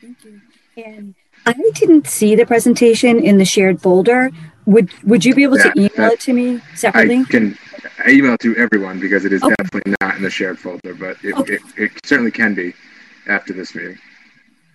Thank 0.00 0.24
you. 0.24 0.40
And 0.76 1.14
I 1.46 1.52
didn't 1.74 2.06
see 2.06 2.34
the 2.34 2.44
presentation 2.44 3.18
in 3.18 3.38
the 3.38 3.44
shared 3.44 3.80
folder. 3.80 4.30
Would 4.66 4.90
Would 5.04 5.24
you 5.24 5.34
be 5.34 5.44
able 5.44 5.58
yeah, 5.58 5.70
to 5.70 5.80
email 5.80 6.10
it 6.10 6.20
to 6.20 6.32
me 6.32 6.60
separately? 6.74 7.18
I 7.20 7.24
can 7.24 7.58
email 8.08 8.34
it 8.34 8.40
to 8.40 8.56
everyone 8.56 9.00
because 9.00 9.24
it 9.24 9.32
is 9.32 9.42
okay. 9.42 9.54
definitely 9.58 9.94
not 10.00 10.16
in 10.16 10.22
the 10.22 10.30
shared 10.30 10.58
folder, 10.58 10.94
but 10.94 11.16
it, 11.24 11.34
okay. 11.34 11.54
it, 11.54 11.62
it, 11.76 11.92
certainly 12.04 12.30
can 12.30 12.54
be 12.54 12.74
after 13.28 13.52
this 13.52 13.74
meeting. 13.74 13.98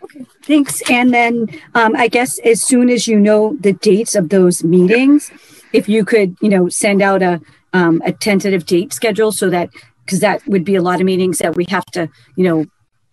Okay, 0.04 0.26
thanks. 0.44 0.82
And 0.90 1.14
then 1.14 1.48
um, 1.76 1.96
I 1.96 2.08
guess 2.08 2.40
as 2.40 2.62
soon 2.62 2.90
as 2.90 3.08
you 3.08 3.20
know 3.20 3.58
the 3.60 3.74
dates 3.74 4.16
of 4.16 4.30
those 4.30 4.64
meetings, 4.64 5.30
yeah. 5.30 5.38
if 5.74 5.90
you 5.90 6.06
could, 6.06 6.36
you 6.42 6.50
know, 6.50 6.70
send 6.70 7.02
out 7.02 7.22
a 7.22 7.42
um, 7.74 8.02
a 8.06 8.12
tentative 8.12 8.66
date 8.66 8.94
schedule 8.94 9.32
so 9.32 9.50
that 9.50 9.70
because 10.06 10.20
that 10.20 10.46
would 10.48 10.66
be 10.66 10.76
a 10.76 10.82
lot 10.82 11.00
of 11.00 11.06
meetings 11.06 11.38
that 11.40 11.56
we 11.56 11.66
have 11.66 11.86
to, 11.86 12.10
you 12.36 12.44
know, 12.44 12.66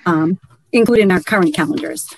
um, 0.07 0.39
include 0.73 1.01
in 1.01 1.11
our 1.11 1.21
current 1.21 1.55
calendars. 1.55 2.15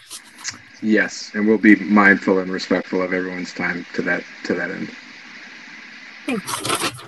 Yes, 0.82 1.32
and 1.34 1.46
we'll 1.46 1.58
be 1.58 1.76
mindful 1.76 2.38
and 2.38 2.50
respectful 2.50 3.02
of 3.02 3.12
everyone's 3.12 3.52
time 3.52 3.84
to 3.94 4.02
that 4.02 4.24
to 4.44 4.54
that 4.54 4.70
end. 4.70 4.90
Thanks. 6.26 7.00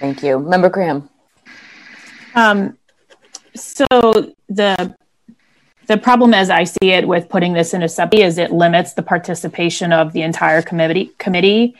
Thank 0.00 0.22
you, 0.22 0.38
Member 0.38 0.70
Graham. 0.70 1.08
Um, 2.34 2.76
so 3.54 3.86
the 4.48 4.96
the 5.86 5.96
problem 5.98 6.34
as 6.34 6.50
I 6.50 6.64
see 6.64 6.90
it 6.90 7.06
with 7.06 7.28
putting 7.28 7.52
this 7.52 7.74
in 7.74 7.82
a 7.82 7.88
sub 7.88 8.14
is 8.14 8.38
it 8.38 8.52
limits 8.52 8.94
the 8.94 9.02
participation 9.02 9.92
of 9.92 10.12
the 10.12 10.22
entire 10.22 10.62
committee 10.62 11.12
committee 11.18 11.74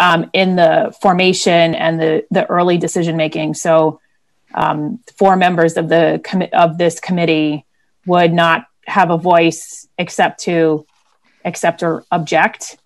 um, 0.00 0.28
in 0.32 0.56
the 0.56 0.94
formation 1.00 1.74
and 1.74 2.00
the 2.00 2.26
the 2.30 2.46
early 2.46 2.78
decision 2.78 3.16
making. 3.16 3.54
So 3.54 4.00
um, 4.56 5.00
four 5.16 5.36
members 5.36 5.76
of 5.76 5.88
the 5.88 6.20
com- 6.24 6.48
of 6.52 6.78
this 6.78 6.98
committee 6.98 7.64
would 8.06 8.32
not 8.32 8.66
have 8.86 9.10
a 9.10 9.18
voice 9.18 9.86
except 9.98 10.40
to 10.40 10.86
accept 11.44 11.82
or 11.82 12.04
object 12.10 12.78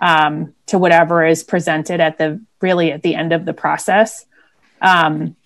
um, 0.00 0.54
to 0.66 0.78
whatever 0.78 1.24
is 1.24 1.44
presented 1.44 2.00
at 2.00 2.18
the 2.18 2.40
really 2.60 2.92
at 2.92 3.02
the 3.02 3.14
end 3.14 3.32
of 3.32 3.44
the 3.44 3.52
process. 3.52 4.24
Um, 4.80 5.36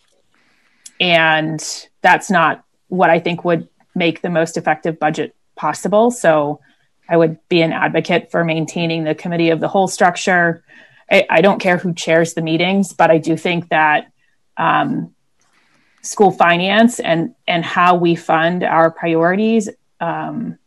and 1.00 1.88
that's 2.00 2.30
not 2.30 2.64
what 2.88 3.10
I 3.10 3.18
think 3.18 3.44
would 3.44 3.68
make 3.94 4.22
the 4.22 4.30
most 4.30 4.56
effective 4.56 4.98
budget 4.98 5.34
possible. 5.56 6.10
So 6.10 6.60
I 7.08 7.16
would 7.16 7.38
be 7.48 7.62
an 7.62 7.72
advocate 7.72 8.30
for 8.30 8.44
maintaining 8.44 9.04
the 9.04 9.14
committee 9.14 9.50
of 9.50 9.60
the 9.60 9.68
whole 9.68 9.88
structure. 9.88 10.62
I, 11.10 11.26
I 11.28 11.40
don't 11.40 11.58
care 11.58 11.76
who 11.76 11.92
chairs 11.92 12.34
the 12.34 12.42
meetings, 12.42 12.92
but 12.92 13.10
I 13.10 13.18
do 13.18 13.36
think 13.36 13.68
that 13.70 14.12
um, 14.56 15.14
school 16.02 16.30
finance 16.30 17.00
and 17.00 17.34
and 17.46 17.64
how 17.64 17.94
we 17.96 18.14
fund 18.14 18.64
our 18.64 18.90
priorities 18.90 19.68
um, 20.00 20.58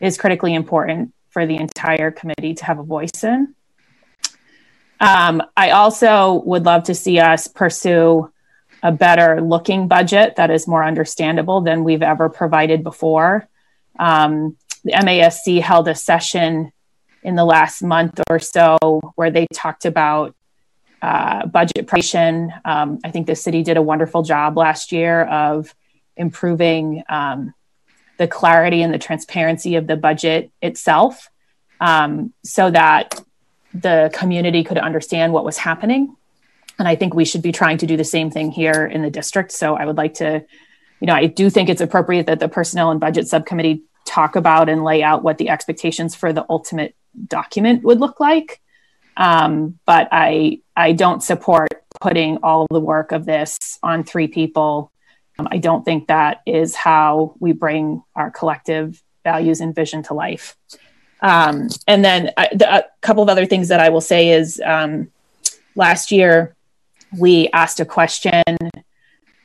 is 0.00 0.18
critically 0.18 0.54
important 0.54 1.14
for 1.30 1.46
the 1.46 1.56
entire 1.56 2.10
committee 2.10 2.54
to 2.54 2.64
have 2.64 2.78
a 2.78 2.82
voice 2.82 3.22
in. 3.22 3.54
Um, 5.00 5.42
I 5.56 5.70
also 5.70 6.42
would 6.44 6.64
love 6.64 6.84
to 6.84 6.94
see 6.94 7.18
us 7.18 7.48
pursue 7.48 8.30
a 8.82 8.92
better 8.92 9.40
looking 9.40 9.88
budget 9.88 10.36
that 10.36 10.50
is 10.50 10.68
more 10.68 10.84
understandable 10.84 11.60
than 11.60 11.84
we've 11.84 12.02
ever 12.02 12.28
provided 12.28 12.82
before. 12.82 13.48
Um, 13.98 14.56
the 14.84 14.92
MASC 14.92 15.60
held 15.60 15.88
a 15.88 15.94
session 15.94 16.72
in 17.22 17.36
the 17.36 17.44
last 17.44 17.82
month 17.82 18.20
or 18.28 18.40
so 18.40 18.76
where 19.14 19.30
they 19.30 19.46
talked 19.52 19.84
about 19.84 20.34
uh, 21.02 21.46
budget 21.46 21.88
preparation. 21.88 22.52
Um, 22.64 23.00
I 23.04 23.10
think 23.10 23.26
the 23.26 23.34
city 23.34 23.62
did 23.64 23.76
a 23.76 23.82
wonderful 23.82 24.22
job 24.22 24.56
last 24.56 24.92
year 24.92 25.24
of 25.24 25.74
improving 26.16 27.02
um, 27.08 27.52
the 28.18 28.28
clarity 28.28 28.82
and 28.82 28.94
the 28.94 28.98
transparency 28.98 29.74
of 29.74 29.88
the 29.88 29.96
budget 29.96 30.52
itself 30.62 31.28
um, 31.80 32.32
so 32.44 32.70
that 32.70 33.20
the 33.74 34.10
community 34.14 34.62
could 34.62 34.78
understand 34.78 35.32
what 35.32 35.44
was 35.44 35.58
happening. 35.58 36.16
And 36.78 36.86
I 36.86 36.94
think 36.94 37.14
we 37.14 37.24
should 37.24 37.42
be 37.42 37.52
trying 37.52 37.78
to 37.78 37.86
do 37.86 37.96
the 37.96 38.04
same 38.04 38.30
thing 38.30 38.52
here 38.52 38.86
in 38.86 39.02
the 39.02 39.10
district. 39.10 39.50
So 39.52 39.74
I 39.74 39.84
would 39.84 39.96
like 39.96 40.14
to, 40.14 40.44
you 41.00 41.06
know, 41.06 41.14
I 41.14 41.26
do 41.26 41.50
think 41.50 41.68
it's 41.68 41.80
appropriate 41.80 42.26
that 42.26 42.38
the 42.38 42.48
personnel 42.48 42.92
and 42.92 43.00
budget 43.00 43.26
subcommittee 43.26 43.82
talk 44.04 44.36
about 44.36 44.68
and 44.68 44.84
lay 44.84 45.02
out 45.02 45.24
what 45.24 45.38
the 45.38 45.48
expectations 45.48 46.14
for 46.14 46.32
the 46.32 46.46
ultimate 46.48 46.94
document 47.26 47.82
would 47.82 47.98
look 47.98 48.20
like. 48.20 48.61
Um, 49.16 49.78
but 49.86 50.08
I 50.10 50.60
I 50.76 50.92
don't 50.92 51.22
support 51.22 51.68
putting 52.00 52.38
all 52.42 52.66
the 52.70 52.80
work 52.80 53.12
of 53.12 53.26
this 53.26 53.78
on 53.82 54.04
three 54.04 54.28
people 54.28 54.92
um, 55.38 55.48
I 55.50 55.58
don't 55.58 55.84
think 55.84 56.08
that 56.08 56.42
is 56.46 56.74
how 56.74 57.34
we 57.40 57.52
bring 57.52 58.02
our 58.14 58.30
collective 58.30 59.02
values 59.24 59.60
and 59.60 59.74
vision 59.74 60.02
to 60.04 60.14
life. 60.14 60.56
Um, 61.20 61.68
and 61.86 62.04
then 62.04 62.30
I, 62.36 62.48
the, 62.52 62.74
a 62.74 62.84
couple 63.00 63.22
of 63.22 63.28
other 63.28 63.46
things 63.46 63.68
that 63.68 63.80
I 63.80 63.88
will 63.88 64.00
say 64.00 64.30
is 64.30 64.60
um, 64.64 65.10
last 65.76 66.10
year 66.10 66.54
we 67.18 67.48
asked 67.52 67.80
a 67.80 67.84
question 67.84 68.42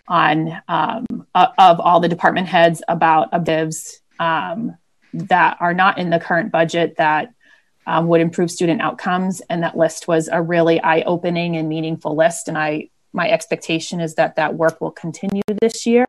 on 0.08 0.62
um, 0.68 1.06
of 1.36 1.80
all 1.80 2.00
the 2.00 2.08
department 2.08 2.48
heads 2.48 2.82
about 2.88 3.30
objectives 3.32 4.02
um, 4.20 4.76
that 5.14 5.58
are 5.60 5.74
not 5.74 5.98
in 5.98 6.10
the 6.10 6.20
current 6.20 6.52
budget 6.52 6.96
that 6.98 7.34
um, 7.88 8.08
would 8.08 8.22
improve 8.22 8.52
student 8.52 8.82
outcomes. 8.82 9.42
And 9.50 9.64
that 9.64 9.78
list 9.78 10.08
was 10.08 10.28
a 10.28 10.42
really 10.42 10.80
eye 10.82 11.02
opening 11.08 11.56
and 11.56 11.68
meaningful 11.68 12.16
list. 12.16 12.48
And 12.48 12.58
I 12.58 12.90
my 13.14 13.30
expectation 13.30 14.00
is 14.00 14.16
that 14.16 14.36
that 14.36 14.54
work 14.54 14.80
will 14.80 14.92
continue 14.92 15.42
this 15.62 15.88
year. 15.88 16.06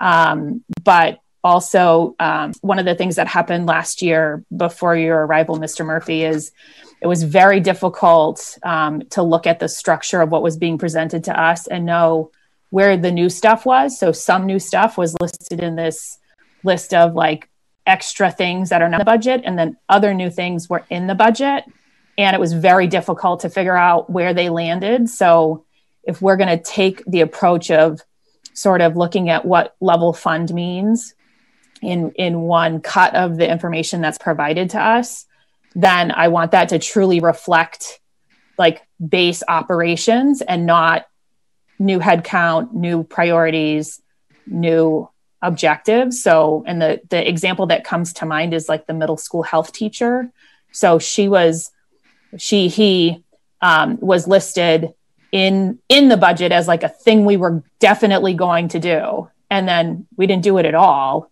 Um, 0.00 0.62
but 0.82 1.20
also, 1.42 2.16
um, 2.18 2.52
one 2.62 2.78
of 2.78 2.84
the 2.84 2.94
things 2.94 3.16
that 3.16 3.28
happened 3.28 3.66
last 3.66 4.02
year 4.02 4.44
before 4.54 4.96
your 4.96 5.24
arrival, 5.24 5.58
Mr. 5.58 5.84
Murphy, 5.84 6.24
is 6.24 6.52
it 7.00 7.06
was 7.06 7.22
very 7.22 7.60
difficult 7.60 8.58
um, 8.62 9.02
to 9.10 9.22
look 9.22 9.46
at 9.46 9.60
the 9.60 9.68
structure 9.68 10.20
of 10.20 10.30
what 10.30 10.42
was 10.42 10.56
being 10.56 10.78
presented 10.78 11.24
to 11.24 11.40
us 11.40 11.66
and 11.66 11.86
know 11.86 12.30
where 12.70 12.96
the 12.96 13.12
new 13.12 13.30
stuff 13.30 13.64
was. 13.64 13.98
So, 13.98 14.10
some 14.10 14.46
new 14.46 14.58
stuff 14.58 14.98
was 14.98 15.14
listed 15.20 15.62
in 15.62 15.76
this 15.76 16.18
list 16.64 16.92
of 16.92 17.14
like 17.14 17.48
extra 17.86 18.30
things 18.30 18.70
that 18.70 18.82
are 18.82 18.88
not 18.88 19.00
in 19.00 19.04
the 19.04 19.10
budget, 19.10 19.42
and 19.44 19.58
then 19.58 19.76
other 19.88 20.14
new 20.14 20.30
things 20.30 20.68
were 20.68 20.84
in 20.90 21.06
the 21.06 21.14
budget. 21.14 21.64
And 22.16 22.34
it 22.34 22.40
was 22.40 22.52
very 22.52 22.86
difficult 22.86 23.40
to 23.40 23.50
figure 23.50 23.76
out 23.76 24.08
where 24.08 24.32
they 24.32 24.48
landed. 24.48 25.08
So, 25.08 25.64
if 26.04 26.20
we're 26.20 26.36
going 26.36 26.56
to 26.56 26.62
take 26.62 27.02
the 27.06 27.22
approach 27.22 27.70
of 27.70 28.00
sort 28.54 28.80
of 28.80 28.96
looking 28.96 29.28
at 29.28 29.44
what 29.44 29.74
level 29.80 30.12
fund 30.12 30.54
means 30.54 31.14
in 31.82 32.12
in 32.12 32.40
one 32.40 32.80
cut 32.80 33.14
of 33.14 33.36
the 33.36 33.50
information 33.50 34.00
that's 34.00 34.18
provided 34.18 34.70
to 34.70 34.80
us 34.80 35.26
then 35.74 36.10
i 36.12 36.28
want 36.28 36.52
that 36.52 36.68
to 36.70 36.78
truly 36.78 37.20
reflect 37.20 38.00
like 38.56 38.82
base 39.06 39.42
operations 39.48 40.40
and 40.40 40.66
not 40.66 41.06
new 41.78 41.98
headcount 41.98 42.72
new 42.72 43.02
priorities 43.02 44.00
new 44.46 45.08
objectives 45.44 46.22
so 46.22 46.64
and 46.66 46.80
the 46.80 47.00
the 47.10 47.28
example 47.28 47.66
that 47.66 47.84
comes 47.84 48.12
to 48.14 48.26
mind 48.26 48.54
is 48.54 48.68
like 48.68 48.86
the 48.86 48.94
middle 48.94 49.16
school 49.16 49.42
health 49.42 49.72
teacher. 49.72 50.30
So 50.72 50.98
she 50.98 51.28
was 51.28 51.70
she 52.38 52.68
he 52.68 53.22
um, 53.60 53.98
was 54.00 54.26
listed 54.26 54.94
in 55.30 55.78
in 55.88 56.08
the 56.08 56.16
budget 56.16 56.50
as 56.50 56.66
like 56.66 56.82
a 56.82 56.88
thing 56.88 57.24
we 57.24 57.36
were 57.36 57.62
definitely 57.78 58.34
going 58.34 58.68
to 58.68 58.80
do. 58.80 59.28
And 59.50 59.68
then 59.68 60.06
we 60.16 60.26
didn't 60.26 60.42
do 60.42 60.58
it 60.58 60.66
at 60.66 60.74
all 60.74 61.30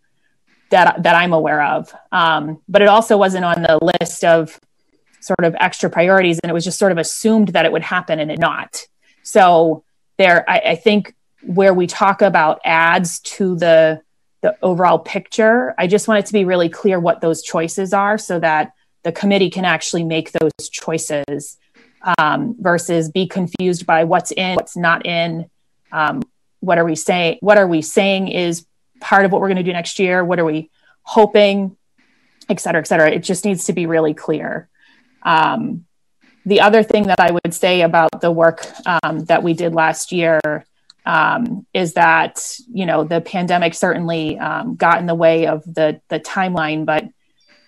that 0.70 1.02
that 1.02 1.14
i'm 1.14 1.32
aware 1.32 1.62
of. 1.62 1.92
Um, 2.12 2.60
but 2.68 2.82
it 2.82 2.88
also 2.88 3.16
wasn't 3.16 3.44
on 3.44 3.62
the 3.62 3.78
list 4.00 4.24
of 4.24 4.60
sort 5.20 5.44
of 5.44 5.54
extra 5.58 5.88
priorities 5.88 6.38
and 6.42 6.50
it 6.50 6.52
was 6.52 6.64
just 6.64 6.78
sort 6.78 6.92
of 6.92 6.98
assumed 6.98 7.48
that 7.48 7.64
it 7.64 7.72
would 7.72 7.82
happen 7.82 8.20
and 8.20 8.30
it 8.30 8.38
not. 8.38 8.86
So 9.22 9.84
there 10.18 10.48
I, 10.48 10.58
I 10.58 10.76
think 10.76 11.14
where 11.44 11.74
we 11.74 11.86
talk 11.86 12.22
about 12.22 12.60
adds 12.64 13.20
to 13.20 13.56
the 13.56 14.00
the 14.42 14.56
overall 14.62 14.98
picture 14.98 15.74
i 15.78 15.86
just 15.86 16.08
want 16.08 16.18
it 16.18 16.26
to 16.26 16.32
be 16.32 16.44
really 16.44 16.68
clear 16.68 16.98
what 16.98 17.20
those 17.20 17.42
choices 17.42 17.92
are 17.92 18.18
so 18.18 18.38
that 18.38 18.72
the 19.02 19.12
committee 19.12 19.50
can 19.50 19.64
actually 19.64 20.04
make 20.04 20.32
those 20.32 20.68
choices 20.70 21.58
um, 22.18 22.56
versus 22.58 23.10
be 23.10 23.26
confused 23.26 23.86
by 23.86 24.04
what's 24.04 24.32
in, 24.32 24.56
what's 24.56 24.76
not 24.76 25.06
in. 25.06 25.48
Um, 25.90 26.22
what 26.60 26.78
are 26.78 26.84
we 26.84 26.94
saying? 26.94 27.38
What 27.40 27.58
are 27.58 27.66
we 27.66 27.82
saying 27.82 28.28
is 28.28 28.66
part 29.00 29.24
of 29.24 29.32
what 29.32 29.40
we're 29.40 29.48
going 29.48 29.56
to 29.56 29.62
do 29.62 29.72
next 29.72 29.98
year? 29.98 30.24
What 30.24 30.38
are 30.38 30.44
we 30.44 30.70
hoping, 31.02 31.76
et 32.48 32.60
cetera, 32.60 32.80
et 32.80 32.86
cetera? 32.86 33.10
It 33.10 33.20
just 33.20 33.44
needs 33.44 33.66
to 33.66 33.72
be 33.72 33.86
really 33.86 34.14
clear. 34.14 34.68
Um, 35.22 35.86
the 36.44 36.60
other 36.60 36.82
thing 36.82 37.04
that 37.04 37.20
I 37.20 37.30
would 37.30 37.54
say 37.54 37.82
about 37.82 38.20
the 38.20 38.30
work 38.30 38.66
um, 38.86 39.24
that 39.26 39.42
we 39.42 39.54
did 39.54 39.74
last 39.74 40.10
year 40.12 40.40
um, 41.04 41.66
is 41.74 41.94
that 41.94 42.56
you 42.72 42.86
know 42.86 43.04
the 43.04 43.20
pandemic 43.20 43.74
certainly 43.74 44.38
um, 44.38 44.76
got 44.76 44.98
in 44.98 45.06
the 45.06 45.14
way 45.14 45.46
of 45.46 45.64
the 45.64 46.00
the 46.08 46.20
timeline, 46.20 46.84
but 46.84 47.04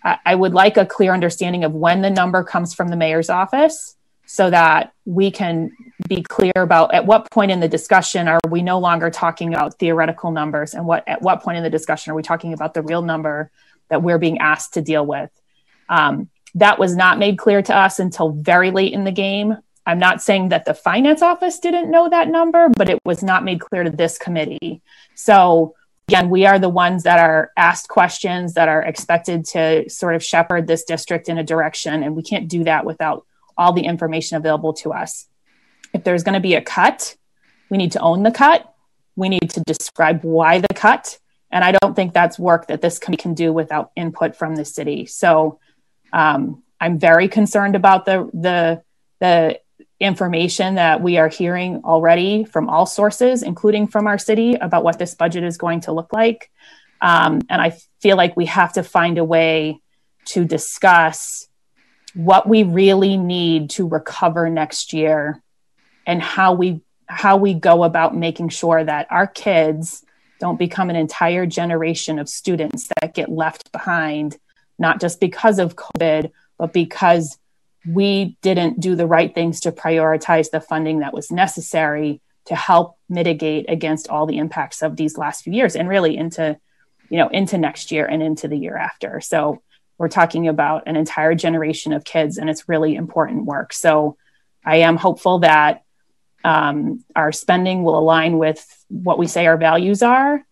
I, 0.03 0.19
I 0.25 0.35
would 0.35 0.55
like 0.55 0.77
a 0.77 0.87
clear 0.87 1.13
understanding 1.13 1.65
of 1.65 1.73
when 1.73 2.03
the 2.03 2.11
number 2.11 2.45
comes 2.45 2.75
from 2.75 2.89
the 2.89 2.97
mayor's 2.97 3.31
office 3.31 3.97
so 4.27 4.51
that 4.51 4.93
we 5.05 5.31
can 5.31 5.71
be 6.09 6.23
clear 6.23 6.53
about 6.57 6.95
at 6.95 7.07
what 7.07 7.31
point 7.31 7.51
in 7.51 7.61
the 7.61 7.69
discussion 7.69 8.27
are 8.27 8.41
we 8.49 8.63
no 8.63 8.79
longer 8.79 9.11
talking 9.11 9.53
about 9.53 9.79
theoretical 9.79 10.31
numbers 10.31 10.75
and 10.75 10.87
what 10.87 11.07
at 11.07 11.21
what 11.21 11.43
point 11.43 11.59
in 11.59 11.63
the 11.63 11.71
discussion 11.71 12.13
are 12.13 12.15
we 12.15 12.23
talking 12.23 12.53
about 12.53 12.75
the 12.75 12.83
real 12.83 13.03
number 13.03 13.51
that 13.89 14.03
we're 14.03 14.19
being 14.19 14.39
asked 14.39 14.75
to 14.75 14.81
deal 14.81 15.05
with? 15.05 15.31
Um, 15.89 16.31
that 16.55 16.79
was 16.79 16.95
not 16.95 17.19
made 17.19 17.37
clear 17.37 17.63
to 17.63 17.77
us 17.77 17.99
until 17.99 18.31
very 18.31 18.71
late 18.71 18.93
in 18.93 19.05
the 19.05 19.13
game 19.13 19.57
i'm 19.87 19.99
not 19.99 20.23
saying 20.23 20.49
that 20.49 20.65
the 20.65 20.75
finance 20.75 21.23
office 21.23 21.59
didn't 21.59 21.91
know 21.91 22.09
that 22.09 22.29
number 22.29 22.69
but 22.77 22.89
it 22.89 22.99
was 23.05 23.23
not 23.23 23.45
made 23.45 23.61
clear 23.61 23.85
to 23.85 23.91
this 23.91 24.19
committee 24.19 24.83
so 25.15 25.75
again 26.09 26.29
we 26.29 26.47
are 26.47 26.59
the 26.59 26.69
ones 26.69 27.03
that 27.05 27.19
are 27.19 27.51
asked 27.57 27.89
questions 27.89 28.55
that 28.55 28.69
are 28.69 28.83
expected 28.83 29.45
to 29.45 29.89
sort 29.89 30.15
of 30.15 30.23
shepherd 30.23 30.67
this 30.67 30.85
district 30.85 31.29
in 31.29 31.39
a 31.39 31.45
direction 31.45 32.03
and 32.03 32.15
we 32.15 32.23
can't 32.23 32.49
do 32.49 32.65
that 32.65 32.85
without 32.85 33.25
all 33.57 33.73
the 33.73 33.83
information 33.83 34.37
available 34.37 34.73
to 34.73 34.93
us. 34.93 35.27
If 35.93 36.05
there's 36.05 36.23
going 36.23 36.35
to 36.35 36.41
be 36.41 36.55
a 36.55 36.61
cut, 36.61 37.17
we 37.71 37.79
need 37.79 37.93
to 37.93 38.01
own 38.01 38.23
the 38.23 38.31
cut. 38.31 38.73
We 39.17 39.29
need 39.29 39.51
to 39.51 39.61
describe 39.61 40.23
why 40.25 40.59
the 40.59 40.75
cut. 40.75 41.19
And 41.51 41.63
I 41.63 41.73
don't 41.73 41.95
think 41.95 42.13
that's 42.13 42.39
work 42.39 42.67
that 42.67 42.81
this 42.81 42.99
committee 42.99 43.23
can 43.23 43.35
do 43.35 43.53
without 43.53 43.93
input 43.95 44.35
from 44.35 44.57
the 44.57 44.65
city. 44.65 45.07
So 45.07 45.61
um, 46.13 46.63
I'm 46.81 46.99
very 46.99 47.29
concerned 47.29 47.77
about 47.77 48.07
the, 48.07 48.29
the, 48.33 48.83
the 49.21 49.61
information 50.01 50.75
that 50.75 51.01
we 51.01 51.19
are 51.19 51.29
hearing 51.29 51.83
already 51.85 52.45
from 52.45 52.69
all 52.69 52.87
sources, 52.87 53.43
including 53.43 53.87
from 53.87 54.07
our 54.07 54.19
city, 54.19 54.55
about 54.55 54.85
what 54.85 54.99
this 54.99 55.15
budget 55.15 55.45
is 55.45 55.57
going 55.57 55.81
to 55.81 55.93
look 55.93 56.13
like. 56.13 56.51
Um, 57.01 57.41
and 57.49 57.61
I 57.61 57.77
feel 58.01 58.17
like 58.17 58.37
we 58.37 58.47
have 58.47 58.73
to 58.75 58.83
find 58.83 59.19
a 59.19 59.25
way 59.25 59.81
to 60.27 60.45
discuss 60.45 61.49
what 62.15 62.49
we 62.49 62.63
really 62.63 63.17
need 63.17 63.71
to 63.71 63.87
recover 63.87 64.49
next 64.49 64.93
year 64.93 65.43
and 66.07 66.23
how 66.23 66.55
we 66.55 66.81
how 67.07 67.37
we 67.37 67.53
go 67.53 67.85
about 67.85 68.17
making 68.17 68.49
sure 68.49 68.83
that 68.83 69.07
our 69.11 69.27
kids 69.27 70.05
don't 70.41 70.59
become 70.59 70.89
an 70.89 70.97
entire 70.97 71.45
generation 71.45 72.19
of 72.19 72.29
students 72.29 72.89
that 73.01 73.15
get 73.15 73.29
left 73.29 73.71
behind 73.73 74.39
not 74.79 75.01
just 75.01 75.21
because 75.21 75.59
of 75.59 75.77
covid 75.77 76.31
but 76.57 76.73
because 76.73 77.39
we 77.87 78.37
didn't 78.43 78.81
do 78.81 78.97
the 78.97 79.07
right 79.07 79.35
things 79.35 79.61
to 79.61 79.73
prioritize 79.73 80.51
the 80.51 80.61
funding 80.61 81.01
that 81.01 81.13
was 81.13 81.31
necessary 81.31 82.21
to 82.47 82.55
help 82.55 82.97
mitigate 83.09 83.67
against 83.69 84.09
all 84.09 84.27
the 84.27 84.39
impacts 84.39 84.83
of 84.83 84.97
these 84.97 85.19
last 85.19 85.45
few 85.45 85.53
years 85.53 85.77
and 85.77 85.89
really 85.89 86.17
into 86.17 86.59
you 87.11 87.19
know 87.19 87.29
into 87.29 87.59
next 87.59 87.91
year 87.91 88.07
and 88.07 88.23
into 88.23 88.49
the 88.49 88.57
year 88.57 88.77
after. 88.77 89.21
So 89.21 89.63
we're 89.99 90.09
talking 90.09 90.49
about 90.49 90.85
an 90.87 90.97
entire 90.97 91.35
generation 91.35 91.93
of 91.93 92.05
kids 92.05 92.39
and 92.39 92.51
it's 92.51 92.69
really 92.69 92.95
important 92.95 93.45
work. 93.45 93.73
So 93.73 94.17
i 94.65 94.77
am 94.77 94.97
hopeful 94.97 95.41
that 95.41 95.83
um, 96.45 97.03
our 97.17 97.33
spending 97.33 97.85
will 97.85 97.99
align 97.99 98.37
with 98.39 98.85
what 98.89 99.19
we 99.19 99.27
say 99.27 99.47
our 99.47 99.57
values 99.57 100.03
are 100.03 100.45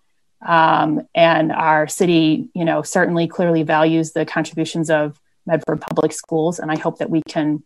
um, 0.45 1.07
and 1.15 1.53
our 1.53 1.89
city 1.89 2.49
you 2.55 2.65
know 2.65 2.83
certainly 2.83 3.27
clearly 3.27 3.63
values 3.63 4.13
the 4.13 4.27
contributions 4.27 4.91
of 4.91 5.19
medford 5.47 5.81
public 5.81 6.13
schools 6.13 6.59
and 6.59 6.71
i 6.71 6.77
hope 6.77 6.99
that 6.99 7.11
we 7.11 7.23
can 7.29 7.63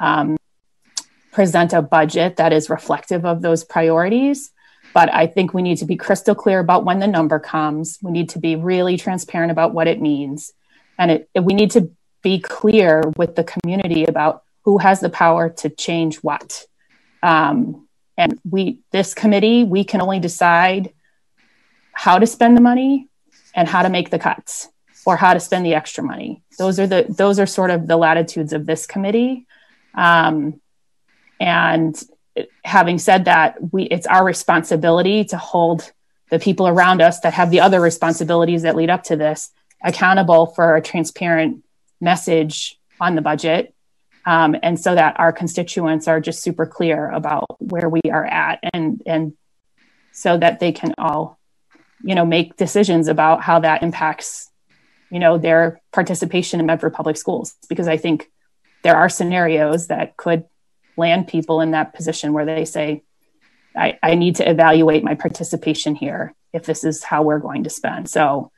um, 0.00 0.36
present 1.34 1.72
a 1.72 1.82
budget 1.82 2.36
that 2.36 2.52
is 2.52 2.70
reflective 2.70 3.26
of 3.26 3.42
those 3.42 3.64
priorities. 3.64 4.52
But 4.94 5.12
i 5.12 5.26
think 5.26 5.52
we 5.52 5.62
need 5.62 5.78
to 5.78 5.84
be 5.84 5.96
crystal 5.96 6.34
clear 6.34 6.60
about 6.60 6.84
when 6.84 7.00
the 7.00 7.08
number 7.08 7.38
comes. 7.40 7.98
We 8.00 8.12
need 8.12 8.30
to 8.30 8.38
be 8.38 8.54
really 8.56 8.96
transparent 8.96 9.50
about 9.50 9.74
what 9.74 9.88
it 9.88 10.00
means. 10.00 10.52
And 10.98 11.10
it, 11.10 11.28
it, 11.34 11.40
we 11.40 11.54
need 11.54 11.72
to 11.72 11.90
be 12.22 12.38
clear 12.38 13.02
with 13.16 13.34
the 13.34 13.44
community 13.44 14.04
about 14.04 14.44
who 14.62 14.78
has 14.78 15.00
the 15.00 15.10
power 15.10 15.50
to 15.50 15.68
change 15.68 16.18
what. 16.18 16.64
Um, 17.22 17.88
and 18.16 18.38
we 18.48 18.80
this 18.92 19.12
committee 19.12 19.64
we 19.64 19.82
can 19.82 20.00
only 20.00 20.20
decide 20.20 20.92
how 21.92 22.18
to 22.18 22.26
spend 22.26 22.56
the 22.56 22.60
money 22.60 23.08
and 23.54 23.66
how 23.66 23.82
to 23.82 23.90
make 23.90 24.10
the 24.10 24.18
cuts 24.20 24.68
or 25.06 25.16
how 25.16 25.34
to 25.34 25.40
spend 25.40 25.66
the 25.66 25.74
extra 25.74 26.02
money. 26.02 26.42
Those 26.58 26.78
are 26.80 26.86
the 26.86 27.06
those 27.08 27.38
are 27.38 27.46
sort 27.46 27.70
of 27.70 27.86
the 27.86 27.96
latitudes 27.96 28.52
of 28.52 28.66
this 28.66 28.86
committee. 28.86 29.46
Um, 29.94 30.60
and 31.40 32.00
having 32.64 32.98
said 32.98 33.26
that 33.26 33.56
we 33.72 33.84
it's 33.84 34.06
our 34.06 34.24
responsibility 34.24 35.24
to 35.26 35.36
hold 35.36 35.92
the 36.30 36.38
people 36.38 36.66
around 36.66 37.00
us 37.00 37.20
that 37.20 37.34
have 37.34 37.50
the 37.50 37.60
other 37.60 37.80
responsibilities 37.80 38.62
that 38.62 38.76
lead 38.76 38.90
up 38.90 39.04
to 39.04 39.16
this 39.16 39.50
accountable 39.84 40.46
for 40.46 40.76
a 40.76 40.82
transparent 40.82 41.62
message 42.00 42.78
on 43.00 43.14
the 43.14 43.20
budget. 43.20 43.74
Um, 44.26 44.56
and 44.62 44.80
so 44.80 44.94
that 44.94 45.20
our 45.20 45.32
constituents 45.32 46.08
are 46.08 46.18
just 46.18 46.42
super 46.42 46.64
clear 46.64 47.10
about 47.10 47.44
where 47.60 47.90
we 47.90 48.00
are 48.10 48.24
at 48.24 48.58
and 48.72 49.02
and 49.04 49.34
so 50.12 50.38
that 50.38 50.60
they 50.60 50.72
can 50.72 50.94
all 50.96 51.38
you 52.02 52.14
know 52.14 52.24
make 52.24 52.56
decisions 52.56 53.08
about 53.08 53.42
how 53.42 53.58
that 53.60 53.82
impacts 53.82 54.50
you 55.14 55.20
know 55.20 55.38
their 55.38 55.80
participation 55.92 56.60
in 56.60 56.66
medford 56.66 56.92
public 56.92 57.16
schools 57.16 57.54
because 57.68 57.88
i 57.88 57.96
think 57.96 58.30
there 58.82 58.96
are 58.96 59.08
scenarios 59.08 59.86
that 59.86 60.16
could 60.16 60.44
land 60.96 61.28
people 61.28 61.60
in 61.60 61.70
that 61.70 61.94
position 61.94 62.32
where 62.32 62.44
they 62.44 62.64
say 62.64 63.02
I, 63.76 63.98
I 64.02 64.14
need 64.14 64.36
to 64.36 64.48
evaluate 64.48 65.02
my 65.02 65.14
participation 65.14 65.94
here 65.94 66.34
if 66.52 66.64
this 66.64 66.84
is 66.84 67.02
how 67.02 67.22
we're 67.22 67.38
going 67.38 67.64
to 67.64 67.70
spend 67.70 68.10
so 68.10 68.50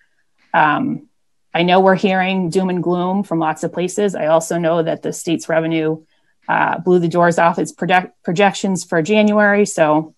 um, 0.52 1.08
I 1.56 1.62
know 1.62 1.80
we're 1.80 1.94
hearing 1.94 2.50
doom 2.50 2.68
and 2.68 2.82
gloom 2.82 3.22
from 3.22 3.38
lots 3.38 3.64
of 3.64 3.72
places. 3.72 4.14
I 4.14 4.26
also 4.26 4.58
know 4.58 4.82
that 4.82 5.00
the 5.00 5.10
state's 5.12 5.48
revenue 5.48 6.04
uh, 6.48 6.78
blew 6.80 6.98
the 6.98 7.08
doors 7.08 7.38
off 7.38 7.58
its 7.58 7.72
project- 7.72 8.22
projections 8.22 8.84
for 8.84 9.00
January. 9.00 9.64
So 9.64 10.14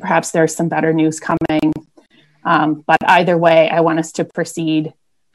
perhaps 0.00 0.32
there's 0.32 0.56
some 0.56 0.68
better 0.68 0.92
news 0.92 1.20
coming. 1.20 1.72
Um, 2.44 2.82
but 2.84 2.98
either 3.06 3.38
way, 3.38 3.70
I 3.70 3.80
want 3.80 4.00
us 4.00 4.10
to 4.12 4.24
proceed 4.24 4.92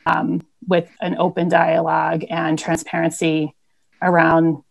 um, 0.08 0.46
with 0.68 0.90
an 1.02 1.18
open 1.18 1.50
dialogue 1.50 2.24
and 2.30 2.58
transparency 2.58 3.56
around 4.02 4.64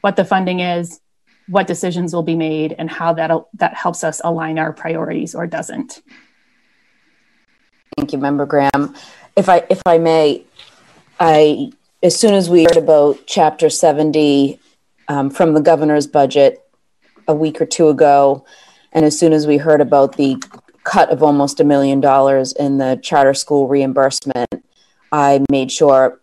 what 0.00 0.16
the 0.16 0.24
funding 0.24 0.60
is, 0.60 1.00
what 1.48 1.66
decisions 1.66 2.14
will 2.14 2.22
be 2.22 2.36
made, 2.36 2.74
and 2.78 2.90
how 2.90 3.12
that 3.12 3.30
that 3.54 3.74
helps 3.74 4.02
us 4.04 4.20
align 4.24 4.58
our 4.58 4.72
priorities 4.72 5.34
or 5.34 5.46
doesn't. 5.46 6.02
Thank 7.96 8.12
you, 8.12 8.18
Member 8.18 8.46
Graham 8.46 8.94
if 9.36 9.48
I 9.48 9.64
if 9.70 9.80
I 9.86 9.98
may, 9.98 10.44
I 11.18 11.72
as 12.02 12.18
soon 12.18 12.34
as 12.34 12.50
we 12.50 12.64
heard 12.64 12.76
about 12.76 13.26
Chapter 13.26 13.70
70 13.70 14.58
um, 15.08 15.30
from 15.30 15.54
the 15.54 15.60
governor's 15.60 16.06
budget 16.06 16.64
a 17.28 17.34
week 17.34 17.60
or 17.60 17.66
two 17.66 17.88
ago, 17.88 18.44
and 18.92 19.04
as 19.04 19.18
soon 19.18 19.32
as 19.32 19.46
we 19.46 19.56
heard 19.56 19.80
about 19.80 20.16
the 20.16 20.42
cut 20.84 21.10
of 21.10 21.22
almost 21.22 21.60
a 21.60 21.64
million 21.64 22.00
dollars 22.00 22.52
in 22.52 22.78
the 22.78 22.98
charter 23.02 23.34
school 23.34 23.68
reimbursement, 23.68 24.61
I 25.12 25.44
made 25.50 25.70
sure 25.70 26.20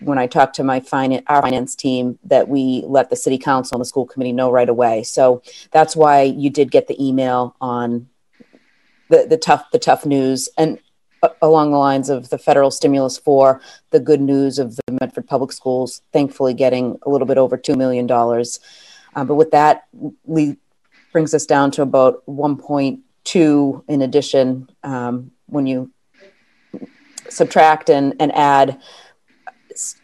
when 0.00 0.18
I 0.18 0.26
talked 0.26 0.56
to 0.56 0.64
my 0.64 0.80
finance, 0.80 1.24
our 1.26 1.42
finance 1.42 1.74
team 1.74 2.18
that 2.24 2.48
we 2.48 2.84
let 2.86 3.10
the 3.10 3.16
city 3.16 3.38
council 3.38 3.76
and 3.76 3.80
the 3.80 3.86
school 3.86 4.06
committee 4.06 4.32
know 4.32 4.50
right 4.50 4.68
away. 4.68 5.02
So 5.02 5.42
that's 5.72 5.96
why 5.96 6.22
you 6.22 6.48
did 6.48 6.70
get 6.70 6.86
the 6.86 7.04
email 7.04 7.56
on 7.60 8.08
the, 9.08 9.26
the 9.28 9.36
tough 9.36 9.70
the 9.72 9.78
tough 9.78 10.06
news. 10.06 10.48
And 10.56 10.78
along 11.42 11.72
the 11.72 11.78
lines 11.78 12.08
of 12.08 12.28
the 12.28 12.38
federal 12.38 12.70
stimulus 12.70 13.18
for 13.18 13.60
the 13.90 14.00
good 14.00 14.20
news 14.20 14.58
of 14.58 14.76
the 14.76 14.92
Medford 15.00 15.26
Public 15.26 15.52
Schools, 15.52 16.02
thankfully 16.12 16.54
getting 16.54 16.98
a 17.02 17.10
little 17.10 17.26
bit 17.26 17.38
over 17.38 17.56
$2 17.56 17.76
million. 17.76 18.10
Uh, 18.10 19.24
but 19.24 19.34
with 19.34 19.50
that, 19.52 19.84
we 20.24 20.56
brings 21.12 21.32
us 21.32 21.46
down 21.46 21.70
to 21.70 21.80
about 21.82 22.26
1.2 22.26 23.84
in 23.88 24.02
addition 24.02 24.68
um, 24.82 25.30
when 25.46 25.66
you 25.66 25.90
subtract 27.34 27.90
and, 27.90 28.14
and 28.20 28.32
add 28.34 28.80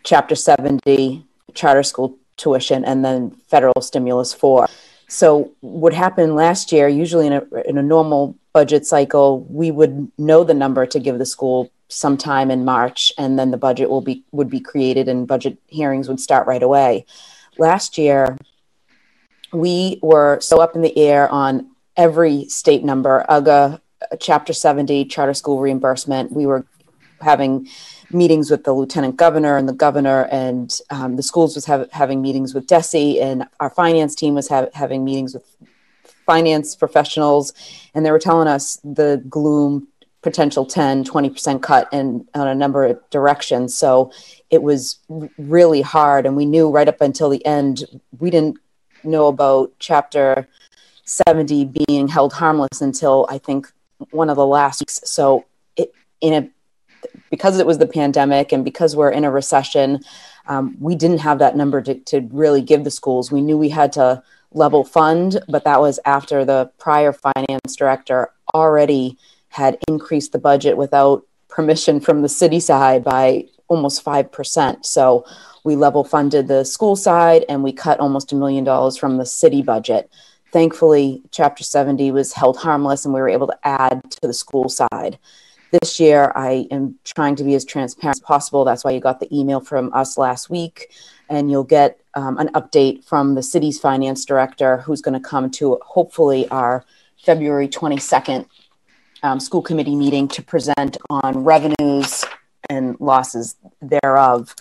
chapter 0.02 0.34
70 0.34 1.24
charter 1.54 1.82
school 1.82 2.18
tuition 2.36 2.84
and 2.84 3.04
then 3.04 3.30
federal 3.48 3.80
stimulus 3.80 4.32
for 4.32 4.66
so 5.08 5.52
what 5.60 5.92
happened 5.92 6.36
last 6.36 6.72
year 6.72 6.88
usually 6.88 7.26
in 7.26 7.32
a, 7.32 7.42
in 7.66 7.78
a 7.78 7.82
normal 7.82 8.36
budget 8.52 8.86
cycle, 8.86 9.44
we 9.48 9.70
would 9.70 10.10
know 10.18 10.44
the 10.44 10.54
number 10.54 10.86
to 10.86 10.98
give 10.98 11.18
the 11.18 11.26
school 11.26 11.70
sometime 11.88 12.50
in 12.50 12.64
March, 12.64 13.12
and 13.18 13.38
then 13.38 13.50
the 13.50 13.56
budget 13.56 13.90
will 13.90 14.00
be 14.00 14.24
would 14.32 14.50
be 14.50 14.60
created 14.60 15.08
and 15.08 15.26
budget 15.26 15.58
hearings 15.66 16.08
would 16.08 16.20
start 16.20 16.46
right 16.46 16.62
away. 16.62 17.04
Last 17.58 17.98
year, 17.98 18.36
we 19.52 19.98
were 20.02 20.38
so 20.40 20.60
up 20.60 20.74
in 20.74 20.82
the 20.82 20.96
air 20.96 21.28
on 21.28 21.70
every 21.96 22.48
state 22.48 22.84
number, 22.84 23.24
UGA, 23.28 23.80
Chapter 24.18 24.54
70, 24.54 25.04
charter 25.06 25.34
school 25.34 25.60
reimbursement. 25.60 26.32
We 26.32 26.46
were 26.46 26.64
having 27.20 27.68
meetings 28.10 28.50
with 28.50 28.64
the 28.64 28.72
lieutenant 28.72 29.16
governor 29.16 29.56
and 29.56 29.68
the 29.68 29.72
governor, 29.72 30.28
and 30.30 30.78
um, 30.90 31.16
the 31.16 31.22
schools 31.22 31.54
was 31.54 31.64
have, 31.66 31.90
having 31.92 32.20
meetings 32.22 32.54
with 32.54 32.66
DESE, 32.66 33.20
and 33.20 33.46
our 33.60 33.70
finance 33.70 34.14
team 34.14 34.34
was 34.34 34.48
ha- 34.48 34.68
having 34.74 35.04
meetings 35.04 35.34
with 35.34 35.44
finance 36.26 36.74
professionals, 36.76 37.52
and 37.94 38.04
they 38.04 38.10
were 38.10 38.18
telling 38.18 38.48
us 38.48 38.78
the 38.84 39.22
gloom 39.28 39.88
potential 40.22 40.66
10, 40.66 41.04
20% 41.04 41.62
cut 41.62 41.88
and 41.92 42.28
on 42.34 42.46
a 42.46 42.54
number 42.54 42.84
of 42.84 43.00
directions. 43.10 43.74
So 43.74 44.12
it 44.50 44.62
was 44.62 44.98
really 45.38 45.80
hard. 45.80 46.26
And 46.26 46.36
we 46.36 46.46
knew 46.46 46.68
right 46.68 46.88
up 46.88 47.00
until 47.00 47.30
the 47.30 47.44
end, 47.46 47.84
we 48.18 48.30
didn't 48.30 48.58
know 49.02 49.28
about 49.28 49.72
chapter 49.78 50.46
70 51.04 51.72
being 51.86 52.08
held 52.08 52.32
harmless 52.32 52.80
until 52.80 53.26
I 53.30 53.38
think 53.38 53.72
one 54.10 54.30
of 54.30 54.36
the 54.36 54.46
last 54.46 54.80
weeks. 54.82 55.00
So 55.04 55.46
it 55.76 55.94
in 56.20 56.34
a 56.34 56.50
because 57.30 57.58
it 57.58 57.66
was 57.66 57.78
the 57.78 57.86
pandemic 57.86 58.52
and 58.52 58.64
because 58.64 58.96
we're 58.96 59.10
in 59.10 59.24
a 59.24 59.30
recession, 59.30 60.00
um, 60.46 60.76
we 60.80 60.94
didn't 60.94 61.18
have 61.18 61.38
that 61.38 61.56
number 61.56 61.80
to, 61.82 61.94
to 61.94 62.28
really 62.32 62.62
give 62.62 62.84
the 62.84 62.90
schools. 62.90 63.30
We 63.30 63.40
knew 63.40 63.56
we 63.56 63.68
had 63.68 63.92
to 63.92 64.22
level 64.52 64.84
fund, 64.84 65.40
but 65.48 65.64
that 65.64 65.80
was 65.80 66.00
after 66.04 66.44
the 66.44 66.70
prior 66.78 67.12
finance 67.12 67.76
director 67.76 68.32
already 68.54 69.16
had 69.48 69.78
increased 69.88 70.32
the 70.32 70.38
budget 70.38 70.76
without 70.76 71.24
permission 71.48 72.00
from 72.00 72.22
the 72.22 72.28
city 72.28 72.60
side 72.60 73.04
by 73.04 73.46
almost 73.68 74.04
5%. 74.04 74.84
So 74.84 75.24
we 75.64 75.76
level 75.76 76.04
funded 76.04 76.48
the 76.48 76.64
school 76.64 76.96
side 76.96 77.44
and 77.48 77.62
we 77.62 77.72
cut 77.72 78.00
almost 78.00 78.32
a 78.32 78.36
million 78.36 78.64
dollars 78.64 78.96
from 78.96 79.18
the 79.18 79.26
city 79.26 79.62
budget. 79.62 80.10
Thankfully, 80.52 81.22
Chapter 81.30 81.62
70 81.62 82.10
was 82.10 82.32
held 82.32 82.56
harmless 82.56 83.04
and 83.04 83.14
we 83.14 83.20
were 83.20 83.28
able 83.28 83.46
to 83.46 83.58
add 83.62 84.02
to 84.10 84.20
the 84.22 84.34
school 84.34 84.68
side. 84.68 85.18
This 85.70 86.00
year, 86.00 86.32
I 86.34 86.66
am 86.70 86.98
trying 87.04 87.36
to 87.36 87.44
be 87.44 87.54
as 87.54 87.64
transparent 87.64 88.16
as 88.16 88.20
possible. 88.20 88.64
That's 88.64 88.82
why 88.82 88.90
you 88.90 89.00
got 89.00 89.20
the 89.20 89.32
email 89.36 89.60
from 89.60 89.92
us 89.92 90.18
last 90.18 90.50
week. 90.50 90.92
And 91.28 91.48
you'll 91.48 91.62
get 91.62 92.00
um, 92.14 92.38
an 92.38 92.48
update 92.54 93.04
from 93.04 93.36
the 93.36 93.42
city's 93.42 93.78
finance 93.78 94.24
director, 94.24 94.78
who's 94.78 95.00
going 95.00 95.14
to 95.14 95.28
come 95.28 95.48
to 95.52 95.78
hopefully 95.82 96.48
our 96.48 96.84
February 97.22 97.68
22nd 97.68 98.46
um, 99.22 99.38
school 99.38 99.62
committee 99.62 99.94
meeting 99.94 100.26
to 100.28 100.42
present 100.42 100.96
on 101.08 101.44
revenues 101.44 102.24
and 102.68 102.96
losses 102.98 103.56
thereof 103.80 104.54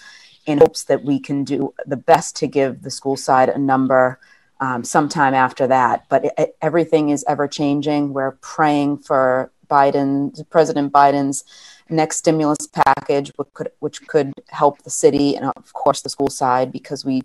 in 0.46 0.60
hopes 0.60 0.84
that 0.84 1.04
we 1.04 1.20
can 1.20 1.44
do 1.44 1.74
the 1.86 1.98
best 1.98 2.36
to 2.36 2.48
give 2.48 2.84
the 2.84 2.92
school 2.92 3.16
side 3.16 3.50
a 3.50 3.58
number 3.58 4.20
um, 4.60 4.84
sometime 4.84 5.34
after 5.34 5.66
that. 5.68 6.06
But 6.10 6.26
it, 6.26 6.34
it, 6.38 6.58
everything 6.62 7.10
is 7.10 7.26
ever 7.28 7.48
changing. 7.48 8.14
We're 8.14 8.32
praying 8.42 9.00
for 9.00 9.52
Biden, 9.70 10.50
President 10.50 10.92
Biden's 10.92 11.44
next 11.90 12.18
stimulus 12.18 12.68
package, 12.68 13.32
which 13.36 13.48
could, 13.54 13.72
which 13.80 14.08
could 14.08 14.34
help 14.50 14.82
the 14.84 14.90
city 14.90 15.36
and 15.36 15.52
of 15.56 15.74
course 15.74 16.02
the 16.02 16.10
school 16.10 16.30
side 16.30 16.72
because 16.72 17.06
we 17.06 17.24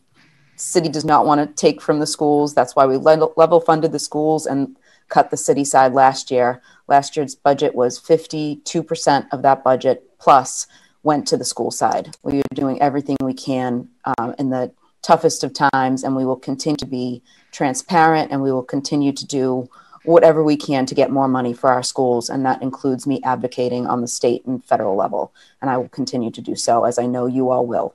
city 0.57 0.89
does 0.89 1.05
not 1.05 1.27
want 1.27 1.41
to 1.41 1.55
take 1.55 1.81
from 1.81 2.01
the 2.01 2.07
schools. 2.07 2.55
That's 2.55 2.77
why 2.77 2.87
we 2.87 2.97
level 2.97 3.61
funded 3.61 3.93
the 3.93 3.99
schools 3.99 4.47
and 4.47 4.77
cut 5.09 5.31
the 5.31 5.37
city 5.37 5.65
side 5.65 5.93
last 5.93 6.31
year. 6.31 6.63
Last 6.89 7.17
year's 7.17 7.35
budget 7.35 7.75
was 7.75 8.01
52% 8.01 9.27
of 9.33 9.43
that 9.43 9.65
budget 9.65 10.05
plus 10.19 10.67
went 11.03 11.27
to 11.29 11.37
the 11.37 11.45
school 11.45 11.71
side. 11.71 12.17
We 12.23 12.41
are 12.41 12.55
doing 12.55 12.81
everything 12.81 13.17
we 13.21 13.35
can 13.35 13.89
um, 14.19 14.35
in 14.39 14.51
the 14.51 14.73
toughest 15.03 15.45
of 15.45 15.53
times, 15.53 16.03
and 16.03 16.17
we 16.17 16.25
will 16.25 16.37
continue 16.37 16.79
to 16.79 16.87
be 16.87 17.23
transparent 17.53 18.33
and 18.33 18.43
we 18.43 18.51
will 18.51 18.63
continue 18.63 19.13
to 19.13 19.27
do 19.27 19.69
whatever 20.05 20.45
we 20.45 20.57
can 20.57 20.87
to 20.87 20.95
get 20.95 21.11
more 21.11 21.29
money 21.29 21.53
for 21.53 21.71
our 21.71 21.83
schools. 21.83 22.29
And 22.29 22.45
that 22.45 22.63
includes 22.63 23.07
me 23.07 23.21
advocating 23.25 23.87
on 23.87 24.01
the 24.01 24.07
state 24.07 24.45
and 24.45 24.63
federal 24.65 24.97
level. 24.97 25.33
And 25.61 25.71
I 25.71 25.77
will 25.77 25.89
continue 25.89 26.31
to 26.31 26.41
do 26.41 26.55
so, 26.55 26.85
as 26.85 26.99
I 26.99 27.07
know 27.07 27.27
you 27.27 27.51
all 27.51 27.67
will. 27.67 27.95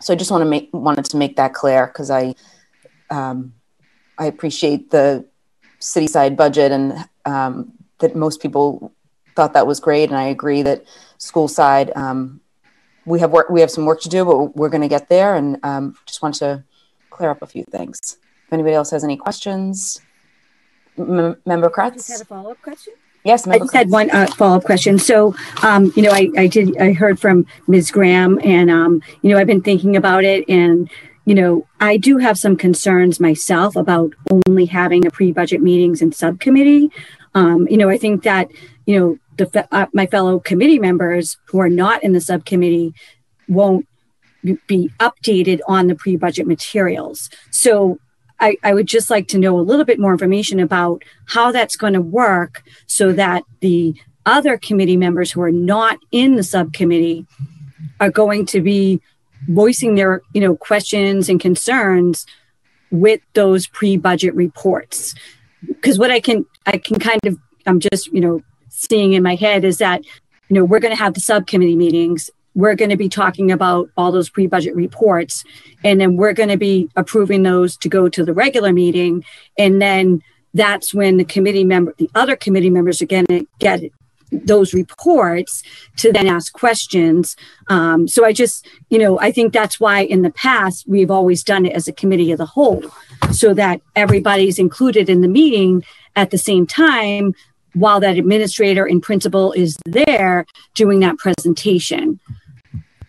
So 0.00 0.12
I 0.12 0.16
just 0.16 0.30
want 0.30 0.42
to 0.42 0.50
make 0.50 0.68
wanted 0.72 1.04
to 1.06 1.16
make 1.16 1.36
that 1.36 1.54
clear 1.54 1.86
because 1.86 2.10
I 2.10 2.34
um, 3.10 3.54
I 4.18 4.26
appreciate 4.26 4.90
the 4.90 5.24
city 5.78 6.06
side 6.06 6.36
budget 6.36 6.72
and 6.72 7.08
um, 7.24 7.72
that 7.98 8.16
most 8.16 8.40
people 8.40 8.92
thought 9.36 9.52
that 9.52 9.66
was 9.66 9.80
great, 9.80 10.08
and 10.08 10.18
I 10.18 10.24
agree 10.24 10.62
that 10.62 10.84
school 11.18 11.46
side 11.46 11.92
um, 11.94 12.40
we 13.06 13.20
have 13.20 13.30
work 13.30 13.48
we 13.48 13.60
have 13.60 13.70
some 13.70 13.84
work 13.84 14.00
to 14.00 14.08
do, 14.08 14.24
but 14.24 14.56
we're 14.56 14.68
going 14.68 14.82
to 14.82 14.88
get 14.88 15.08
there. 15.08 15.36
And 15.36 15.58
um, 15.62 15.96
just 16.06 16.22
want 16.22 16.34
to 16.36 16.64
clear 17.10 17.30
up 17.30 17.42
a 17.42 17.46
few 17.46 17.64
things. 17.64 18.18
If 18.46 18.52
anybody 18.52 18.74
else 18.74 18.90
has 18.90 19.04
any 19.04 19.16
questions, 19.16 20.00
M- 20.98 21.36
Member 21.46 21.70
Kreatz. 21.70 21.94
Just 21.94 22.10
had 22.10 22.20
a 22.20 22.24
follow 22.24 22.50
up 22.52 22.62
question. 22.62 22.94
Yes, 23.24 23.46
I 23.46 23.58
just 23.58 23.72
had 23.72 23.90
one 23.90 24.10
uh, 24.10 24.26
follow 24.26 24.56
up 24.56 24.64
question. 24.64 24.98
So, 24.98 25.34
um, 25.62 25.92
you 25.94 26.02
know, 26.02 26.10
I, 26.10 26.28
I 26.36 26.46
did 26.48 26.76
I 26.78 26.92
heard 26.92 27.20
from 27.20 27.46
Ms. 27.68 27.92
Graham, 27.92 28.40
and 28.42 28.68
um, 28.68 29.00
you 29.22 29.30
know, 29.30 29.38
I've 29.38 29.46
been 29.46 29.62
thinking 29.62 29.96
about 29.96 30.24
it, 30.24 30.48
and 30.48 30.90
you 31.24 31.36
know, 31.36 31.66
I 31.80 31.98
do 31.98 32.18
have 32.18 32.36
some 32.36 32.56
concerns 32.56 33.20
myself 33.20 33.76
about 33.76 34.12
only 34.48 34.66
having 34.66 35.06
a 35.06 35.10
pre-budget 35.10 35.62
meetings 35.62 36.02
and 36.02 36.12
subcommittee. 36.12 36.90
Um, 37.34 37.68
you 37.68 37.76
know, 37.76 37.88
I 37.88 37.96
think 37.96 38.24
that 38.24 38.50
you 38.86 38.98
know 38.98 39.18
the 39.36 39.68
uh, 39.70 39.86
my 39.94 40.06
fellow 40.06 40.40
committee 40.40 40.80
members 40.80 41.36
who 41.46 41.60
are 41.60 41.68
not 41.68 42.02
in 42.02 42.12
the 42.12 42.20
subcommittee 42.20 42.92
won't 43.48 43.86
be 44.66 44.90
updated 44.98 45.60
on 45.68 45.86
the 45.86 45.94
pre-budget 45.94 46.48
materials. 46.48 47.30
So 47.50 47.98
I, 48.42 48.56
I, 48.64 48.74
would 48.74 48.88
just 48.88 49.08
like 49.08 49.28
to 49.28 49.38
know 49.38 49.58
a 49.58 49.62
little 49.62 49.84
bit 49.84 50.00
more 50.00 50.10
information 50.10 50.58
about 50.58 51.04
how 51.26 51.52
that's 51.52 51.76
going 51.76 51.92
to 51.92 52.00
work 52.00 52.64
so 52.86 53.12
that 53.12 53.44
the 53.60 53.94
other 54.26 54.58
committee 54.58 54.96
members 54.96 55.30
who 55.30 55.40
are 55.42 55.52
not 55.52 55.98
in 56.10 56.34
the 56.34 56.42
subcommittee 56.42 57.24
are 58.00 58.10
going 58.10 58.44
to 58.46 58.60
be 58.60 59.00
voicing 59.48 59.94
their 59.94 60.22
you 60.34 60.40
know 60.40 60.56
questions 60.56 61.28
and 61.28 61.40
concerns 61.40 62.26
with 62.90 63.20
those 63.34 63.66
pre-budget 63.68 64.34
reports. 64.34 65.14
Because 65.66 65.98
what 65.98 66.10
i 66.10 66.20
can 66.20 66.44
i 66.66 66.78
can 66.78 66.98
kind 66.98 67.20
of 67.24 67.38
i'm 67.66 67.80
just 67.80 68.08
you 68.08 68.20
know 68.20 68.42
seeing 68.68 69.12
in 69.12 69.22
my 69.22 69.36
head 69.36 69.64
is 69.64 69.78
that 69.78 70.04
you 70.48 70.54
know 70.54 70.64
we're 70.64 70.80
going 70.80 70.94
to 70.94 71.02
have 71.02 71.14
the 71.14 71.20
subcommittee 71.20 71.76
meetings 71.76 72.28
we're 72.54 72.74
going 72.74 72.90
to 72.90 72.96
be 72.96 73.08
talking 73.08 73.50
about 73.50 73.88
all 73.96 74.12
those 74.12 74.28
pre-budget 74.28 74.74
reports 74.74 75.44
and 75.84 76.00
then 76.00 76.16
we're 76.16 76.32
going 76.32 76.48
to 76.48 76.56
be 76.56 76.88
approving 76.96 77.42
those 77.42 77.76
to 77.76 77.88
go 77.88 78.08
to 78.08 78.24
the 78.24 78.32
regular 78.32 78.72
meeting 78.72 79.24
and 79.58 79.80
then 79.80 80.22
that's 80.54 80.92
when 80.92 81.16
the 81.16 81.24
committee 81.24 81.64
member 81.64 81.94
the 81.98 82.10
other 82.14 82.36
committee 82.36 82.70
members 82.70 83.00
are 83.00 83.06
going 83.06 83.26
to 83.26 83.46
get 83.58 83.82
those 84.32 84.72
reports 84.72 85.62
to 85.96 86.10
then 86.12 86.26
ask 86.26 86.52
questions. 86.52 87.36
Um, 87.68 88.08
so 88.08 88.24
i 88.24 88.32
just 88.32 88.66
you 88.88 88.98
know 88.98 89.18
i 89.20 89.30
think 89.30 89.52
that's 89.52 89.78
why 89.78 90.00
in 90.00 90.22
the 90.22 90.30
past 90.30 90.84
we've 90.88 91.10
always 91.10 91.44
done 91.44 91.66
it 91.66 91.72
as 91.72 91.86
a 91.86 91.92
committee 91.92 92.32
of 92.32 92.38
the 92.38 92.46
whole 92.46 92.82
so 93.30 93.54
that 93.54 93.80
everybody's 93.94 94.58
included 94.58 95.08
in 95.08 95.20
the 95.20 95.28
meeting 95.28 95.84
at 96.16 96.30
the 96.30 96.38
same 96.38 96.66
time 96.66 97.34
while 97.74 98.00
that 98.00 98.18
administrator 98.18 98.84
and 98.84 99.02
principal 99.02 99.52
is 99.52 99.78
there 99.86 100.44
doing 100.74 101.00
that 101.00 101.16
presentation 101.18 102.18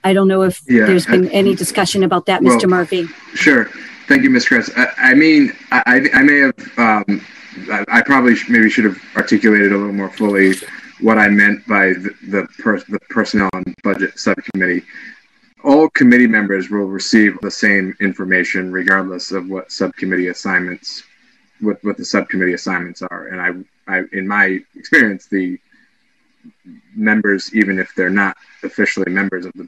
I 0.03 0.13
don't 0.13 0.27
know 0.27 0.41
if 0.43 0.62
yeah, 0.67 0.86
there's 0.86 1.05
been 1.05 1.29
any 1.29 1.55
discussion 1.55 2.03
about 2.03 2.25
that, 2.25 2.41
well, 2.41 2.57
Mr. 2.57 2.69
Murphy. 2.69 3.05
Sure. 3.36 3.65
Thank 4.07 4.24
you, 4.24 4.29
Ms. 4.29 4.48
Chris. 4.48 4.69
I, 4.75 4.88
I 4.98 5.13
mean, 5.13 5.53
I, 5.72 6.10
I, 6.13 6.24
may 6.24 6.39
have, 6.39 6.77
um, 6.77 7.25
I, 7.72 7.86
I, 7.88 8.01
probably 8.01 8.36
maybe 8.50 8.69
should 8.69 8.83
have 8.83 8.98
articulated 9.15 9.72
a 9.72 9.77
little 9.77 9.93
more 9.93 10.10
fully 10.10 10.55
what 11.00 11.17
I 11.17 11.29
meant 11.29 11.65
by 11.67 11.93
the, 11.93 12.13
the, 12.27 12.48
per, 12.60 12.79
the 12.79 13.00
personnel 13.10 13.50
and 13.53 13.74
budget 13.83 14.19
subcommittee. 14.19 14.83
All 15.63 15.89
committee 15.89 16.27
members 16.27 16.69
will 16.69 16.86
receive 16.86 17.39
the 17.41 17.51
same 17.51 17.95
information 18.01 18.74
regardless 18.74 19.31
of 19.31 19.48
what 19.50 19.72
subcommittee 19.72 20.27
assignments, 20.27 21.03
what, 21.62 21.81
what 21.83 21.95
the 21.95 22.03
subcommittee 22.03 22.53
assignments 22.53 23.01
are. 23.01 23.27
And 23.27 23.65
I, 23.88 23.98
I, 24.00 24.03
in 24.12 24.27
my 24.27 24.60
experience, 24.75 25.27
the 25.27 25.57
members, 26.93 27.55
even 27.55 27.79
if 27.79 27.93
they're 27.95 28.10
not 28.10 28.36
officially 28.63 29.10
members 29.10 29.45
of 29.45 29.53
the 29.53 29.67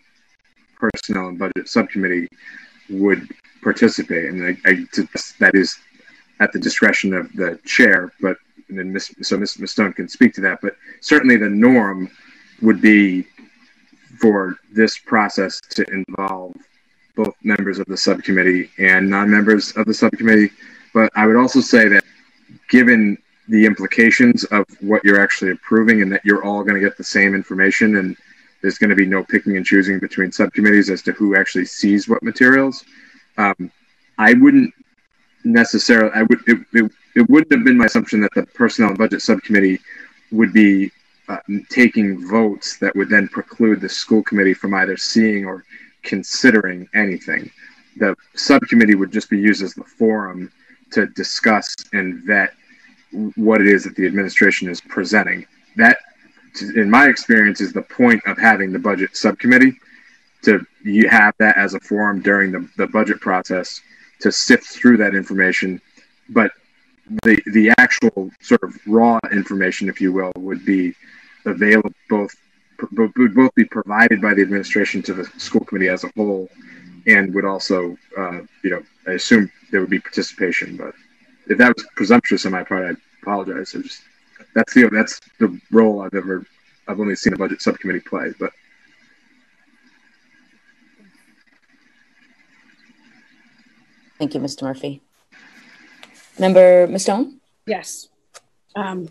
personnel 0.75 1.27
and 1.27 1.39
budget 1.39 1.67
subcommittee 1.67 2.27
would 2.89 3.27
participate, 3.61 4.29
and 4.29 4.43
I, 4.43 4.69
I, 4.69 4.85
that 5.39 5.55
is 5.55 5.77
at 6.39 6.51
the 6.53 6.59
discretion 6.59 7.13
of 7.13 7.31
the 7.33 7.59
chair. 7.65 8.11
But 8.21 8.37
then 8.69 8.91
Ms. 8.91 9.15
so 9.21 9.37
Ms. 9.37 9.57
Stone 9.65 9.93
can 9.93 10.07
speak 10.07 10.33
to 10.35 10.41
that. 10.41 10.59
But 10.61 10.75
certainly 11.01 11.37
the 11.37 11.49
norm 11.49 12.09
would 12.61 12.81
be 12.81 13.25
for 14.19 14.57
this 14.71 14.97
process 14.97 15.59
to 15.71 15.83
involve 15.91 16.55
both 17.15 17.33
members 17.43 17.79
of 17.79 17.85
the 17.87 17.97
subcommittee 17.97 18.69
and 18.77 19.09
non-members 19.09 19.75
of 19.77 19.85
the 19.85 19.93
subcommittee. 19.93 20.51
But 20.93 21.11
I 21.15 21.25
would 21.25 21.35
also 21.35 21.61
say 21.61 21.87
that 21.89 22.03
given 22.69 23.17
the 23.47 23.65
implications 23.65 24.43
of 24.45 24.65
what 24.81 25.03
you're 25.03 25.21
actually 25.21 25.51
approving 25.51 26.01
and 26.01 26.11
that 26.11 26.25
you're 26.25 26.43
all 26.43 26.63
going 26.63 26.75
to 26.75 26.81
get 26.81 26.97
the 26.97 27.03
same 27.03 27.35
information 27.35 27.97
and 27.97 28.17
there's 28.65 28.79
going 28.79 28.89
to 28.89 28.95
be 28.95 29.05
no 29.05 29.23
picking 29.23 29.57
and 29.57 29.65
choosing 29.65 29.99
between 29.99 30.31
subcommittees 30.31 30.89
as 30.89 31.03
to 31.03 31.11
who 31.11 31.35
actually 31.35 31.65
sees 31.65 32.09
what 32.09 32.23
materials. 32.23 32.83
Um, 33.37 33.71
I 34.17 34.33
wouldn't 34.33 34.73
necessarily. 35.43 36.11
I 36.15 36.23
would. 36.23 36.39
It, 36.47 36.65
it, 36.73 36.91
it, 37.13 37.29
wouldn't 37.29 37.51
have 37.51 37.63
been 37.63 37.77
my 37.77 37.85
assumption 37.85 38.21
that 38.21 38.33
the 38.33 38.47
personnel 38.47 38.89
and 38.89 38.97
budget 38.97 39.21
subcommittee 39.21 39.79
would 40.31 40.51
be 40.51 40.91
uh, 41.29 41.37
taking 41.69 42.27
votes 42.27 42.77
that 42.79 42.95
would 42.95 43.07
then 43.07 43.27
preclude 43.27 43.81
the 43.81 43.89
school 43.89 44.23
committee 44.23 44.55
from 44.55 44.73
either 44.73 44.97
seeing 44.97 45.45
or 45.45 45.63
considering 46.01 46.89
anything. 46.95 47.51
The 47.97 48.15
subcommittee 48.33 48.95
would 48.95 49.11
just 49.11 49.29
be 49.29 49.37
used 49.37 49.61
as 49.61 49.75
the 49.75 49.83
forum 49.83 50.51
to 50.89 51.05
discuss 51.05 51.75
and 51.93 52.23
vet 52.23 52.51
what 53.35 53.61
it 53.61 53.67
is 53.67 53.83
that 53.83 53.95
the 53.95 54.07
administration 54.07 54.69
is 54.69 54.81
presenting. 54.81 55.45
That 55.75 55.99
in 56.61 56.89
my 56.89 57.07
experience, 57.07 57.61
is 57.61 57.73
the 57.73 57.81
point 57.81 58.21
of 58.25 58.37
having 58.37 58.71
the 58.71 58.79
budget 58.79 59.15
subcommittee 59.15 59.79
to 60.43 60.65
you 60.83 61.09
have 61.09 61.33
that 61.39 61.57
as 61.57 61.73
a 61.73 61.79
forum 61.79 62.21
during 62.21 62.51
the, 62.51 62.69
the 62.77 62.87
budget 62.87 63.19
process 63.19 63.81
to 64.19 64.31
sift 64.31 64.65
through 64.65 64.97
that 64.97 65.15
information. 65.15 65.81
But 66.29 66.51
the 67.23 67.41
the 67.53 67.71
actual 67.77 68.31
sort 68.41 68.63
of 68.63 68.75
raw 68.87 69.19
information, 69.31 69.89
if 69.89 70.01
you 70.01 70.13
will, 70.13 70.31
would 70.37 70.65
be 70.65 70.93
available 71.45 71.91
both 72.09 72.35
would 72.91 73.35
both 73.35 73.55
be 73.55 73.65
provided 73.65 74.21
by 74.21 74.33
the 74.33 74.41
administration 74.41 75.01
to 75.03 75.13
the 75.13 75.25
school 75.37 75.61
committee 75.61 75.89
as 75.89 76.03
a 76.03 76.11
whole, 76.15 76.49
and 77.07 77.33
would 77.33 77.45
also, 77.45 77.97
uh, 78.17 78.41
you 78.63 78.69
know, 78.69 78.83
I 79.07 79.11
assume 79.11 79.51
there 79.71 79.81
would 79.81 79.89
be 79.89 79.99
participation. 79.99 80.75
But 80.75 80.93
if 81.47 81.57
that 81.57 81.75
was 81.75 81.85
presumptuous 81.95 82.45
on 82.45 82.51
my 82.51 82.63
part, 82.63 82.85
I 82.85 83.21
apologize. 83.21 83.75
I 83.75 83.81
just 83.81 84.01
that's 84.53 84.73
the 84.73 84.89
that's 84.91 85.19
the 85.39 85.59
role 85.71 86.01
I've 86.01 86.13
ever 86.13 86.45
I've 86.87 86.99
only 86.99 87.15
seen 87.15 87.33
a 87.33 87.37
budget 87.37 87.61
subcommittee 87.61 88.01
play, 88.01 88.31
but. 88.39 88.51
Thank 94.17 94.33
you, 94.33 94.39
Mr. 94.39 94.63
Murphy. 94.63 95.01
Member 96.39 96.87
Mustone? 96.87 97.37
Yes. 97.65 98.07
Um, 98.75 99.09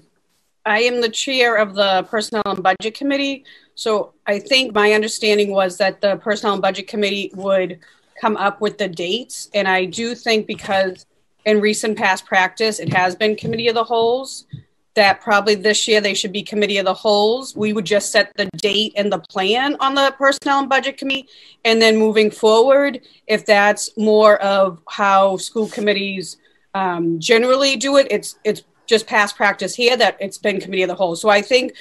I 0.65 0.81
am 0.81 1.01
the 1.03 1.11
chair 1.11 1.57
of 1.57 1.75
the 1.75 2.07
Personnel 2.09 2.43
and 2.47 2.63
Budget 2.63 2.95
Committee. 2.95 3.45
So 3.75 4.15
I 4.27 4.39
think 4.39 4.75
my 4.75 4.93
understanding 4.93 5.51
was 5.51 5.77
that 5.79 6.01
the 6.01 6.17
Personnel 6.17 6.55
and 6.55 6.63
Budget 6.63 6.89
Committee 6.89 7.31
would 7.35 7.81
come 8.19 8.37
up 8.39 8.61
with 8.61 8.79
the 8.79 8.89
dates. 8.89 9.51
And 9.53 9.69
I 9.69 9.85
do 9.85 10.15
think 10.15 10.47
because 10.47 11.05
in 11.45 11.61
recent 11.61 11.99
past 11.99 12.25
practice, 12.25 12.81
it 12.81 12.93
has 12.93 13.15
been 13.15 13.37
Committee 13.37 13.69
of 13.69 13.75
the 13.75 13.85
Wholes, 13.85 14.47
that 14.95 15.21
probably 15.21 15.55
this 15.55 15.89
year 15.89 16.01
they 16.01 16.15
should 16.15 16.33
be 16.33 16.43
Committee 16.43 16.79
of 16.79 16.85
the 16.85 16.95
Wholes. 16.95 17.57
We 17.57 17.73
would 17.73 17.85
just 17.85 18.13
set 18.13 18.33
the 18.37 18.49
date 18.57 18.93
and 18.97 19.13
the 19.13 19.19
plan 19.19 19.77
on 19.81 19.95
the 19.95 20.15
Personnel 20.17 20.61
and 20.61 20.69
Budget 20.69 20.99
Committee. 20.99 21.29
And 21.65 21.83
then 21.83 21.97
moving 21.97 22.31
forward, 22.31 23.01
if 23.27 23.45
that's 23.45 23.97
more 23.97 24.41
of 24.41 24.81
how 24.89 25.37
school 25.37 25.69
committees 25.69 26.37
um, 26.75 27.19
generally 27.21 27.77
do 27.77 27.97
it. 27.97 28.07
It's 28.11 28.39
it's 28.45 28.63
just 28.87 29.07
past 29.07 29.37
practice 29.37 29.75
here 29.75 29.97
that 29.97 30.17
it's 30.21 30.39
been 30.39 30.61
committee 30.61 30.83
of 30.83 30.89
the 30.89 30.95
whole. 30.95 31.17
So 31.17 31.29
I 31.29 31.41
think 31.41 31.73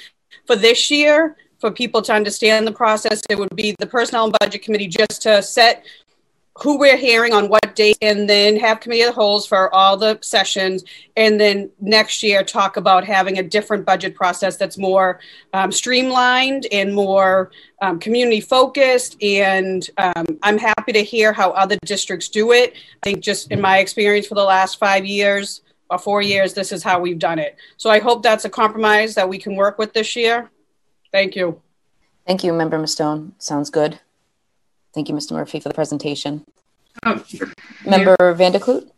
for 0.46 0.56
this 0.56 0.90
year, 0.90 1.36
for 1.58 1.70
people 1.70 2.00
to 2.02 2.12
understand 2.12 2.66
the 2.66 2.72
process, 2.72 3.22
it 3.28 3.38
would 3.38 3.54
be 3.54 3.74
the 3.78 3.86
personnel 3.86 4.24
and 4.24 4.36
budget 4.40 4.62
committee 4.62 4.86
just 4.86 5.22
to 5.22 5.42
set 5.42 5.84
who 6.58 6.78
we're 6.78 6.96
hearing 6.96 7.32
on 7.32 7.48
what 7.48 7.74
date 7.74 7.98
and 8.00 8.28
then 8.28 8.56
have 8.56 8.78
committee 8.78 9.02
of 9.02 9.08
the 9.08 9.12
wholes 9.12 9.44
for 9.44 9.74
all 9.74 9.96
the 9.96 10.16
sessions 10.22 10.84
and 11.16 11.40
then 11.40 11.68
next 11.80 12.22
year 12.22 12.44
talk 12.44 12.76
about 12.76 13.04
having 13.04 13.38
a 13.38 13.42
different 13.42 13.84
budget 13.84 14.14
process 14.14 14.56
that's 14.56 14.78
more 14.78 15.18
um, 15.52 15.72
streamlined 15.72 16.66
and 16.70 16.94
more 16.94 17.50
um, 17.82 17.98
community 17.98 18.40
focused 18.40 19.20
and 19.20 19.90
um, 19.98 20.24
i'm 20.42 20.58
happy 20.58 20.92
to 20.92 21.02
hear 21.02 21.32
how 21.32 21.50
other 21.52 21.76
districts 21.84 22.28
do 22.28 22.52
it. 22.52 22.74
I 23.02 23.10
think 23.10 23.20
just 23.20 23.50
in 23.50 23.60
my 23.60 23.78
experience 23.78 24.26
for 24.26 24.36
the 24.36 24.44
last 24.44 24.78
five 24.78 25.04
years 25.04 25.62
or 25.90 25.98
four 25.98 26.22
years 26.22 26.54
this 26.54 26.70
is 26.70 26.84
how 26.84 27.00
we've 27.00 27.18
done 27.18 27.40
it. 27.40 27.56
So 27.78 27.90
i 27.90 27.98
hope 27.98 28.22
that's 28.22 28.44
a 28.44 28.50
compromise 28.50 29.16
that 29.16 29.28
we 29.28 29.38
can 29.38 29.56
work 29.56 29.76
with 29.76 29.92
this 29.92 30.14
year. 30.14 30.50
Thank 31.10 31.34
you. 31.34 31.60
Thank 32.26 32.44
you 32.44 32.52
member 32.52 32.86
stone 32.86 33.34
sounds 33.38 33.70
good 33.70 33.98
Thank 34.94 35.08
you, 35.08 35.14
Mr. 35.14 35.32
Murphy, 35.32 35.58
for 35.58 35.68
the 35.68 35.74
presentation. 35.74 36.44
Um, 37.02 37.24
Member 37.84 38.16
yeah. 38.20 38.32
Van 38.32 38.52
der 38.52 38.60
Kloot? 38.60 38.88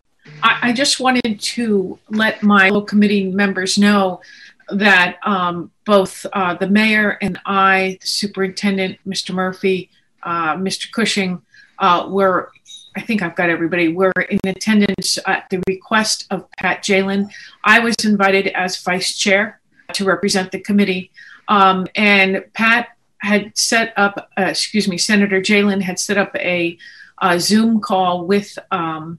I, 0.43 0.59
I, 0.69 0.73
just 0.73 1.01
wanted 1.01 1.41
to 1.41 1.99
let 2.11 2.43
my 2.43 2.69
local 2.69 2.83
committee 2.83 3.31
members 3.31 3.79
know 3.79 4.21
that 4.69 5.17
um, 5.25 5.71
both 5.85 6.27
uh, 6.33 6.55
the 6.55 6.69
mayor 6.69 7.17
and 7.23 7.39
I, 7.47 7.97
the 8.01 8.07
superintendent, 8.07 8.99
Mr. 9.07 9.35
Murphy, 9.35 9.89
uh, 10.23 10.57
Mr. 10.57 10.91
Cushing, 10.91 11.41
uh, 11.79 12.07
were, 12.11 12.51
I 12.97 13.01
think 13.01 13.23
I've 13.23 13.37
got 13.37 13.49
everybody, 13.49 13.89
were 13.89 14.13
in 14.29 14.41
attendance 14.45 15.19
at 15.27 15.49
the 15.51 15.63
request 15.67 16.27
of 16.31 16.51
Pat 16.59 16.83
Jehlen. 16.83 17.31
I 17.65 17.79
was 17.79 17.95
invited 18.05 18.49
as 18.49 18.77
vice 18.83 19.17
chair 19.17 19.61
to 19.95 20.05
represent 20.05 20.53
the 20.53 20.61
committee. 20.61 21.13
Um, 21.49 21.87
and 21.95 22.45
Pat 22.53 22.96
had 23.19 23.57
set 23.57 23.93
up, 23.97 24.31
uh, 24.39 24.43
excuse 24.43 24.89
me, 24.89 24.99
Senator 24.99 25.41
Jehlen 25.41 25.81
had 25.81 25.99
set 25.99 26.19
up 26.19 26.35
a, 26.37 26.79
a 27.23 27.41
Zoom 27.41 27.81
call 27.81 28.27
with 28.27 28.59
um, 28.71 29.19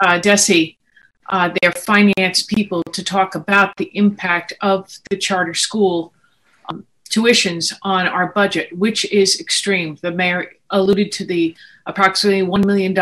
uh, 0.00 0.18
DESE, 0.18 0.76
uh, 1.30 1.50
their 1.62 1.72
finance 1.72 2.42
people, 2.42 2.82
to 2.92 3.02
talk 3.02 3.34
about 3.34 3.76
the 3.76 3.90
impact 3.96 4.52
of 4.60 4.88
the 5.10 5.16
charter 5.16 5.54
school 5.54 6.12
um, 6.68 6.84
tuitions 7.08 7.72
on 7.82 8.06
our 8.06 8.32
budget, 8.32 8.76
which 8.76 9.10
is 9.12 9.40
extreme. 9.40 9.96
The 10.02 10.10
mayor 10.10 10.52
alluded 10.70 11.12
to 11.12 11.24
the 11.24 11.56
approximately 11.86 12.42
$1 12.42 12.64
million. 12.64 12.96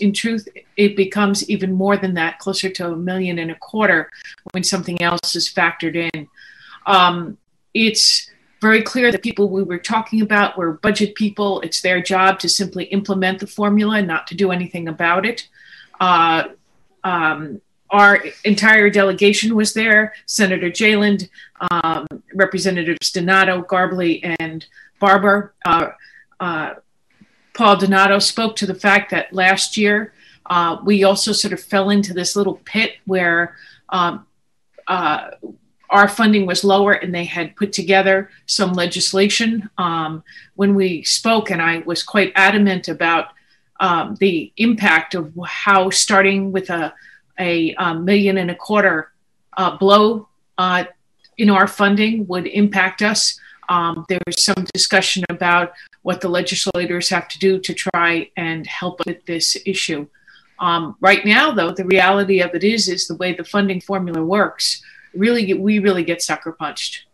In 0.00 0.12
truth, 0.12 0.48
it 0.76 0.96
becomes 0.96 1.48
even 1.48 1.72
more 1.72 1.96
than 1.96 2.14
that, 2.14 2.38
closer 2.38 2.68
to 2.70 2.88
a 2.88 2.96
million 2.96 3.38
and 3.38 3.50
a 3.50 3.56
quarter 3.56 4.10
when 4.52 4.64
something 4.64 5.00
else 5.02 5.34
is 5.34 5.52
factored 5.52 5.96
in. 6.14 6.28
Um, 6.86 7.38
it's 7.74 8.30
very 8.62 8.80
clear 8.80 9.10
that 9.10 9.22
people 9.22 9.48
we 9.48 9.64
were 9.64 9.76
talking 9.76 10.22
about 10.22 10.56
were 10.56 10.74
budget 10.74 11.16
people. 11.16 11.60
It's 11.62 11.82
their 11.82 12.00
job 12.00 12.38
to 12.38 12.48
simply 12.48 12.84
implement 12.84 13.40
the 13.40 13.46
formula, 13.48 13.98
and 13.98 14.06
not 14.06 14.28
to 14.28 14.36
do 14.36 14.52
anything 14.52 14.86
about 14.86 15.26
it. 15.26 15.48
Uh, 16.00 16.44
um, 17.02 17.60
our 17.90 18.24
entire 18.44 18.88
delegation 18.88 19.56
was 19.56 19.74
there. 19.74 20.14
Senator 20.26 20.70
Jehlen, 20.70 21.28
um, 21.72 22.06
Representatives 22.34 23.10
Donato, 23.10 23.62
Garballey, 23.62 24.34
and 24.38 24.64
Barber. 25.00 25.54
Uh, 25.66 25.88
uh, 26.38 26.74
Paul 27.54 27.76
Donato 27.76 28.20
spoke 28.20 28.54
to 28.56 28.66
the 28.66 28.76
fact 28.76 29.10
that 29.10 29.32
last 29.32 29.76
year 29.76 30.14
uh, 30.46 30.78
we 30.84 31.02
also 31.02 31.32
sort 31.32 31.52
of 31.52 31.60
fell 31.60 31.90
into 31.90 32.14
this 32.14 32.36
little 32.36 32.60
pit 32.64 32.92
where 33.06 33.56
um, 33.88 34.24
uh, 34.86 35.32
our 35.92 36.08
funding 36.08 36.46
was 36.46 36.64
lower 36.64 36.92
and 36.92 37.14
they 37.14 37.24
had 37.24 37.54
put 37.54 37.72
together 37.72 38.30
some 38.46 38.72
legislation. 38.72 39.68
Um, 39.78 40.24
when 40.54 40.74
we 40.74 41.02
spoke 41.04 41.50
and 41.50 41.62
i 41.62 41.78
was 41.78 42.02
quite 42.02 42.32
adamant 42.34 42.88
about 42.88 43.26
um, 43.80 44.16
the 44.20 44.52
impact 44.56 45.14
of 45.14 45.32
how 45.44 45.90
starting 45.90 46.52
with 46.52 46.70
a, 46.70 46.94
a, 47.38 47.74
a 47.74 47.94
million 47.94 48.38
and 48.38 48.50
a 48.50 48.54
quarter 48.54 49.12
uh, 49.56 49.76
blow 49.76 50.28
uh, 50.56 50.84
in 51.36 51.50
our 51.50 51.66
funding 51.66 52.26
would 52.28 52.46
impact 52.46 53.02
us. 53.02 53.38
Um, 53.68 54.04
there 54.08 54.20
was 54.26 54.42
some 54.42 54.64
discussion 54.72 55.24
about 55.30 55.72
what 56.02 56.20
the 56.20 56.28
legislators 56.28 57.08
have 57.08 57.26
to 57.28 57.38
do 57.38 57.58
to 57.58 57.74
try 57.74 58.30
and 58.36 58.66
help 58.66 59.00
with 59.06 59.24
this 59.26 59.56
issue. 59.66 60.06
Um, 60.58 60.96
right 61.00 61.24
now 61.26 61.50
though 61.50 61.72
the 61.72 61.84
reality 61.84 62.40
of 62.40 62.54
it 62.54 62.62
is 62.62 62.88
is 62.88 63.08
the 63.08 63.16
way 63.16 63.34
the 63.34 63.42
funding 63.44 63.80
formula 63.80 64.22
works 64.24 64.80
really 65.14 65.44
get, 65.44 65.60
we 65.60 65.78
really 65.78 66.04
get 66.04 66.22
sucker 66.22 66.52
punched. 66.52 67.06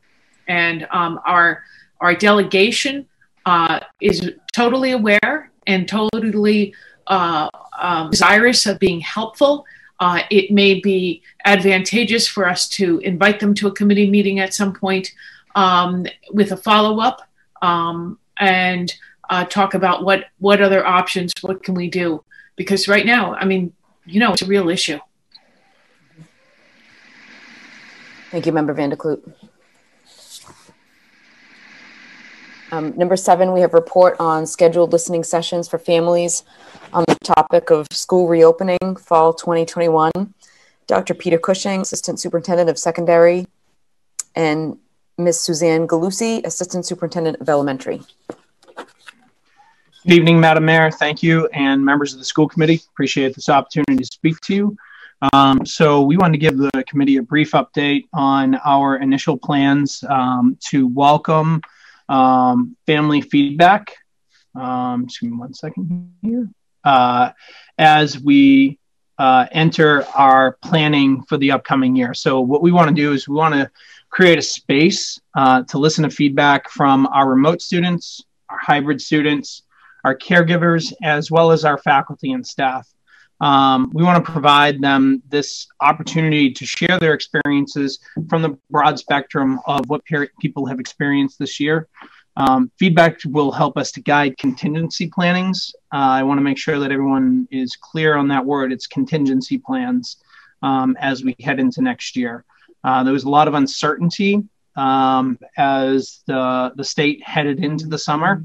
And 0.47 0.87
um, 0.91 1.21
our 1.27 1.63
our 2.01 2.15
delegation 2.15 3.07
uh, 3.45 3.81
is 4.01 4.31
totally 4.53 4.93
aware 4.93 5.51
and 5.67 5.89
totally 5.89 6.75
uh, 7.07 7.49
um, 7.79 8.11
desirous 8.11 8.67
of 8.67 8.79
being 8.79 9.01
helpful. 9.01 9.65
Uh, 10.01 10.21
it 10.31 10.53
may 10.53 10.81
be 10.81 11.23
advantageous 11.45 12.29
for 12.29 12.49
us 12.49 12.69
to 12.69 12.99
invite 13.01 13.41
them 13.41 13.53
to 13.55 13.67
a 13.67 13.73
committee 13.73 14.09
meeting 14.09 14.39
at 14.39 14.55
some 14.55 14.73
point 14.73 15.13
um, 15.57 16.07
with 16.33 16.53
a 16.53 16.57
follow 16.57 17.01
up 17.01 17.29
um, 17.63 18.19
and 18.39 18.95
uh, 19.31 19.45
talk 19.45 19.75
about 19.75 20.05
what 20.05 20.27
what 20.39 20.63
other 20.63 20.87
options, 20.87 21.33
what 21.41 21.63
can 21.63 21.75
we 21.75 21.89
do? 21.89 22.23
Because 22.57 22.89
right 22.89 23.05
now, 23.05 23.35
I 23.35 23.45
mean, 23.45 23.73
you 24.07 24.21
know, 24.21 24.33
it's 24.33 24.43
a 24.43 24.47
real 24.47 24.69
issue. 24.69 24.99
Thank 28.31 28.47
you, 28.47 28.53
Member 28.53 28.75
Van 28.75 28.91
der 28.91 28.97
Kloot. 28.97 29.33
Um, 32.71 32.95
number 32.97 33.17
seven, 33.17 33.53
we 33.53 33.61
have 33.61 33.73
report 33.73 34.17
on 34.21 34.45
scheduled 34.45 34.93
listening 34.93 35.25
sessions 35.25 35.67
for 35.69 35.79
families 35.79 36.45
on 36.93 37.05
the 37.09 37.17
topic 37.25 37.71
of 37.71 37.87
school 37.91 38.29
reopening 38.29 38.97
fall 38.97 39.33
2021. 39.33 40.13
Dr. 40.87 41.15
Peter 41.15 41.39
Cushing, 41.39 41.81
Assistant 41.81 42.21
Superintendent 42.21 42.69
of 42.69 42.79
Secondary, 42.79 43.47
and 44.35 44.77
Ms. 45.17 45.41
Suzanne 45.41 45.89
Galusi, 45.89 46.45
Assistant 46.45 46.85
Superintendent 46.85 47.41
of 47.41 47.49
Elementary. 47.49 48.03
Good 48.77 50.13
evening, 50.15 50.39
Madam 50.39 50.65
Mayor. 50.65 50.91
Thank 50.91 51.23
you, 51.23 51.47
and 51.55 51.85
members 51.85 52.13
of 52.13 52.19
the 52.19 52.25
school 52.25 52.49
committee. 52.49 52.81
Appreciate 52.93 53.35
this 53.35 53.49
opportunity 53.49 53.97
to 53.97 54.05
speak 54.05 54.41
to 54.43 54.55
you. 54.55 54.77
Um, 55.33 55.67
so 55.67 56.03
we 56.03 56.17
wanted 56.17 56.33
to 56.33 56.39
give 56.39 56.57
the 56.57 56.85
committee 56.87 57.17
a 57.17 57.23
brief 57.23 57.53
update 57.53 58.05
on 58.13 58.55
our 58.57 58.97
initial 58.97 59.37
plans 59.37 60.05
um, 60.09 60.57
to 60.67 60.87
welcome 60.87 61.61
um, 62.09 62.77
family 62.87 63.21
feedback. 63.21 63.95
Um, 64.55 65.07
just 65.07 65.23
me 65.23 65.31
one 65.31 65.55
second 65.55 66.13
here. 66.23 66.49
Uh, 66.85 67.33
as 67.77 68.21
we 68.21 68.79
uh, 69.19 69.47
enter 69.51 70.05
our 70.15 70.53
planning 70.63 71.23
for 71.25 71.37
the 71.37 71.51
upcoming 71.51 71.97
year. 71.97 72.15
So 72.15 72.41
what 72.41 72.63
we 72.63 72.71
want 72.71 72.89
to 72.89 72.95
do 72.95 73.13
is 73.13 73.29
we 73.29 73.35
want 73.35 73.55
to 73.55 73.71
create 74.11 74.39
a 74.39 74.43
space 74.43 75.21
uh, 75.35 75.65
to 75.65 75.79
listen 75.79 76.05
to 76.05 76.11
feedback 76.11 76.71
from 76.71 77.07
our 77.09 77.29
remote 77.29 77.61
students, 77.61 78.23
our 78.49 78.59
hybrid 78.59 79.01
students, 79.01 79.63
our 80.05 80.17
caregivers, 80.17 80.93
as 81.03 81.31
well 81.31 81.51
as 81.51 81.65
our 81.65 81.79
faculty 81.79 82.31
and 82.31 82.47
staff. 82.47 82.89
Um, 83.41 83.91
we 83.95 84.03
want 84.03 84.25
to 84.25 84.33
provide 84.33 84.81
them 84.81 85.23
this 85.29 85.67
opportunity 85.81 86.53
to 86.53 86.67
share 86.67 86.99
their 86.99 87.15
experiences 87.15 88.01
from 88.29 88.43
the 88.43 88.59
broad 88.71 88.99
spectrum 88.99 89.61
of 89.67 89.89
what 89.89 90.03
people 90.41 90.67
have 90.67 90.81
experienced 90.81 91.39
this 91.39 91.61
year. 91.61 91.89
Um, 92.37 92.71
feedback 92.79 93.19
will 93.27 93.51
help 93.51 93.77
us 93.77 93.91
to 93.93 94.01
guide 94.01 94.39
contingency 94.39 95.09
plannings. 95.09 95.73
Uh, 95.93 95.97
I 95.97 96.23
want 96.23 96.39
to 96.39 96.43
make 96.43 96.59
sure 96.59 96.79
that 96.79 96.93
everyone 96.93 97.49
is 97.51 97.77
clear 97.77 98.17
on 98.17 98.29
that 98.29 98.45
word. 98.45 98.73
It's 98.73 98.87
contingency 98.87 99.59
plans 99.59 100.19
um, 100.63 100.97
as 101.01 101.25
we 101.25 101.35
head 101.41 101.59
into 101.59 101.83
next 101.83 102.17
year. 102.17 102.45
Uh, 102.85 103.03
there 103.03 103.13
was 103.13 103.25
a 103.25 103.31
lot 103.31 103.49
of 103.49 103.55
uncertainty 103.55 104.45
um, 104.77 105.37
as 105.57 106.21
the, 106.27 106.73
the 106.77 106.85
state 106.85 107.21
headed 107.25 107.63
into 107.65 107.89
the 107.89 107.99
summer, 107.99 108.45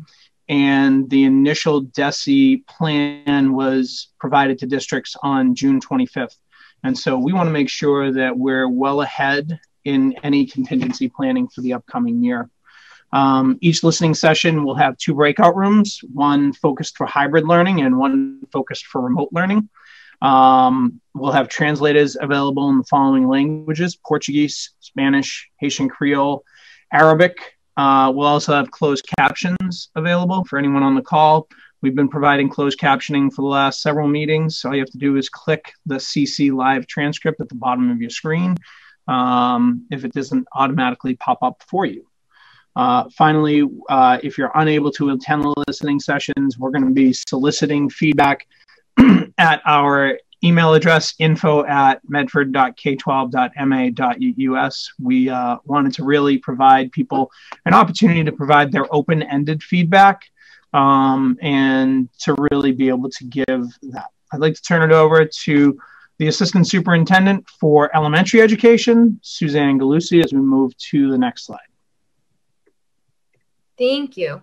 and 0.49 1.09
the 1.09 1.23
initial 1.23 1.81
DESE 1.81 2.63
plan 2.67 3.53
was 3.53 4.09
provided 4.19 4.59
to 4.59 4.65
districts 4.65 5.15
on 5.23 5.55
June 5.55 5.79
25th. 5.79 6.35
And 6.83 6.97
so 6.97 7.17
we 7.17 7.33
want 7.33 7.47
to 7.47 7.53
make 7.53 7.69
sure 7.69 8.11
that 8.11 8.37
we're 8.37 8.67
well 8.67 9.01
ahead 9.01 9.59
in 9.85 10.15
any 10.23 10.45
contingency 10.45 11.09
planning 11.09 11.47
for 11.47 11.61
the 11.61 11.73
upcoming 11.73 12.23
year. 12.23 12.49
Um, 13.13 13.59
each 13.61 13.83
listening 13.83 14.15
session 14.15 14.63
will 14.63 14.75
have 14.75 14.97
two 14.97 15.13
breakout 15.13 15.55
rooms, 15.55 15.99
one 16.13 16.51
focused 16.51 16.97
for 16.97 17.05
hybrid 17.05 17.47
learning 17.47 17.81
and 17.81 17.97
one 17.97 18.39
focused 18.51 18.87
for 18.87 19.01
remote 19.01 19.29
learning. 19.31 19.69
Um, 20.21 20.99
we'll 21.13 21.31
have 21.31 21.47
translators 21.47 22.17
available 22.19 22.69
in 22.69 22.79
the 22.79 22.85
following 22.85 23.27
languages 23.27 23.95
Portuguese, 23.95 24.71
Spanish, 24.79 25.49
Haitian 25.57 25.89
Creole, 25.89 26.43
Arabic. 26.91 27.52
Uh, 27.75 28.11
we'll 28.13 28.27
also 28.27 28.53
have 28.53 28.71
closed 28.71 29.07
captions 29.17 29.89
available 29.95 30.43
for 30.45 30.59
anyone 30.59 30.83
on 30.83 30.95
the 30.95 31.01
call. 31.01 31.47
We've 31.81 31.95
been 31.95 32.09
providing 32.09 32.49
closed 32.49 32.79
captioning 32.79 33.33
for 33.33 33.41
the 33.41 33.47
last 33.47 33.81
several 33.81 34.07
meetings. 34.07 34.63
all 34.63 34.73
you 34.73 34.79
have 34.79 34.89
to 34.91 34.97
do 34.97 35.17
is 35.17 35.27
click 35.27 35.73
the 35.85 35.95
CC 35.95 36.53
live 36.53 36.87
transcript 36.87 37.41
at 37.41 37.49
the 37.49 37.55
bottom 37.55 37.91
of 37.91 37.99
your 37.99 38.09
screen 38.09 38.57
um, 39.07 39.85
if 39.91 40.05
it 40.05 40.13
doesn't 40.13 40.47
automatically 40.53 41.15
pop 41.15 41.41
up 41.41 41.61
for 41.67 41.85
you. 41.85 42.05
Uh, 42.75 43.05
finally, 43.15 43.63
uh, 43.89 44.17
if 44.23 44.37
you're 44.37 44.51
unable 44.55 44.91
to 44.91 45.09
attend 45.09 45.43
the 45.43 45.53
listening 45.67 45.99
sessions, 45.99 46.57
we're 46.57 46.71
going 46.71 46.85
to 46.85 46.93
be 46.93 47.13
soliciting 47.13 47.89
feedback 47.89 48.47
at 49.37 49.61
our 49.65 50.17
email 50.43 50.73
address 50.73 51.13
info 51.19 51.63
at 51.65 52.01
medford.k12.ma.us. 52.07 54.93
We 54.99 55.29
uh, 55.29 55.57
wanted 55.65 55.93
to 55.93 56.03
really 56.03 56.37
provide 56.37 56.91
people 56.91 57.31
an 57.65 57.73
opportunity 57.73 58.23
to 58.23 58.31
provide 58.31 58.71
their 58.71 58.85
open 58.93 59.23
ended 59.23 59.63
feedback 59.63 60.25
um, 60.73 61.37
and 61.41 62.09
to 62.19 62.35
really 62.51 62.71
be 62.71 62.89
able 62.89 63.09
to 63.09 63.23
give 63.25 63.65
that. 63.83 64.07
I'd 64.31 64.41
like 64.41 64.55
to 64.55 64.61
turn 64.61 64.89
it 64.89 64.93
over 64.93 65.25
to 65.25 65.79
the 66.17 66.27
Assistant 66.27 66.67
Superintendent 66.67 67.47
for 67.59 67.95
Elementary 67.95 68.41
Education, 68.41 69.19
Suzanne 69.21 69.79
Galusi, 69.79 70.23
as 70.23 70.33
we 70.33 70.39
move 70.39 70.75
to 70.77 71.11
the 71.11 71.17
next 71.17 71.45
slide. 71.45 71.59
Thank 73.77 74.17
you. 74.17 74.41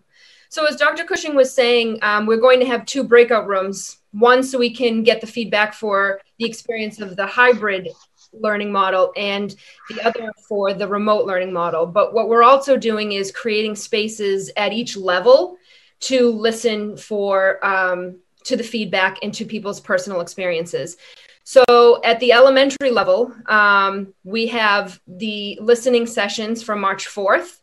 So 0.48 0.66
as 0.66 0.76
Dr. 0.76 1.04
Cushing 1.04 1.36
was 1.36 1.54
saying, 1.54 1.98
um, 2.02 2.26
we're 2.26 2.40
going 2.40 2.60
to 2.60 2.66
have 2.66 2.84
two 2.84 3.04
breakout 3.04 3.46
rooms. 3.46 3.98
One 4.12 4.42
so 4.42 4.58
we 4.58 4.74
can 4.74 5.02
get 5.02 5.20
the 5.20 5.26
feedback 5.26 5.74
for 5.74 6.20
the 6.38 6.44
experience 6.44 7.00
of 7.00 7.16
the 7.16 7.26
hybrid 7.26 7.88
learning 8.32 8.72
model 8.72 9.12
and 9.16 9.54
the 9.88 10.02
other 10.06 10.30
for 10.48 10.72
the 10.74 10.86
remote 10.86 11.26
learning 11.26 11.52
model. 11.52 11.86
But 11.86 12.14
what 12.14 12.28
we're 12.28 12.42
also 12.42 12.76
doing 12.76 13.12
is 13.12 13.32
creating 13.32 13.76
spaces 13.76 14.50
at 14.56 14.72
each 14.72 14.96
level 14.96 15.56
to 16.00 16.30
listen 16.30 16.96
for 16.96 17.64
um, 17.64 18.18
to 18.44 18.56
the 18.56 18.62
feedback 18.62 19.18
and 19.22 19.34
to 19.34 19.44
people's 19.44 19.80
personal 19.80 20.20
experiences. 20.20 20.96
So 21.44 22.00
at 22.04 22.20
the 22.20 22.32
elementary 22.32 22.90
level, 22.90 23.34
um, 23.46 24.14
we 24.24 24.46
have 24.48 25.00
the 25.06 25.58
listening 25.60 26.06
sessions 26.06 26.62
from 26.62 26.80
March 26.80 27.06
4th 27.06 27.59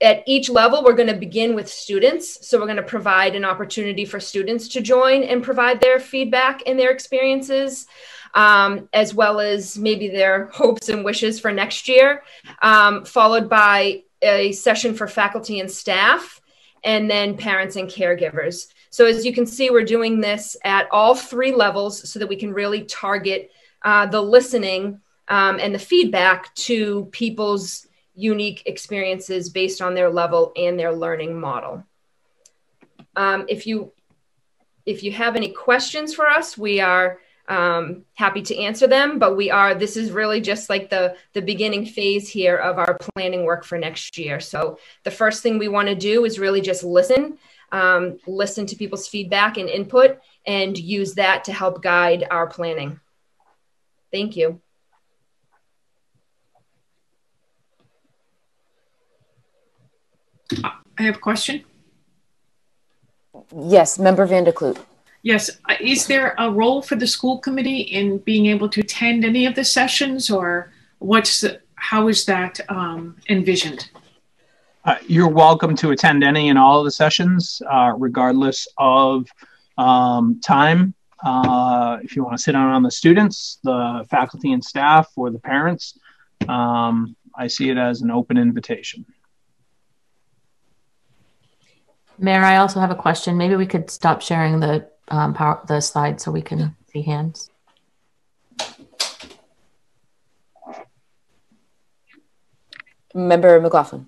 at 0.00 0.22
each 0.26 0.50
level, 0.50 0.84
we're 0.84 0.92
going 0.92 1.08
to 1.08 1.16
begin 1.16 1.54
with 1.54 1.68
students. 1.68 2.46
So 2.46 2.58
we're 2.58 2.66
going 2.66 2.76
to 2.76 2.82
provide 2.82 3.34
an 3.34 3.44
opportunity 3.44 4.04
for 4.04 4.20
students 4.20 4.68
to 4.68 4.80
join 4.80 5.22
and 5.22 5.42
provide 5.42 5.80
their 5.80 5.98
feedback 5.98 6.62
and 6.66 6.78
their 6.78 6.90
experiences, 6.90 7.86
um, 8.34 8.88
as 8.92 9.14
well 9.14 9.40
as 9.40 9.78
maybe 9.78 10.08
their 10.08 10.46
hopes 10.46 10.90
and 10.90 11.04
wishes 11.04 11.40
for 11.40 11.50
next 11.50 11.88
year, 11.88 12.22
um, 12.60 13.04
followed 13.04 13.48
by 13.48 14.02
a 14.20 14.52
session 14.52 14.94
for 14.94 15.06
faculty 15.06 15.60
and 15.60 15.70
staff, 15.70 16.40
and 16.84 17.10
then 17.10 17.36
parents 17.36 17.76
and 17.76 17.88
caregivers. 17.88 18.66
So 18.90 19.06
as 19.06 19.24
you 19.24 19.32
can 19.32 19.46
see, 19.46 19.70
we're 19.70 19.84
doing 19.84 20.20
this 20.20 20.56
at 20.64 20.88
all 20.90 21.14
three 21.14 21.52
levels 21.52 22.08
so 22.10 22.18
that 22.18 22.28
we 22.28 22.36
can 22.36 22.52
really 22.52 22.84
target 22.84 23.50
uh, 23.82 24.06
the 24.06 24.20
listening 24.20 25.00
um, 25.28 25.58
and 25.58 25.74
the 25.74 25.78
feedback 25.78 26.54
to 26.54 27.06
people's 27.12 27.85
unique 28.16 28.62
experiences 28.66 29.50
based 29.50 29.80
on 29.80 29.94
their 29.94 30.10
level 30.10 30.52
and 30.56 30.78
their 30.78 30.92
learning 30.92 31.38
model. 31.38 31.84
Um, 33.14 33.44
if 33.48 33.66
you 33.66 33.92
if 34.86 35.02
you 35.02 35.12
have 35.12 35.36
any 35.36 35.50
questions 35.50 36.14
for 36.14 36.28
us, 36.28 36.56
we 36.56 36.80
are 36.80 37.18
um, 37.48 38.04
happy 38.14 38.42
to 38.42 38.56
answer 38.56 38.86
them. 38.86 39.18
But 39.18 39.36
we 39.36 39.50
are 39.50 39.74
this 39.74 39.96
is 39.96 40.10
really 40.10 40.40
just 40.40 40.70
like 40.70 40.90
the 40.90 41.16
the 41.34 41.42
beginning 41.42 41.84
phase 41.86 42.28
here 42.28 42.56
of 42.56 42.78
our 42.78 42.98
planning 42.98 43.44
work 43.44 43.64
for 43.64 43.78
next 43.78 44.18
year. 44.18 44.40
So 44.40 44.78
the 45.04 45.10
first 45.10 45.42
thing 45.42 45.58
we 45.58 45.68
want 45.68 45.88
to 45.88 45.94
do 45.94 46.24
is 46.24 46.38
really 46.38 46.60
just 46.60 46.82
listen, 46.82 47.38
um, 47.72 48.18
listen 48.26 48.66
to 48.66 48.76
people's 48.76 49.08
feedback 49.08 49.58
and 49.58 49.68
input, 49.68 50.18
and 50.46 50.76
use 50.76 51.14
that 51.14 51.44
to 51.44 51.52
help 51.52 51.82
guide 51.82 52.26
our 52.30 52.46
planning. 52.46 52.98
Thank 54.10 54.36
you. 54.36 54.60
I 60.64 61.02
have 61.02 61.16
a 61.16 61.18
question. 61.18 61.64
Yes, 63.54 63.98
Member 63.98 64.26
Van 64.26 64.44
der 64.44 64.52
Kloot. 64.52 64.78
Yes, 65.22 65.50
uh, 65.68 65.74
is 65.80 66.06
there 66.06 66.34
a 66.38 66.50
role 66.50 66.82
for 66.82 66.94
the 66.94 67.06
school 67.06 67.38
committee 67.38 67.80
in 67.80 68.18
being 68.18 68.46
able 68.46 68.68
to 68.68 68.80
attend 68.80 69.24
any 69.24 69.44
of 69.46 69.54
the 69.54 69.64
sessions, 69.64 70.30
or 70.30 70.72
what's 70.98 71.40
the, 71.40 71.60
how 71.74 72.08
is 72.08 72.24
that 72.26 72.60
um, 72.68 73.16
envisioned? 73.28 73.90
Uh, 74.84 74.96
you're 75.08 75.28
welcome 75.28 75.74
to 75.74 75.90
attend 75.90 76.22
any 76.22 76.48
and 76.48 76.58
all 76.58 76.78
of 76.78 76.84
the 76.84 76.92
sessions, 76.92 77.60
uh, 77.68 77.92
regardless 77.98 78.68
of 78.78 79.26
um, 79.78 80.40
time. 80.44 80.94
Uh, 81.24 81.98
if 82.02 82.14
you 82.14 82.22
want 82.22 82.36
to 82.36 82.42
sit 82.42 82.52
down 82.52 82.70
on 82.72 82.84
the 82.84 82.90
students, 82.90 83.58
the 83.64 84.06
faculty 84.08 84.52
and 84.52 84.64
staff, 84.64 85.10
or 85.16 85.30
the 85.30 85.40
parents, 85.40 85.98
um, 86.48 87.16
I 87.34 87.48
see 87.48 87.68
it 87.68 87.78
as 87.78 88.02
an 88.02 88.12
open 88.12 88.36
invitation. 88.36 89.04
Mayor, 92.18 92.42
I 92.42 92.56
also 92.56 92.80
have 92.80 92.90
a 92.90 92.94
question. 92.94 93.36
Maybe 93.36 93.56
we 93.56 93.66
could 93.66 93.90
stop 93.90 94.22
sharing 94.22 94.60
the 94.60 94.88
um, 95.08 95.34
power, 95.34 95.62
the 95.66 95.80
slide 95.80 96.20
so 96.20 96.30
we 96.30 96.42
can 96.42 96.74
see 96.92 97.02
hands. 97.02 97.50
Member 103.14 103.60
McLaughlin. 103.60 104.06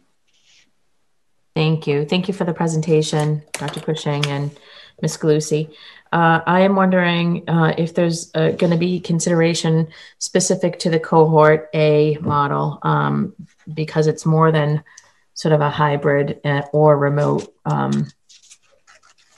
Thank 1.54 1.86
you. 1.86 2.04
Thank 2.04 2.28
you 2.28 2.34
for 2.34 2.44
the 2.44 2.52
presentation, 2.52 3.42
Dr. 3.54 3.80
Cushing 3.80 4.24
and 4.26 4.56
Ms. 5.02 5.16
Galusi. 5.16 5.70
Uh, 6.12 6.40
I 6.46 6.60
am 6.60 6.76
wondering 6.76 7.48
uh, 7.48 7.74
if 7.76 7.94
there's 7.94 8.30
uh, 8.34 8.50
going 8.52 8.70
to 8.70 8.78
be 8.78 9.00
consideration 9.00 9.88
specific 10.18 10.78
to 10.80 10.90
the 10.90 11.00
cohort 11.00 11.68
A 11.74 12.16
model 12.20 12.78
um, 12.82 13.34
because 13.72 14.06
it's 14.06 14.24
more 14.24 14.52
than 14.52 14.82
sort 15.38 15.52
of 15.52 15.60
a 15.60 15.70
hybrid 15.70 16.40
uh, 16.44 16.62
or 16.72 16.98
remote 16.98 17.54
um, 17.64 18.08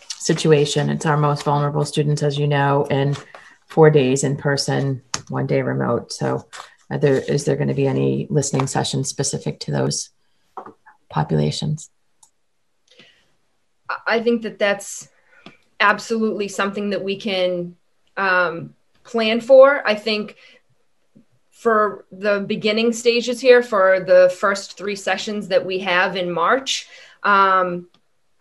situation. 0.09 0.89
It's 0.89 1.05
our 1.05 1.19
most 1.19 1.43
vulnerable 1.43 1.85
students, 1.85 2.23
as 2.23 2.39
you 2.39 2.47
know, 2.47 2.87
and 2.91 3.23
four 3.67 3.91
days 3.91 4.25
in 4.25 4.39
person, 4.39 5.03
one 5.29 5.47
day 5.47 5.61
remote. 5.61 6.11
So, 6.11 6.49
there, 6.89 7.19
is 7.19 7.45
there 7.45 7.57
going 7.57 7.69
to 7.69 7.75
be 7.75 7.87
any 7.87 8.27
listening 8.31 8.67
sessions 8.67 9.11
specific 9.11 9.61
to 9.61 9.73
those 9.73 10.09
populations? 11.11 11.91
I 14.07 14.23
think 14.23 14.41
that 14.43 14.59
that's 14.59 15.07
absolutely 15.81 16.49
something 16.49 16.91
that 16.91 17.05
we 17.05 17.17
can 17.17 17.77
um, 18.17 18.75
plan 19.05 19.43
for. 19.43 19.87
I 19.87 19.97
think 19.97 20.37
for 21.61 22.07
the 22.11 22.41
beginning 22.47 22.91
stages 22.91 23.39
here 23.39 23.63
for 23.63 24.01
the 24.01 24.35
first 24.41 24.79
three 24.79 24.97
sessions 24.97 25.47
that 25.49 25.63
we 25.63 25.79
have 25.79 26.17
in 26.17 26.31
March. 26.33 26.89
Um, 27.23 27.91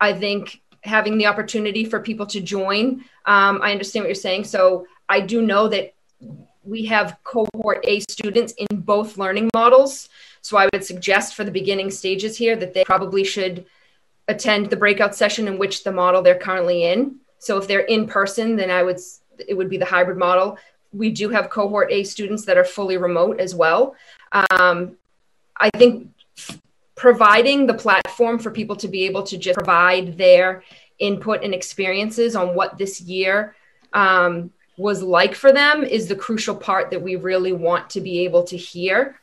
I 0.00 0.14
think 0.14 0.62
having 0.84 1.18
the 1.18 1.26
opportunity 1.26 1.84
for 1.84 2.00
people 2.00 2.24
to 2.24 2.40
join, 2.40 3.04
um, 3.26 3.60
I 3.60 3.72
understand 3.72 4.04
what 4.04 4.08
you're 4.08 4.14
saying. 4.14 4.44
So 4.44 4.86
I 5.06 5.20
do 5.20 5.42
know 5.42 5.68
that 5.68 5.92
we 6.64 6.86
have 6.86 7.18
cohort 7.22 7.84
A 7.84 8.00
students 8.00 8.54
in 8.54 8.80
both 8.80 9.18
learning 9.18 9.50
models. 9.52 10.08
So 10.40 10.56
I 10.56 10.70
would 10.72 10.82
suggest 10.82 11.34
for 11.34 11.44
the 11.44 11.50
beginning 11.50 11.90
stages 11.90 12.38
here 12.38 12.56
that 12.56 12.72
they 12.72 12.84
probably 12.84 13.24
should 13.24 13.66
attend 14.28 14.70
the 14.70 14.76
breakout 14.76 15.14
session 15.14 15.46
in 15.46 15.58
which 15.58 15.84
the 15.84 15.92
model 15.92 16.22
they're 16.22 16.38
currently 16.38 16.84
in. 16.84 17.16
So 17.38 17.58
if 17.58 17.68
they're 17.68 17.80
in 17.80 18.06
person, 18.06 18.56
then 18.56 18.70
I 18.70 18.82
would 18.82 18.98
it 19.46 19.54
would 19.54 19.68
be 19.68 19.76
the 19.76 19.84
hybrid 19.84 20.16
model. 20.16 20.56
We 20.92 21.10
do 21.10 21.28
have 21.28 21.50
cohort 21.50 21.90
A 21.90 22.04
students 22.04 22.44
that 22.46 22.58
are 22.58 22.64
fully 22.64 22.96
remote 22.96 23.40
as 23.40 23.54
well. 23.54 23.94
Um, 24.32 24.96
I 25.56 25.70
think 25.70 26.10
providing 26.96 27.66
the 27.66 27.74
platform 27.74 28.38
for 28.38 28.50
people 28.50 28.76
to 28.76 28.88
be 28.88 29.04
able 29.06 29.22
to 29.22 29.38
just 29.38 29.56
provide 29.56 30.18
their 30.18 30.62
input 30.98 31.42
and 31.42 31.54
experiences 31.54 32.36
on 32.36 32.54
what 32.54 32.76
this 32.76 33.00
year 33.00 33.56
um, 33.92 34.50
was 34.76 35.02
like 35.02 35.34
for 35.34 35.52
them 35.52 35.82
is 35.82 36.08
the 36.08 36.14
crucial 36.14 36.54
part 36.54 36.90
that 36.90 37.00
we 37.00 37.16
really 37.16 37.52
want 37.52 37.88
to 37.90 38.00
be 38.00 38.20
able 38.20 38.42
to 38.44 38.56
hear 38.56 39.20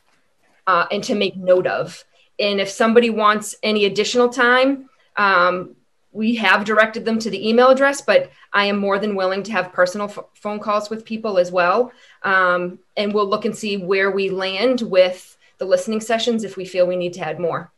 uh, 0.66 0.86
and 0.90 1.02
to 1.04 1.14
make 1.14 1.36
note 1.36 1.66
of. 1.66 2.04
And 2.38 2.60
if 2.60 2.68
somebody 2.68 3.10
wants 3.10 3.56
any 3.62 3.84
additional 3.84 4.28
time, 4.28 4.88
um, 5.16 5.74
we 6.18 6.34
have 6.34 6.64
directed 6.64 7.04
them 7.04 7.20
to 7.20 7.30
the 7.30 7.48
email 7.48 7.68
address, 7.68 8.00
but 8.00 8.32
I 8.52 8.64
am 8.64 8.76
more 8.76 8.98
than 8.98 9.14
willing 9.14 9.44
to 9.44 9.52
have 9.52 9.72
personal 9.72 10.08
f- 10.08 10.18
phone 10.34 10.58
calls 10.58 10.90
with 10.90 11.04
people 11.04 11.38
as 11.38 11.52
well. 11.52 11.92
Um, 12.24 12.80
and 12.96 13.14
we'll 13.14 13.28
look 13.28 13.44
and 13.44 13.56
see 13.56 13.76
where 13.76 14.10
we 14.10 14.28
land 14.28 14.80
with 14.82 15.36
the 15.58 15.64
listening 15.64 16.00
sessions 16.00 16.42
if 16.42 16.56
we 16.56 16.64
feel 16.64 16.88
we 16.88 16.96
need 16.96 17.12
to 17.12 17.20
add 17.20 17.38
more. 17.38 17.70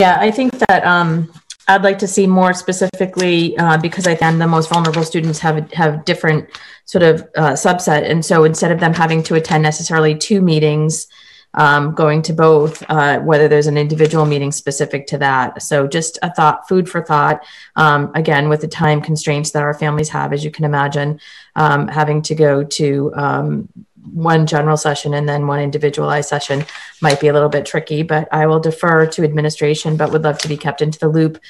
Yeah, 0.00 0.16
I 0.18 0.30
think 0.30 0.58
that 0.66 0.82
um, 0.86 1.30
I'd 1.68 1.82
like 1.82 1.98
to 1.98 2.08
see 2.08 2.26
more 2.26 2.54
specifically 2.54 3.54
uh, 3.58 3.76
because 3.76 4.06
I 4.06 4.14
think 4.14 4.38
the 4.38 4.46
most 4.46 4.70
vulnerable 4.70 5.04
students 5.04 5.38
have 5.40 5.70
have 5.72 6.06
different 6.06 6.48
sort 6.86 7.02
of 7.02 7.20
uh, 7.36 7.52
subset, 7.52 8.10
and 8.10 8.24
so 8.24 8.44
instead 8.44 8.72
of 8.72 8.80
them 8.80 8.94
having 8.94 9.22
to 9.24 9.34
attend 9.34 9.62
necessarily 9.62 10.14
two 10.14 10.40
meetings, 10.40 11.06
um, 11.54 11.94
going 11.94 12.22
to 12.22 12.32
both, 12.32 12.82
uh, 12.88 13.20
whether 13.20 13.48
there's 13.48 13.66
an 13.66 13.78
individual 13.78 14.26
meeting 14.26 14.52
specific 14.52 15.06
to 15.08 15.18
that. 15.18 15.62
So 15.62 15.86
just 15.86 16.18
a 16.22 16.32
thought, 16.32 16.68
food 16.68 16.88
for 16.88 17.02
thought. 17.02 17.44
Um, 17.76 18.10
again, 18.14 18.48
with 18.48 18.60
the 18.60 18.68
time 18.68 19.00
constraints 19.00 19.50
that 19.52 19.62
our 19.62 19.74
families 19.74 20.10
have, 20.10 20.32
as 20.32 20.44
you 20.44 20.50
can 20.50 20.64
imagine, 20.64 21.20
um, 21.56 21.88
having 21.88 22.22
to 22.22 22.34
go 22.34 22.64
to 22.64 23.12
um, 23.14 23.68
one 24.12 24.46
general 24.46 24.76
session 24.76 25.14
and 25.14 25.28
then 25.28 25.46
one 25.46 25.60
individualized 25.60 26.28
session 26.28 26.64
might 27.00 27.20
be 27.20 27.28
a 27.28 27.32
little 27.32 27.48
bit 27.48 27.66
tricky, 27.66 28.02
but 28.02 28.28
I 28.32 28.46
will 28.46 28.60
defer 28.60 29.06
to 29.06 29.24
administration, 29.24 29.96
but 29.96 30.12
would 30.12 30.22
love 30.22 30.38
to 30.38 30.48
be 30.48 30.56
kept 30.56 30.82
into 30.82 30.98
the 30.98 31.08
loop 31.08 31.40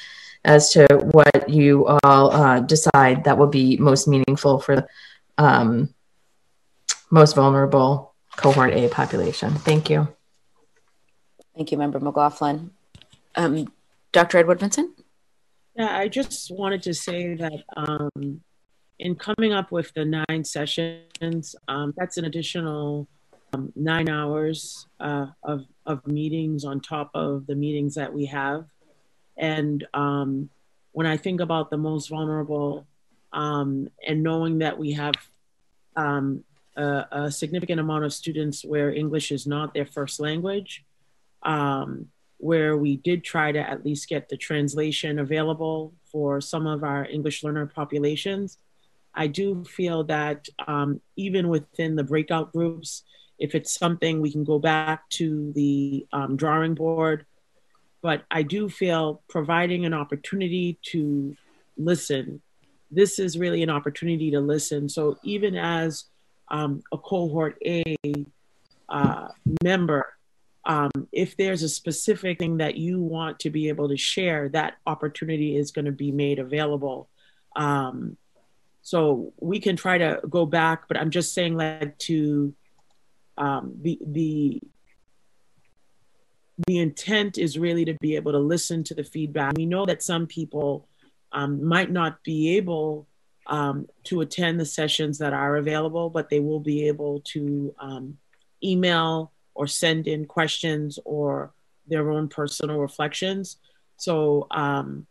as 0.45 0.71
to 0.71 0.87
what 1.11 1.49
you 1.49 1.85
all 2.03 2.31
uh, 2.31 2.59
decide 2.61 3.25
that 3.25 3.37
will 3.37 3.47
be 3.47 3.77
most 3.77 4.07
meaningful 4.07 4.59
for 4.59 4.87
um, 5.37 5.93
most 7.11 7.35
vulnerable 7.35 8.08
cohort 8.39 8.73
A 8.73 8.87
population. 8.87 9.53
Thank 9.53 9.89
you. 9.89 10.07
Thank 11.55 11.71
you, 11.71 11.77
Member 11.77 11.99
McLaughlin. 11.99 12.71
Um, 13.35 13.67
Dr. 14.13 14.37
Edouard-Vincent? 14.37 14.97
Yeah, 15.75 15.97
I 15.97 16.07
just 16.07 16.49
wanted 16.49 16.81
to 16.83 16.93
say 16.93 17.35
that 17.35 17.63
um, 17.75 18.41
in 18.97 19.15
coming 19.15 19.51
up 19.51 19.71
with 19.71 19.93
the 19.93 20.05
nine 20.05 20.43
sessions, 20.43 21.55
um, 21.67 21.93
that's 21.97 22.17
an 22.17 22.25
additional 22.25 23.07
um, 23.53 23.73
nine 23.75 24.07
hours 24.07 24.87
uh, 25.01 25.27
of, 25.43 25.65
of 25.85 26.05
meetings 26.07 26.63
on 26.63 26.79
top 26.79 27.11
of 27.13 27.45
the 27.45 27.55
meetings 27.55 27.95
that 27.95 28.13
we 28.13 28.25
have. 28.27 28.65
And 29.37 29.85
um, 29.93 30.49
when 30.93 31.07
I 31.07 31.17
think 31.17 31.41
about 31.41 31.69
the 31.69 31.77
most 31.77 32.07
vulnerable 32.07 32.87
um, 33.33 33.89
and 34.07 34.23
knowing 34.23 34.59
that 34.59 34.77
we 34.77 34.93
have 34.93 35.15
um, 35.95 36.43
a, 36.79 37.31
significant 37.31 37.79
amount 37.79 38.05
of 38.05 38.13
students 38.13 38.63
where 38.63 38.91
English 38.91 39.31
is 39.31 39.45
not 39.45 39.73
their 39.73 39.85
first 39.85 40.19
language, 40.19 40.85
um, 41.43 42.07
where 42.37 42.77
we 42.77 42.97
did 42.97 43.23
try 43.23 43.51
to 43.51 43.59
at 43.59 43.85
least 43.85 44.07
get 44.07 44.29
the 44.29 44.37
translation 44.37 45.19
available 45.19 45.93
for 46.11 46.41
some 46.41 46.67
of 46.67 46.83
our 46.83 47.05
English 47.05 47.43
learner 47.43 47.65
populations. 47.65 48.57
I 49.13 49.27
do 49.27 49.63
feel 49.63 50.03
that 50.05 50.47
um, 50.67 51.01
even 51.15 51.49
within 51.49 51.95
the 51.95 52.03
breakout 52.03 52.51
groups, 52.53 53.03
if 53.37 53.55
it's 53.55 53.73
something 53.73 54.21
we 54.21 54.31
can 54.31 54.43
go 54.43 54.59
back 54.59 55.09
to 55.11 55.51
the 55.53 56.05
um, 56.13 56.35
drawing 56.35 56.75
board, 56.75 57.25
but 58.01 58.23
I 58.31 58.43
do 58.43 58.69
feel 58.69 59.21
providing 59.27 59.85
an 59.85 59.93
opportunity 59.93 60.79
to 60.83 61.35
listen. 61.77 62.41
This 62.91 63.19
is 63.19 63.37
really 63.37 63.63
an 63.63 63.69
opportunity 63.69 64.31
to 64.31 64.39
listen. 64.39 64.87
So 64.89 65.17
even 65.23 65.55
as 65.55 66.05
um, 66.51 66.81
a 66.91 66.97
cohort 66.97 67.57
A 67.65 67.95
uh, 68.87 69.27
member, 69.63 70.05
um, 70.65 70.91
if 71.11 71.37
there's 71.37 71.63
a 71.63 71.69
specific 71.69 72.39
thing 72.39 72.57
that 72.57 72.75
you 72.75 73.01
want 73.01 73.39
to 73.39 73.49
be 73.49 73.69
able 73.69 73.89
to 73.89 73.97
share, 73.97 74.49
that 74.49 74.75
opportunity 74.85 75.55
is 75.55 75.71
going 75.71 75.85
to 75.85 75.91
be 75.91 76.11
made 76.11 76.39
available. 76.39 77.09
Um, 77.55 78.17
so 78.81 79.33
we 79.39 79.59
can 79.59 79.75
try 79.75 79.97
to 79.97 80.21
go 80.29 80.45
back, 80.45 80.87
but 80.87 80.97
I'm 80.97 81.09
just 81.09 81.33
saying 81.33 81.55
like 81.55 81.97
to 81.99 82.53
um, 83.37 83.73
the 83.81 83.99
the 84.05 84.61
the 86.67 86.77
intent 86.77 87.37
is 87.37 87.57
really 87.57 87.85
to 87.85 87.93
be 88.01 88.15
able 88.15 88.33
to 88.33 88.39
listen 88.39 88.83
to 88.85 88.93
the 88.93 89.03
feedback. 89.03 89.53
We 89.55 89.65
know 89.65 89.85
that 89.85 90.03
some 90.03 90.27
people 90.27 90.87
um, 91.31 91.63
might 91.63 91.89
not 91.89 92.21
be 92.23 92.57
able 92.57 93.07
um, 93.49 93.87
to 94.05 94.21
attend 94.21 94.59
the 94.59 94.65
sessions 94.65 95.17
that 95.17 95.33
are 95.33 95.57
available, 95.57 96.09
but 96.09 96.29
they 96.29 96.39
will 96.39 96.59
be 96.59 96.87
able 96.87 97.21
to 97.25 97.73
um, 97.79 98.17
email 98.63 99.31
or 99.55 99.67
send 99.67 100.07
in 100.07 100.25
questions 100.25 100.99
or 101.03 101.51
their 101.87 102.11
own 102.11 102.29
personal 102.29 102.79
reflections. 102.79 103.57
So 103.97 104.47
um, 104.51 105.07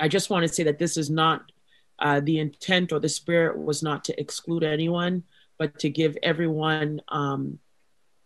I 0.00 0.08
just 0.08 0.30
want 0.30 0.46
to 0.46 0.52
say 0.52 0.64
that 0.64 0.78
this 0.78 0.96
is 0.96 1.10
not 1.10 1.52
uh, 1.98 2.20
the 2.20 2.38
intent 2.38 2.92
or 2.92 2.98
the 2.98 3.08
spirit 3.08 3.58
was 3.58 3.82
not 3.82 4.04
to 4.04 4.20
exclude 4.20 4.64
anyone, 4.64 5.22
but 5.58 5.78
to 5.78 5.90
give 5.90 6.16
everyone 6.22 7.00
um, 7.08 7.58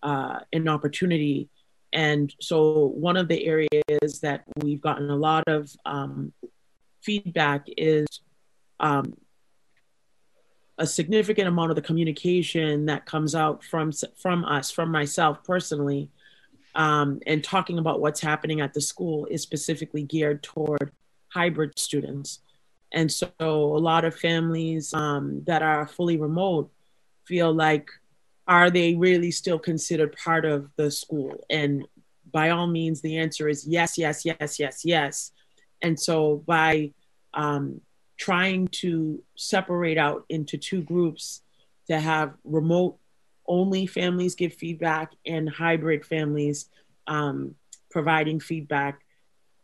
uh, 0.03 0.41
an 0.53 0.69
opportunity. 0.69 1.49
And 1.93 2.33
so, 2.41 2.87
one 2.87 3.17
of 3.17 3.27
the 3.27 3.45
areas 3.45 4.21
that 4.23 4.45
we've 4.57 4.81
gotten 4.81 5.11
a 5.11 5.17
lot 5.17 5.45
of 5.49 5.71
um, 5.85 6.33
feedback 7.03 7.67
is 7.77 8.07
um, 8.79 9.15
a 10.81 10.87
significant 10.87 11.47
amount 11.47 11.71
of 11.71 11.77
the 11.77 11.83
communication 11.83 12.87
that 12.87 13.05
comes 13.05 13.35
out 13.35 13.63
from 13.63 13.93
from 14.17 14.45
us, 14.47 14.71
from 14.71 14.91
myself 14.91 15.45
personally, 15.45 16.09
um, 16.75 17.21
and 17.27 17.45
talking 17.45 17.79
about 17.79 18.01
what's 18.01 18.21
happening 18.21 18.63
at 18.63 18.73
the 18.73 18.81
school 18.81 19.27
is 19.27 19.43
specifically 19.43 20.03
geared 20.03 20.43
toward 20.43 20.91
hybrid 21.29 21.79
students. 21.79 22.41
And 22.93 23.13
so 23.13 23.31
a 23.39 23.79
lot 23.91 24.05
of 24.05 24.17
families 24.17 24.93
um, 24.95 25.45
that 25.45 25.63
are 25.63 25.87
fully 25.87 26.17
remote 26.17 26.73
feel 27.27 27.53
like, 27.53 27.89
are 28.49 28.71
they 28.71 28.95
really 28.95 29.31
still 29.31 29.59
considered 29.59 30.17
part 30.17 30.45
of 30.45 30.71
the 30.77 30.91
school? 30.91 31.45
And 31.51 31.85
by 32.33 32.51
all 32.51 32.67
means, 32.67 33.01
the 33.01 33.19
answer 33.19 33.49
is 33.49 33.67
yes, 33.67 33.99
yes, 33.99 34.25
yes, 34.25 34.59
yes, 34.59 34.85
yes. 34.85 35.33
And 35.83 36.01
so 36.01 36.43
by 36.47 36.93
um, 37.35 37.81
trying 38.21 38.69
to 38.69 39.23
separate 39.35 39.97
out 39.97 40.27
into 40.29 40.59
two 40.59 40.83
groups 40.83 41.41
to 41.89 41.99
have 41.99 42.35
remote 42.45 42.99
only 43.47 43.87
families 43.87 44.35
give 44.35 44.53
feedback 44.53 45.13
and 45.25 45.49
hybrid 45.49 46.05
families 46.05 46.69
um, 47.07 47.55
providing 47.91 48.39
feedback 48.39 49.01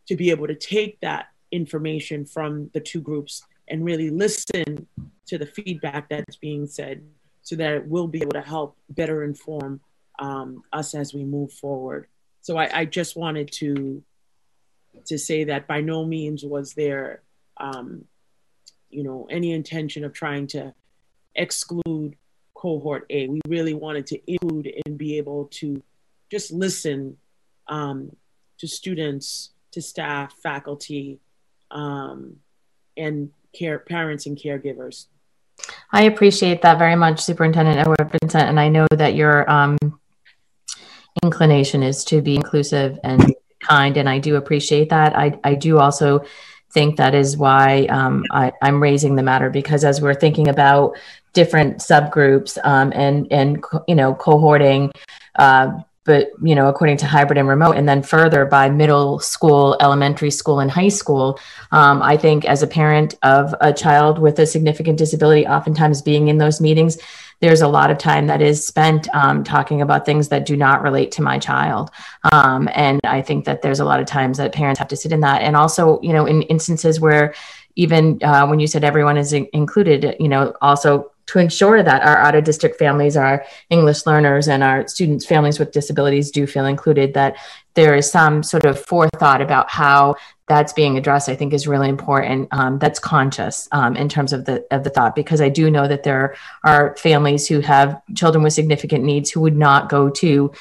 to 0.07 0.15
be 0.15 0.31
able 0.31 0.47
to 0.47 0.55
take 0.55 0.99
that 1.01 1.27
information 1.51 2.25
from 2.25 2.69
the 2.73 2.79
two 2.79 2.99
groups 2.99 3.43
and 3.67 3.85
really 3.85 4.09
listen 4.09 4.87
to 5.27 5.37
the 5.37 5.45
feedback 5.45 6.09
that's 6.09 6.35
being 6.37 6.65
said 6.65 7.03
so 7.43 7.55
that 7.55 7.73
it 7.73 7.87
will 7.87 8.07
be 8.07 8.21
able 8.23 8.31
to 8.31 8.41
help 8.41 8.75
better 8.89 9.23
inform 9.23 9.79
um, 10.17 10.63
us 10.73 10.95
as 10.95 11.13
we 11.13 11.23
move 11.23 11.53
forward. 11.53 12.07
So 12.41 12.57
I, 12.57 12.79
I, 12.79 12.85
just 12.85 13.15
wanted 13.15 13.51
to 13.53 14.01
to 15.05 15.17
say 15.19 15.43
that 15.43 15.67
by 15.67 15.79
no 15.79 16.03
means 16.03 16.43
was 16.43 16.73
there, 16.73 17.21
um, 17.57 18.05
you 18.89 19.03
know, 19.03 19.27
any 19.29 19.51
intention 19.51 20.03
of 20.03 20.13
trying 20.13 20.47
to 20.47 20.73
exclude 21.35 22.15
cohort 22.53 23.05
A. 23.09 23.27
We 23.27 23.41
really 23.47 23.73
wanted 23.73 24.07
to 24.07 24.31
include 24.31 24.71
and 24.85 24.97
be 24.97 25.17
able 25.17 25.45
to 25.51 25.81
just 26.31 26.51
listen 26.51 27.17
um, 27.67 28.15
to 28.57 28.67
students, 28.67 29.51
to 29.71 29.81
staff, 29.81 30.33
faculty, 30.41 31.19
um, 31.71 32.37
and 32.95 33.29
care 33.53 33.79
parents 33.79 34.25
and 34.25 34.37
caregivers. 34.37 35.05
I 35.91 36.03
appreciate 36.03 36.61
that 36.61 36.77
very 36.77 36.95
much, 36.95 37.21
Superintendent 37.21 37.77
Edward 37.77 38.11
Vincent, 38.21 38.49
and 38.49 38.59
I 38.59 38.69
know 38.69 38.87
that 38.91 39.15
your 39.15 39.49
um, 39.49 39.77
inclination 41.23 41.83
is 41.83 42.03
to 42.05 42.21
be 42.21 42.35
inclusive 42.35 42.99
and 43.03 43.33
kind, 43.61 43.97
and 43.97 44.07
I 44.07 44.19
do 44.19 44.35
appreciate 44.35 44.89
that. 44.89 45.15
I, 45.17 45.39
I 45.43 45.55
do 45.55 45.79
also 45.79 46.25
think 46.71 46.97
that 46.97 47.15
is 47.15 47.37
why 47.37 47.85
um, 47.85 48.23
I, 48.31 48.51
am 48.61 48.81
raising 48.81 49.15
the 49.15 49.23
matter 49.23 49.49
because 49.49 49.83
as 49.83 50.01
we're 50.01 50.13
thinking 50.13 50.47
about 50.47 50.97
different 51.33 51.77
subgroups 51.77 52.57
um, 52.63 52.91
and 52.95 53.31
and 53.31 53.63
you 53.87 53.95
know 53.95 54.13
cohorting 54.15 54.91
uh, 55.35 55.71
but 56.07 56.31
you 56.41 56.55
know 56.55 56.67
according 56.67 56.97
to 56.97 57.05
hybrid 57.05 57.37
and 57.37 57.47
remote 57.47 57.73
and 57.73 57.87
then 57.87 58.01
further 58.01 58.45
by 58.45 58.69
middle 58.69 59.19
school 59.19 59.77
elementary 59.81 60.31
school 60.31 60.59
and 60.59 60.71
high 60.71 60.87
school 60.87 61.39
um, 61.71 62.01
i 62.01 62.17
think 62.17 62.45
as 62.45 62.63
a 62.63 62.67
parent 62.67 63.13
of 63.21 63.53
a 63.61 63.71
child 63.71 64.17
with 64.17 64.39
a 64.39 64.45
significant 64.47 64.97
disability 64.97 65.45
oftentimes 65.45 66.01
being 66.01 66.29
in 66.29 66.39
those 66.39 66.59
meetings 66.59 66.97
there's 67.39 67.61
a 67.61 67.67
lot 67.67 67.91
of 67.91 67.97
time 67.97 68.27
that 68.27 68.41
is 68.41 68.65
spent 68.65 69.07
um, 69.13 69.43
talking 69.43 69.81
about 69.81 70.05
things 70.05 70.29
that 70.29 70.45
do 70.45 70.57
not 70.57 70.81
relate 70.81 71.11
to 71.11 71.21
my 71.21 71.37
child. 71.37 71.91
Um, 72.31 72.67
and 72.73 72.99
i 73.03 73.21
think 73.21 73.45
that 73.45 73.61
there's 73.61 73.79
a 73.79 73.85
lot 73.85 73.99
of 73.99 74.05
times 74.05 74.37
that 74.37 74.53
parents 74.53 74.79
have 74.79 74.87
to 74.89 74.97
sit 74.97 75.11
in 75.11 75.21
that. 75.21 75.41
And 75.41 75.55
also 75.55 75.99
you 76.01 76.13
know 76.13 76.25
in 76.25 76.41
instances 76.43 76.99
where 76.99 77.33
even 77.75 78.19
uh, 78.23 78.47
when 78.47 78.59
you 78.59 78.67
said 78.67 78.83
everyone 78.83 79.17
is 79.17 79.33
in- 79.33 79.47
included 79.53 80.15
you 80.19 80.27
know 80.27 80.53
also 80.61 81.11
to 81.27 81.39
ensure 81.39 81.83
that 81.83 82.03
our 82.03 82.17
out 82.17 82.35
of 82.35 82.43
district 82.43 82.79
families, 82.79 83.17
our 83.17 83.45
English 83.69 84.05
learners, 84.05 84.47
and 84.47 84.63
our 84.63 84.87
students' 84.87 85.25
families 85.25 85.59
with 85.59 85.73
disabilities 85.73 86.31
do 86.31 86.47
feel 86.47 86.65
included, 86.65 87.13
that 87.13 87.35
there 87.73 87.95
is 87.95 88.09
some 88.09 88.41
sort 88.41 88.65
of 88.65 88.79
forethought 88.79 89.41
about 89.41 89.69
how 89.69 90.15
that's 90.47 90.73
being 90.73 90.97
addressed, 90.97 91.27
I 91.29 91.35
think 91.35 91.53
is 91.53 91.67
really 91.67 91.89
important. 91.89 92.47
Um, 92.51 92.79
that's 92.79 92.99
conscious 92.99 93.67
um, 93.71 93.97
in 93.97 94.07
terms 94.07 94.31
of 94.33 94.45
the 94.45 94.65
of 94.71 94.83
the 94.83 94.89
thought, 94.89 95.15
because 95.15 95.41
I 95.41 95.49
do 95.49 95.69
know 95.69 95.87
that 95.87 96.03
there 96.03 96.35
are 96.63 96.95
families 96.97 97.47
who 97.47 97.59
have 97.59 98.01
children 98.15 98.43
with 98.43 98.53
significant 98.53 99.03
needs 99.03 99.29
who 99.29 99.41
would 99.41 99.57
not 99.57 99.89
go 99.89 100.09
to 100.09 100.51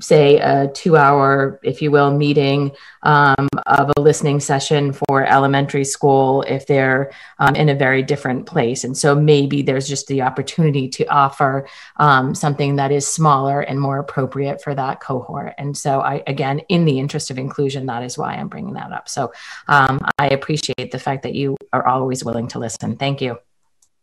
say 0.00 0.38
a 0.38 0.68
two 0.68 0.96
hour 0.96 1.58
if 1.62 1.82
you 1.82 1.90
will 1.90 2.16
meeting 2.16 2.72
um, 3.02 3.48
of 3.66 3.90
a 3.96 4.00
listening 4.00 4.40
session 4.40 4.92
for 4.92 5.24
elementary 5.24 5.84
school 5.84 6.42
if 6.42 6.66
they're 6.66 7.10
um, 7.38 7.56
in 7.56 7.68
a 7.68 7.74
very 7.74 8.02
different 8.02 8.46
place. 8.46 8.84
And 8.84 8.96
so 8.96 9.14
maybe 9.14 9.62
there's 9.62 9.88
just 9.88 10.06
the 10.06 10.22
opportunity 10.22 10.88
to 10.88 11.06
offer 11.06 11.68
um, 11.96 12.34
something 12.34 12.76
that 12.76 12.92
is 12.92 13.06
smaller 13.06 13.60
and 13.60 13.80
more 13.80 13.98
appropriate 13.98 14.62
for 14.62 14.74
that 14.74 15.00
cohort. 15.00 15.54
And 15.58 15.76
so 15.76 16.00
i 16.00 16.22
again 16.26 16.60
in 16.68 16.84
the 16.84 16.98
interest 16.98 17.30
of 17.30 17.38
inclusion 17.38 17.86
that 17.86 18.02
is 18.02 18.16
why 18.16 18.34
i'm 18.34 18.48
bringing 18.48 18.74
that 18.74 18.92
up. 18.92 19.08
So 19.08 19.32
um, 19.66 20.00
i 20.18 20.28
appreciate 20.28 20.90
the 20.90 20.98
fact 20.98 21.22
that 21.24 21.34
you 21.34 21.56
are 21.72 21.86
always 21.86 22.24
willing 22.24 22.48
to 22.48 22.58
listen. 22.58 22.96
Thank 22.96 23.20
you. 23.20 23.38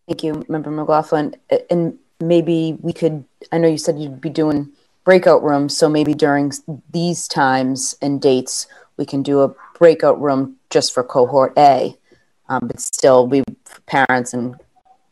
Thank 0.08 0.24
you 0.24 0.46
member 0.50 0.72
mclaughlin. 0.72 1.36
And 1.70 1.98
maybe 2.20 2.78
we 2.82 2.94
could 2.94 3.26
i 3.52 3.58
know 3.58 3.68
you 3.68 3.78
said 3.78 4.00
you'd 4.00 4.22
be 4.22 4.30
doing 4.30 4.72
breakout 5.06 5.44
rooms. 5.44 5.78
So 5.78 5.88
maybe 5.88 6.14
during 6.14 6.52
these 6.92 7.28
times 7.28 7.96
and 8.02 8.22
dates, 8.22 8.68
we 8.98 9.06
can 9.06 9.24
do 9.24 9.42
a 9.42 9.54
breakout 9.78 10.20
room 10.20 10.58
just 10.70 10.94
for 10.94 11.04
cohort 11.04 11.54
A, 11.58 11.96
um, 12.50 12.68
but 12.68 12.82
still 12.82 13.28
be 13.28 13.44
parents 13.86 14.34
and 14.34 14.56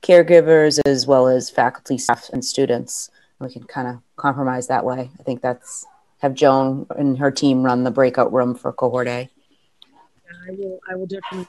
caregivers 0.01 0.79
as 0.85 1.07
well 1.07 1.27
as 1.27 1.49
faculty, 1.49 1.97
staff, 1.97 2.29
and 2.33 2.43
students. 2.43 3.09
We 3.39 3.51
can 3.51 3.63
kind 3.63 3.87
of 3.87 3.99
compromise 4.15 4.67
that 4.67 4.83
way. 4.83 5.11
I 5.19 5.23
think 5.23 5.41
that's 5.41 5.85
have 6.19 6.33
Joan 6.33 6.87
and 6.97 7.17
her 7.17 7.31
team 7.31 7.63
run 7.63 7.83
the 7.83 7.91
breakout 7.91 8.31
room 8.31 8.55
for 8.55 8.71
cohort 8.71 9.07
A. 9.07 9.29
I 10.47 10.51
will. 10.51 10.79
I 10.89 10.95
will 10.95 11.05
definitely 11.05 11.47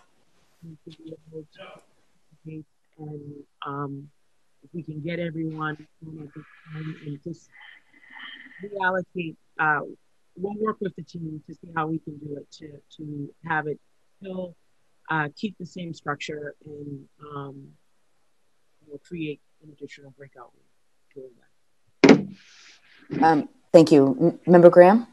and 2.98 3.35
um, 3.66 4.09
if 4.62 4.70
we 4.72 4.83
can 4.83 5.00
get 5.00 5.18
everyone 5.18 5.87
and 6.02 7.20
just 7.22 7.48
reallocate. 8.62 9.37
Uh, 9.59 9.81
we'll 10.37 10.55
work 10.61 10.77
with 10.81 10.95
the 10.97 11.03
team 11.03 11.43
to 11.47 11.55
see 11.55 11.69
how 11.77 11.87
we 11.87 11.99
can 11.99 12.17
do 12.19 12.37
it 12.37 12.51
to 12.51 12.81
to 12.97 13.33
have 13.45 13.67
it 13.67 13.79
still 14.21 14.55
uh, 15.11 15.29
keep 15.37 15.57
the 15.59 15.67
same 15.67 15.93
structure 15.93 16.55
and 16.64 17.05
um, 17.35 17.69
we'll 18.87 19.01
create 19.07 19.40
an 19.62 19.71
additional 19.73 20.12
breakout 20.17 20.51
room. 21.17 21.31
Um, 23.23 23.49
thank 23.73 23.93
you, 23.93 24.17
M- 24.21 24.53
Member 24.53 24.71
Graham. 24.71 25.07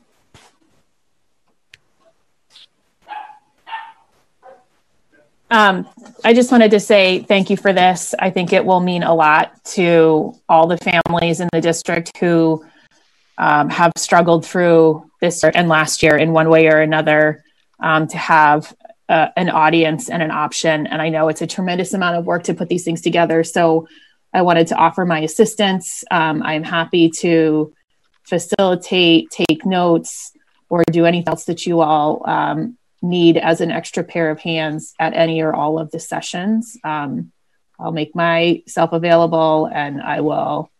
Um, 5.51 5.85
I 6.23 6.33
just 6.33 6.49
wanted 6.49 6.71
to 6.71 6.79
say 6.79 7.25
thank 7.27 7.49
you 7.49 7.57
for 7.57 7.73
this. 7.73 8.15
I 8.17 8.29
think 8.29 8.53
it 8.53 8.63
will 8.63 8.79
mean 8.79 9.03
a 9.03 9.13
lot 9.13 9.61
to 9.65 10.33
all 10.47 10.65
the 10.65 10.77
families 10.77 11.41
in 11.41 11.49
the 11.51 11.59
district 11.59 12.17
who 12.17 12.65
um, 13.41 13.69
have 13.69 13.91
struggled 13.97 14.45
through 14.45 15.03
this 15.19 15.43
and 15.43 15.67
last 15.67 16.03
year 16.03 16.15
in 16.15 16.31
one 16.31 16.47
way 16.47 16.67
or 16.67 16.79
another 16.79 17.43
um, 17.81 18.07
to 18.07 18.17
have 18.17 18.73
uh, 19.09 19.27
an 19.35 19.49
audience 19.49 20.09
and 20.09 20.21
an 20.23 20.31
option. 20.31 20.87
And 20.87 21.01
I 21.01 21.09
know 21.09 21.27
it's 21.27 21.41
a 21.41 21.47
tremendous 21.47 21.93
amount 21.93 22.17
of 22.17 22.25
work 22.25 22.43
to 22.43 22.53
put 22.53 22.69
these 22.69 22.85
things 22.85 23.01
together. 23.01 23.43
So 23.43 23.87
I 24.31 24.43
wanted 24.43 24.67
to 24.67 24.75
offer 24.75 25.05
my 25.05 25.19
assistance. 25.19 26.03
Um, 26.11 26.43
I'm 26.43 26.63
happy 26.63 27.09
to 27.19 27.73
facilitate, 28.23 29.31
take 29.31 29.65
notes, 29.65 30.31
or 30.69 30.83
do 30.91 31.05
anything 31.05 31.27
else 31.27 31.45
that 31.45 31.65
you 31.65 31.81
all 31.81 32.21
um, 32.29 32.77
need 33.01 33.37
as 33.37 33.59
an 33.59 33.71
extra 33.71 34.03
pair 34.03 34.29
of 34.29 34.39
hands 34.39 34.93
at 34.99 35.13
any 35.13 35.41
or 35.41 35.53
all 35.53 35.79
of 35.79 35.91
the 35.91 35.99
sessions. 35.99 36.77
Um, 36.83 37.31
I'll 37.79 37.91
make 37.91 38.15
myself 38.15 38.93
available 38.93 39.67
and 39.73 40.01
I 40.01 40.21
will 40.21 40.70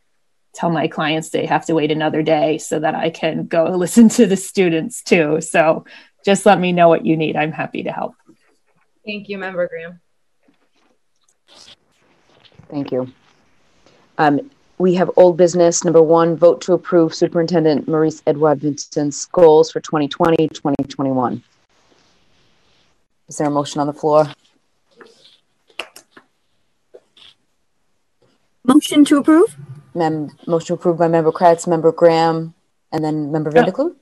tell 0.53 0.69
my 0.69 0.87
clients 0.87 1.29
they 1.29 1.45
have 1.45 1.65
to 1.65 1.73
wait 1.73 1.91
another 1.91 2.21
day 2.21 2.57
so 2.57 2.79
that 2.79 2.95
I 2.95 3.09
can 3.09 3.45
go 3.47 3.65
listen 3.75 4.09
to 4.09 4.25
the 4.25 4.37
students 4.37 5.01
too. 5.01 5.41
So 5.41 5.85
just 6.25 6.45
let 6.45 6.59
me 6.59 6.71
know 6.71 6.89
what 6.89 7.05
you 7.05 7.17
need. 7.17 7.35
I'm 7.35 7.51
happy 7.51 7.83
to 7.83 7.91
help. 7.91 8.15
Thank 9.05 9.29
you, 9.29 9.37
Member 9.37 9.67
Graham. 9.67 9.99
Thank 12.69 12.91
you. 12.91 13.11
Um, 14.17 14.51
we 14.77 14.93
have 14.95 15.11
old 15.17 15.37
business. 15.37 15.83
Number 15.83 16.01
one, 16.01 16.35
vote 16.35 16.61
to 16.61 16.73
approve 16.73 17.13
Superintendent 17.13 17.87
Maurice 17.87 18.21
Edouard-Vincent's 18.25 19.25
goals 19.25 19.71
for 19.71 19.79
2020 19.79 20.47
2021. 20.47 21.43
Is 23.27 23.37
there 23.37 23.47
a 23.47 23.51
motion 23.51 23.81
on 23.81 23.87
the 23.87 23.93
floor? 23.93 24.25
Motion 28.63 29.05
to 29.05 29.17
approve? 29.17 29.55
Mem- 29.93 30.31
motion 30.47 30.75
approved 30.75 30.99
by 30.99 31.07
member 31.07 31.31
Kreatz, 31.31 31.67
member 31.67 31.91
Graham, 31.91 32.53
and 32.91 33.03
then 33.03 33.31
member 33.31 33.51
Van 33.51 33.65
der 33.65 33.71
Kloot. 33.71 33.95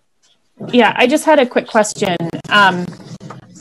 Yeah, 0.72 0.94
I 0.98 1.08
just 1.08 1.26
had 1.26 1.40
a 1.40 1.46
quick 1.46 1.68
question. 1.68 2.18
Um, 2.50 2.86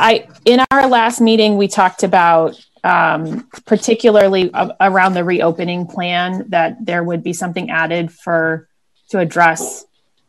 I 0.00 0.28
in 0.44 0.60
our 0.70 0.88
last 0.88 1.20
meeting 1.20 1.56
we 1.56 1.68
talked 1.68 2.02
about 2.02 2.58
um, 2.84 3.48
particularly 3.66 4.50
around 4.80 5.14
the 5.14 5.24
reopening 5.24 5.86
plan 5.86 6.44
that 6.48 6.84
there 6.84 7.02
would 7.02 7.22
be 7.22 7.32
something 7.32 7.70
added 7.70 8.12
for 8.12 8.68
to 9.10 9.18
address 9.18 9.84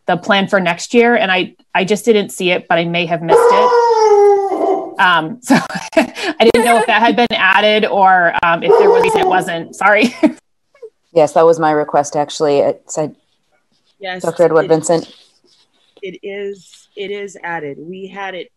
the 0.05 0.17
plan 0.17 0.47
for 0.47 0.59
next 0.59 0.93
year, 0.93 1.15
and 1.15 1.31
I 1.31 1.55
I 1.73 1.85
just 1.85 2.05
didn't 2.05 2.29
see 2.29 2.51
it, 2.51 2.67
but 2.67 2.77
I 2.77 2.85
may 2.85 3.05
have 3.05 3.21
missed 3.21 3.39
it. 3.39 4.99
Um, 4.99 5.39
so 5.41 5.55
I 5.95 6.49
didn't 6.51 6.65
know 6.65 6.77
if 6.77 6.87
that 6.87 7.01
had 7.01 7.15
been 7.15 7.27
added 7.31 7.85
or 7.85 8.33
um, 8.43 8.63
if 8.63 8.77
there 8.79 8.89
was 8.89 9.15
it 9.15 9.27
wasn't. 9.27 9.75
Sorry. 9.75 10.15
Yes, 11.11 11.33
that 11.33 11.45
was 11.45 11.59
my 11.59 11.71
request 11.71 12.15
actually. 12.15 12.59
It 12.59 12.83
said, 12.87 13.15
yes, 13.99 14.21
Dr. 14.21 14.43
Edouard 14.43 14.65
it, 14.65 14.69
Vincent. 14.69 15.15
It 16.01 16.19
is, 16.23 16.87
it 16.95 17.11
is 17.11 17.37
added. 17.43 17.77
We 17.79 18.07
had 18.07 18.35
it, 18.35 18.51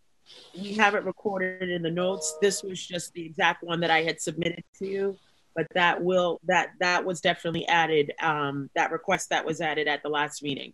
we 0.61 0.75
have 0.75 0.95
it 0.95 1.05
recorded 1.05 1.69
in 1.69 1.83
the 1.83 1.91
notes. 1.91 2.37
This 2.41 2.63
was 2.63 2.85
just 2.85 3.13
the 3.15 3.25
exact 3.25 3.63
one 3.63 3.81
that 3.81 3.91
I 3.91 4.03
had 4.03 4.21
submitted 4.21 4.65
to 4.79 4.87
you, 4.87 5.19
but 5.55 5.67
that 5.75 6.03
will, 6.03 6.41
that, 6.45 6.71
that 6.81 7.05
was 7.05 7.21
definitely 7.21 7.67
added. 7.69 8.13
Um, 8.21 8.71
that 8.77 8.93
request 8.93 9.31
that 9.31 9.45
was 9.45 9.61
added 9.61 9.89
at 9.89 10.03
the 10.03 10.09
last 10.09 10.43
meeting. 10.43 10.73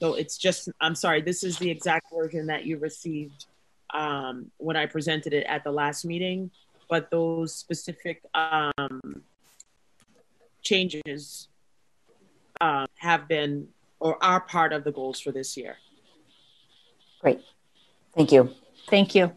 So 0.00 0.14
it's 0.14 0.36
just, 0.36 0.68
I'm 0.80 0.96
sorry, 0.96 1.20
this 1.20 1.44
is 1.44 1.58
the 1.58 1.70
exact 1.70 2.06
version 2.12 2.46
that 2.46 2.64
you 2.64 2.78
received 2.78 3.46
um, 3.94 4.50
when 4.56 4.76
I 4.76 4.86
presented 4.86 5.32
it 5.32 5.44
at 5.46 5.64
the 5.64 5.70
last 5.70 6.04
meeting, 6.04 6.50
but 6.88 7.10
those 7.10 7.54
specific 7.54 8.22
um, 8.34 9.22
changes 10.62 11.48
uh, 12.60 12.86
have 12.98 13.28
been 13.28 13.68
or 14.00 14.22
are 14.22 14.40
part 14.40 14.72
of 14.72 14.84
the 14.84 14.92
goals 14.92 15.20
for 15.20 15.32
this 15.32 15.56
year. 15.56 15.76
Great. 17.20 17.40
Thank 18.14 18.32
you. 18.32 18.50
Thank 18.88 19.14
you. 19.14 19.32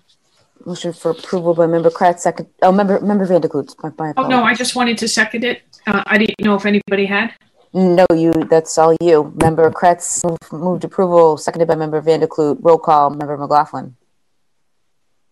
Motion 0.66 0.94
for 0.94 1.12
approval 1.12 1.54
by 1.54 1.68
member 1.68 1.90
Kreatz, 1.90 2.20
second. 2.20 2.48
Oh, 2.62 2.72
member 2.72 3.00
member 3.02 3.26
Van 3.26 3.42
der 3.42 3.48
Kloot. 3.50 3.76
My, 3.84 3.92
my 3.98 4.14
oh 4.18 4.28
no, 4.28 4.44
I 4.44 4.56
just 4.56 4.76
wanted 4.76 4.98
to 5.00 5.08
second 5.08 5.44
it. 5.44 5.62
Uh, 5.86 6.04
I 6.08 6.18
didn't 6.18 6.40
know 6.40 6.56
if 6.56 6.66
anybody 6.66 7.06
had. 7.06 7.34
No, 7.74 8.06
you. 8.14 8.32
That's 8.50 8.78
all 8.78 8.96
you. 9.02 9.34
Member 9.42 9.70
Kreatz 9.70 10.24
moved, 10.24 10.52
moved 10.52 10.84
approval, 10.84 11.38
seconded 11.38 11.68
by 11.68 11.76
member 11.76 12.02
Van 12.02 12.22
der 12.22 12.28
Kloot. 12.28 12.58
Roll 12.62 12.80
call. 12.80 13.10
Member 13.10 13.38
McLaughlin. 13.38 13.96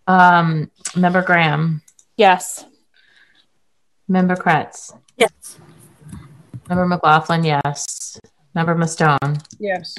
Um, 0.05 0.69
member 0.95 1.21
Graham. 1.21 1.81
Yes. 2.17 2.65
Member 4.07 4.35
Kreatz. 4.35 4.93
Yes. 5.17 5.57
Member 6.69 6.85
McLaughlin, 6.85 7.43
yes. 7.43 8.19
Member 8.55 8.75
Mustone. 8.75 9.43
Yes. 9.59 9.95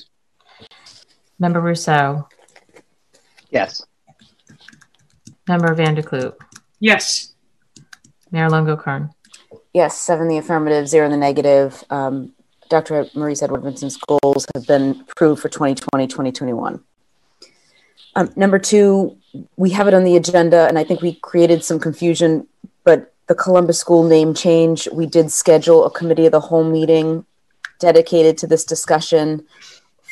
Member 1.39 1.61
Ruseau. 1.61 2.27
Yes. 3.51 3.85
Member 5.47 5.75
Van 5.75 5.95
der 5.95 6.03
Kloot, 6.03 6.35
Yes. 6.81 7.35
Mayor 8.31 8.49
Lungo-Koehn. 8.49 9.11
Yes, 9.73 9.99
seven 9.99 10.29
the 10.29 10.39
affirmative, 10.39 10.89
zero 10.89 11.09
the 11.09 11.17
negative. 11.17 11.85
Um, 11.91 12.33
Dr. 12.71 13.07
Maurice 13.15 13.43
Edouard-Vincent's 13.43 13.97
goals 13.99 14.47
have 14.55 14.67
been 14.67 15.05
approved 15.11 15.43
for 15.43 15.49
2020, 15.49 16.07
2021. 16.07 16.83
Um, 18.17 18.33
number 18.37 18.59
two, 18.59 19.19
we 19.57 19.71
have 19.71 19.89
it 19.89 19.95
on 19.95 20.05
the 20.05 20.17
agenda, 20.17 20.67
and 20.69 20.79
I 20.79 20.85
think 20.85 21.03
we 21.03 21.15
created 21.15 21.63
some 21.65 21.79
confusion, 21.79 22.47
but 22.85 23.14
the 23.27 23.35
Columbus 23.35 23.79
School 23.79 24.05
name 24.05 24.35
change, 24.35 24.89
we 24.93 25.07
did 25.07 25.31
schedule 25.31 25.85
a 25.85 25.91
committee 25.91 26.27
of 26.27 26.33
the 26.33 26.41
whole 26.41 26.65
meeting 26.65 27.25
dedicated 27.79 28.39
to 28.39 28.47
this 28.47 28.65
discussion 28.65 29.47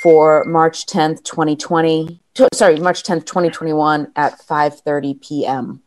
for 0.03 0.45
March 0.45 0.87
10th, 0.87 1.23
2020, 1.23 2.21
to- 2.35 2.49
sorry, 2.55 2.81
March 2.81 3.03
10th, 3.03 3.25
2021 3.25 4.11
at 4.17 4.41
5:30 4.41 5.15
PM. 5.15 5.83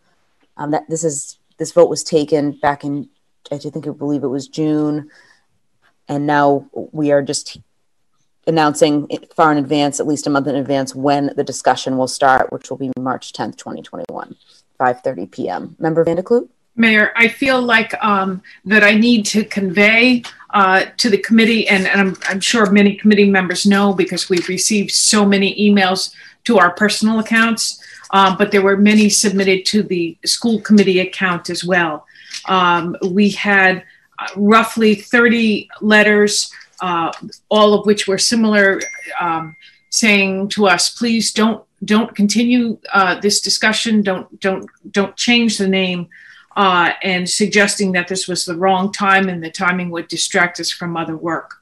Um, 0.57 0.71
that 0.71 0.89
this 0.89 1.03
is 1.03 1.37
this 1.57 1.73
vote 1.73 1.89
was 1.89 2.03
taken 2.03 2.51
back 2.51 2.83
in 2.83 3.09
I 3.51 3.57
think 3.57 3.85
I 3.87 3.91
believe 3.91 4.23
it 4.23 4.27
was 4.27 4.47
June, 4.47 5.11
and 6.07 6.25
now 6.25 6.65
we 6.73 7.11
are 7.11 7.21
just 7.21 7.57
announcing 8.47 9.07
far 9.35 9.51
in 9.51 9.57
advance, 9.57 9.99
at 9.99 10.07
least 10.07 10.25
a 10.25 10.29
month 10.29 10.47
in 10.47 10.55
advance, 10.55 10.95
when 10.95 11.31
the 11.35 11.43
discussion 11.43 11.97
will 11.97 12.07
start, 12.07 12.51
which 12.51 12.69
will 12.69 12.77
be 12.77 12.91
March 12.97 13.33
10th, 13.33 13.57
2021, 13.57 14.35
5:30 14.79 15.31
p.m. 15.31 15.75
Member 15.79 16.03
Van 16.03 16.15
der 16.15 16.23
Kloot? 16.23 16.49
Mayor, 16.75 17.13
I 17.15 17.27
feel 17.27 17.61
like 17.61 17.93
um, 18.03 18.41
that 18.65 18.83
I 18.83 18.95
need 18.95 19.25
to 19.27 19.45
convey 19.45 20.23
uh, 20.49 20.85
to 20.97 21.09
the 21.09 21.17
committee, 21.17 21.67
and, 21.67 21.87
and 21.87 22.01
I'm, 22.01 22.17
I'm 22.27 22.39
sure 22.39 22.69
many 22.69 22.95
committee 22.95 23.29
members 23.29 23.65
know 23.65 23.93
because 23.93 24.29
we've 24.29 24.47
received 24.47 24.91
so 24.91 25.25
many 25.25 25.55
emails 25.55 26.13
to 26.45 26.57
our 26.57 26.71
personal 26.71 27.19
accounts, 27.19 27.81
um, 28.11 28.37
but 28.37 28.51
there 28.51 28.61
were 28.61 28.77
many 28.77 29.09
submitted 29.09 29.65
to 29.67 29.83
the 29.83 30.17
school 30.25 30.59
committee 30.61 30.99
account 30.99 31.49
as 31.49 31.63
well. 31.63 32.05
Um, 32.47 32.95
we 33.09 33.29
had 33.31 33.83
uh, 34.19 34.27
roughly 34.35 34.95
30 34.95 35.69
letters, 35.81 36.51
uh, 36.81 37.11
all 37.49 37.73
of 37.73 37.85
which 37.85 38.07
were 38.07 38.17
similar, 38.17 38.81
um, 39.19 39.55
saying 39.89 40.49
to 40.49 40.67
us, 40.67 40.89
please 40.89 41.31
don't 41.31 41.63
don't 41.83 42.15
continue 42.15 42.77
uh, 42.93 43.19
this 43.19 43.41
discussion. 43.41 44.01
Don't 44.01 44.39
don't 44.39 44.69
don't 44.91 45.15
change 45.15 45.57
the 45.57 45.67
name. 45.67 46.07
Uh, 46.55 46.93
and 47.03 47.29
suggesting 47.29 47.91
that 47.91 48.07
this 48.07 48.27
was 48.27 48.45
the 48.45 48.55
wrong 48.55 48.91
time 48.91 49.27
and 49.27 49.43
the 49.43 49.51
timing 49.51 49.89
would 49.89 50.07
distract 50.07 50.59
us 50.59 50.71
from 50.71 50.95
other 50.95 51.17
work. 51.17 51.55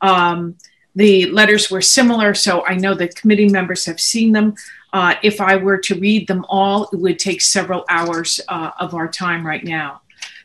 Um, 0.00 0.56
the 0.94 1.26
letters 1.30 1.70
were 1.70 1.82
similar, 1.82 2.32
so 2.32 2.64
I 2.64 2.76
know 2.76 2.94
that 2.94 3.16
committee 3.16 3.48
members 3.48 3.84
have 3.86 4.00
seen 4.00 4.32
them. 4.32 4.54
Uh, 4.92 5.16
if 5.22 5.40
I 5.40 5.56
were 5.56 5.78
to 5.78 5.98
read 5.98 6.26
them 6.26 6.46
all, 6.48 6.88
it 6.92 6.96
would 6.96 7.18
take 7.18 7.42
several 7.42 7.84
hours 7.88 8.40
uh, 8.48 8.70
of 8.80 8.94
our 8.94 9.08
time 9.08 9.46
right 9.46 9.62
now. 9.62 10.00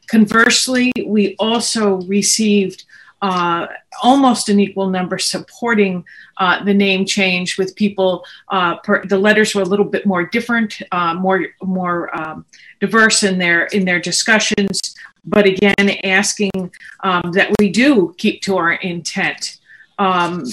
Conversely, 0.08 0.91
we 1.06 1.36
also 1.39 2.02
received 2.02 2.84
uh, 3.22 3.67
almost 4.01 4.49
an 4.49 4.59
equal 4.59 4.89
number 4.89 5.19
supporting 5.19 6.03
uh, 6.38 6.63
the 6.63 6.74
name 6.74 7.05
change 7.05 7.57
with 7.57 7.76
people. 7.76 8.26
Uh, 8.49 8.78
per, 8.78 9.05
the 9.05 9.17
letters 9.17 9.53
were 9.53 9.61
a 9.61 9.65
little 9.65 9.86
bit 9.86 10.05
more 10.05 10.26
different, 10.26 10.82
uh, 10.91 11.13
more 11.13 11.45
more 11.61 12.15
um, 12.19 12.45
diverse 12.80 13.24
in 13.24 13.38
their 13.38 13.65
in 13.67 13.86
their 13.86 13.99
discussions, 13.99 14.95
but 15.24 15.45
again 15.45 15.91
asking 16.03 16.72
um, 17.01 17.32
that 17.34 17.53
we 17.59 17.69
do 17.69 18.15
keep 18.17 18.41
to 18.41 18.57
our 18.57 18.74
intent. 18.74 19.59
Um, 19.99 20.45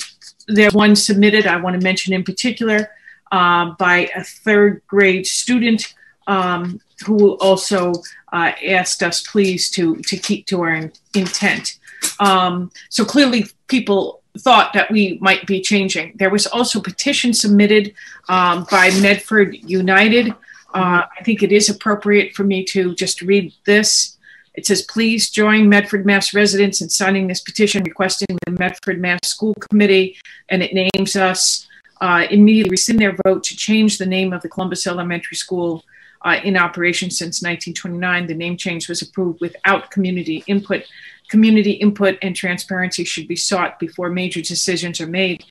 there's 0.46 0.74
one 0.74 0.94
submitted 0.96 1.46
I 1.46 1.56
want 1.56 1.78
to 1.78 1.82
mention 1.82 2.12
in 2.12 2.24
particular 2.24 2.90
uh, 3.32 3.72
by 3.78 4.10
a 4.14 4.24
third 4.24 4.82
grade 4.86 5.26
student 5.26 5.94
um, 6.26 6.80
who 7.06 7.36
also 7.38 7.92
uh, 8.32 8.52
asked 8.66 9.02
us 9.02 9.22
please 9.22 9.70
to 9.70 9.96
to 9.96 10.16
keep 10.16 10.46
to 10.46 10.60
our 10.60 10.74
in, 10.74 10.92
intent. 11.14 11.77
Um, 12.20 12.70
so 12.88 13.04
clearly, 13.04 13.46
people 13.66 14.22
thought 14.38 14.72
that 14.72 14.90
we 14.90 15.18
might 15.20 15.46
be 15.46 15.60
changing. 15.60 16.12
There 16.16 16.30
was 16.30 16.46
also 16.46 16.80
petition 16.80 17.34
submitted 17.34 17.94
um, 18.28 18.66
by 18.70 18.90
Medford 19.00 19.54
United. 19.54 20.30
Uh, 20.74 21.02
I 21.18 21.22
think 21.24 21.42
it 21.42 21.52
is 21.52 21.68
appropriate 21.68 22.34
for 22.34 22.44
me 22.44 22.64
to 22.66 22.94
just 22.94 23.22
read 23.22 23.52
this. 23.64 24.16
It 24.54 24.66
says, 24.66 24.82
please 24.82 25.30
join 25.30 25.68
Medford 25.68 26.04
Mass 26.04 26.34
residents 26.34 26.80
in 26.80 26.88
signing 26.88 27.28
this 27.28 27.40
petition 27.40 27.84
requesting 27.84 28.36
the 28.44 28.52
Medford 28.52 29.00
Mass 29.00 29.20
School 29.28 29.54
Committee, 29.54 30.18
and 30.48 30.62
it 30.62 30.74
names 30.74 31.14
us, 31.14 31.68
uh, 32.00 32.26
immediately 32.30 32.72
rescind 32.72 32.98
their 32.98 33.16
vote 33.24 33.44
to 33.44 33.56
change 33.56 33.98
the 33.98 34.06
name 34.06 34.32
of 34.32 34.42
the 34.42 34.48
Columbus 34.48 34.86
Elementary 34.86 35.36
School 35.36 35.84
uh, 36.24 36.38
in 36.42 36.56
operation 36.56 37.10
since 37.10 37.40
1929. 37.40 38.26
The 38.26 38.34
name 38.34 38.56
change 38.56 38.88
was 38.88 39.00
approved 39.00 39.40
without 39.40 39.90
community 39.90 40.42
input. 40.46 40.84
Community 41.28 41.72
input 41.72 42.18
and 42.22 42.34
transparency 42.34 43.04
should 43.04 43.28
be 43.28 43.36
sought 43.36 43.78
before 43.78 44.10
major 44.10 44.40
decisions 44.40 45.00
are 45.00 45.06
made. 45.06 45.44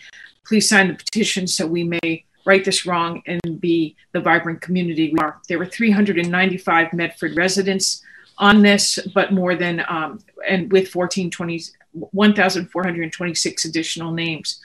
Please 0.46 0.68
sign 0.68 0.88
the 0.88 0.94
petition 0.94 1.48
so 1.48 1.68
we 1.68 1.84
may 1.84 2.26
right 2.46 2.64
this 2.64 2.86
wrong 2.86 3.22
and 3.26 3.60
be 3.60 3.96
the 4.14 4.22
vibrant 4.22 4.62
community 4.62 5.12
we 5.12 5.20
are. 5.20 5.40
There 5.48 5.60
were 5.60 5.66
395 5.66 6.94
Medford 6.94 7.36
residents 7.36 8.02
on 8.38 8.62
this, 8.62 9.00
but 9.14 9.34
more 9.34 9.56
than, 9.56 9.84
um, 9.88 10.20
and 10.48 10.72
with 10.72 10.96
1420, 10.96 11.62
1,426 11.92 13.66
additional 13.66 14.12
names. 14.12 14.60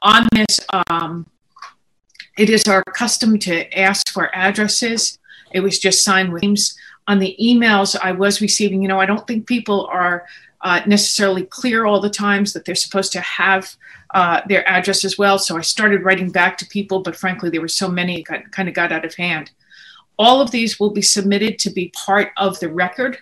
On 0.00 0.26
this, 0.32 0.60
um, 0.88 1.26
it 2.36 2.50
is 2.50 2.66
our 2.66 2.82
custom 2.82 3.38
to 3.40 3.78
ask 3.78 4.08
for 4.08 4.34
addresses. 4.34 5.18
It 5.52 5.60
was 5.60 5.78
just 5.78 6.02
signed 6.02 6.32
with 6.32 6.42
names. 6.42 6.76
On 7.08 7.18
the 7.18 7.36
emails 7.40 7.96
I 8.00 8.12
was 8.12 8.40
receiving, 8.40 8.82
you 8.82 8.88
know, 8.88 9.00
I 9.00 9.06
don't 9.06 9.26
think 9.26 9.46
people 9.46 9.86
are 9.86 10.26
uh, 10.62 10.80
necessarily 10.86 11.44
clear 11.44 11.84
all 11.84 12.00
the 12.00 12.10
times 12.10 12.52
that 12.52 12.64
they're 12.64 12.74
supposed 12.74 13.12
to 13.12 13.20
have 13.20 13.74
uh, 14.14 14.40
their 14.48 14.66
address 14.68 15.04
as 15.04 15.18
well. 15.18 15.38
So 15.38 15.56
I 15.56 15.62
started 15.62 16.04
writing 16.04 16.30
back 16.30 16.56
to 16.58 16.66
people, 16.66 17.00
but 17.00 17.16
frankly, 17.16 17.50
there 17.50 17.60
were 17.60 17.68
so 17.68 17.88
many, 17.88 18.20
it 18.20 18.24
got, 18.24 18.50
kind 18.52 18.68
of 18.68 18.74
got 18.74 18.92
out 18.92 19.04
of 19.04 19.14
hand. 19.14 19.50
All 20.18 20.40
of 20.40 20.50
these 20.50 20.78
will 20.78 20.90
be 20.90 21.02
submitted 21.02 21.58
to 21.60 21.70
be 21.70 21.92
part 21.96 22.30
of 22.36 22.60
the 22.60 22.68
record. 22.68 23.18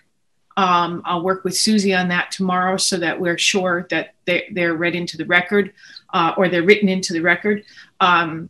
Um, 0.57 1.01
I'll 1.05 1.23
work 1.23 1.43
with 1.43 1.57
Susie 1.57 1.93
on 1.93 2.09
that 2.09 2.29
tomorrow 2.29 2.77
so 2.77 2.97
that 2.97 3.19
we're 3.19 3.37
sure 3.37 3.87
that 3.89 4.13
they, 4.25 4.49
they're 4.51 4.75
read 4.75 4.93
into 4.93 5.17
the 5.17 5.25
record 5.25 5.73
uh, 6.13 6.33
or 6.37 6.49
they're 6.49 6.63
written 6.63 6.89
into 6.89 7.13
the 7.13 7.21
record. 7.21 7.63
Um, 7.99 8.49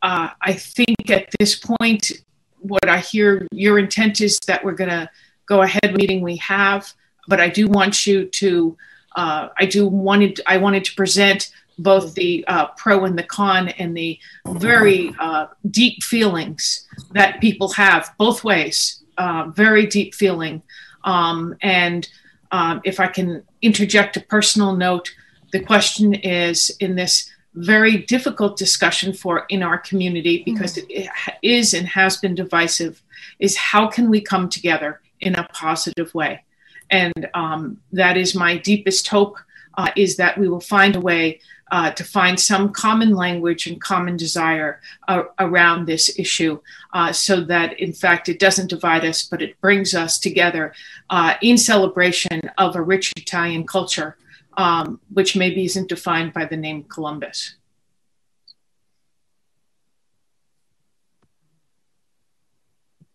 uh, 0.00 0.30
I 0.40 0.52
think 0.52 1.10
at 1.10 1.28
this 1.38 1.56
point, 1.56 2.12
what 2.60 2.88
I 2.88 2.98
hear 2.98 3.46
your 3.52 3.78
intent 3.78 4.20
is 4.20 4.38
that 4.46 4.64
we're 4.64 4.72
going 4.72 4.90
to 4.90 5.08
go 5.46 5.62
ahead 5.62 5.94
meeting 5.96 6.20
we 6.20 6.36
have, 6.36 6.92
but 7.26 7.40
I 7.40 7.48
do 7.48 7.68
want 7.68 8.06
you 8.06 8.26
to, 8.26 8.76
uh, 9.16 9.48
I 9.58 9.66
do 9.66 9.86
wanted, 9.86 10.40
I 10.46 10.58
wanted 10.58 10.84
to 10.84 10.94
present 10.94 11.50
both 11.78 12.14
the 12.14 12.44
uh, 12.48 12.66
pro 12.76 13.04
and 13.04 13.18
the 13.18 13.22
con 13.22 13.68
and 13.68 13.96
the 13.96 14.18
very 14.46 15.14
uh, 15.20 15.46
deep 15.70 16.02
feelings 16.02 16.86
that 17.12 17.40
people 17.40 17.68
have 17.70 18.12
both 18.18 18.42
ways, 18.44 19.02
uh, 19.16 19.50
very 19.54 19.86
deep 19.86 20.14
feeling. 20.14 20.62
Um, 21.04 21.56
and 21.62 22.08
um, 22.50 22.80
if 22.84 22.98
I 22.98 23.06
can 23.06 23.44
interject 23.62 24.16
a 24.16 24.20
personal 24.20 24.74
note, 24.74 25.10
the 25.52 25.60
question 25.60 26.14
is 26.14 26.70
in 26.80 26.96
this 26.96 27.30
very 27.54 27.98
difficult 27.98 28.56
discussion 28.56 29.12
for 29.12 29.46
in 29.48 29.62
our 29.62 29.78
community 29.78 30.42
because 30.44 30.76
mm-hmm. 30.76 30.90
it 30.90 31.10
is 31.42 31.74
and 31.74 31.86
has 31.88 32.16
been 32.16 32.34
divisive 32.34 33.02
is 33.38 33.56
how 33.56 33.86
can 33.86 34.10
we 34.10 34.20
come 34.20 34.48
together 34.48 35.00
in 35.20 35.34
a 35.34 35.48
positive 35.48 36.14
way 36.14 36.44
and 36.90 37.28
um, 37.34 37.78
that 37.92 38.16
is 38.16 38.34
my 38.34 38.56
deepest 38.56 39.08
hope 39.08 39.36
uh, 39.76 39.90
is 39.96 40.16
that 40.16 40.38
we 40.38 40.48
will 40.48 40.60
find 40.60 40.96
a 40.96 41.00
way 41.00 41.40
uh, 41.70 41.90
to 41.90 42.02
find 42.02 42.40
some 42.40 42.72
common 42.72 43.14
language 43.14 43.66
and 43.66 43.80
common 43.80 44.16
desire 44.16 44.80
uh, 45.06 45.24
around 45.38 45.86
this 45.86 46.18
issue 46.18 46.58
uh, 46.94 47.12
so 47.12 47.42
that 47.42 47.78
in 47.78 47.92
fact 47.92 48.28
it 48.28 48.38
doesn't 48.38 48.70
divide 48.70 49.04
us 49.04 49.22
but 49.22 49.42
it 49.42 49.60
brings 49.60 49.94
us 49.94 50.18
together 50.18 50.72
uh, 51.10 51.34
in 51.42 51.58
celebration 51.58 52.40
of 52.58 52.76
a 52.76 52.82
rich 52.82 53.12
italian 53.16 53.66
culture 53.66 54.16
um, 54.58 55.00
which 55.14 55.36
maybe 55.36 55.64
isn't 55.64 55.88
defined 55.88 56.34
by 56.34 56.44
the 56.44 56.56
name 56.56 56.82
Columbus. 56.82 57.54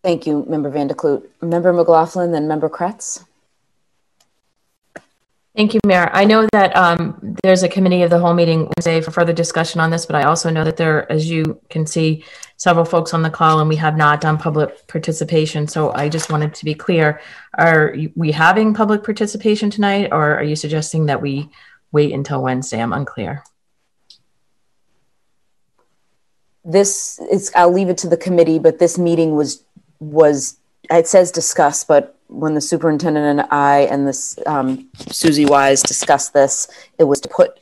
Thank 0.01 0.25
you, 0.25 0.45
Member 0.49 0.69
Van 0.69 0.87
der 0.87 0.95
Kloot. 0.95 1.29
Member 1.41 1.71
McLaughlin, 1.71 2.31
then 2.31 2.47
Member 2.47 2.69
Kreatz. 2.69 3.25
Thank 5.55 5.75
you, 5.75 5.79
Mayor. 5.85 6.09
I 6.13 6.25
know 6.25 6.47
that 6.51 6.75
um, 6.75 7.37
there's 7.43 7.61
a 7.61 7.69
committee 7.69 8.01
of 8.01 8.09
the 8.09 8.17
whole 8.17 8.33
meeting 8.33 8.71
Wednesday 8.75 9.01
for 9.01 9.11
further 9.11 9.33
discussion 9.33 9.79
on 9.79 9.91
this, 9.91 10.03
but 10.03 10.15
I 10.15 10.23
also 10.23 10.49
know 10.49 10.63
that 10.63 10.77
there, 10.77 11.11
as 11.11 11.29
you 11.29 11.61
can 11.69 11.85
see, 11.85 12.25
several 12.57 12.85
folks 12.85 13.13
on 13.13 13.21
the 13.21 13.29
call 13.29 13.59
and 13.59 13.69
we 13.69 13.75
have 13.75 13.95
not 13.95 14.19
done 14.19 14.39
public 14.39 14.87
participation. 14.87 15.67
So 15.67 15.91
I 15.91 16.09
just 16.09 16.31
wanted 16.31 16.55
to 16.55 16.65
be 16.65 16.73
clear. 16.73 17.21
Are 17.55 17.95
we 18.15 18.31
having 18.31 18.73
public 18.73 19.03
participation 19.03 19.69
tonight 19.69 20.09
or 20.11 20.35
are 20.35 20.43
you 20.43 20.55
suggesting 20.55 21.05
that 21.05 21.21
we 21.21 21.49
wait 21.91 22.13
until 22.13 22.41
Wednesday? 22.41 22.81
I'm 22.81 22.93
unclear. 22.93 23.43
This 26.65 27.19
is, 27.31 27.51
I'll 27.55 27.71
leave 27.71 27.89
it 27.89 27.99
to 27.99 28.07
the 28.07 28.17
committee, 28.17 28.57
but 28.57 28.79
this 28.79 28.97
meeting 28.97 29.35
was 29.35 29.63
was 29.99 30.57
it 30.89 31.07
says 31.07 31.31
discuss, 31.31 31.83
but 31.83 32.17
when 32.27 32.55
the 32.55 32.61
superintendent 32.61 33.39
and 33.39 33.47
I 33.51 33.81
and 33.81 34.07
this 34.07 34.37
um, 34.45 34.89
Susie 35.09 35.45
Wise 35.45 35.81
discussed 35.81 36.33
this, 36.33 36.67
it 36.97 37.03
was 37.03 37.21
to 37.21 37.29
put 37.29 37.59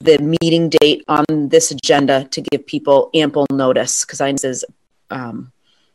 the 0.00 0.18
meeting 0.40 0.68
date 0.68 1.04
on 1.06 1.24
this 1.28 1.70
agenda 1.70 2.24
to 2.30 2.40
give 2.40 2.66
people 2.66 3.10
ample 3.14 3.46
notice 3.52 4.04
because 4.04 4.20
I 4.20 4.34
says 4.34 4.64
um, 5.10 5.52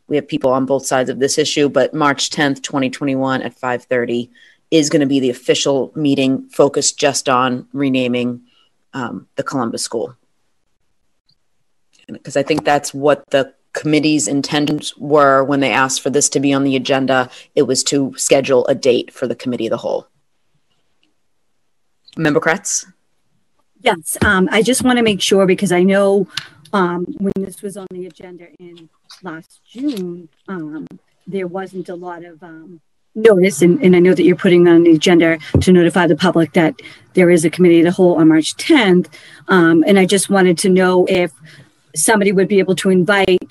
we 0.08 0.16
have 0.16 0.28
people 0.28 0.52
on 0.52 0.66
both 0.66 0.86
sides 0.86 1.10
of 1.10 1.18
this 1.18 1.38
issue, 1.38 1.68
but 1.68 1.94
March 1.94 2.30
10th, 2.30 2.62
2021 2.62 3.42
at 3.42 3.58
5:30 3.58 4.30
is 4.70 4.88
going 4.88 5.00
to 5.00 5.06
be 5.06 5.20
the 5.20 5.30
official 5.30 5.92
meeting 5.94 6.48
focused 6.48 6.98
just 6.98 7.28
on 7.28 7.68
renaming 7.72 8.42
um, 8.94 9.28
the 9.36 9.42
Columbus 9.42 9.82
School. 9.82 10.16
Because 12.08 12.36
I 12.36 12.42
think 12.42 12.64
that's 12.64 12.92
what 12.94 13.24
the 13.30 13.54
committee's 13.72 14.28
intentions 14.28 14.96
were 14.96 15.42
when 15.42 15.60
they 15.60 15.72
asked 15.72 16.02
for 16.02 16.10
this 16.10 16.28
to 16.30 16.40
be 16.40 16.52
on 16.52 16.64
the 16.64 16.76
agenda. 16.76 17.30
It 17.54 17.62
was 17.62 17.82
to 17.84 18.14
schedule 18.16 18.66
a 18.66 18.74
date 18.74 19.12
for 19.12 19.26
the 19.26 19.34
committee 19.34 19.66
of 19.66 19.70
the 19.70 19.78
whole. 19.78 20.06
Member 22.16 22.40
Kreatz? 22.40 22.86
Yes, 23.80 24.16
um, 24.24 24.48
I 24.52 24.62
just 24.62 24.84
want 24.84 24.98
to 24.98 25.02
make 25.02 25.20
sure 25.20 25.46
because 25.46 25.72
I 25.72 25.82
know 25.82 26.28
um, 26.72 27.04
when 27.18 27.32
this 27.36 27.62
was 27.62 27.76
on 27.76 27.86
the 27.90 28.06
agenda 28.06 28.46
in 28.58 28.88
last 29.22 29.60
June, 29.66 30.28
um, 30.46 30.86
there 31.26 31.46
wasn't 31.46 31.88
a 31.88 31.94
lot 31.94 32.24
of 32.24 32.42
um, 32.42 32.80
notice, 33.14 33.60
and, 33.62 33.82
and 33.82 33.96
I 33.96 33.98
know 33.98 34.14
that 34.14 34.22
you're 34.22 34.36
putting 34.36 34.68
on 34.68 34.84
the 34.84 34.92
agenda 34.92 35.38
to 35.60 35.72
notify 35.72 36.06
the 36.06 36.16
public 36.16 36.52
that 36.52 36.74
there 37.14 37.30
is 37.30 37.44
a 37.44 37.50
committee 37.50 37.80
of 37.80 37.86
the 37.86 37.92
whole 37.92 38.16
on 38.16 38.28
March 38.28 38.54
10th. 38.56 39.12
Um, 39.48 39.84
and 39.86 39.98
I 39.98 40.06
just 40.06 40.30
wanted 40.30 40.58
to 40.58 40.68
know 40.68 41.06
if 41.06 41.32
somebody 41.94 42.32
would 42.32 42.48
be 42.48 42.58
able 42.58 42.76
to 42.76 42.90
invite 42.90 43.42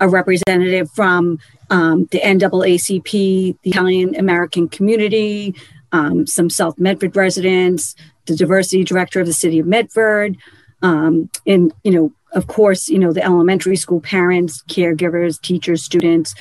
a 0.00 0.08
representative 0.08 0.90
from 0.92 1.38
um, 1.70 2.06
the 2.10 2.20
NAACP, 2.20 3.56
the 3.62 3.70
Italian 3.70 4.16
American 4.16 4.68
community, 4.68 5.54
um, 5.92 6.26
some 6.26 6.48
South 6.48 6.78
Medford 6.78 7.16
residents, 7.16 7.94
the 8.26 8.36
diversity 8.36 8.84
director 8.84 9.20
of 9.20 9.26
the 9.26 9.32
city 9.32 9.58
of 9.58 9.66
Medford, 9.66 10.36
um, 10.82 11.30
and 11.46 11.72
you 11.84 11.90
know, 11.90 12.12
of 12.32 12.46
course, 12.46 12.88
you 12.88 12.98
know 12.98 13.12
the 13.12 13.24
elementary 13.24 13.76
school 13.76 14.00
parents, 14.00 14.62
caregivers, 14.68 15.40
teachers, 15.40 15.82
students, 15.82 16.34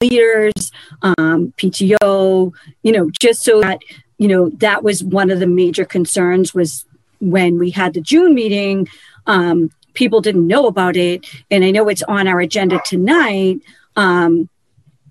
leaders, 0.00 0.72
um, 1.02 1.52
PTO. 1.56 2.52
You 2.82 2.92
know, 2.92 3.10
just 3.20 3.42
so 3.42 3.60
that 3.60 3.80
you 4.18 4.28
know 4.28 4.50
that 4.58 4.82
was 4.82 5.04
one 5.04 5.30
of 5.30 5.40
the 5.40 5.46
major 5.46 5.84
concerns 5.84 6.54
was 6.54 6.84
when 7.20 7.58
we 7.58 7.70
had 7.70 7.94
the 7.94 8.00
June 8.00 8.34
meeting. 8.34 8.88
Um, 9.26 9.70
people 9.96 10.20
didn't 10.20 10.46
know 10.46 10.66
about 10.66 10.96
it, 10.96 11.26
and 11.50 11.64
I 11.64 11.72
know 11.72 11.88
it's 11.88 12.02
on 12.04 12.28
our 12.28 12.40
agenda 12.40 12.80
tonight. 12.84 13.60
Um, 13.96 14.48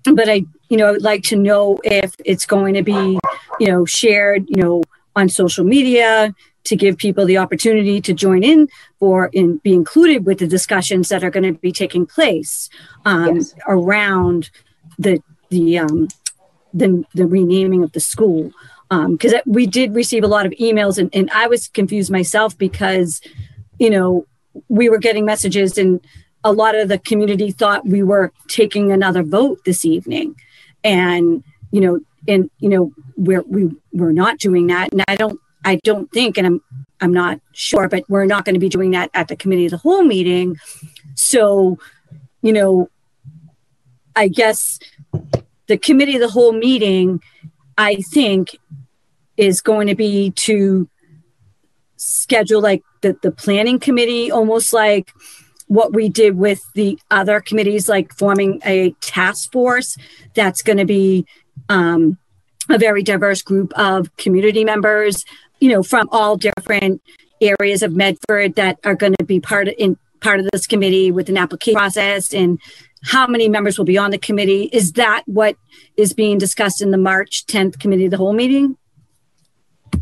but 0.04 0.28
I, 0.28 0.44
you 0.68 0.76
know, 0.76 0.86
I 0.86 0.92
would 0.92 1.02
like 1.02 1.24
to 1.24 1.36
know 1.36 1.78
if 1.84 2.14
it's 2.24 2.46
going 2.46 2.74
to 2.74 2.82
be, 2.82 3.18
you 3.60 3.66
know, 3.66 3.84
shared, 3.84 4.46
you 4.48 4.62
know, 4.62 4.82
on 5.14 5.28
social 5.28 5.64
media 5.64 6.34
to 6.64 6.76
give 6.76 6.96
people 6.96 7.24
the 7.24 7.38
opportunity 7.38 8.00
to 8.00 8.12
join 8.12 8.42
in 8.42 8.68
or 9.00 9.30
in 9.32 9.58
be 9.58 9.72
included 9.72 10.26
with 10.26 10.38
the 10.38 10.46
discussions 10.46 11.08
that 11.08 11.24
are 11.24 11.30
going 11.30 11.54
to 11.54 11.58
be 11.58 11.72
taking 11.72 12.06
place 12.06 12.68
um, 13.04 13.36
yes. 13.36 13.54
around 13.66 14.50
the 14.98 15.22
the 15.50 15.78
um, 15.78 16.08
the 16.74 17.04
the 17.14 17.26
renaming 17.26 17.82
of 17.82 17.92
the 17.92 18.00
school 18.00 18.52
because 18.88 19.32
um, 19.32 19.40
we 19.46 19.66
did 19.66 19.94
receive 19.94 20.22
a 20.22 20.28
lot 20.28 20.46
of 20.46 20.52
emails 20.52 20.98
and, 20.98 21.10
and 21.12 21.28
I 21.32 21.48
was 21.48 21.68
confused 21.68 22.10
myself 22.10 22.56
because 22.56 23.20
you 23.78 23.90
know 23.90 24.26
we 24.68 24.88
were 24.88 24.98
getting 24.98 25.24
messages 25.24 25.78
and 25.78 26.00
a 26.44 26.52
lot 26.52 26.74
of 26.74 26.88
the 26.88 26.98
community 26.98 27.50
thought 27.50 27.86
we 27.86 28.02
were 28.02 28.32
taking 28.48 28.92
another 28.92 29.22
vote 29.22 29.64
this 29.64 29.84
evening. 29.84 30.36
And 30.84 31.42
you 31.72 31.80
know 31.80 32.00
and 32.28 32.50
you 32.58 32.68
know 32.68 32.92
we're 33.16 33.42
we, 33.42 33.74
we're 33.92 34.12
not 34.12 34.38
doing 34.38 34.66
that. 34.68 34.92
And 34.92 35.02
i 35.08 35.16
don't 35.16 35.40
i 35.64 35.76
don't 35.84 36.10
think 36.12 36.38
and 36.38 36.46
i'm 36.46 36.62
i'm 37.00 37.12
not 37.12 37.40
sure 37.52 37.88
but 37.88 38.04
we're 38.08 38.24
not 38.24 38.44
going 38.44 38.54
to 38.54 38.60
be 38.60 38.68
doing 38.68 38.92
that 38.92 39.10
at 39.14 39.28
the 39.28 39.36
committee 39.36 39.66
of 39.66 39.72
the 39.72 39.78
whole 39.78 40.04
meeting. 40.04 40.56
So 41.14 41.78
you 42.42 42.52
know 42.52 42.88
i 44.14 44.28
guess 44.28 44.78
the 45.66 45.76
committee 45.76 46.14
of 46.14 46.20
the 46.20 46.28
whole 46.28 46.52
meeting 46.52 47.20
i 47.76 47.96
think 48.12 48.56
is 49.36 49.60
going 49.60 49.88
to 49.88 49.94
be 49.94 50.30
to 50.30 50.88
schedule 52.06 52.60
like 52.60 52.82
the, 53.00 53.16
the 53.22 53.32
planning 53.32 53.78
committee, 53.78 54.30
almost 54.30 54.72
like 54.72 55.12
what 55.66 55.92
we 55.92 56.08
did 56.08 56.36
with 56.36 56.62
the 56.74 56.98
other 57.10 57.40
committees, 57.40 57.88
like 57.88 58.12
forming 58.14 58.60
a 58.64 58.92
task 59.00 59.50
force 59.50 59.96
that's 60.34 60.62
going 60.62 60.78
to 60.78 60.84
be 60.84 61.26
um, 61.68 62.16
a 62.70 62.78
very 62.78 63.02
diverse 63.02 63.42
group 63.42 63.72
of 63.76 64.14
community 64.16 64.64
members, 64.64 65.24
you 65.60 65.68
know, 65.68 65.82
from 65.82 66.08
all 66.12 66.36
different 66.36 67.02
areas 67.40 67.82
of 67.82 67.92
Medford 67.92 68.54
that 68.54 68.78
are 68.84 68.94
going 68.94 69.14
to 69.18 69.24
be 69.24 69.40
part 69.40 69.68
of 69.68 69.74
in 69.76 69.98
part 70.20 70.40
of 70.40 70.48
this 70.52 70.66
committee 70.66 71.10
with 71.10 71.28
an 71.28 71.36
application 71.36 71.76
process 71.76 72.32
and 72.32 72.60
how 73.04 73.26
many 73.26 73.48
members 73.48 73.78
will 73.78 73.84
be 73.84 73.98
on 73.98 74.10
the 74.10 74.18
committee. 74.18 74.70
Is 74.72 74.92
that 74.92 75.22
what 75.26 75.56
is 75.96 76.12
being 76.12 76.38
discussed 76.38 76.80
in 76.80 76.90
the 76.92 76.98
March 76.98 77.46
10th 77.46 77.78
committee 77.78 78.08
the 78.08 78.16
whole 78.16 78.32
meeting? 78.32 78.76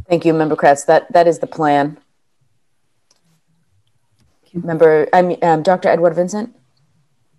Thank 0.09 0.25
you, 0.25 0.35
Member 0.35 0.57
Kreatz. 0.57 0.87
That 0.87 1.13
that 1.13 1.27
is 1.27 1.39
the 1.39 1.47
plan. 1.47 1.99
Member, 4.55 5.09
I 5.13 5.23
mean, 5.23 5.39
um, 5.43 5.63
Dr. 5.63 5.89
Edouard-Vincent. 5.89 6.55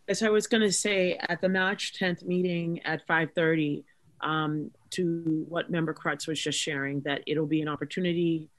As 0.09 0.21
I 0.21 0.29
was 0.29 0.47
going 0.47 0.61
to 0.61 0.71
say, 0.71 1.17
at 1.29 1.39
the 1.39 1.47
March 1.47 1.93
10th 1.97 2.25
meeting 2.25 2.81
at 2.83 3.07
5:30, 3.07 3.83
um, 4.21 4.71
to 4.91 5.45
what 5.47 5.71
Member 5.71 5.93
Kreatz 5.93 6.27
was 6.27 6.39
just 6.39 6.59
sharing, 6.59 7.01
that 7.01 7.21
it'll 7.25 7.47
be 7.47 7.61
an 7.61 7.67
opportunity 7.67 8.49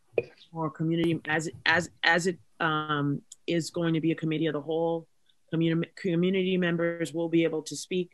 for 0.50 0.70
community 0.70 1.20
as 1.26 1.50
as 1.66 1.90
as 2.02 2.26
it 2.26 2.38
um, 2.60 3.20
is 3.46 3.70
going 3.70 3.94
to 3.94 4.00
be 4.00 4.12
a 4.12 4.14
committee 4.14 4.46
of 4.46 4.54
the 4.54 4.60
whole. 4.60 5.06
Community 5.50 5.90
community 5.94 6.56
members 6.56 7.12
will 7.12 7.28
be 7.28 7.44
able 7.44 7.62
to 7.62 7.76
speak, 7.76 8.10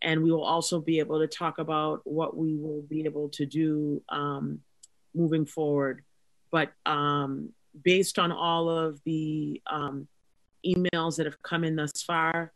and 0.00 0.22
we 0.22 0.30
will 0.30 0.44
also 0.44 0.80
be 0.80 0.98
able 1.00 1.18
to 1.18 1.26
talk 1.26 1.58
about 1.58 2.00
what 2.04 2.36
we 2.36 2.56
will 2.56 2.82
be 2.82 3.04
able 3.04 3.28
to 3.30 3.44
do 3.44 4.02
um, 4.08 4.60
moving 5.14 5.46
forward. 5.46 6.02
But 6.50 6.72
um, 6.86 7.50
based 7.82 8.18
on 8.18 8.32
all 8.32 8.68
of 8.68 9.00
the 9.04 9.60
um, 9.66 10.08
emails 10.66 11.16
that 11.16 11.26
have 11.26 11.42
come 11.42 11.64
in 11.64 11.76
thus 11.76 12.02
far, 12.02 12.52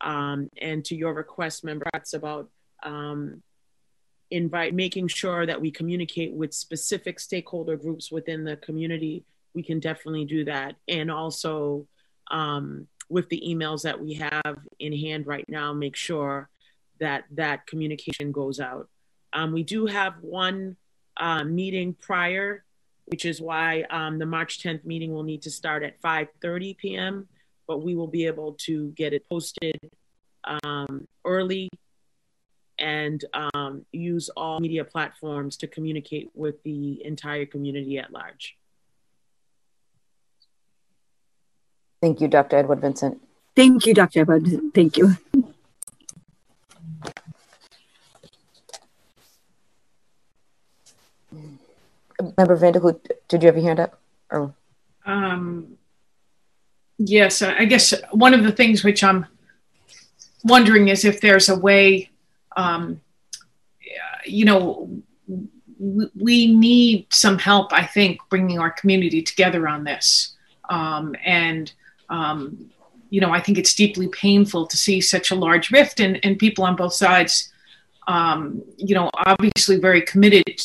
um, 0.00 0.48
and 0.60 0.84
to 0.84 0.94
your 0.94 1.14
request, 1.14 1.64
member, 1.64 1.86
that's 1.92 2.14
about 2.14 2.48
um, 2.82 3.42
invite 4.30 4.74
making 4.74 5.08
sure 5.08 5.46
that 5.46 5.60
we 5.60 5.70
communicate 5.70 6.32
with 6.32 6.52
specific 6.54 7.18
stakeholder 7.18 7.76
groups 7.76 8.12
within 8.12 8.44
the 8.44 8.56
community. 8.56 9.24
We 9.54 9.62
can 9.62 9.80
definitely 9.80 10.24
do 10.24 10.44
that, 10.44 10.76
and 10.86 11.10
also 11.10 11.86
um, 12.30 12.86
with 13.08 13.28
the 13.30 13.42
emails 13.46 13.82
that 13.82 13.98
we 13.98 14.14
have 14.14 14.58
in 14.78 14.92
hand 14.92 15.26
right 15.26 15.48
now, 15.48 15.72
make 15.72 15.96
sure 15.96 16.48
that 17.00 17.24
that 17.32 17.66
communication 17.66 18.32
goes 18.32 18.60
out. 18.60 18.88
Um, 19.32 19.52
we 19.52 19.62
do 19.62 19.86
have 19.86 20.14
one 20.20 20.76
uh, 21.18 21.44
meeting 21.44 21.94
prior 21.94 22.64
which 23.08 23.24
is 23.24 23.40
why 23.40 23.84
um, 23.90 24.18
the 24.18 24.26
March 24.26 24.62
10th 24.62 24.84
meeting 24.84 25.12
will 25.12 25.22
need 25.22 25.42
to 25.42 25.50
start 25.50 25.82
at 25.82 26.00
5.30 26.02 26.76
p.m., 26.76 27.28
but 27.66 27.82
we 27.82 27.94
will 27.94 28.06
be 28.06 28.26
able 28.26 28.52
to 28.60 28.88
get 28.90 29.12
it 29.12 29.28
posted 29.28 29.78
um, 30.44 31.06
early 31.24 31.68
and 32.78 33.24
um, 33.32 33.84
use 33.92 34.28
all 34.30 34.60
media 34.60 34.84
platforms 34.84 35.56
to 35.56 35.66
communicate 35.66 36.30
with 36.34 36.62
the 36.62 37.04
entire 37.04 37.46
community 37.46 37.98
at 37.98 38.12
large. 38.12 38.56
Thank 42.00 42.20
you, 42.20 42.28
Dr. 42.28 42.58
Edouard-Vincent. 42.58 43.20
Thank 43.56 43.86
you, 43.86 43.94
Dr. 43.94 44.20
Edouard. 44.20 44.46
Thank 44.74 44.96
you. 44.96 45.16
Member 52.36 52.56
Van 52.56 52.72
der 52.72 52.80
Kloot, 52.80 53.10
did 53.28 53.42
you 53.42 53.52
your 53.52 53.62
hand 53.62 53.80
up? 53.80 54.00
Or? 54.30 54.54
Um, 55.06 55.78
yes, 56.98 57.42
I 57.42 57.64
guess 57.64 57.94
one 58.10 58.34
of 58.34 58.42
the 58.42 58.52
things 58.52 58.84
which 58.84 59.04
I'm 59.04 59.26
wondering 60.44 60.88
is 60.88 61.04
if 61.04 61.20
there's 61.20 61.48
a 61.48 61.58
way, 61.58 62.10
um, 62.56 63.00
you 64.24 64.44
know, 64.44 64.90
we 65.78 66.52
need 66.52 67.06
some 67.10 67.38
help, 67.38 67.72
I 67.72 67.86
think, 67.86 68.20
bringing 68.28 68.58
our 68.58 68.70
community 68.70 69.22
together 69.22 69.68
on 69.68 69.84
this. 69.84 70.34
Um, 70.68 71.14
and, 71.24 71.72
um, 72.10 72.70
you 73.10 73.20
know, 73.20 73.30
I 73.30 73.40
think 73.40 73.58
it's 73.58 73.74
deeply 73.74 74.08
painful 74.08 74.66
to 74.66 74.76
see 74.76 75.00
such 75.00 75.30
a 75.30 75.34
large 75.36 75.70
rift 75.70 76.00
and, 76.00 76.22
and 76.24 76.38
people 76.38 76.64
on 76.64 76.76
both 76.76 76.92
sides, 76.92 77.52
um, 78.08 78.62
you 78.76 78.94
know, 78.94 79.08
obviously 79.14 79.76
very 79.76 80.02
committed 80.02 80.60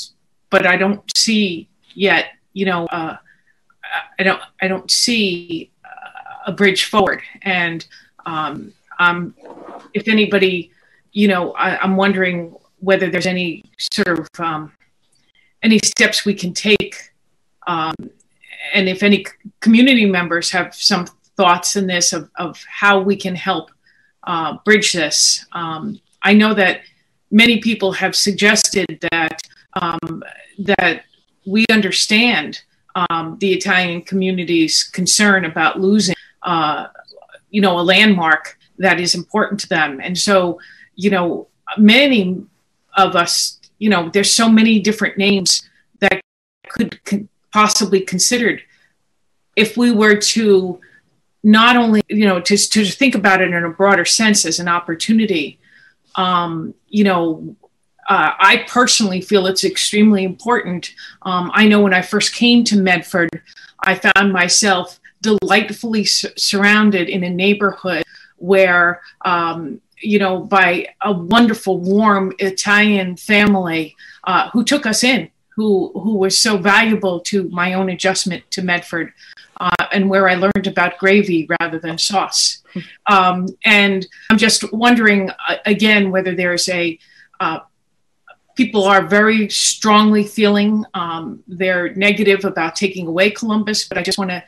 but 0.54 0.66
I 0.66 0.78
don't 0.78 1.02
see 1.18 1.68
yet, 1.96 2.26
you 2.54 2.66
know, 2.66 2.86
uh, 2.86 3.18
I 4.20 4.24
don't, 4.24 4.42
I 4.62 4.68
don't 4.68 4.90
see 4.90 5.72
a 6.46 6.52
bridge 6.52 6.86
forward. 6.86 7.22
And 7.42 7.86
um, 8.26 8.74
um, 9.00 9.34
if 9.94 10.08
anybody 10.08 10.72
you 11.14 11.28
know, 11.28 11.52
I, 11.54 11.84
am 11.84 11.96
wondering 11.96 12.56
whether 12.80 13.10
there's 13.10 13.28
any 13.28 13.64
sort 13.80 14.20
of 14.20 14.28
um, 14.40 14.72
any 15.62 15.80
steps 15.80 16.26
we 16.26 16.34
can 16.34 16.54
take, 16.54 17.14
um, 17.68 17.94
and 18.74 18.90
if 18.90 19.04
any 19.04 19.26
community 19.62 20.06
members 20.06 20.50
have 20.52 20.76
some 20.76 21.06
thoughts 21.38 21.76
in 21.76 21.88
this 21.88 22.14
of, 22.14 22.30
of 22.36 22.62
how 22.68 23.00
we 23.00 23.16
can 23.16 23.36
help 23.36 23.72
uh, 24.24 24.58
bridge 24.66 24.94
this. 24.94 25.46
Um, 25.54 26.00
I 26.22 26.34
know 26.34 26.54
that 26.54 26.82
many 27.32 27.60
people 27.60 27.92
have 27.94 28.16
suggested 28.16 29.06
that 29.12 29.33
um, 29.76 30.24
that 30.60 31.04
we 31.46 31.66
understand 31.70 32.62
um, 32.96 33.38
the 33.40 33.54
Italian 33.54 34.02
community's 34.02 34.84
concern 34.84 35.46
about 35.46 35.80
losing, 35.80 36.16
uh, 36.44 36.88
you 37.50 37.62
know, 37.62 37.80
a 37.80 37.82
landmark 37.82 38.58
that 38.78 39.00
is 39.00 39.16
important 39.16 39.60
to 39.62 39.70
them, 39.70 40.00
and 40.02 40.18
so, 40.18 40.60
you 40.96 41.10
know, 41.10 41.48
many 41.78 42.44
of 42.96 43.16
us, 43.16 43.60
you 43.80 43.90
know, 43.90 44.10
there's 44.10 44.34
so 44.34 44.50
many 44.50 44.80
different 44.80 45.18
names 45.18 45.68
that 46.00 46.22
could 46.70 47.04
con- 47.04 47.30
possibly 47.52 48.00
considered. 48.02 48.62
If 49.56 49.78
we 49.78 49.92
were 49.92 50.16
to 50.16 50.80
not 51.44 51.76
only 51.76 52.02
you 52.08 52.26
know 52.26 52.40
to, 52.40 52.58
to 52.58 52.86
think 52.86 53.16
about 53.16 53.42
it 53.42 53.54
in 53.54 53.64
a 53.64 53.70
broader 53.70 54.06
sense 54.06 54.46
as 54.46 54.60
an 54.60 54.68
opportunity 54.68 55.60
um, 56.16 56.74
you 56.88 57.04
know 57.04 57.56
uh, 58.10 58.32
i 58.40 58.66
personally 58.68 59.22
feel 59.22 59.48
it's 59.48 59.64
extremely 59.64 60.24
important 60.24 60.94
um, 61.24 61.52
i 61.54 61.68
know 61.68 61.82
when 61.82 61.94
i 61.94 62.02
first 62.02 62.34
came 62.34 62.64
to 62.64 62.78
medford 62.78 63.30
i 63.84 63.96
found 63.96 64.32
myself 64.32 65.00
delightfully 65.22 66.04
su- 66.04 66.30
surrounded 66.38 67.10
in 67.10 67.24
a 67.24 67.30
neighborhood 67.30 68.04
where 68.38 69.02
um, 69.26 69.80
you 70.00 70.20
know 70.20 70.40
by 70.40 70.88
a 71.02 71.12
wonderful 71.12 71.78
warm 71.78 72.34
italian 72.40 73.16
family 73.16 73.96
uh, 74.26 74.50
who 74.50 74.64
took 74.64 74.86
us 74.86 75.04
in 75.04 75.30
who 75.56 75.92
who 75.94 76.16
was 76.16 76.38
so 76.38 76.58
valuable 76.58 77.20
to 77.20 77.48
my 77.50 77.74
own 77.74 77.90
adjustment 77.90 78.44
to 78.52 78.62
medford 78.62 79.14
uh, 79.60 79.86
and 79.92 80.10
where 80.10 80.28
I 80.28 80.36
learned 80.36 80.68
about 80.68 80.98
gravy 80.98 81.48
rather 81.60 81.80
than 81.80 81.98
sauce. 81.98 82.64
Um, 83.06 83.48
and 83.64 84.06
I'm 84.30 84.38
just 84.38 84.72
wondering 84.74 85.30
uh, 85.48 85.58
again 85.66 86.12
whether 86.12 86.36
there's 86.36 86.68
a 86.70 86.98
uh, 87.40 87.60
people 88.56 88.84
are 88.84 89.06
very 89.06 89.50
strongly 89.50 90.24
feeling 90.24 90.86
um, 90.94 91.44
they're 91.48 91.94
negative 91.96 92.46
about 92.46 92.76
taking 92.76 93.08
away 93.08 93.32
Columbus, 93.32 93.88
but 93.88 93.98
I 93.98 94.04
just 94.04 94.18
want 94.18 94.32
to. 94.32 94.44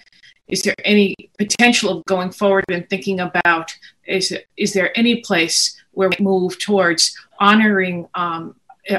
Is 0.48 0.62
there 0.62 0.76
any 0.84 1.16
potential 1.40 1.90
of 1.98 2.06
going 2.06 2.32
forward 2.32 2.66
and 2.70 2.88
thinking 2.88 3.20
about 3.20 3.76
is 4.06 4.32
is 4.58 4.74
there 4.74 4.96
any 4.96 5.22
place 5.22 5.76
where 5.94 6.10
we 6.10 6.24
move 6.24 6.60
towards 6.60 7.18
honoring 7.40 8.08
um, 8.14 8.56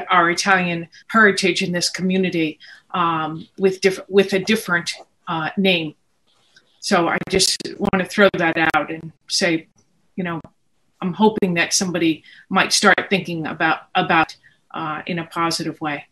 our 0.09 0.29
Italian 0.29 0.89
heritage 1.07 1.63
in 1.63 1.71
this 1.71 1.89
community 1.89 2.59
um, 2.91 3.47
with 3.57 3.79
different 3.81 4.09
with 4.09 4.33
a 4.33 4.39
different 4.39 4.91
uh, 5.27 5.49
name. 5.57 5.95
So 6.79 7.07
I 7.07 7.17
just 7.29 7.57
want 7.77 8.03
to 8.03 8.05
throw 8.05 8.29
that 8.37 8.57
out 8.73 8.91
and 8.91 9.11
say, 9.27 9.67
you 10.15 10.23
know, 10.23 10.41
I'm 11.01 11.13
hoping 11.13 11.53
that 11.55 11.73
somebody 11.73 12.23
might 12.49 12.73
start 12.73 13.09
thinking 13.09 13.47
about 13.47 13.81
about 13.95 14.35
uh, 14.77 15.01
in 15.07 15.19
a 15.19 15.25
positive 15.25 15.81
way. 15.81 16.05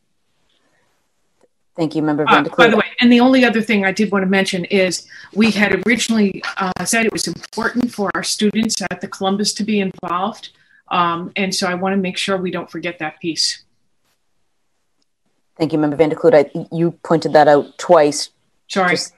Thank 1.75 1.93
you, 1.93 2.01
Member 2.01 2.25
Van 2.25 2.47
uh, 2.47 2.55
By 2.55 2.67
the 2.67 2.77
way, 2.77 2.85
and 3.01 3.11
the 3.11 3.19
only 3.19 3.43
other 3.43 3.61
thing 3.61 3.85
I 3.85 3.91
did 3.91 4.11
want 4.11 4.23
to 4.23 4.29
mention 4.29 4.65
is 4.65 5.07
we 5.33 5.51
had 5.51 5.85
originally 5.85 6.41
uh, 6.57 6.85
said 6.85 7.05
it 7.05 7.11
was 7.11 7.27
important 7.27 7.93
for 7.93 8.09
our 8.15 8.23
students 8.23 8.81
at 8.89 9.01
the 9.01 9.07
Columbus 9.07 9.53
to 9.53 9.63
be 9.63 9.81
involved. 9.81 10.49
Um, 10.87 11.31
and 11.35 11.53
so 11.53 11.67
I 11.67 11.75
want 11.75 11.93
to 11.93 11.97
make 11.97 12.17
sure 12.17 12.37
we 12.37 12.49
don't 12.49 12.71
forget 12.71 12.97
that 12.99 13.19
piece. 13.19 13.63
Thank 15.57 15.73
you, 15.73 15.79
Member 15.79 15.97
Van 15.97 16.13
I, 16.33 16.49
you 16.71 16.91
pointed 17.03 17.33
that 17.33 17.47
out 17.47 17.77
twice 17.77 18.29
Sorry. 18.67 18.91
Just, 18.91 19.13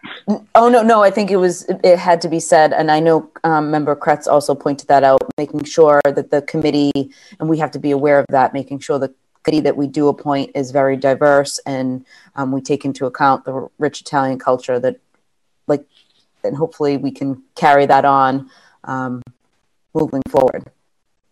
oh 0.56 0.70
no, 0.70 0.82
no. 0.82 1.04
I 1.04 1.10
think 1.10 1.32
it 1.32 1.38
was. 1.38 1.66
It 1.84 1.98
had 1.98 2.20
to 2.22 2.30
be 2.30 2.39
said, 2.39 2.74
and 2.74 2.91
I 2.91 3.00
know 3.00 3.32
um, 3.45 3.72
Member 3.72 3.95
Kreatz 3.95 4.28
also 4.28 4.54
pointed 4.54 4.89
that 4.89 5.04
out. 5.04 5.22
Making 5.38 5.64
sure 5.64 6.02
that 6.04 6.32
the 6.32 6.41
committee, 6.41 7.12
and 7.39 7.48
we 7.48 7.58
have 7.60 7.72
to 7.72 7.80
be 7.80 7.91
aware 7.91 8.20
of 8.20 8.26
that, 8.30 8.54
making 8.54 8.80
sure 8.80 9.00
the 9.00 9.14
committee 9.48 9.64
that 9.64 9.78
we 9.78 9.88
do 9.88 10.10
appoint 10.10 10.52
is 10.56 10.72
very 10.72 10.98
diverse, 10.98 11.58
and 11.66 12.06
um, 12.36 12.52
we 12.52 12.62
take 12.62 12.84
into 12.84 13.06
account 13.06 13.45
the 13.45 13.68
rich 13.78 14.02
Italian 14.02 14.38
culture 14.38 14.78
that, 14.80 15.00
like, 15.68 15.86
and 16.43 16.58
hopefully 16.58 16.98
we 16.98 17.12
can 17.12 17.41
carry 17.56 17.86
that 17.86 18.04
on 18.04 18.50
um, 18.84 19.22
moving 19.93 20.22
forward. 20.30 20.66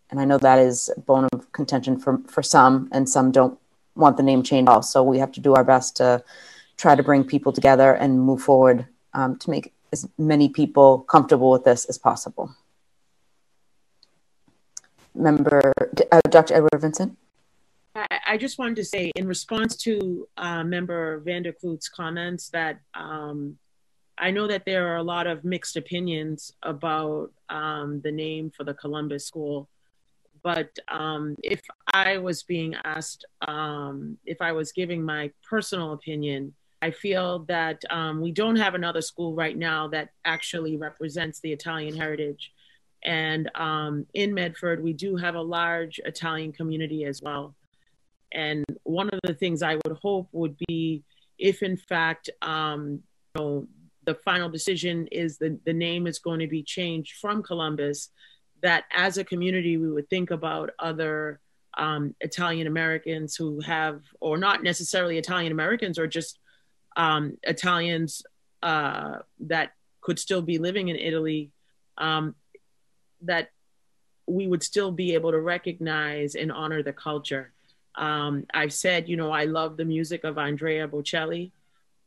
And 0.09 0.19
I 0.21 0.25
know 0.25 0.37
that 0.37 0.59
is 0.59 0.89
a 0.95 0.99
bone 1.01 1.27
of 1.33 1.51
contention 1.51 1.99
for 1.99 2.21
for 2.27 2.41
some, 2.41 2.87
and 2.93 3.09
some 3.09 3.31
don't 3.31 3.59
want 3.95 4.15
the 4.15 4.23
name 4.23 4.43
change. 4.43 4.69
Also, 4.69 5.03
we 5.03 5.19
have 5.19 5.33
to 5.33 5.41
do 5.41 5.53
our 5.53 5.63
best 5.63 5.97
to 5.97 6.23
try 6.77 6.95
to 6.95 7.03
bring 7.03 7.23
people 7.23 7.51
together 7.51 7.93
and 7.93 8.21
move 8.21 8.41
forward 8.41 8.85
um, 9.13 9.35
to 9.39 9.49
make 9.49 9.73
as 9.91 10.07
many 10.17 10.47
people 10.47 10.99
comfortable 10.99 11.51
with 11.51 11.63
this 11.65 11.85
as 11.85 11.97
possible. 11.97 12.55
Member, 15.13 15.73
uh, 16.11 16.21
Dr. 16.29 16.53
Edouard-Vincent. 16.55 17.17
I, 17.95 18.37
just 18.37 18.59
wanted 18.59 18.75
to 18.77 18.85
say, 18.85 19.11
in 19.15 19.27
response 19.27 19.77
to 19.77 20.27
uh, 20.37 20.63
Member 20.63 21.19
Van 21.19 21.43
der 21.43 21.53
Kloot's 21.53 21.87
comments, 21.87 22.49
that 22.49 22.79
um, 22.93 23.57
I 24.17 24.31
know 24.31 24.47
that 24.47 24.65
there 24.65 24.87
are 24.89 24.97
a 24.97 25.03
lot 25.03 25.27
of 25.27 25.45
mixed 25.45 25.77
opinions 25.77 26.51
about 26.63 27.31
um, 27.49 28.01
the 28.03 28.11
name 28.11 28.51
for 28.55 28.63
the 28.63 28.73
Columbus 28.73 29.25
School. 29.25 29.69
But 30.43 30.77
um, 30.89 31.35
if 31.41 31.61
I 31.93 32.17
was 32.17 32.43
being 32.43 32.75
asked, 32.83 33.25
um, 33.47 34.17
if 34.25 34.41
I 34.41 34.51
was 34.51 34.71
giving 34.71 35.01
my 35.01 35.31
personal 35.49 35.93
opinion, 35.93 36.53
I 36.81 36.91
feel 36.91 37.39
that 37.45 37.81
um, 37.89 38.21
we 38.21 38.31
don't 38.31 38.57
have 38.57 38.75
another 38.75 39.01
school 39.01 39.33
right 39.33 39.57
now 39.57 39.87
that 39.87 40.09
actually 40.23 40.77
represents 40.77 41.39
the 41.39 41.51
Italian 41.51 41.95
heritage. 41.95 42.51
And 43.03 43.49
um, 43.55 44.05
in 44.13 44.33
Medford, 44.33 44.83
we 44.83 44.93
do 44.93 45.15
have 45.15 45.35
a 45.35 45.41
large 45.41 45.99
Italian 46.05 46.51
community 46.51 47.05
as 47.05 47.21
well. 47.21 47.55
And 48.31 48.65
one 48.83 49.09
of 49.09 49.19
the 49.23 49.33
things 49.33 49.61
I 49.61 49.75
would 49.75 49.97
hope 50.01 50.29
would 50.31 50.55
be 50.67 51.03
if, 51.37 51.63
in 51.63 51.77
fact, 51.77 52.29
um, 52.41 53.01
you 53.35 53.41
know, 53.41 53.67
the 54.05 54.15
final 54.15 54.49
decision 54.49 55.07
is 55.07 55.37
the, 55.37 55.59
the 55.65 55.73
name 55.73 56.05
is 56.07 56.19
going 56.19 56.39
to 56.39 56.47
be 56.47 56.63
changed 56.63 57.17
from 57.19 57.41
Columbus, 57.41 58.09
that 58.61 58.85
as 58.95 59.17
a 59.17 59.23
community, 59.23 59.77
we 59.77 59.91
would 59.91 60.09
think 60.09 60.31
about 60.31 60.71
other 60.79 61.39
um, 61.77 62.15
Italian 62.21 62.67
Americans 62.67 63.35
who 63.35 63.59
have, 63.61 64.01
or 64.19 64.37
not 64.37 64.63
necessarily 64.63 65.17
Italian 65.17 65.51
Americans, 65.51 65.99
or 65.99 66.07
just 66.07 66.39
um, 66.95 67.37
Italians 67.43 68.23
uh, 68.63 69.17
that 69.39 69.71
could 70.01 70.19
still 70.19 70.41
be 70.41 70.57
living 70.57 70.87
in 70.87 70.95
Italy, 70.95 71.51
um, 71.97 72.35
that 73.21 73.49
we 74.27 74.47
would 74.47 74.63
still 74.63 74.91
be 74.91 75.13
able 75.15 75.31
to 75.31 75.39
recognize 75.39 76.35
and 76.35 76.51
honor 76.51 76.81
the 76.81 76.93
culture. 76.93 77.53
Um, 77.97 78.45
I've 78.53 78.73
said, 78.73 79.07
you 79.07 79.17
know, 79.17 79.31
I 79.31 79.45
love 79.45 79.77
the 79.77 79.85
music 79.85 80.23
of 80.23 80.37
Andrea 80.37 80.87
Bocelli, 80.87 81.51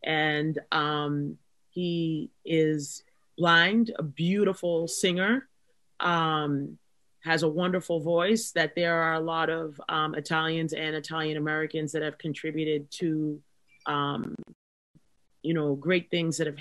and 0.05 0.59
um, 0.73 1.39
he 1.71 2.31
is 2.45 3.03
blind, 3.37 3.93
a 3.99 4.03
beautiful 4.03 4.89
singer, 4.89 5.49
um, 6.01 6.79
has 7.25 7.43
a 7.43 7.49
wonderful 7.49 8.01
voice. 8.01 8.51
That 8.53 8.75
there 8.75 9.03
are 9.03 9.15
a 9.15 9.21
lot 9.21 9.51
of 9.51 9.81
um, 9.89 10.15
Italians 10.15 10.73
and 10.73 10.95
Italian 10.95 11.37
Americans 11.37 11.93
that 11.93 12.03
have 12.03 12.19
contributed 12.19 12.91
to 12.93 13.41
um, 13.87 14.35
you 15.43 15.55
know 15.55 15.75
great 15.75 16.11
things 16.11 16.37
that 16.37 16.47
have 16.47 16.59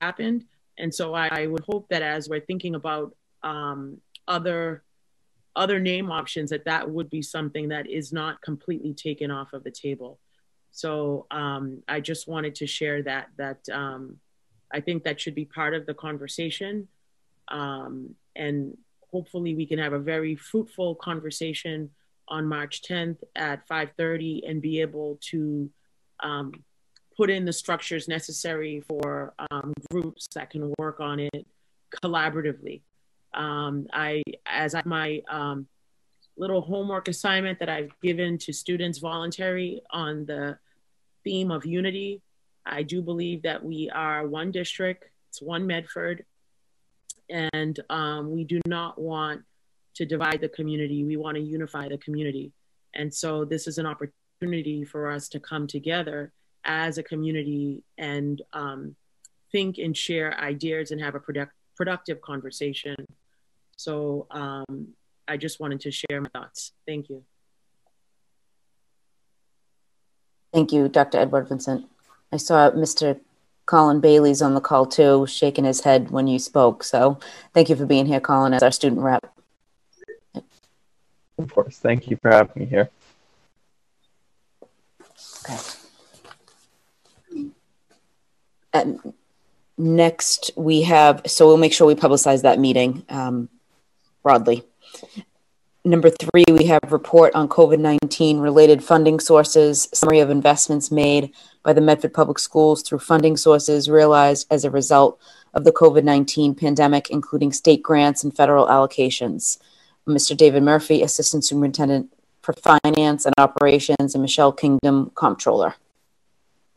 happened 0.00 0.44
and 0.78 0.94
so 0.94 1.14
i, 1.14 1.28
I 1.30 1.46
would 1.46 1.64
hope 1.64 1.88
that 1.88 2.02
as 2.02 2.28
we're 2.28 2.40
thinking 2.40 2.74
about 2.74 3.14
um, 3.42 4.00
other 4.26 4.82
other 5.58 5.78
name 5.80 6.10
options 6.10 6.50
that 6.50 6.64
that 6.64 6.88
would 6.88 7.10
be 7.10 7.22
something 7.22 7.68
that 7.68 7.88
is 7.88 8.12
not 8.12 8.40
completely 8.42 8.94
taken 8.94 9.30
off 9.30 9.52
of 9.52 9.64
the 9.64 9.70
table 9.70 10.18
so 10.70 11.26
um, 11.30 11.82
i 11.88 12.00
just 12.00 12.28
wanted 12.28 12.54
to 12.54 12.66
share 12.66 13.02
that 13.02 13.28
that 13.36 13.68
um, 13.72 14.16
i 14.72 14.80
think 14.80 15.04
that 15.04 15.20
should 15.20 15.34
be 15.34 15.44
part 15.44 15.74
of 15.74 15.86
the 15.86 15.94
conversation 15.94 16.88
um, 17.48 18.14
and 18.36 18.76
hopefully 19.10 19.54
we 19.54 19.66
can 19.66 19.78
have 19.78 19.92
a 19.92 19.98
very 19.98 20.36
fruitful 20.36 20.94
conversation 20.94 21.90
on 22.28 22.46
march 22.46 22.82
10th 22.82 23.18
at 23.36 23.66
5.30 23.68 24.48
and 24.48 24.62
be 24.62 24.80
able 24.80 25.18
to 25.20 25.70
um, 26.20 26.52
put 27.18 27.30
in 27.30 27.44
the 27.44 27.52
structures 27.52 28.06
necessary 28.06 28.80
for 28.80 29.34
um, 29.50 29.74
groups 29.90 30.28
that 30.34 30.50
can 30.50 30.72
work 30.78 31.00
on 31.00 31.18
it 31.18 31.46
collaboratively. 32.02 32.82
Um, 33.34 33.86
I, 33.92 34.22
as 34.46 34.74
I, 34.74 34.82
my 34.84 35.22
um, 35.28 35.66
little 36.36 36.60
homework 36.60 37.08
assignment 37.08 37.58
that 37.58 37.68
I've 37.68 37.92
given 38.02 38.38
to 38.38 38.52
students 38.52 38.98
voluntary 38.98 39.82
on 39.90 40.24
the 40.26 40.58
theme 41.24 41.50
of 41.50 41.66
unity, 41.66 42.22
I 42.64 42.82
do 42.82 43.02
believe 43.02 43.42
that 43.42 43.64
we 43.64 43.90
are 43.90 44.26
one 44.26 44.50
district, 44.50 45.04
it's 45.28 45.42
one 45.42 45.66
Medford, 45.66 46.24
and 47.28 47.78
um, 47.90 48.30
we 48.30 48.44
do 48.44 48.60
not 48.66 48.98
want 48.98 49.42
to 49.94 50.06
divide 50.06 50.40
the 50.40 50.48
community. 50.48 51.04
We 51.04 51.16
want 51.16 51.36
to 51.36 51.42
unify 51.42 51.88
the 51.88 51.98
community. 51.98 52.52
And 52.94 53.12
so 53.12 53.44
this 53.44 53.66
is 53.66 53.78
an 53.78 53.86
opportunity 53.86 54.84
for 54.84 55.10
us 55.10 55.28
to 55.30 55.40
come 55.40 55.66
together 55.66 56.32
as 56.64 56.98
a 56.98 57.02
community 57.02 57.82
and 57.96 58.40
um, 58.52 58.94
think 59.50 59.78
and 59.78 59.96
share 59.96 60.38
ideas 60.40 60.90
and 60.90 61.00
have 61.00 61.14
a 61.14 61.20
product, 61.20 61.52
productive 61.76 62.20
conversation. 62.20 62.94
So 63.78 64.26
um, 64.32 64.88
I 65.28 65.36
just 65.36 65.60
wanted 65.60 65.80
to 65.82 65.92
share 65.92 66.20
my 66.20 66.28
thoughts. 66.30 66.72
Thank 66.84 67.08
you. 67.08 67.22
Thank 70.52 70.72
you, 70.72 70.88
Dr. 70.88 71.18
Edouard-Vincent. 71.18 71.86
I 72.32 72.38
saw 72.38 72.72
Mr. 72.72 73.20
Colin 73.66 74.00
Bailey's 74.00 74.42
on 74.42 74.54
the 74.54 74.60
call 74.60 74.84
too, 74.84 75.26
shaking 75.28 75.64
his 75.64 75.82
head 75.82 76.10
when 76.10 76.26
you 76.26 76.40
spoke. 76.40 76.82
So 76.82 77.20
thank 77.54 77.68
you 77.68 77.76
for 77.76 77.86
being 77.86 78.06
here, 78.06 78.18
Colin, 78.18 78.52
as 78.52 78.64
our 78.64 78.72
student 78.72 79.00
rep. 79.00 79.32
Of 81.38 81.52
course. 81.52 81.78
Thank 81.78 82.10
you 82.10 82.16
for 82.20 82.32
having 82.32 82.52
me 82.56 82.66
here. 82.66 82.90
Okay. 85.44 85.58
And 88.72 89.14
next 89.76 90.50
we 90.56 90.82
have, 90.82 91.22
so 91.26 91.46
we'll 91.46 91.58
make 91.58 91.72
sure 91.72 91.86
we 91.86 91.94
publicize 91.94 92.42
that 92.42 92.58
meeting 92.58 93.04
um, 93.08 93.48
broadly. 94.28 94.62
Number 95.86 96.10
three, 96.10 96.44
we 96.50 96.66
have 96.66 96.80
report 96.90 97.34
on 97.34 97.48
COVID-19 97.48 98.42
related 98.42 98.84
funding 98.84 99.20
sources, 99.20 99.88
summary 99.94 100.20
of 100.20 100.28
investments 100.28 100.90
made 100.90 101.32
by 101.62 101.72
the 101.72 101.80
Medford 101.80 102.12
Public 102.12 102.38
Schools 102.38 102.82
through 102.82 102.98
funding 102.98 103.38
sources 103.38 103.88
realized 103.88 104.46
as 104.50 104.66
a 104.66 104.70
result 104.70 105.18
of 105.54 105.64
the 105.64 105.72
COVID-19 105.72 106.60
pandemic, 106.60 107.08
including 107.08 107.52
state 107.52 107.82
grants 107.82 108.22
and 108.22 108.36
federal 108.36 108.66
allocations. 108.66 109.56
Mr. 110.06 110.36
David 110.36 110.62
Murphy, 110.62 111.02
Assistant 111.02 111.42
Superintendent 111.42 112.12
for 112.42 112.52
Finance 112.52 113.24
and 113.24 113.34
Operations, 113.38 114.14
and 114.14 114.20
Michelle 114.20 114.52
Kingdom, 114.52 115.10
Comptroller. 115.14 115.74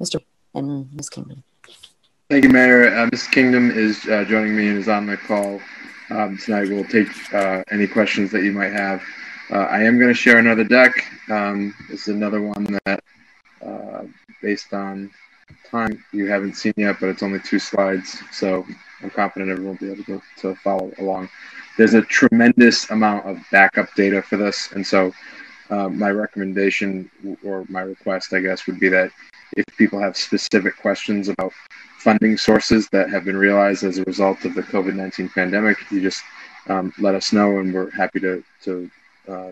Mr. 0.02 0.22
and 0.56 0.88
Ms. 0.96 1.10
Kingdom. 1.10 1.44
Thank 2.30 2.46
you, 2.46 2.50
Mayor. 2.50 2.96
Uh, 2.96 3.10
Ms. 3.12 3.28
Kingdom 3.28 3.72
is 3.72 4.08
uh, 4.08 4.24
joining 4.24 4.56
me 4.56 4.70
and 4.70 4.78
is 4.78 4.88
on 4.88 5.06
the 5.06 5.18
call 5.18 5.60
um, 6.12 6.38
tonight. 6.38 6.70
We'll 6.70 6.84
take 6.86 7.10
uh, 7.34 7.64
any 7.72 7.88
questions 7.88 8.32
that 8.32 8.44
you 8.44 8.52
might 8.52 8.74
have. 8.74 9.02
Uh, 9.50 9.60
I 9.60 9.84
am 9.84 9.98
going 9.98 10.10
to 10.10 10.14
share 10.14 10.38
another 10.38 10.64
deck. 10.64 10.94
Um, 11.30 11.74
this 11.90 12.08
is 12.08 12.16
another 12.16 12.42
one 12.42 12.80
that, 12.86 13.04
uh, 13.66 14.04
based 14.42 14.74
on 14.74 15.12
time, 15.70 16.04
you 16.12 16.28
haven't 16.28 16.56
seen 16.56 16.74
yet, 16.78 16.98
but 17.00 17.10
it's 17.10 17.24
only 17.24 17.40
two 17.40 17.60
slides, 17.60 18.22
so 18.32 18.66
I'm 19.02 19.10
confident 19.10 19.52
everyone 19.52 19.78
will 19.80 19.88
be 19.88 19.92
able 19.92 20.04
to, 20.06 20.22
to 20.42 20.56
follow 20.56 20.92
along. 21.00 21.30
There's 21.78 21.94
a 21.94 22.02
tremendous 22.02 22.90
amount 22.90 23.26
of 23.26 23.40
backup 23.52 23.94
data 23.96 24.22
for 24.22 24.38
this, 24.38 24.72
and 24.74 24.86
so 24.86 25.14
uh, 25.70 25.90
my 25.90 26.12
recommendation 26.12 27.10
or 27.44 27.66
my 27.70 27.82
request, 27.82 28.34
I 28.34 28.42
guess, 28.42 28.68
would 28.68 28.80
be 28.80 28.90
that 28.90 29.12
if 29.58 29.66
people 29.78 30.00
have 30.00 30.18
specific 30.18 30.78
questions 30.78 31.30
about 31.30 31.54
funding 32.02 32.36
sources 32.36 32.90
that 32.90 33.10
have 33.10 33.24
been 33.24 33.38
realized 33.38 33.84
as 33.84 34.00
a 34.00 34.04
result 34.04 34.44
of 34.44 34.56
the 34.56 34.64
COVID 34.64 34.96
19 34.96 35.30
pandemic, 35.30 35.78
you 35.92 36.02
just 36.02 36.24
um, 36.68 36.92
let 37.00 37.14
us 37.14 37.32
know, 37.32 37.60
and 37.60 37.74
we're 37.74 37.92
happy 37.92 38.20
to, 38.20 38.44
to 38.64 38.90
uh, 39.28 39.52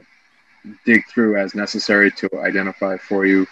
dig 0.83 1.05
through 1.07 1.37
as 1.37 1.53
necessary 1.53 2.11
to 2.11 2.29
identify 2.39 2.97
for 2.97 3.25
you 3.25 3.45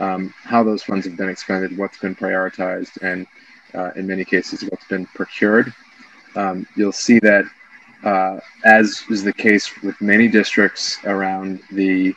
um, 0.00 0.32
how 0.42 0.62
those 0.62 0.82
funds 0.82 1.06
have 1.06 1.16
been 1.16 1.30
expended, 1.30 1.76
what's 1.78 1.98
been 1.98 2.14
prioritized, 2.14 3.00
and 3.02 3.26
uh, 3.74 3.90
in 3.96 4.06
many 4.06 4.24
cases, 4.24 4.62
what's 4.64 4.86
been 4.86 5.06
procured. 5.06 5.72
Um, 6.36 6.66
you'll 6.76 6.92
see 6.92 7.18
that, 7.20 7.44
uh, 8.04 8.38
as 8.64 9.02
is 9.10 9.22
the 9.22 9.32
case 9.32 9.82
with 9.82 9.98
many 10.00 10.28
districts 10.28 10.98
around 11.04 11.60
the 11.70 12.14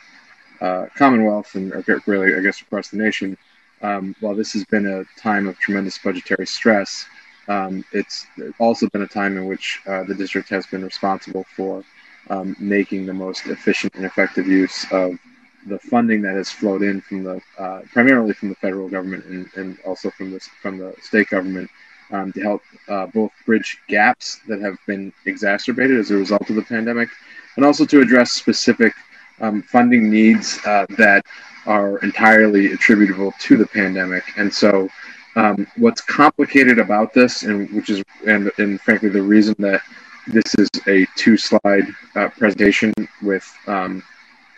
uh, 0.60 0.86
Commonwealth 0.96 1.54
and 1.54 1.72
really, 2.06 2.34
I 2.34 2.40
guess, 2.40 2.60
across 2.60 2.88
the 2.88 2.98
nation, 2.98 3.36
um, 3.82 4.14
while 4.20 4.34
this 4.34 4.52
has 4.52 4.64
been 4.64 4.86
a 4.86 5.04
time 5.20 5.46
of 5.46 5.58
tremendous 5.58 5.98
budgetary 5.98 6.46
stress, 6.46 7.06
um, 7.48 7.84
it's 7.92 8.26
also 8.58 8.88
been 8.88 9.02
a 9.02 9.06
time 9.06 9.36
in 9.36 9.46
which 9.46 9.80
uh, 9.86 10.02
the 10.04 10.14
district 10.14 10.48
has 10.48 10.66
been 10.66 10.84
responsible 10.84 11.44
for 11.54 11.84
um, 12.28 12.56
making 12.58 13.06
the 13.06 13.12
most 13.12 13.46
efficient 13.46 13.94
and 13.94 14.04
effective 14.04 14.46
use 14.46 14.84
of 14.90 15.18
the 15.66 15.78
funding 15.78 16.22
that 16.22 16.34
has 16.34 16.50
flowed 16.50 16.82
in 16.82 17.00
from 17.00 17.24
the 17.24 17.40
uh, 17.58 17.82
primarily 17.92 18.32
from 18.32 18.48
the 18.48 18.54
federal 18.56 18.88
government 18.88 19.24
and, 19.26 19.48
and 19.56 19.78
also 19.84 20.10
from 20.10 20.30
the 20.30 20.40
from 20.62 20.78
the 20.78 20.94
state 21.00 21.28
government 21.28 21.70
um, 22.10 22.32
to 22.32 22.40
help 22.40 22.62
uh, 22.88 23.06
both 23.06 23.32
bridge 23.44 23.78
gaps 23.88 24.40
that 24.48 24.60
have 24.60 24.76
been 24.86 25.12
exacerbated 25.26 25.98
as 25.98 26.10
a 26.10 26.16
result 26.16 26.48
of 26.48 26.56
the 26.56 26.62
pandemic, 26.62 27.08
and 27.56 27.64
also 27.64 27.84
to 27.84 28.00
address 28.00 28.32
specific 28.32 28.92
um, 29.40 29.62
funding 29.62 30.10
needs 30.10 30.58
uh, 30.66 30.86
that 30.96 31.24
are 31.66 31.98
entirely 31.98 32.72
attributable 32.72 33.32
to 33.40 33.56
the 33.56 33.66
pandemic. 33.66 34.24
And 34.36 34.52
so, 34.52 34.88
um, 35.36 35.66
what's 35.76 36.00
complicated 36.00 36.78
about 36.78 37.12
this, 37.12 37.42
and 37.42 37.70
which 37.70 37.90
is, 37.90 38.02
and, 38.26 38.50
and 38.58 38.80
frankly, 38.80 39.10
the 39.10 39.22
reason 39.22 39.54
that 39.58 39.82
this 40.26 40.54
is 40.54 40.68
a 40.86 41.06
two-slide 41.16 41.84
uh, 42.14 42.28
presentation 42.30 42.92
with, 43.22 43.46
um, 43.66 44.02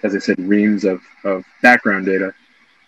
as 0.04 0.14
I 0.14 0.18
said, 0.18 0.38
reams 0.38 0.84
of, 0.84 1.02
of 1.24 1.44
background 1.62 2.06
data, 2.06 2.32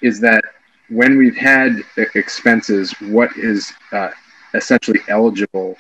is 0.03 0.21
that 0.21 0.45
when 0.89 1.19
we've 1.19 1.37
had 1.37 1.83
expenses, 2.15 2.93
what 3.01 3.37
is 3.37 3.73
uh, 3.93 4.11
essentially 4.55 5.01
eligible 5.09 5.77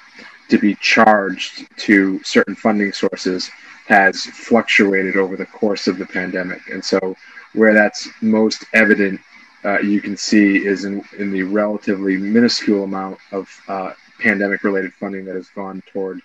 to 0.48 0.58
be 0.58 0.74
charged 0.76 1.68
to 1.78 2.22
certain 2.24 2.54
funding 2.54 2.92
sources 2.92 3.50
has 3.86 4.24
fluctuated 4.24 5.16
over 5.16 5.36
the 5.36 5.46
course 5.46 5.86
of 5.86 5.98
the 5.98 6.06
pandemic. 6.06 6.60
And 6.70 6.84
so 6.84 7.16
where 7.52 7.74
that's 7.74 8.08
most 8.20 8.64
evident, 8.74 9.20
uh, 9.64 9.78
you 9.80 10.00
can 10.00 10.16
see 10.16 10.64
is 10.64 10.84
in, 10.84 11.02
in 11.18 11.32
the 11.32 11.42
relatively 11.42 12.16
minuscule 12.16 12.84
amount 12.84 13.18
of 13.32 13.48
uh, 13.68 13.92
pandemic 14.20 14.62
related 14.62 14.92
funding 14.94 15.24
that 15.24 15.34
has 15.34 15.48
gone 15.48 15.82
toward 15.92 16.20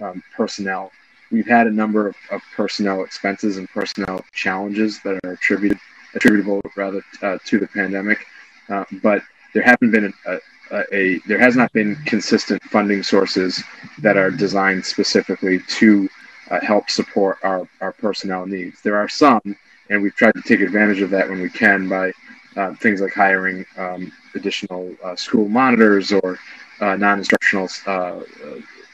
um, 0.00 0.22
personnel. 0.36 0.90
We've 1.30 1.46
had 1.46 1.66
a 1.66 1.70
number 1.70 2.08
of, 2.08 2.16
of, 2.30 2.40
personnel 2.56 3.02
expenses 3.02 3.58
and 3.58 3.68
personnel 3.68 4.24
challenges 4.32 5.00
that 5.02 5.18
are 5.24 5.32
attributed 5.32 5.78
attributable 6.14 6.62
rather 6.74 7.02
uh, 7.22 7.36
to 7.44 7.58
the 7.58 7.66
pandemic, 7.66 8.24
uh, 8.70 8.84
but 9.02 9.22
there 9.52 9.62
haven't 9.62 9.90
been 9.90 10.12
a, 10.26 10.38
a, 10.70 10.84
a, 10.92 11.18
there 11.26 11.38
has 11.38 11.54
not 11.54 11.72
been 11.72 11.96
consistent 12.06 12.62
funding 12.64 13.02
sources 13.02 13.62
that 13.98 14.16
are 14.16 14.30
designed 14.30 14.84
specifically 14.84 15.60
to 15.68 16.08
uh, 16.50 16.60
help 16.60 16.88
support 16.88 17.38
our, 17.42 17.68
our 17.80 17.92
personnel 17.92 18.46
needs. 18.46 18.80
There 18.82 18.96
are 18.96 19.08
some, 19.08 19.56
and 19.90 20.02
we've 20.02 20.14
tried 20.14 20.34
to 20.34 20.42
take 20.42 20.60
advantage 20.60 21.00
of 21.00 21.10
that 21.10 21.28
when 21.28 21.40
we 21.40 21.50
can 21.50 21.88
by 21.88 22.12
uh, 22.56 22.74
things 22.74 23.00
like 23.00 23.12
hiring 23.12 23.64
um, 23.76 24.12
additional 24.34 24.94
uh, 25.04 25.14
school 25.16 25.48
monitors 25.48 26.12
or 26.12 26.38
uh, 26.80 26.96
non-instructional 26.96 27.68
uh, 27.86 28.20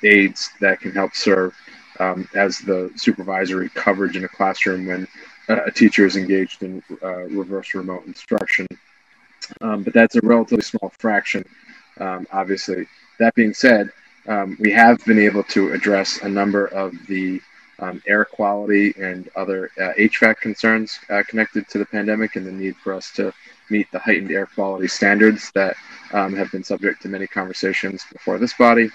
aides 0.03 0.51
that 0.61 0.81
can 0.81 0.93
help 0.93 1.15
serve 1.15 1.55
um, 2.01 2.29
as 2.35 2.59
the 2.59 2.91
supervisory 2.97 3.69
coverage 3.71 4.17
in 4.17 4.25
a 4.25 4.29
classroom 4.29 4.87
when 4.87 5.07
a 5.49 5.71
teacher 5.71 6.07
is 6.07 6.17
engaged 6.17 6.63
in 6.63 6.83
uh, 7.03 7.25
reverse 7.25 7.75
remote 7.75 8.07
instruction. 8.07 8.67
Um, 9.61 9.83
but 9.83 9.93
that's 9.93 10.17
a 10.17 10.21
relatively 10.23 10.63
small 10.63 10.93
fraction, 10.99 11.45
um, 12.01 12.27
obviously. 12.33 12.87
That 13.19 13.35
being 13.35 13.53
said, 13.53 13.91
um, 14.27 14.57
we 14.59 14.73
have 14.73 15.05
been 15.05 15.19
able 15.19 15.43
to 15.45 15.73
address 15.73 16.23
a 16.23 16.29
number 16.29 16.67
of 16.67 16.95
the 17.07 17.41
um, 17.79 18.03
air 18.07 18.25
quality 18.25 18.95
and 18.99 19.29
other 19.37 19.71
uh, 19.79 19.93
HVAC 19.99 20.37
concerns 20.39 20.99
uh, 21.11 21.23
connected 21.29 21.69
to 21.69 21.79
the 21.79 21.87
pandemic 21.87 22.37
and 22.37 22.47
the 22.47 22.53
need 22.53 22.77
for 22.77 22.93
us 22.93 23.11
to 23.13 23.33
meet 23.71 23.91
the 23.93 23.99
heightened 23.99 24.31
air 24.31 24.47
quality 24.47 24.89
standards 24.89 25.51
that 25.55 25.77
um, 26.13 26.35
have 26.35 26.51
been 26.53 26.65
subject 26.65 27.03
to 27.03 27.09
many 27.09 27.27
conversations 27.27 28.05
before 28.13 28.39
this 28.39 28.55
body, 28.55 28.89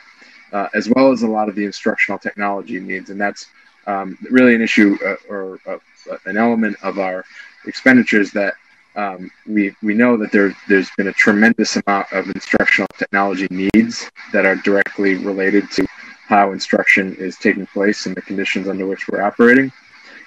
uh, 0.54 0.68
as 0.74 0.90
well 0.90 1.12
as 1.12 1.24
a 1.24 1.28
lot 1.28 1.50
of 1.50 1.56
the 1.56 1.66
instructional 1.66 2.20
technology 2.20 2.80
needs. 2.80 3.10
And 3.10 3.20
that's 3.20 3.48
um, 3.88 4.18
really 4.30 4.56
an 4.56 4.62
issue 4.62 4.98
uh, 5.06 5.16
or 5.28 5.60
uh, 5.68 5.78
an 6.26 6.38
element 6.38 6.78
of 6.84 7.00
our 7.00 7.26
expenditures 7.66 8.32
that 8.32 8.54
um, 8.96 9.32
we, 9.48 9.76
we 9.82 9.94
know 9.94 10.18
that 10.18 10.32
there, 10.32 10.56
there's 10.68 10.90
been 10.98 11.08
a 11.08 11.14
tremendous 11.14 11.78
amount 11.78 12.12
of 12.12 12.28
instructional 12.30 12.88
technology 12.98 13.48
needs 13.50 14.10
that 14.34 14.46
are 14.46 14.56
directly 14.56 15.16
related 15.16 15.70
to 15.72 15.88
how 16.30 16.52
instruction 16.52 17.16
is 17.16 17.38
taking 17.38 17.66
place 17.66 18.06
and 18.06 18.16
the 18.16 18.22
conditions 18.22 18.68
under 18.68 18.86
which 18.86 19.08
we're 19.08 19.24
operating. 19.24 19.72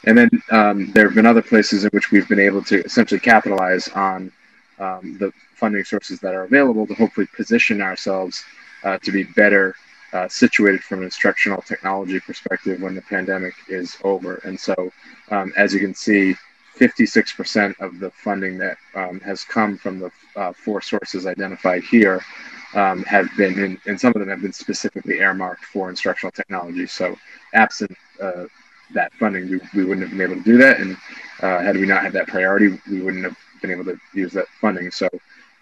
And 0.03 0.19
then 0.19 0.31
um, 0.51 0.91
there 0.91 1.07
have 1.07 1.15
been 1.15 1.27
other 1.27 1.43
places 1.43 1.85
in 1.85 1.91
which 1.91 2.11
we've 2.11 2.29
been 2.29 2.41
able 2.41 2.61
to 2.65 2.83
essentially 2.83 3.21
capitalize 3.21 3.87
on 3.91 4.33
um, 4.81 5.17
the 5.21 5.33
funding 5.55 5.85
sources 5.85 6.19
that 6.19 6.35
are 6.35 6.43
available 6.43 6.89
to 6.89 6.95
hopefully 6.95 7.29
position 7.37 7.81
ourselves 7.81 8.45
uh, 8.83 8.99
to 8.99 9.13
be 9.13 9.23
better 9.23 9.77
uh, 10.13 10.27
situated 10.27 10.83
from 10.83 10.99
an 10.99 11.05
instructional 11.05 11.63
technology 11.63 12.19
perspective 12.19 12.83
when 12.83 12.97
the 12.97 13.03
pandemic 13.03 13.55
is 13.69 13.97
over. 14.03 14.35
And 14.45 14.59
so, 14.59 14.75
um, 15.31 15.53
as 15.57 15.73
you 15.73 15.79
can 15.79 15.95
see, 15.95 16.35
56% 16.81 17.79
of 17.79 18.01
the 18.01 18.11
funding 18.11 18.59
that 18.59 18.77
um, 18.97 19.21
has 19.21 19.45
come 19.45 19.79
from 19.79 20.01
the 20.01 20.11
uh, 20.35 20.53
four 20.53 20.81
sources 20.81 21.27
identified 21.27 21.85
here 21.85 22.21
um, 22.75 23.03
have 23.05 23.29
been, 23.37 23.59
in, 23.59 23.79
and 23.87 24.01
some 24.01 24.13
of 24.15 24.21
them 24.21 24.29
have 24.29 24.43
been 24.43 24.53
specifically 24.53 25.19
earmarked 25.19 25.65
for 25.65 25.91
instructional 25.91 26.33
technology. 26.33 26.87
So, 26.87 27.17
absent 27.55 27.97
uh, 28.21 28.47
that 28.95 29.13
funding, 29.15 29.49
we, 29.51 29.61
we 29.75 29.85
wouldn't 29.85 30.09
have 30.09 30.17
been 30.17 30.31
able 30.31 30.43
to 30.43 30.43
do 30.43 30.57
that. 30.59 30.81
And 30.81 30.97
uh, 31.41 31.61
had 31.61 31.77
we 31.77 31.87
not 31.87 32.03
had 32.03 32.13
that 32.13 32.29
priority, 32.29 32.79
we 32.91 33.01
wouldn't 33.01 33.25
have 33.25 33.37
been 33.61 33.71
able 33.71 33.85
to 33.85 33.99
use 34.15 34.33
that 34.33 34.47
funding. 34.61 34.91
So 34.91 35.09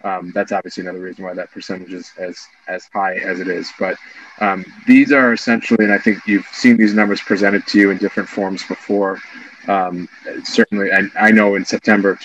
um, 0.03 0.31
that's 0.33 0.51
obviously 0.51 0.81
another 0.81 0.99
reason 0.99 1.23
why 1.23 1.33
that 1.33 1.51
percentage 1.51 1.93
is 1.93 2.11
as 2.17 2.47
as 2.67 2.89
high 2.93 3.15
as 3.17 3.39
it 3.39 3.47
is. 3.47 3.71
But 3.79 3.97
um, 4.39 4.65
these 4.87 5.11
are 5.11 5.33
essentially, 5.33 5.85
and 5.85 5.93
I 5.93 5.97
think 5.97 6.19
you've 6.25 6.47
seen 6.47 6.77
these 6.77 6.93
numbers 6.93 7.21
presented 7.21 7.67
to 7.67 7.79
you 7.79 7.91
in 7.91 7.97
different 7.97 8.27
forms 8.27 8.63
before. 8.67 9.19
Um, 9.67 10.09
certainly, 10.43 10.91
I, 10.91 11.07
I 11.19 11.31
know 11.31 11.55
in 11.55 11.63
September 11.65 12.11
of 12.11 12.19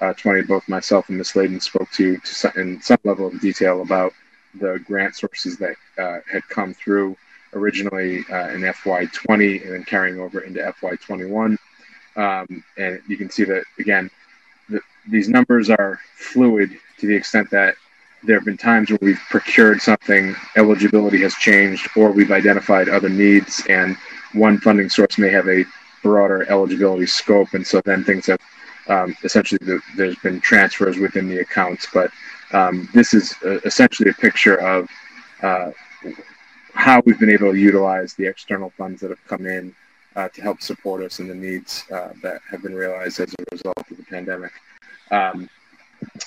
2020, 0.00 0.42
both 0.42 0.68
myself 0.68 1.08
and 1.08 1.18
Ms. 1.18 1.32
Layden 1.32 1.62
spoke 1.62 1.90
to, 1.92 2.16
to 2.18 2.34
some, 2.34 2.52
in 2.56 2.80
some 2.82 2.98
level 3.04 3.26
of 3.26 3.40
detail 3.40 3.82
about 3.82 4.12
the 4.60 4.80
grant 4.86 5.16
sources 5.16 5.56
that 5.58 5.76
uh, 5.98 6.18
had 6.30 6.46
come 6.48 6.74
through 6.74 7.16
originally 7.54 8.24
uh, 8.30 8.48
in 8.50 8.62
FY20 8.62 9.62
and 9.62 9.72
then 9.72 9.84
carrying 9.84 10.18
over 10.20 10.40
into 10.40 10.60
FY21. 10.60 11.56
Um, 12.16 12.64
and 12.76 13.00
you 13.08 13.16
can 13.16 13.30
see 13.30 13.44
that 13.44 13.64
again, 13.78 14.10
the, 14.68 14.80
these 15.08 15.28
numbers 15.28 15.70
are 15.70 15.98
fluid 16.16 16.70
to 16.98 17.06
the 17.06 17.14
extent 17.14 17.50
that 17.50 17.74
there 18.22 18.36
have 18.36 18.44
been 18.44 18.56
times 18.56 18.90
where 18.90 18.98
we've 19.02 19.20
procured 19.30 19.80
something, 19.82 20.34
eligibility 20.56 21.20
has 21.20 21.34
changed, 21.34 21.88
or 21.96 22.10
we've 22.10 22.30
identified 22.30 22.88
other 22.88 23.08
needs, 23.08 23.62
and 23.68 23.96
one 24.32 24.58
funding 24.58 24.88
source 24.88 25.18
may 25.18 25.28
have 25.28 25.48
a 25.48 25.64
broader 26.02 26.50
eligibility 26.50 27.06
scope, 27.06 27.52
and 27.52 27.66
so 27.66 27.80
then 27.84 28.02
things 28.02 28.26
have 28.26 28.40
um, 28.88 29.16
essentially 29.24 29.58
the, 29.62 29.80
there's 29.96 30.16
been 30.16 30.40
transfers 30.40 30.98
within 30.98 31.28
the 31.28 31.40
accounts. 31.40 31.86
But 31.92 32.10
um, 32.52 32.88
this 32.94 33.14
is 33.14 33.34
uh, 33.44 33.60
essentially 33.64 34.10
a 34.10 34.14
picture 34.14 34.56
of 34.56 34.88
uh, 35.42 35.70
how 36.74 37.02
we've 37.04 37.18
been 37.18 37.30
able 37.30 37.52
to 37.52 37.58
utilize 37.58 38.14
the 38.14 38.26
external 38.26 38.70
funds 38.70 39.00
that 39.00 39.10
have 39.10 39.24
come 39.26 39.46
in 39.46 39.74
uh, 40.16 40.28
to 40.28 40.42
help 40.42 40.60
support 40.60 41.02
us 41.02 41.20
in 41.20 41.28
the 41.28 41.34
needs 41.34 41.84
uh, 41.92 42.10
that 42.22 42.40
have 42.50 42.62
been 42.62 42.74
realized 42.74 43.20
as 43.20 43.32
a 43.32 43.44
result 43.52 43.78
of 43.78 43.96
the 43.96 44.02
pandemic. 44.04 44.52
Um, 45.10 45.48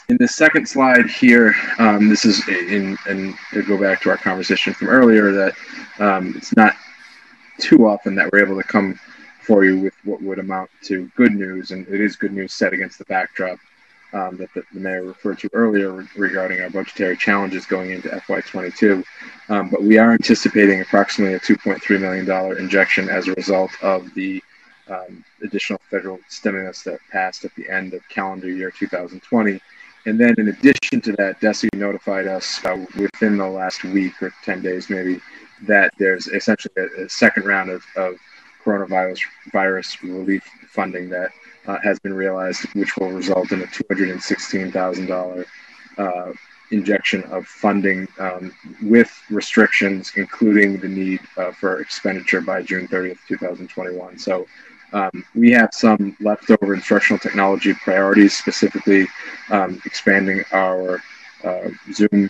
in 0.09 0.17
the 0.19 0.27
second 0.27 0.67
slide 0.67 1.07
here, 1.07 1.53
um, 1.79 2.09
this 2.09 2.25
is 2.25 2.47
in, 2.47 2.97
and 3.07 3.35
to 3.53 3.61
go 3.63 3.77
back 3.77 4.01
to 4.01 4.09
our 4.09 4.17
conversation 4.17 4.73
from 4.73 4.87
earlier, 4.87 5.31
that 5.31 5.53
um, 5.99 6.33
it's 6.35 6.55
not 6.55 6.73
too 7.59 7.87
often 7.87 8.15
that 8.15 8.31
we're 8.31 8.43
able 8.43 8.55
to 8.55 8.67
come 8.67 8.99
for 9.47 9.63
you 9.63 9.79
with 9.79 9.93
what 10.03 10.21
would 10.21 10.39
amount 10.39 10.69
to 10.83 11.09
good 11.15 11.33
news, 11.33 11.71
and 11.71 11.87
it 11.87 12.01
is 12.01 12.17
good 12.17 12.33
news 12.33 12.53
set 12.53 12.73
against 12.73 12.99
the 12.99 13.05
backdrop 13.05 13.57
um, 14.11 14.35
that 14.37 14.53
the, 14.53 14.63
the, 14.73 14.79
mayor 14.79 15.03
referred 15.03 15.39
to 15.39 15.49
earlier 15.53 15.91
re- 15.91 16.07
regarding 16.17 16.61
our 16.61 16.69
budgetary 16.69 17.15
challenges 17.15 17.65
going 17.65 17.91
into 17.91 18.09
FY22. 18.09 19.03
Um, 19.47 19.69
but 19.69 19.81
we 19.81 19.97
are 19.97 20.11
anticipating 20.11 20.81
approximately 20.81 21.35
a 21.35 21.39
$2.3 21.39 22.01
million 22.01 22.57
injection 22.57 23.09
as 23.09 23.27
a 23.27 23.33
result 23.33 23.71
of 23.81 24.13
the 24.15 24.43
um, 24.89 25.23
additional 25.41 25.79
federal 25.89 26.19
stimulus 26.27 26.83
that 26.83 26.99
passed 27.11 27.45
at 27.45 27.55
the 27.55 27.69
end 27.69 27.93
of 27.93 28.07
calendar 28.09 28.49
year 28.49 28.71
2020. 28.71 29.61
And 30.05 30.19
then, 30.19 30.35
in 30.37 30.49
addition 30.49 31.01
to 31.01 31.11
that, 31.13 31.39
DESE 31.41 31.67
notified 31.73 32.27
us 32.27 32.63
uh, 32.63 32.85
within 32.97 33.37
the 33.37 33.47
last 33.47 33.83
week 33.83 34.21
or 34.21 34.33
10 34.43 34.61
days, 34.61 34.89
maybe, 34.89 35.19
that 35.63 35.93
there's 35.99 36.27
essentially 36.27 36.73
a, 36.77 37.03
a 37.03 37.09
second 37.09 37.45
round 37.45 37.69
of, 37.69 37.83
of 37.97 38.15
coronavirus 38.67 39.21
virus 39.53 40.03
relief 40.03 40.43
funding 40.69 41.07
that 41.09 41.31
uh, 41.67 41.77
has 41.83 41.99
been 41.99 42.13
realized, 42.13 42.65
which 42.73 42.97
will 42.97 43.11
result 43.11 43.51
in 43.53 43.61
a 43.61 43.65
$216,000 43.65 45.45
uh, 45.97 46.33
injection 46.71 47.23
of 47.23 47.45
funding 47.45 48.07
um, 48.19 48.53
with 48.81 49.09
restrictions, 49.29 50.11
including 50.17 50.77
the 50.79 50.87
need 50.87 51.21
uh, 51.37 51.51
for 51.51 51.79
expenditure 51.79 52.41
by 52.41 52.61
June 52.61 52.87
30th, 52.89 53.19
2021. 53.27 54.17
So 54.17 54.45
um, 54.91 55.23
we 55.33 55.51
have 55.51 55.69
some 55.71 56.15
leftover 56.19 56.73
instructional 56.73 57.19
technology 57.19 57.73
priorities, 57.73 58.37
specifically 58.37 59.07
um, 59.49 59.81
expanding 59.85 60.43
our 60.51 61.01
uh, 61.43 61.69
Zoom 61.93 62.29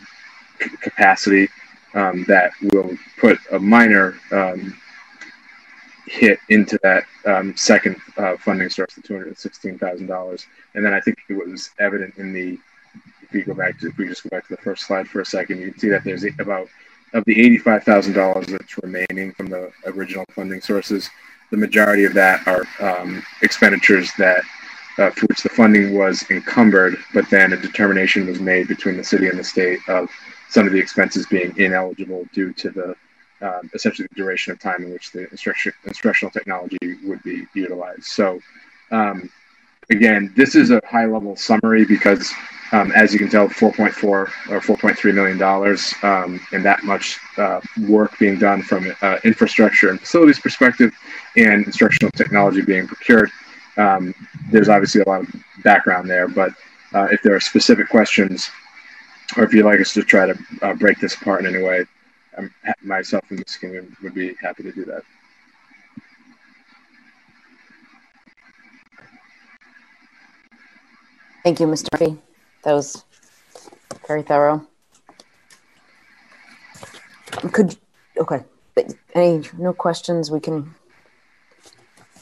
capacity 0.81 1.49
um, 1.95 2.25
that 2.27 2.51
will 2.61 2.95
put 3.19 3.39
a 3.51 3.59
minor 3.59 4.19
um, 4.31 4.75
hit 6.07 6.39
into 6.49 6.79
that 6.83 7.03
um, 7.25 7.55
second 7.55 7.97
uh, 8.17 8.37
funding 8.37 8.69
source, 8.69 8.93
the 8.95 9.01
$216,000. 9.01 10.45
And 10.73 10.85
then 10.85 10.93
I 10.93 11.01
think 11.01 11.17
it 11.29 11.33
was 11.33 11.71
evident 11.79 12.17
in 12.17 12.33
the, 12.33 12.57
if 13.21 13.31
we 13.33 13.41
go 13.43 13.53
back 13.53 13.79
to, 13.79 13.89
if 13.89 13.97
we 13.97 14.07
just 14.07 14.23
go 14.23 14.29
back 14.29 14.47
to 14.47 14.55
the 14.55 14.61
first 14.61 14.85
slide 14.85 15.07
for 15.07 15.21
a 15.21 15.25
second, 15.25 15.59
you 15.59 15.71
can 15.71 15.79
see 15.79 15.89
that 15.89 16.03
there's 16.03 16.23
about, 16.39 16.67
of 17.13 17.23
the 17.25 17.35
$85,000 17.59 18.45
that's 18.47 18.77
remaining 18.83 19.33
from 19.33 19.47
the 19.47 19.71
original 19.85 20.25
funding 20.33 20.61
sources, 20.61 21.09
the 21.51 21.57
majority 21.57 22.05
of 22.05 22.13
that 22.13 22.45
are 22.47 22.65
um, 22.79 23.23
expenditures 23.41 24.11
that 24.17 24.43
uh, 24.97 25.11
for 25.11 25.27
which 25.27 25.43
the 25.43 25.49
funding 25.49 25.93
was 25.93 26.25
encumbered, 26.31 26.97
but 27.13 27.29
then 27.29 27.53
a 27.53 27.57
determination 27.57 28.25
was 28.25 28.39
made 28.39 28.67
between 28.67 28.97
the 28.97 29.03
city 29.03 29.27
and 29.27 29.37
the 29.37 29.43
state 29.43 29.79
of 29.87 30.09
some 30.49 30.65
of 30.65 30.73
the 30.73 30.79
expenses 30.79 31.25
being 31.27 31.53
ineligible 31.57 32.25
due 32.33 32.51
to 32.53 32.69
the 32.69 32.95
um, 33.41 33.69
essentially 33.73 34.07
the 34.09 34.15
duration 34.15 34.51
of 34.51 34.59
time 34.59 34.83
in 34.83 34.91
which 34.91 35.11
the 35.11 35.29
instruction, 35.29 35.73
instructional 35.85 36.31
technology 36.31 36.77
would 37.03 37.21
be 37.23 37.45
utilized. 37.53 38.05
So, 38.05 38.39
um, 38.91 39.29
again, 39.89 40.33
this 40.35 40.55
is 40.55 40.71
a 40.71 40.81
high 40.89 41.05
level 41.05 41.35
summary 41.35 41.85
because, 41.85 42.31
um, 42.71 42.91
as 42.91 43.13
you 43.13 43.19
can 43.19 43.29
tell, 43.29 43.47
4.4 43.47 44.03
or 44.03 44.27
4.3 44.27 45.13
million 45.13 45.37
dollars 45.37 45.93
um, 46.03 46.39
and 46.51 46.63
that 46.65 46.83
much 46.83 47.19
uh, 47.37 47.61
work 47.87 48.17
being 48.19 48.37
done 48.37 48.61
from 48.61 48.93
uh, 49.01 49.17
infrastructure 49.23 49.89
and 49.89 49.99
facilities 49.99 50.39
perspective, 50.39 50.93
and 51.35 51.65
instructional 51.65 52.11
technology 52.11 52.61
being 52.61 52.87
procured. 52.87 53.29
Um, 53.77 54.13
there's 54.49 54.69
obviously 54.69 55.01
a 55.01 55.09
lot 55.09 55.21
of 55.21 55.35
background 55.63 56.09
there, 56.09 56.27
but 56.27 56.51
uh, 56.93 57.07
if 57.11 57.21
there 57.21 57.35
are 57.35 57.39
specific 57.39 57.89
questions, 57.89 58.49
or 59.35 59.43
if 59.43 59.53
you'd 59.53 59.65
like 59.65 59.79
us 59.79 59.93
to 59.93 60.03
try 60.03 60.25
to 60.25 60.37
uh, 60.61 60.73
break 60.73 60.99
this 60.99 61.15
apart 61.15 61.45
in 61.45 61.53
any 61.53 61.63
way, 61.63 61.85
I'm, 62.37 62.53
myself 62.83 63.23
in 63.31 63.37
Ms. 63.37 63.55
King 63.55 63.95
would 64.03 64.13
be 64.13 64.35
happy 64.41 64.63
to 64.63 64.71
do 64.71 64.85
that. 64.85 65.03
Thank 71.43 71.59
you, 71.59 71.67
Mr. 71.67 71.87
Murphy. 71.93 72.17
That 72.63 72.73
was 72.73 73.05
very 74.07 74.21
thorough. 74.21 74.67
Could, 77.53 77.77
okay, 78.17 78.43
any, 79.13 79.43
no 79.57 79.73
questions, 79.73 80.29
we 80.29 80.39
can 80.39 80.73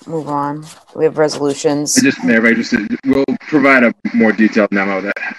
move 0.05 0.27
on. 0.27 0.65
We 0.95 1.05
have 1.05 1.17
resolutions. 1.17 1.97
I 1.97 2.01
just, 2.01 2.23
Mayor, 2.23 2.45
I 2.45 2.53
just, 2.53 2.73
we'll 3.05 3.25
provide 3.41 3.83
a 3.83 3.93
more 4.13 4.31
detailed 4.31 4.71
memo 4.71 5.01
that 5.01 5.37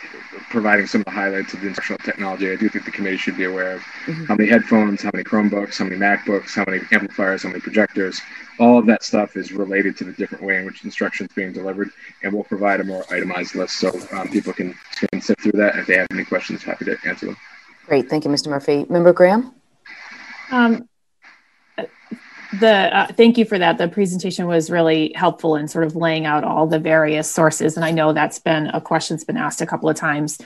providing 0.51 0.87
some 0.87 1.01
of 1.01 1.05
the 1.07 1.11
highlights 1.11 1.55
of 1.55 1.61
the 1.61 1.69
instructional 1.69 1.99
technology. 1.99 2.51
I 2.51 2.57
do 2.57 2.69
think 2.69 2.85
the 2.85 2.91
committee 2.91 3.17
should 3.17 3.37
be 3.37 3.45
aware 3.45 3.73
of 3.73 3.81
mm-hmm. 3.81 4.25
how 4.25 4.37
many 4.37 4.49
headphones, 4.49 5.03
how 5.03 5.11
many 5.13 5.25
Chromebooks, 5.25 5.79
how 5.79 5.85
many 5.85 5.97
MacBooks, 5.97 6.55
how 6.55 6.65
many 6.67 6.83
amplifiers, 6.93 7.43
how 7.43 7.49
many 7.49 7.61
projectors. 7.61 8.21
All 8.59 8.79
of 8.79 8.87
that 8.87 9.03
stuff 9.03 9.37
is 9.37 9.53
related 9.53 9.97
to 9.99 10.05
the 10.05 10.13
different 10.13 10.45
way 10.45 10.59
in 10.59 10.65
which 10.65 10.85
instruction 10.85 11.27
is 11.27 11.33
being 11.35 11.53
delivered, 11.53 11.91
and 12.23 12.33
we'll 12.33 12.45
provide 12.45 12.81
a 12.81 12.85
more 12.85 13.05
itemized 13.11 13.55
list 13.55 13.77
so 13.77 13.91
um, 14.13 14.29
people 14.29 14.53
can, 14.53 14.75
can 15.11 15.21
sit 15.21 15.41
through 15.41 15.53
that. 15.53 15.77
If 15.77 15.87
they 15.87 15.97
have 15.97 16.07
any 16.11 16.25
questions, 16.25 16.63
happy 16.63 16.85
to 16.87 16.97
answer 17.05 17.27
them. 17.27 17.37
Great, 17.87 18.09
thank 18.09 18.25
you, 18.25 18.31
Mr. 18.31 18.49
Murphy. 18.49 18.87
Member 18.89 19.13
Graham. 19.13 19.55
Um, 20.51 20.89
the 22.61 22.97
uh, 22.97 23.07
thank 23.09 23.39
you 23.39 23.45
for 23.45 23.59
that. 23.59 23.79
The 23.79 23.89
presentation 23.89 24.47
was 24.47 24.71
really 24.71 25.13
helpful 25.15 25.57
in 25.57 25.69
sort 25.69 25.85
of 25.85 25.97
laying 25.97 26.27
out 26.27 26.45
all 26.45 26.67
the 26.67 26.79
various 26.79 27.31
sources 27.31 27.77
and 27.77 27.85
i 27.85 27.91
know 27.91 28.13
that's 28.13 28.39
been 28.39 28.69
a 28.69 28.81
question 28.81 29.17
that's 29.17 29.25
been 29.25 29.37
asked 29.37 29.61
a 29.61 29.67
couple 29.67 29.89
of 29.89 29.97
times. 29.97 30.39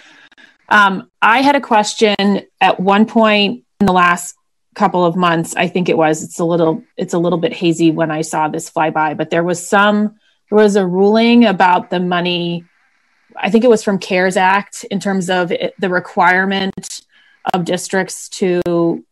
Um, 0.69 1.11
i 1.21 1.43
had 1.43 1.57
a 1.57 1.61
question 1.61 2.43
at 2.61 2.81
one 2.81 3.07
point 3.07 3.65
in 3.81 3.87
the 3.87 3.93
last 3.93 4.37
couple 4.75 5.05
of 5.05 5.17
months 5.17 5.57
i 5.57 5.67
think 5.67 5.89
it 5.89 5.97
was 5.97 6.23
it's 6.23 6.39
a 6.39 6.45
little 6.45 6.83
it's 6.97 7.13
a 7.13 7.19
little 7.19 7.39
bit 7.39 7.53
hazy 7.53 7.91
when 7.91 8.11
i 8.11 8.21
saw 8.21 8.47
this 8.47 8.71
fly 8.71 8.89
by 8.89 9.15
but 9.15 9.31
there 9.31 9.43
was 9.43 9.67
some 9.67 10.15
there 10.49 10.57
was 10.57 10.77
a 10.77 10.87
ruling 10.87 11.45
about 11.45 11.91
the 11.91 11.99
money 11.99 12.65
i 13.37 13.51
think 13.51 13.65
it 13.65 13.71
was 13.71 13.83
from 13.83 13.99
cares 13.99 14.37
act 14.37 14.85
in 14.85 15.01
terms 15.01 15.29
of 15.29 15.51
it, 15.51 15.75
the 15.81 15.91
requirement 15.91 17.03
of 17.53 17.65
districts 17.65 18.29
to 18.29 19.05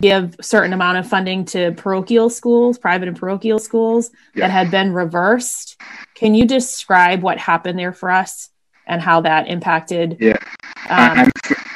give 0.00 0.36
certain 0.40 0.72
amount 0.72 0.98
of 0.98 1.08
funding 1.08 1.44
to 1.44 1.72
parochial 1.72 2.30
schools, 2.30 2.78
private 2.78 3.08
and 3.08 3.16
parochial 3.16 3.58
schools 3.58 4.10
yeah. 4.34 4.46
that 4.46 4.50
had 4.50 4.70
been 4.70 4.92
reversed. 4.92 5.80
Can 6.14 6.34
you 6.34 6.46
describe 6.46 7.22
what 7.22 7.38
happened 7.38 7.78
there 7.78 7.92
for 7.92 8.10
us 8.10 8.50
and 8.86 9.02
how 9.02 9.20
that 9.22 9.48
impacted? 9.48 10.16
Yeah, 10.20 10.38
um, 10.88 11.18
I'm, 11.18 11.30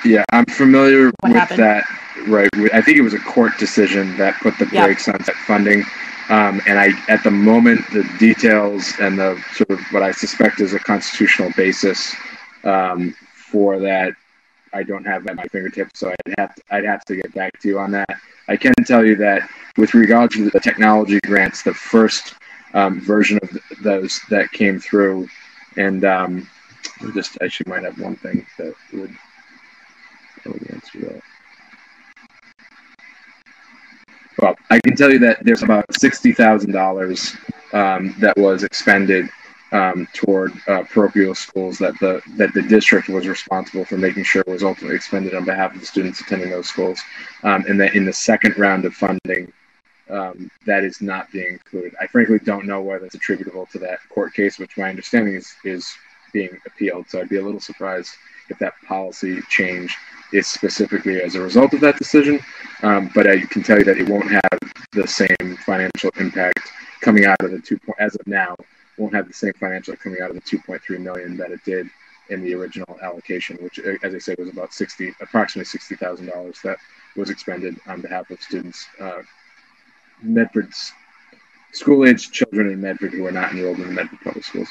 yeah, 0.04 0.24
I'm 0.32 0.46
familiar 0.46 1.12
with 1.22 1.32
happened? 1.32 1.60
that. 1.60 1.84
Right, 2.28 2.48
I 2.72 2.80
think 2.80 2.98
it 2.98 3.02
was 3.02 3.14
a 3.14 3.18
court 3.18 3.58
decision 3.58 4.16
that 4.18 4.36
put 4.40 4.56
the 4.58 4.66
brakes 4.66 5.08
yep. 5.08 5.16
on 5.16 5.22
that 5.26 5.34
funding. 5.46 5.84
Um, 6.28 6.62
and 6.66 6.78
I, 6.78 6.90
at 7.08 7.24
the 7.24 7.32
moment, 7.32 7.80
the 7.90 8.08
details 8.18 8.92
and 9.00 9.18
the 9.18 9.42
sort 9.54 9.70
of 9.70 9.80
what 9.90 10.04
I 10.04 10.12
suspect 10.12 10.60
is 10.60 10.72
a 10.72 10.78
constitutional 10.78 11.50
basis 11.56 12.14
um, 12.62 13.14
for 13.34 13.80
that 13.80 14.14
I 14.72 14.82
don't 14.82 15.04
have 15.04 15.26
at 15.26 15.36
my 15.36 15.44
fingertips, 15.44 16.00
so 16.00 16.10
I'd 16.10 16.34
have 16.38 16.54
to, 16.54 16.62
I'd 16.70 16.84
have 16.84 17.04
to 17.06 17.16
get 17.16 17.34
back 17.34 17.58
to 17.60 17.68
you 17.68 17.78
on 17.78 17.90
that. 17.92 18.08
I 18.48 18.56
can 18.56 18.74
tell 18.84 19.04
you 19.04 19.16
that 19.16 19.48
with 19.76 19.94
regard 19.94 20.30
to 20.32 20.50
the 20.50 20.60
technology 20.60 21.20
grants, 21.20 21.62
the 21.62 21.74
first 21.74 22.34
um, 22.74 23.00
version 23.00 23.38
of 23.42 23.58
those 23.82 24.20
that 24.30 24.50
came 24.52 24.78
through, 24.78 25.28
and 25.76 26.04
um, 26.04 26.48
just 27.14 27.38
actually 27.42 27.70
might 27.70 27.84
have 27.84 27.98
one 28.00 28.16
thing 28.16 28.46
that 28.58 28.74
would 28.92 29.14
probably 30.42 30.70
answer 30.70 31.00
that. 31.00 31.22
Well, 34.38 34.56
I 34.70 34.80
can 34.80 34.96
tell 34.96 35.12
you 35.12 35.18
that 35.20 35.44
there's 35.44 35.62
about 35.62 35.84
sixty 35.94 36.32
thousand 36.32 36.70
um, 36.70 36.72
dollars 36.72 37.36
that 37.72 38.34
was 38.36 38.64
expended 38.64 39.28
um, 39.72 40.06
toward 40.12 40.52
uh, 40.68 40.84
parochial 40.84 41.34
schools 41.34 41.78
that 41.78 41.98
the 41.98 42.22
that 42.36 42.52
the 42.52 42.62
district 42.62 43.08
was 43.08 43.26
responsible 43.26 43.84
for 43.84 43.96
making 43.96 44.24
sure 44.24 44.44
was 44.46 44.62
ultimately 44.62 44.94
expended 44.94 45.34
on 45.34 45.44
behalf 45.44 45.74
of 45.74 45.80
the 45.80 45.86
students 45.86 46.20
attending 46.20 46.50
those 46.50 46.68
schools, 46.68 47.00
um, 47.42 47.64
and 47.66 47.80
that 47.80 47.94
in 47.94 48.04
the 48.04 48.12
second 48.12 48.56
round 48.58 48.84
of 48.84 48.94
funding, 48.94 49.50
um, 50.10 50.50
that 50.66 50.84
is 50.84 51.00
not 51.00 51.30
being 51.32 51.54
included. 51.54 51.94
I 52.00 52.06
frankly 52.06 52.38
don't 52.38 52.66
know 52.66 52.82
whether 52.82 53.06
it's 53.06 53.14
attributable 53.14 53.66
to 53.72 53.78
that 53.78 54.00
court 54.10 54.34
case, 54.34 54.58
which 54.58 54.76
my 54.76 54.90
understanding 54.90 55.34
is 55.34 55.54
is 55.64 55.90
being 56.32 56.50
appealed. 56.66 57.08
So 57.08 57.20
I'd 57.20 57.28
be 57.28 57.38
a 57.38 57.44
little 57.44 57.60
surprised 57.60 58.10
if 58.50 58.58
that 58.58 58.74
policy 58.86 59.40
change 59.48 59.96
is 60.32 60.46
specifically 60.46 61.20
as 61.22 61.34
a 61.34 61.40
result 61.40 61.72
of 61.74 61.80
that 61.80 61.98
decision. 61.98 62.40
Um, 62.82 63.10
but 63.14 63.26
I 63.26 63.40
can 63.40 63.62
tell 63.62 63.78
you 63.78 63.84
that 63.84 63.98
it 63.98 64.08
won't 64.08 64.30
have 64.30 64.58
the 64.92 65.06
same 65.06 65.56
financial 65.64 66.10
impact 66.18 66.60
coming 67.00 67.26
out 67.26 67.40
of 67.40 67.50
the 67.50 67.60
two 67.60 67.78
point 67.78 67.98
as 67.98 68.14
of 68.14 68.26
now 68.26 68.56
won't 68.98 69.14
have 69.14 69.28
the 69.28 69.34
same 69.34 69.52
financial 69.54 69.96
coming 69.96 70.20
out 70.20 70.30
of 70.30 70.36
the 70.36 70.42
2.3 70.42 71.00
million 71.00 71.36
that 71.36 71.50
it 71.50 71.64
did 71.64 71.88
in 72.30 72.42
the 72.42 72.54
original 72.54 72.98
allocation, 73.02 73.56
which, 73.58 73.78
as 73.78 74.14
I 74.14 74.18
said, 74.18 74.38
was 74.38 74.48
about 74.48 74.72
60, 74.72 75.14
approximately 75.20 75.66
sixty 75.66 75.96
thousand 75.96 76.26
dollars 76.26 76.58
that 76.64 76.78
was 77.16 77.30
expended 77.30 77.78
on 77.86 78.00
behalf 78.00 78.30
of 78.30 78.40
students, 78.40 78.86
uh, 79.00 79.22
Medford's 80.22 80.92
school-aged 81.72 82.32
children 82.32 82.70
in 82.70 82.80
Medford 82.80 83.12
who 83.12 83.26
are 83.26 83.32
not 83.32 83.52
enrolled 83.52 83.78
in 83.78 83.88
the 83.88 83.92
Medford 83.92 84.20
public 84.22 84.44
schools. 84.44 84.68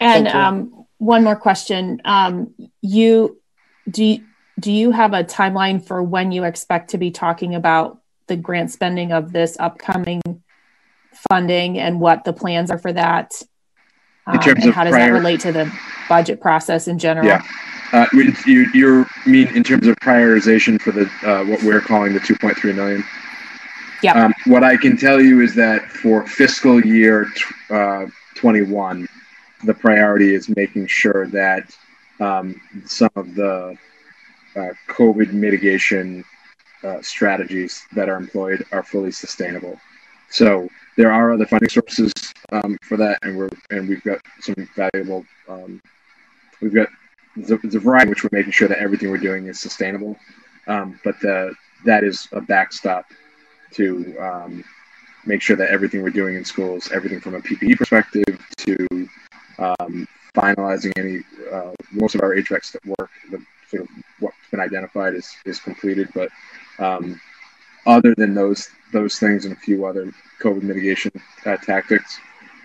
And 0.00 0.28
um, 0.28 0.86
one 0.98 1.24
more 1.24 1.36
question: 1.36 2.00
um, 2.04 2.54
You 2.82 3.40
do 3.90 4.04
you, 4.04 4.24
do 4.58 4.72
you 4.72 4.92
have 4.92 5.12
a 5.12 5.24
timeline 5.24 5.84
for 5.84 6.02
when 6.02 6.32
you 6.32 6.44
expect 6.44 6.90
to 6.90 6.98
be 6.98 7.10
talking 7.10 7.54
about 7.54 8.00
the 8.26 8.36
grant 8.36 8.70
spending 8.70 9.12
of 9.12 9.32
this 9.32 9.56
upcoming 9.58 10.22
funding 11.28 11.78
and 11.78 12.00
what 12.00 12.24
the 12.24 12.32
plans 12.32 12.70
are 12.70 12.78
for 12.78 12.92
that? 12.92 13.32
Um, 14.26 14.38
and 14.38 14.72
how 14.72 14.84
does 14.84 14.92
prior, 14.92 15.12
that 15.12 15.18
relate 15.18 15.40
to 15.40 15.52
the 15.52 15.72
budget 16.08 16.40
process 16.40 16.88
in 16.88 16.98
general? 16.98 17.26
Yeah. 17.26 17.42
Uh, 17.92 18.06
you, 18.46 18.70
you 18.72 19.06
mean 19.26 19.48
in 19.56 19.64
terms 19.64 19.86
of 19.86 19.96
prioritization 19.96 20.80
for 20.80 20.92
the 20.92 21.10
uh, 21.24 21.44
what 21.44 21.62
we're 21.62 21.80
calling 21.80 22.12
the 22.12 22.20
2.3 22.20 22.74
million? 22.74 23.04
Yeah. 24.02 24.24
Um, 24.24 24.34
what 24.46 24.62
I 24.62 24.76
can 24.76 24.96
tell 24.96 25.20
you 25.20 25.40
is 25.40 25.54
that 25.56 25.90
for 25.90 26.26
fiscal 26.26 26.84
year 26.84 27.26
uh, 27.68 28.06
21, 28.36 29.08
the 29.64 29.74
priority 29.74 30.34
is 30.34 30.48
making 30.48 30.86
sure 30.86 31.26
that 31.28 31.74
um, 32.20 32.60
some 32.86 33.10
of 33.16 33.34
the 33.34 33.76
uh, 34.56 34.68
COVID 34.88 35.32
mitigation 35.32 36.24
uh, 36.82 37.02
strategies 37.02 37.82
that 37.92 38.08
are 38.08 38.16
employed 38.16 38.64
are 38.72 38.82
fully 38.82 39.10
sustainable. 39.10 39.78
So 40.30 40.68
there 40.96 41.12
are 41.12 41.32
other 41.32 41.46
funding 41.46 41.68
sources 41.68 42.12
um, 42.52 42.78
for 42.82 42.96
that, 42.96 43.18
and 43.22 43.36
we're 43.36 43.50
and 43.70 43.88
we've 43.88 44.02
got 44.02 44.20
some 44.40 44.68
valuable. 44.76 45.24
Um, 45.48 45.82
we've 46.60 46.74
got 46.74 46.88
the, 47.36 47.58
the 47.64 47.78
variety 47.78 48.10
which 48.10 48.24
we're 48.24 48.30
making 48.32 48.52
sure 48.52 48.68
that 48.68 48.78
everything 48.78 49.10
we're 49.10 49.18
doing 49.18 49.46
is 49.46 49.60
sustainable, 49.60 50.16
um, 50.66 50.98
but 51.04 51.18
the, 51.20 51.54
that 51.84 52.04
is 52.04 52.28
a 52.32 52.40
backstop 52.40 53.06
to 53.72 54.16
um, 54.18 54.64
make 55.26 55.42
sure 55.42 55.56
that 55.56 55.70
everything 55.70 56.02
we're 56.02 56.10
doing 56.10 56.36
in 56.36 56.44
schools, 56.44 56.90
everything 56.92 57.20
from 57.20 57.34
a 57.34 57.40
PPE 57.40 57.76
perspective 57.76 58.38
to 58.56 58.76
um, 59.58 60.08
finalizing 60.34 60.92
any 60.96 61.20
uh, 61.52 61.72
most 61.92 62.14
of 62.14 62.20
our 62.22 62.34
HVAC 62.34 62.76
work, 62.98 63.10
the, 63.30 63.44
sort 63.68 63.82
of 63.82 63.88
what's 64.18 64.36
been 64.50 64.60
identified 64.60 65.14
is 65.14 65.34
is 65.44 65.60
completed, 65.60 66.08
but 66.14 66.30
um, 66.78 67.20
other 67.90 68.14
than 68.14 68.34
those 68.34 68.68
those 68.92 69.18
things 69.18 69.44
and 69.44 69.56
a 69.56 69.60
few 69.60 69.84
other 69.84 70.12
COVID 70.40 70.62
mitigation 70.62 71.12
uh, 71.44 71.56
tactics, 71.56 72.18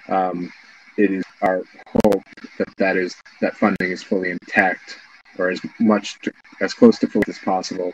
um, 0.07 0.51
it 0.97 1.11
is 1.11 1.23
our 1.41 1.63
hope 2.03 2.23
that 2.57 2.69
that 2.77 2.95
is 2.95 3.15
that 3.41 3.57
funding 3.57 3.91
is 3.91 4.03
fully 4.03 4.29
intact 4.29 4.97
or 5.37 5.49
as 5.49 5.59
much 5.79 6.19
to, 6.21 6.31
as 6.61 6.73
close 6.73 6.99
to 6.99 7.07
full 7.07 7.23
as 7.27 7.39
possible 7.39 7.91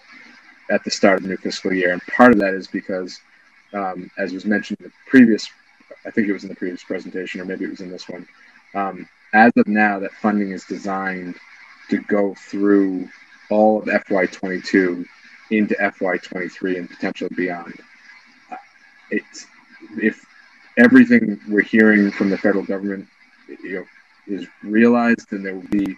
at 0.70 0.84
the 0.84 0.92
start 0.92 1.18
of 1.18 1.24
the 1.24 1.30
new 1.30 1.38
fiscal 1.38 1.74
year. 1.74 1.92
And 1.92 2.02
part 2.04 2.34
of 2.34 2.40
that 2.40 2.54
is 2.54 2.68
because, 2.68 3.20
um, 3.74 4.12
as 4.18 4.32
was 4.32 4.46
mentioned 4.46 4.80
in 4.80 4.88
the 4.88 4.92
previous, 5.08 5.50
I 6.06 6.12
think 6.12 6.28
it 6.28 6.34
was 6.34 6.44
in 6.44 6.50
the 6.50 6.56
previous 6.56 6.84
presentation, 6.84 7.42
or 7.42 7.46
maybe 7.46 7.66
it 7.66 7.72
was 7.72 7.82
in 7.82 7.90
this 7.90 8.08
one. 8.08 8.28
Um, 8.76 9.08
as 9.34 9.52
of 9.58 9.68
now, 9.68 10.00
that 10.00 10.12
funding 10.22 10.52
is 10.52 10.66
designed 10.66 11.36
to 11.90 11.98
go 12.04 12.36
through 12.36 13.10
all 13.50 13.80
of 13.80 13.86
FY22 13.86 15.06
into 15.52 15.76
FY23 15.76 16.78
and 16.78 16.90
potentially 16.90 17.30
beyond. 17.36 17.74
Uh, 18.52 18.56
it's 19.10 19.46
if 19.98 20.26
everything 20.78 21.40
we're 21.48 21.62
hearing 21.62 22.12
from 22.12 22.30
the 22.30 22.38
federal 22.38 22.64
government, 22.64 23.08
you 23.64 23.76
know, 23.76 23.86
is 24.28 24.48
realized, 24.64 25.28
then 25.30 25.44
there 25.44 25.56
will 25.56 25.68
be 25.70 25.96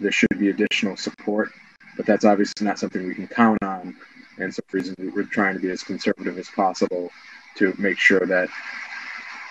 there 0.00 0.12
should 0.12 0.38
be 0.38 0.50
additional 0.50 0.96
support, 0.96 1.50
but 1.96 2.06
that's 2.06 2.24
obviously 2.24 2.64
not 2.64 2.78
something 2.78 3.06
we 3.06 3.14
can 3.14 3.28
count 3.28 3.58
on. 3.62 3.94
And 4.38 4.54
so, 4.54 4.62
for 4.68 4.78
reason 4.78 4.94
we're 5.14 5.24
trying 5.24 5.54
to 5.54 5.60
be 5.60 5.70
as 5.70 5.82
conservative 5.82 6.38
as 6.38 6.48
possible 6.48 7.10
to 7.56 7.74
make 7.78 7.98
sure 7.98 8.26
that 8.26 8.48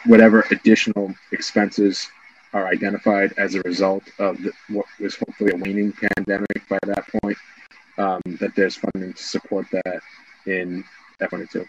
whatever 0.05 0.45
additional 0.51 1.13
expenses 1.31 2.09
are 2.53 2.67
identified 2.67 3.33
as 3.37 3.55
a 3.55 3.61
result 3.61 4.03
of 4.19 4.41
the, 4.41 4.51
what 4.69 4.85
was 4.99 5.15
hopefully 5.15 5.51
a 5.53 5.57
waning 5.57 5.93
pandemic 5.93 6.67
by 6.67 6.79
that 6.83 7.05
point, 7.21 7.37
um, 7.97 8.21
that 8.39 8.55
there's 8.55 8.75
funding 8.75 9.13
to 9.13 9.23
support 9.23 9.65
that 9.71 10.01
in 10.45 10.83
F22. 11.21 11.65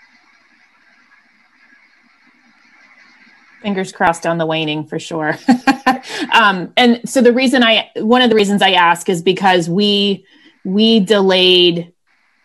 Fingers 3.63 3.93
crossed 3.93 4.27
on 4.27 4.39
the 4.39 4.47
waning 4.47 4.87
for 4.87 4.99
sure. 4.99 5.39
um, 6.33 6.73
and 6.77 7.09
so 7.09 7.23
the 7.23 7.33
reason 7.33 7.63
I, 7.63 7.91
one 7.97 8.23
of 8.23 8.29
the 8.29 8.37
reasons 8.37 8.61
I 8.61 8.73
ask 8.73 9.09
is 9.09 9.23
because 9.23 9.69
we 9.69 10.27
we 10.65 11.01
delayed 11.01 11.93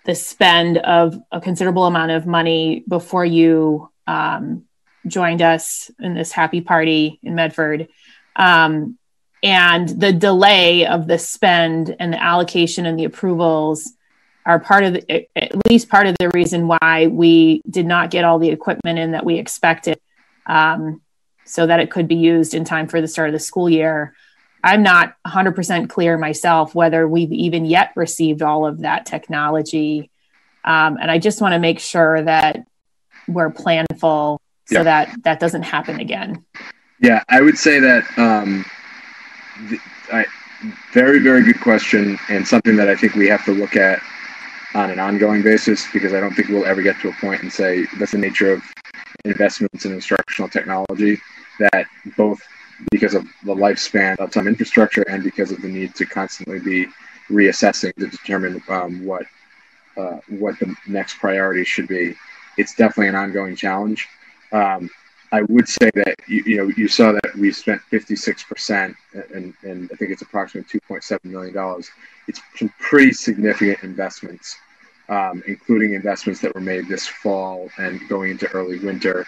the 0.05 0.15
spend 0.15 0.77
of 0.77 1.19
a 1.31 1.41
considerable 1.41 1.85
amount 1.85 2.11
of 2.11 2.25
money 2.25 2.83
before 2.87 3.25
you 3.25 3.89
um, 4.07 4.63
joined 5.05 5.41
us 5.41 5.91
in 5.99 6.13
this 6.13 6.31
happy 6.31 6.61
party 6.61 7.19
in 7.23 7.35
Medford. 7.35 7.89
Um, 8.35 8.97
and 9.43 9.87
the 9.89 10.13
delay 10.13 10.85
of 10.85 11.07
the 11.07 11.19
spend 11.19 11.95
and 11.99 12.13
the 12.13 12.21
allocation 12.21 12.85
and 12.85 12.97
the 12.97 13.05
approvals 13.05 13.93
are 14.45 14.59
part 14.59 14.83
of 14.83 14.93
the, 14.93 15.27
at 15.35 15.51
least 15.69 15.89
part 15.89 16.07
of 16.07 16.15
the 16.19 16.29
reason 16.29 16.67
why 16.67 17.07
we 17.11 17.61
did 17.69 17.85
not 17.85 18.09
get 18.09 18.23
all 18.23 18.39
the 18.39 18.49
equipment 18.49 18.97
in 18.97 19.11
that 19.11 19.25
we 19.25 19.37
expected 19.37 19.99
um, 20.45 21.01
so 21.45 21.67
that 21.67 21.79
it 21.79 21.91
could 21.91 22.07
be 22.07 22.15
used 22.15 22.53
in 22.53 22.63
time 22.63 22.87
for 22.87 23.01
the 23.01 23.07
start 23.07 23.29
of 23.29 23.33
the 23.33 23.39
school 23.39 23.69
year. 23.69 24.15
I'm 24.63 24.83
not 24.83 25.15
100% 25.25 25.89
clear 25.89 26.17
myself 26.17 26.73
whether 26.73 27.07
we've 27.07 27.31
even 27.31 27.65
yet 27.65 27.91
received 27.95 28.41
all 28.41 28.65
of 28.65 28.79
that 28.79 29.05
technology. 29.05 30.09
Um, 30.63 30.97
and 30.99 31.09
i 31.09 31.17
just 31.17 31.39
want 31.39 31.53
to 31.53 31.59
make 31.59 31.79
sure 31.79 32.21
that 32.21 32.65
we're 33.27 33.51
planful 33.51 34.39
so 34.65 34.79
yeah. 34.79 34.83
that 34.83 35.23
that 35.23 35.39
doesn't 35.39 35.63
happen 35.63 36.01
again. 36.01 36.43
Yeah 36.99 37.23
i 37.29 37.39
would 37.39 37.57
say 37.57 37.79
that 37.79 38.03
um, 38.17 38.65
I, 40.11 40.25
very, 40.91 41.19
very 41.19 41.43
good 41.43 41.59
question, 41.61 42.17
and 42.29 42.47
something 42.47 42.75
that 42.77 42.89
I 42.89 42.95
think 42.95 43.15
we 43.15 43.27
have 43.27 43.45
to 43.45 43.51
look 43.51 43.75
at 43.75 44.01
on 44.73 44.89
an 44.89 44.99
ongoing 44.99 45.41
basis 45.41 45.85
because 45.93 46.13
I 46.13 46.19
don't 46.19 46.33
think 46.33 46.49
we'll 46.49 46.65
ever 46.65 46.81
get 46.81 46.99
to 47.01 47.09
a 47.09 47.13
point 47.13 47.41
and 47.41 47.51
say 47.51 47.85
that's 47.97 48.11
the 48.11 48.17
nature 48.17 48.53
of 48.53 48.63
investments 49.25 49.85
in 49.85 49.93
instructional 49.93 50.49
technology 50.49 51.19
that 51.59 51.87
both 52.15 52.41
because 52.91 53.15
of 53.15 53.23
the 53.43 53.55
lifespan 53.55 54.17
of 54.19 54.31
some 54.33 54.47
infrastructure 54.47 55.01
and 55.03 55.23
because 55.23 55.51
of 55.51 55.61
the 55.61 55.67
need 55.67 55.95
to 55.95 56.05
constantly 56.05 56.59
be 56.59 56.85
reassessing 57.29 57.93
to 57.95 58.07
determine 58.07 58.61
um, 58.69 59.03
what 59.05 59.25
uh, 59.97 60.19
what 60.29 60.59
the 60.59 60.75
next 60.87 61.17
priority 61.17 61.63
should 61.63 61.87
be. 61.87 62.15
It's 62.57 62.75
definitely 62.75 63.07
an 63.07 63.15
ongoing 63.15 63.55
challenge. 63.55 64.07
Um, 64.51 64.89
I 65.31 65.41
would 65.43 65.67
say 65.67 65.89
that 65.95 66.15
you, 66.27 66.43
you 66.45 66.57
know 66.57 66.71
you 66.77 66.87
saw 66.87 67.11
that 67.11 67.35
we 67.35 67.51
spent 67.51 67.81
56 67.81 68.43
percent, 68.43 68.95
and, 69.33 69.53
and 69.63 69.89
I 69.91 69.95
think 69.95 70.11
it's 70.11 70.21
approximately 70.21 70.79
2.7 70.79 71.23
million 71.25 71.53
dollars. 71.53 71.89
It's 72.27 72.41
some 72.55 72.71
pretty 72.79 73.11
significant 73.11 73.83
investments, 73.83 74.57
um, 75.09 75.43
including 75.47 75.93
investments 75.93 76.39
that 76.41 76.53
were 76.55 76.61
made 76.61 76.87
this 76.87 77.07
fall 77.07 77.69
and 77.77 77.99
going 78.07 78.31
into 78.31 78.49
early 78.51 78.79
winter. 78.79 79.25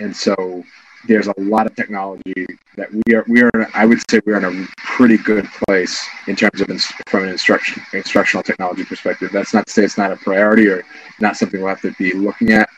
And 0.00 0.14
so 0.14 0.64
there's 1.06 1.26
a 1.26 1.34
lot 1.36 1.66
of 1.66 1.74
technology 1.74 2.46
that 2.76 2.88
we 2.92 3.14
are 3.14 3.24
we 3.28 3.42
are 3.42 3.68
I 3.74 3.84
would 3.84 3.98
say 4.08 4.20
we're 4.24 4.38
in 4.38 4.44
a 4.44 4.66
pretty 4.76 5.18
good 5.18 5.46
place 5.66 6.04
in 6.28 6.36
terms 6.36 6.60
of 6.60 6.70
ins- 6.70 6.92
from 7.06 7.24
an 7.24 7.30
instruction 7.30 7.82
instructional 7.92 8.44
technology 8.44 8.84
perspective. 8.84 9.30
That's 9.32 9.52
not 9.52 9.66
to 9.66 9.72
say 9.72 9.84
it's 9.84 9.98
not 9.98 10.12
a 10.12 10.16
priority 10.16 10.68
or 10.68 10.84
not 11.20 11.36
something 11.36 11.60
we'll 11.60 11.70
have 11.70 11.80
to 11.82 11.92
be 11.98 12.12
looking 12.12 12.52
at, 12.52 12.68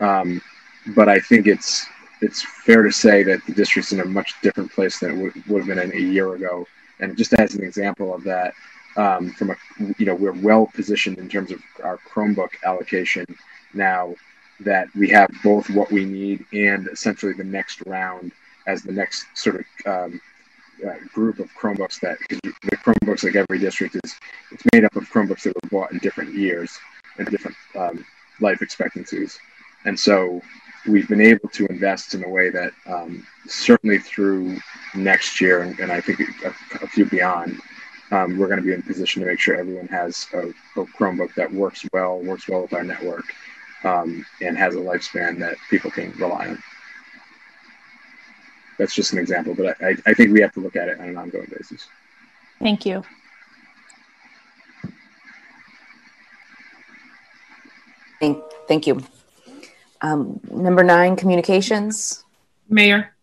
um, 0.00 0.42
but 0.94 1.08
I 1.08 1.18
think 1.18 1.46
it's 1.46 1.86
it's 2.20 2.42
fair 2.42 2.82
to 2.82 2.92
say 2.92 3.22
that 3.22 3.44
the 3.46 3.52
district's 3.52 3.92
in 3.92 4.00
a 4.00 4.04
much 4.04 4.34
different 4.42 4.70
place 4.72 4.98
than 4.98 5.12
it 5.12 5.22
would, 5.22 5.46
would 5.46 5.58
have 5.60 5.68
been 5.68 5.78
in 5.78 5.92
a 5.92 6.12
year 6.12 6.34
ago. 6.34 6.66
And 7.00 7.16
just 7.16 7.32
as 7.34 7.54
an 7.54 7.64
example 7.64 8.14
of 8.14 8.22
that, 8.24 8.52
um, 8.96 9.30
from 9.30 9.50
a 9.50 9.56
you 9.98 10.06
know 10.06 10.14
we're 10.14 10.32
well 10.32 10.66
positioned 10.74 11.18
in 11.18 11.28
terms 11.28 11.50
of 11.50 11.62
our 11.82 11.98
Chromebook 11.98 12.50
allocation 12.64 13.24
now 13.72 14.14
that 14.60 14.88
we 14.94 15.08
have 15.08 15.30
both 15.42 15.70
what 15.70 15.90
we 15.90 16.04
need 16.04 16.44
and 16.52 16.88
essentially 16.88 17.32
the 17.32 17.44
next 17.44 17.82
round 17.86 18.32
as 18.66 18.82
the 18.82 18.92
next 18.92 19.26
sort 19.34 19.56
of 19.56 19.64
um, 19.86 20.20
uh, 20.86 20.94
group 21.14 21.38
of 21.38 21.50
Chromebooks 21.54 22.00
that 22.00 22.18
the 22.28 22.76
Chromebooks 22.76 23.24
like 23.24 23.36
every 23.36 23.58
district 23.58 23.96
is 24.02 24.16
it's 24.50 24.64
made 24.72 24.84
up 24.84 24.96
of 24.96 25.08
Chromebooks 25.08 25.42
that 25.42 25.54
were 25.54 25.70
bought 25.70 25.92
in 25.92 25.98
different 25.98 26.34
years 26.34 26.78
and 27.18 27.28
different 27.28 27.56
um, 27.76 28.04
life 28.40 28.60
expectancies, 28.60 29.38
and 29.84 29.98
so 29.98 30.42
we've 30.86 31.08
been 31.08 31.20
able 31.20 31.48
to 31.50 31.66
invest 31.66 32.14
in 32.14 32.24
a 32.24 32.28
way 32.28 32.50
that 32.50 32.72
um, 32.86 33.26
certainly 33.46 33.98
through 33.98 34.58
next 34.94 35.40
year 35.40 35.62
and, 35.62 35.78
and 35.78 35.92
I 35.92 36.00
think 36.00 36.20
a, 36.20 36.48
a 36.82 36.86
few 36.86 37.04
beyond, 37.04 37.60
um, 38.10 38.38
we're 38.38 38.48
going 38.48 38.58
to 38.58 38.66
be 38.66 38.72
in 38.72 38.82
position 38.82 39.22
to 39.22 39.28
make 39.28 39.38
sure 39.38 39.56
everyone 39.56 39.88
has 39.88 40.26
a, 40.32 40.48
a 40.80 40.84
Chromebook 40.98 41.34
that 41.34 41.52
works 41.52 41.86
well, 41.92 42.18
works 42.20 42.48
well 42.48 42.62
with 42.62 42.72
our 42.72 42.82
network, 42.82 43.24
um, 43.84 44.24
and 44.40 44.56
has 44.56 44.74
a 44.74 44.78
lifespan 44.78 45.38
that 45.38 45.56
people 45.68 45.90
can 45.90 46.10
rely 46.12 46.48
on. 46.48 46.62
That's 48.78 48.94
just 48.94 49.12
an 49.12 49.18
example, 49.18 49.54
but 49.54 49.76
I, 49.82 49.94
I 50.06 50.14
think 50.14 50.32
we 50.32 50.40
have 50.40 50.52
to 50.54 50.60
look 50.60 50.74
at 50.74 50.88
it 50.88 50.98
on 50.98 51.10
an 51.10 51.16
ongoing 51.16 51.52
basis. 51.56 51.86
Thank 52.58 52.86
you. 52.86 53.02
Thank, 58.18 58.42
thank 58.66 58.86
you. 58.86 59.02
Um, 60.02 60.40
number 60.50 60.82
nine, 60.82 61.16
communications. 61.16 62.24
Mayor, 62.68 63.14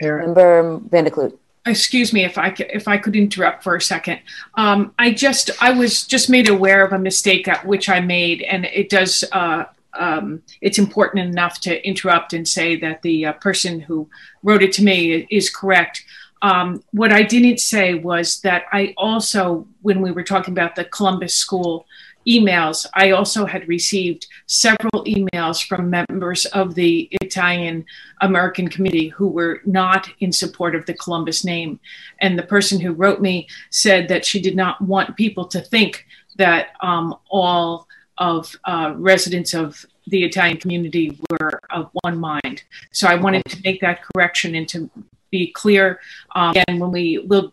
Mayor. 0.00 0.18
Member 0.18 0.78
Van 0.90 1.04
der 1.04 1.10
Kloot. 1.10 1.36
excuse 1.66 2.12
me 2.12 2.24
if 2.24 2.38
I 2.38 2.54
c- 2.54 2.66
if 2.72 2.88
I 2.88 2.96
could 2.96 3.14
interrupt 3.16 3.62
for 3.62 3.76
a 3.76 3.80
second. 3.80 4.20
Um, 4.54 4.94
I 4.98 5.12
just 5.12 5.50
I 5.60 5.72
was 5.72 6.06
just 6.06 6.30
made 6.30 6.48
aware 6.48 6.84
of 6.84 6.92
a 6.92 6.98
mistake 6.98 7.46
at 7.48 7.66
which 7.66 7.88
I 7.88 8.00
made, 8.00 8.42
and 8.42 8.64
it 8.66 8.88
does. 8.88 9.24
Uh, 9.32 9.64
um, 9.94 10.42
it's 10.62 10.78
important 10.78 11.28
enough 11.28 11.60
to 11.60 11.86
interrupt 11.86 12.32
and 12.32 12.48
say 12.48 12.76
that 12.76 13.02
the 13.02 13.26
uh, 13.26 13.32
person 13.34 13.78
who 13.80 14.08
wrote 14.42 14.62
it 14.62 14.72
to 14.72 14.82
me 14.82 15.26
is 15.30 15.50
correct. 15.50 16.04
Um, 16.40 16.82
what 16.92 17.12
I 17.12 17.22
didn't 17.22 17.60
say 17.60 17.94
was 17.94 18.40
that 18.40 18.64
I 18.72 18.94
also, 18.96 19.68
when 19.82 20.00
we 20.00 20.10
were 20.10 20.24
talking 20.24 20.52
about 20.52 20.74
the 20.76 20.84
Columbus 20.86 21.34
School 21.34 21.86
emails, 22.26 22.86
I 22.94 23.10
also 23.10 23.46
had 23.46 23.68
received 23.68 24.26
several 24.46 25.04
emails 25.04 25.66
from 25.66 25.90
members 25.90 26.46
of 26.46 26.74
the 26.74 27.08
Italian 27.20 27.84
American 28.20 28.68
Committee 28.68 29.08
who 29.08 29.28
were 29.28 29.60
not 29.64 30.08
in 30.20 30.32
support 30.32 30.74
of 30.74 30.86
the 30.86 30.94
Columbus 30.94 31.44
name. 31.44 31.80
And 32.20 32.38
the 32.38 32.42
person 32.44 32.80
who 32.80 32.92
wrote 32.92 33.20
me 33.20 33.48
said 33.70 34.08
that 34.08 34.24
she 34.24 34.40
did 34.40 34.56
not 34.56 34.80
want 34.80 35.16
people 35.16 35.46
to 35.46 35.60
think 35.60 36.06
that 36.36 36.68
um, 36.80 37.14
all 37.30 37.88
of 38.18 38.54
uh, 38.64 38.94
residents 38.96 39.54
of 39.54 39.84
the 40.06 40.24
Italian 40.24 40.56
community 40.56 41.18
were 41.30 41.60
of 41.70 41.90
one 42.02 42.18
mind. 42.18 42.64
So 42.90 43.06
I 43.06 43.14
wanted 43.14 43.44
to 43.46 43.60
make 43.64 43.80
that 43.80 44.00
correction 44.02 44.54
and 44.54 44.68
to 44.68 44.90
be 45.30 45.52
clear. 45.52 46.00
Um, 46.34 46.54
and 46.68 46.80
when 46.80 46.90
we 46.90 47.18
will 47.18 47.52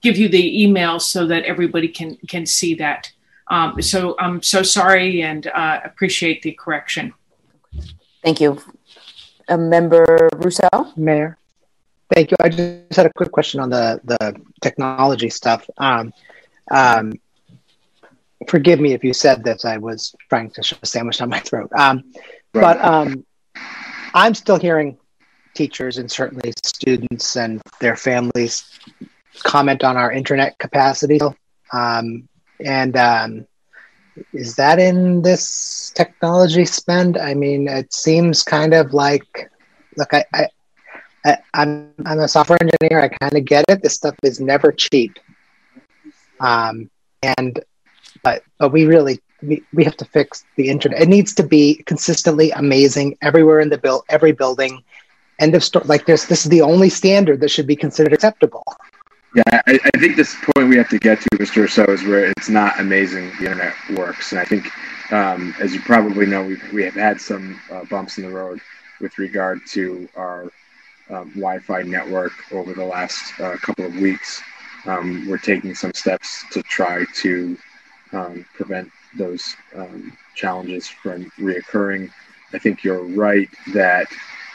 give 0.00 0.16
you 0.16 0.28
the 0.28 0.62
email 0.62 1.00
so 1.00 1.26
that 1.26 1.44
everybody 1.44 1.88
can 1.88 2.16
can 2.28 2.46
see 2.46 2.74
that. 2.76 3.12
Um, 3.50 3.80
so 3.80 4.14
I'm 4.18 4.42
so 4.42 4.62
sorry 4.62 5.22
and 5.22 5.46
uh, 5.46 5.80
appreciate 5.84 6.42
the 6.42 6.52
correction. 6.52 7.14
Thank 8.22 8.40
you. 8.40 8.60
Uh, 9.48 9.56
Member 9.56 10.28
Ruseau? 10.34 10.96
Mayor. 10.96 11.38
Thank 12.14 12.30
you. 12.30 12.36
I 12.40 12.48
just 12.48 12.96
had 12.96 13.06
a 13.06 13.12
quick 13.12 13.32
question 13.32 13.60
on 13.60 13.70
the, 13.70 14.00
the 14.04 14.40
technology 14.60 15.30
stuff. 15.30 15.68
Um, 15.78 16.12
um, 16.70 17.14
forgive 18.48 18.80
me 18.80 18.92
if 18.92 19.04
you 19.04 19.12
said 19.12 19.44
this. 19.44 19.64
I 19.64 19.76
was 19.78 20.14
trying 20.28 20.50
to 20.50 20.62
shove 20.62 20.78
a 20.82 20.86
sandwich 20.86 21.18
down 21.18 21.28
my 21.28 21.40
throat. 21.40 21.70
Um, 21.76 22.04
But 22.52 22.80
um, 22.82 23.26
I'm 24.14 24.34
still 24.34 24.58
hearing 24.58 24.96
teachers 25.54 25.98
and 25.98 26.10
certainly 26.10 26.52
students 26.64 27.36
and 27.36 27.60
their 27.80 27.94
families 27.94 28.64
comment 29.42 29.84
on 29.84 29.96
our 29.96 30.10
internet 30.10 30.58
capacity. 30.58 31.20
Um, 31.72 32.28
and 32.64 32.96
um, 32.96 33.46
is 34.32 34.56
that 34.56 34.78
in 34.78 35.22
this 35.22 35.92
technology 35.94 36.64
spend? 36.64 37.16
I 37.16 37.34
mean, 37.34 37.68
it 37.68 37.92
seems 37.92 38.42
kind 38.42 38.74
of 38.74 38.92
like, 38.92 39.50
look, 39.96 40.12
I, 40.12 40.24
I, 40.34 40.48
I 41.24 41.38
I'm 41.54 41.92
I'm 42.04 42.20
a 42.20 42.28
software 42.28 42.58
engineer. 42.60 43.00
I 43.00 43.08
kind 43.08 43.36
of 43.36 43.44
get 43.44 43.64
it. 43.68 43.82
This 43.82 43.94
stuff 43.94 44.16
is 44.22 44.40
never 44.40 44.72
cheap. 44.72 45.18
Um, 46.40 46.90
and 47.22 47.60
but 48.22 48.42
but 48.58 48.72
we 48.72 48.86
really 48.86 49.20
we, 49.42 49.62
we 49.72 49.84
have 49.84 49.96
to 49.98 50.04
fix 50.04 50.44
the 50.56 50.68
internet. 50.68 51.02
It 51.02 51.08
needs 51.08 51.34
to 51.34 51.42
be 51.42 51.82
consistently 51.86 52.50
amazing 52.52 53.16
everywhere 53.22 53.60
in 53.60 53.68
the 53.68 53.78
build 53.78 54.04
every 54.08 54.32
building. 54.32 54.82
End 55.38 55.54
of 55.54 55.62
story. 55.62 55.84
Like 55.86 56.04
this, 56.06 56.24
this 56.26 56.44
is 56.44 56.50
the 56.50 56.62
only 56.62 56.88
standard 56.88 57.40
that 57.40 57.50
should 57.50 57.66
be 57.66 57.76
considered 57.76 58.12
acceptable. 58.12 58.64
Yeah, 59.34 59.42
I, 59.66 59.78
I 59.94 59.98
think 59.98 60.16
this 60.16 60.34
point 60.36 60.68
we 60.68 60.76
have 60.76 60.88
to 60.88 60.98
get 60.98 61.20
to, 61.20 61.28
Mr. 61.38 61.68
So, 61.68 61.84
is 61.84 62.02
where 62.04 62.24
it's 62.36 62.48
not 62.48 62.80
amazing 62.80 63.28
the 63.38 63.50
internet 63.50 63.74
works. 63.94 64.32
And 64.32 64.40
I 64.40 64.44
think, 64.44 64.70
um, 65.12 65.54
as 65.60 65.74
you 65.74 65.80
probably 65.80 66.26
know, 66.26 66.44
we've, 66.44 66.72
we 66.72 66.82
have 66.84 66.94
had 66.94 67.20
some 67.20 67.60
uh, 67.70 67.84
bumps 67.84 68.18
in 68.18 68.24
the 68.24 68.30
road 68.30 68.60
with 69.00 69.18
regard 69.18 69.60
to 69.68 70.08
our 70.16 70.44
um, 71.10 71.28
Wi 71.30 71.58
Fi 71.60 71.82
network 71.82 72.32
over 72.52 72.72
the 72.72 72.84
last 72.84 73.38
uh, 73.40 73.56
couple 73.58 73.84
of 73.86 73.94
weeks. 73.96 74.42
Um, 74.86 75.26
we're 75.28 75.38
taking 75.38 75.74
some 75.74 75.92
steps 75.94 76.44
to 76.52 76.62
try 76.62 77.04
to 77.16 77.58
um, 78.12 78.46
prevent 78.54 78.90
those 79.16 79.56
um, 79.76 80.16
challenges 80.34 80.88
from 80.88 81.26
reoccurring. 81.38 82.10
I 82.54 82.58
think 82.58 82.82
you're 82.82 83.04
right 83.04 83.48
that 83.74 84.06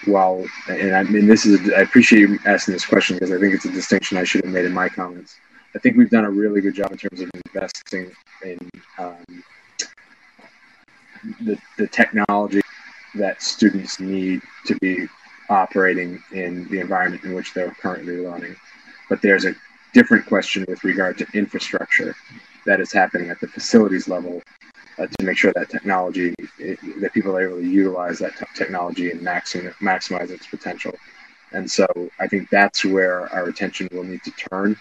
while, 0.06 0.46
and 0.68 0.96
I 0.96 1.04
mean, 1.04 1.28
this 1.28 1.46
is, 1.46 1.72
I 1.74 1.82
appreciate 1.82 2.22
you 2.22 2.40
asking 2.46 2.74
this 2.74 2.86
question 2.86 3.16
because 3.16 3.32
I 3.32 3.40
think 3.40 3.54
it's 3.54 3.66
a 3.66 3.72
distinction 3.72 4.18
I 4.18 4.24
should 4.24 4.44
have 4.44 4.54
made 4.54 4.66
in 4.66 4.74
my 4.74 4.90
comments. 4.90 5.38
I 5.76 5.80
think 5.80 5.98
we've 5.98 6.10
done 6.10 6.26
a 6.26 6.30
really 6.30 6.62
good 6.62 6.76
job 6.76 6.92
in 6.92 6.98
terms 6.98 7.22
of 7.22 7.32
investing 7.46 8.12
in 8.44 8.58
um, 8.98 9.44
the, 11.42 11.58
the 11.78 11.88
technology 11.88 12.62
that 13.16 13.42
students 13.42 14.00
need 14.00 14.42
to 14.66 14.76
be 14.76 15.08
operating 15.50 16.22
in 16.32 16.68
the 16.70 16.80
environment 16.80 17.24
in 17.24 17.34
which 17.34 17.54
they're 17.54 17.72
currently 17.72 18.18
learning. 18.18 18.56
But 19.10 19.22
there's 19.22 19.46
a 19.46 19.56
different 19.94 20.26
question 20.26 20.66
with 20.68 20.84
regard 20.84 21.18
to 21.20 21.28
infrastructure 21.34 22.16
that 22.66 22.80
is 22.80 22.92
happening 22.92 23.30
at 23.30 23.40
the 23.40 23.48
facilities 23.48 24.08
level 24.08 24.42
uh, 25.00 25.08
to 25.08 25.26
make 25.26 25.38
sure 25.38 25.54
that 25.56 25.70
technology 25.70 26.36
it, 26.60 26.80
that 27.02 27.14
people 27.14 27.36
are 27.36 27.48
able 27.48 27.58
to 27.58 27.68
utilize 27.68 28.20
that 28.20 28.36
t- 28.38 28.46
technology 28.56 29.12
and 29.12 29.22
maxim, 29.22 29.74
maximize 29.82 30.30
its 30.30 30.48
potential. 30.48 30.94
And 31.52 31.70
so 31.70 31.88
I 32.20 32.28
think 32.28 32.50
that's 32.50 32.84
where 32.84 33.32
our 33.34 33.46
attention 33.46 33.88
will 33.92 34.04
need 34.04 34.24
to 34.24 34.32
turn 34.32 34.76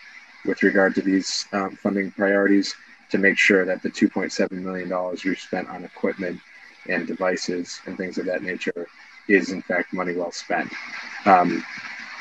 with 0.44 0.62
regard 0.62 0.94
to 0.97 1.02
these 1.02 1.47
um, 1.52 1.76
funding 1.76 2.10
priorities 2.10 2.74
to 3.10 3.18
make 3.18 3.36
sure 3.36 3.64
that 3.64 3.82
the 3.82 3.90
2.7 3.90 4.51
million 4.52 4.89
dollars 4.89 5.24
we've 5.24 5.39
spent 5.39 5.68
on 5.68 5.84
equipment 5.84 6.40
and 6.89 7.06
devices 7.06 7.80
and 7.86 7.97
things 7.97 8.18
of 8.18 8.26
that 8.26 8.43
nature 8.43 8.89
is 9.28 9.51
in 9.51 9.62
fact 9.62 9.93
money 9.93 10.14
well 10.14 10.32
spent. 10.32 10.72
Um, 11.26 11.64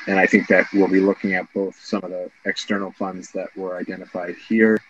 and 0.08 0.20
I 0.20 0.26
think 0.26 0.48
that 0.48 0.66
we'll 0.74 0.88
be 0.88 1.00
looking 1.00 1.34
at 1.34 1.52
both 1.54 1.80
some 1.80 2.04
of 2.04 2.10
the 2.10 2.30
external 2.46 2.92
funds 2.92 3.32
that 3.32 3.56
were 3.56 3.78
identified 3.78 4.36
here, 4.48 4.82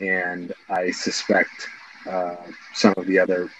and 0.00 0.52
I 0.68 0.90
suspect 0.92 1.68
uh, 2.06 2.36
some 2.74 2.94
of 2.96 3.06
the 3.06 3.18
other 3.18 3.50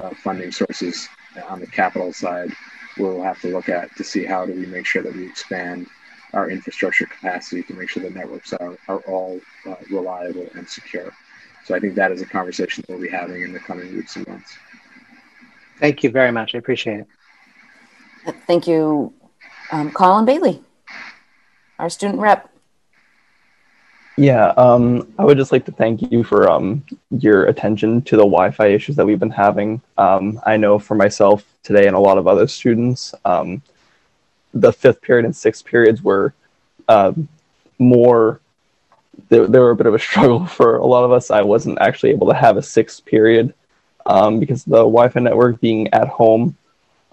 uh, 0.00 0.10
funding 0.10 0.52
sources 0.52 1.08
on 1.48 1.60
the 1.60 1.66
capital 1.66 2.12
side 2.12 2.50
we'll 2.98 3.22
have 3.22 3.40
to 3.40 3.48
look 3.48 3.68
at 3.68 3.94
to 3.96 4.04
see 4.04 4.24
how 4.24 4.46
do 4.46 4.52
we 4.52 4.66
make 4.66 4.86
sure 4.86 5.02
that 5.02 5.14
we 5.14 5.26
expand 5.26 5.86
our 6.32 6.50
infrastructure 6.50 7.06
capacity 7.06 7.62
to 7.62 7.74
make 7.74 7.88
sure 7.88 8.02
the 8.02 8.10
networks 8.10 8.52
are, 8.52 8.76
are 8.88 8.98
all 9.00 9.40
uh, 9.66 9.74
reliable 9.90 10.46
and 10.54 10.68
secure. 10.68 11.12
So 11.64 11.74
I 11.74 11.80
think 11.80 11.94
that 11.94 12.12
is 12.12 12.22
a 12.22 12.26
conversation 12.26 12.84
that 12.86 12.92
we'll 12.92 13.02
be 13.02 13.10
having 13.10 13.42
in 13.42 13.52
the 13.52 13.58
coming 13.58 13.94
weeks 13.94 14.16
and 14.16 14.26
months. 14.26 14.56
Thank 15.78 16.02
you 16.02 16.10
very 16.10 16.32
much. 16.32 16.54
I 16.54 16.58
appreciate 16.58 17.00
it. 17.00 17.06
Thank 18.46 18.66
you, 18.66 19.12
um, 19.70 19.92
Colin 19.92 20.24
Bailey, 20.24 20.62
our 21.78 21.88
student 21.88 22.18
rep. 22.18 22.50
Yeah, 24.18 24.48
um, 24.56 25.12
I 25.18 25.24
would 25.24 25.36
just 25.36 25.52
like 25.52 25.66
to 25.66 25.72
thank 25.72 26.10
you 26.10 26.24
for 26.24 26.50
um, 26.50 26.82
your 27.10 27.46
attention 27.46 28.00
to 28.02 28.16
the 28.16 28.22
Wi-Fi 28.22 28.68
issues 28.68 28.96
that 28.96 29.04
we've 29.04 29.20
been 29.20 29.30
having. 29.30 29.82
Um, 29.98 30.40
I 30.46 30.56
know 30.56 30.78
for 30.78 30.94
myself 30.94 31.44
today 31.62 31.86
and 31.86 31.94
a 31.94 32.00
lot 32.00 32.16
of 32.16 32.26
other 32.26 32.48
students, 32.48 33.14
um, 33.26 33.60
the 34.54 34.72
fifth 34.72 35.02
period 35.02 35.26
and 35.26 35.36
sixth 35.36 35.66
periods 35.66 36.02
were 36.02 36.32
um, 36.88 37.28
more 37.78 38.40
they, 39.28 39.38
they 39.38 39.58
were 39.58 39.70
a 39.70 39.76
bit 39.76 39.86
of 39.86 39.94
a 39.94 39.98
struggle 40.08 40.46
for 40.46 40.76
a 40.76 40.86
lot 40.86 41.04
of 41.04 41.12
us. 41.12 41.30
I 41.30 41.42
wasn't 41.42 41.78
actually 41.80 42.10
able 42.10 42.28
to 42.28 42.34
have 42.34 42.56
a 42.56 42.62
sixth 42.62 43.04
period 43.04 43.52
um, 44.06 44.40
because 44.40 44.64
the 44.64 44.78
Wi-Fi 44.78 45.20
network 45.20 45.60
being 45.60 45.92
at 45.92 46.08
home. 46.08 46.56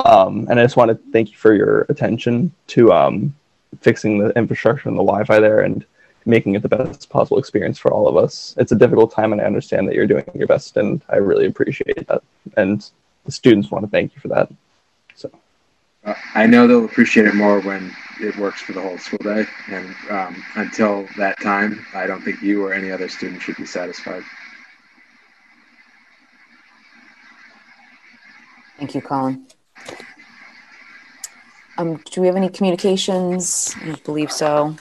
And 0.06 0.58
I 0.58 0.64
just 0.64 0.78
want 0.78 0.90
to 0.90 1.12
thank 1.12 1.32
you 1.32 1.38
for 1.38 1.54
your 1.54 1.82
attention 1.90 2.54
to 2.68 3.34
fixing 3.82 4.20
the 4.20 4.30
infrastructure 4.38 4.88
and 4.88 4.98
the 4.98 5.04
Wi-Fi 5.04 5.40
there 5.40 5.62
and 5.62 5.86
making 6.26 6.56
it 6.56 6.62
the 6.62 6.70
best 6.70 7.10
possible 7.10 7.38
experience 7.38 7.78
for 7.78 7.92
all 7.92 8.08
of 8.08 8.18
us. 8.18 8.56
It's 8.58 8.72
a 8.72 8.76
difficult 8.76 9.12
time, 9.12 9.32
and 9.32 9.42
I 9.42 9.46
understand 9.46 9.88
that 9.88 9.96
you're 9.96 10.08
doing 10.08 10.26
your 10.34 10.48
best, 10.48 10.78
and 10.78 11.02
I 11.10 11.18
really 11.18 11.46
appreciate 11.46 12.08
that. 12.08 12.24
And 12.58 12.90
the 13.26 13.32
students 13.32 13.72
want 13.72 13.86
to 13.86 13.92
thank 13.92 14.14
you 14.16 14.22
for 14.22 14.28
that. 14.30 14.52
So 15.16 15.30
uh, 16.06 16.14
I 16.36 16.46
know 16.48 16.68
they'll 16.68 16.86
appreciate 16.86 17.28
it 17.28 17.36
more 17.36 17.62
when 17.62 17.94
it 18.20 18.38
works 18.38 18.62
for 18.62 18.74
the 18.74 18.82
whole 18.82 18.98
school 18.98 19.20
day. 19.24 19.46
And 19.70 19.96
um, 20.10 20.44
until 20.56 21.08
that 21.18 21.40
time, 21.42 21.86
I 21.94 22.08
don't 22.08 22.22
think 22.22 22.42
you 22.42 22.66
or 22.66 22.74
any 22.74 22.92
other 22.92 23.10
student 23.10 23.42
should 23.42 23.58
be 23.58 23.66
satisfied. 23.66 24.24
Thank 28.78 28.96
you, 28.96 29.02
Colin. 29.02 29.48
Um, 31.78 32.02
do 32.12 32.22
we 32.22 32.28
have 32.28 32.36
any 32.36 32.50
communications? 32.50 33.74
I 33.82 33.86
don't 33.86 34.04
believe 34.04 34.32
so. 34.32 34.76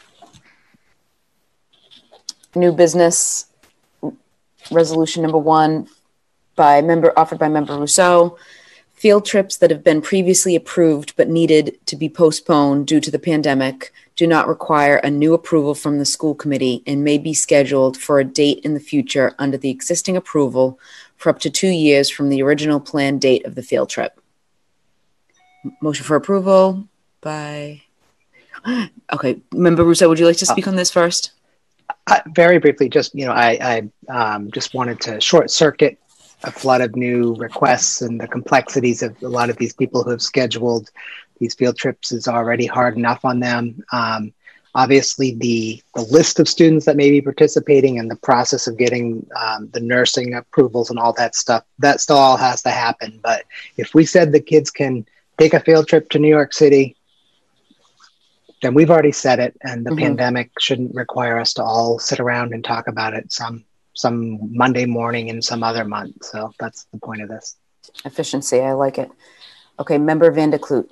New 2.54 2.72
business 2.72 3.46
resolution 4.70 5.22
number 5.22 5.38
one 5.38 5.88
by 6.54 6.82
member 6.82 7.12
offered 7.18 7.38
by 7.38 7.48
member 7.48 7.74
Ruseau. 7.74 8.36
Field 8.94 9.24
trips 9.24 9.56
that 9.56 9.70
have 9.70 9.82
been 9.82 10.00
previously 10.00 10.54
approved 10.54 11.16
but 11.16 11.28
needed 11.28 11.78
to 11.86 11.96
be 11.96 12.08
postponed 12.08 12.86
due 12.86 13.00
to 13.00 13.10
the 13.10 13.18
pandemic 13.18 13.92
do 14.14 14.26
not 14.26 14.46
require 14.46 14.96
a 14.98 15.10
new 15.10 15.34
approval 15.34 15.74
from 15.74 15.98
the 15.98 16.04
school 16.04 16.34
committee 16.34 16.82
and 16.86 17.02
may 17.02 17.18
be 17.18 17.34
scheduled 17.34 17.96
for 17.96 18.20
a 18.20 18.24
date 18.24 18.60
in 18.60 18.74
the 18.74 18.80
future 18.80 19.34
under 19.38 19.56
the 19.56 19.70
existing 19.70 20.16
approval 20.16 20.78
for 21.16 21.30
up 21.30 21.40
to 21.40 21.50
two 21.50 21.68
years 21.68 22.10
from 22.10 22.28
the 22.28 22.42
original 22.42 22.78
planned 22.78 23.20
date 23.20 23.44
of 23.44 23.54
the 23.54 23.62
field 23.62 23.88
trip. 23.88 24.20
Motion 25.80 26.04
for 26.04 26.16
approval 26.16 26.86
by. 27.20 27.82
Okay, 29.12 29.40
Member 29.52 29.84
Ruseau, 29.84 30.08
would 30.08 30.18
you 30.18 30.26
like 30.26 30.36
to 30.36 30.46
speak 30.46 30.66
uh, 30.66 30.70
on 30.70 30.76
this 30.76 30.90
first? 30.90 31.32
Uh, 32.06 32.20
very 32.34 32.58
briefly, 32.58 32.88
just 32.88 33.14
you 33.14 33.26
know, 33.26 33.32
I, 33.32 33.90
I 34.08 34.34
um, 34.34 34.50
just 34.50 34.74
wanted 34.74 35.00
to 35.02 35.20
short 35.20 35.50
circuit 35.50 35.98
a 36.44 36.50
flood 36.50 36.80
of 36.80 36.96
new 36.96 37.34
requests 37.36 38.02
and 38.02 38.20
the 38.20 38.26
complexities 38.26 39.02
of 39.02 39.20
a 39.22 39.28
lot 39.28 39.50
of 39.50 39.56
these 39.56 39.72
people 39.72 40.02
who 40.02 40.10
have 40.10 40.22
scheduled 40.22 40.90
these 41.38 41.54
field 41.54 41.76
trips 41.76 42.12
is 42.12 42.28
already 42.28 42.66
hard 42.66 42.96
enough 42.96 43.24
on 43.24 43.40
them. 43.40 43.82
Um, 43.92 44.32
obviously, 44.74 45.34
the, 45.34 45.82
the 45.94 46.02
list 46.02 46.40
of 46.40 46.48
students 46.48 46.86
that 46.86 46.96
may 46.96 47.10
be 47.10 47.20
participating 47.20 47.98
and 47.98 48.10
the 48.10 48.16
process 48.16 48.66
of 48.66 48.76
getting 48.76 49.26
um, 49.40 49.68
the 49.72 49.80
nursing 49.80 50.34
approvals 50.34 50.90
and 50.90 50.98
all 50.98 51.12
that 51.14 51.34
stuff, 51.34 51.64
that 51.78 52.00
still 52.00 52.16
all 52.16 52.36
has 52.36 52.62
to 52.62 52.70
happen. 52.70 53.20
But 53.22 53.44
if 53.76 53.94
we 53.94 54.04
said 54.04 54.32
the 54.32 54.40
kids 54.40 54.70
can 54.70 55.06
take 55.38 55.54
a 55.54 55.60
field 55.60 55.88
trip 55.88 56.10
to 56.10 56.18
New 56.18 56.28
York 56.28 56.52
City, 56.52 56.96
then 58.62 58.74
we've 58.74 58.90
already 58.90 59.12
said 59.12 59.40
it, 59.40 59.56
and 59.62 59.84
the 59.84 59.90
mm-hmm. 59.90 59.98
pandemic 59.98 60.50
shouldn't 60.58 60.94
require 60.94 61.38
us 61.38 61.52
to 61.54 61.62
all 61.62 61.98
sit 61.98 62.20
around 62.20 62.54
and 62.54 62.64
talk 62.64 62.86
about 62.88 63.12
it 63.12 63.30
some 63.32 63.64
some 63.94 64.56
Monday 64.56 64.86
morning 64.86 65.28
in 65.28 65.42
some 65.42 65.62
other 65.62 65.84
month. 65.84 66.24
So 66.24 66.54
that's 66.58 66.84
the 66.92 66.98
point 66.98 67.20
of 67.20 67.28
this. 67.28 67.56
Efficiency, 68.06 68.60
I 68.60 68.72
like 68.72 68.96
it. 68.96 69.10
Okay, 69.78 69.98
member 69.98 70.30
Van 70.30 70.50
der 70.50 70.58
Kloot. 70.58 70.88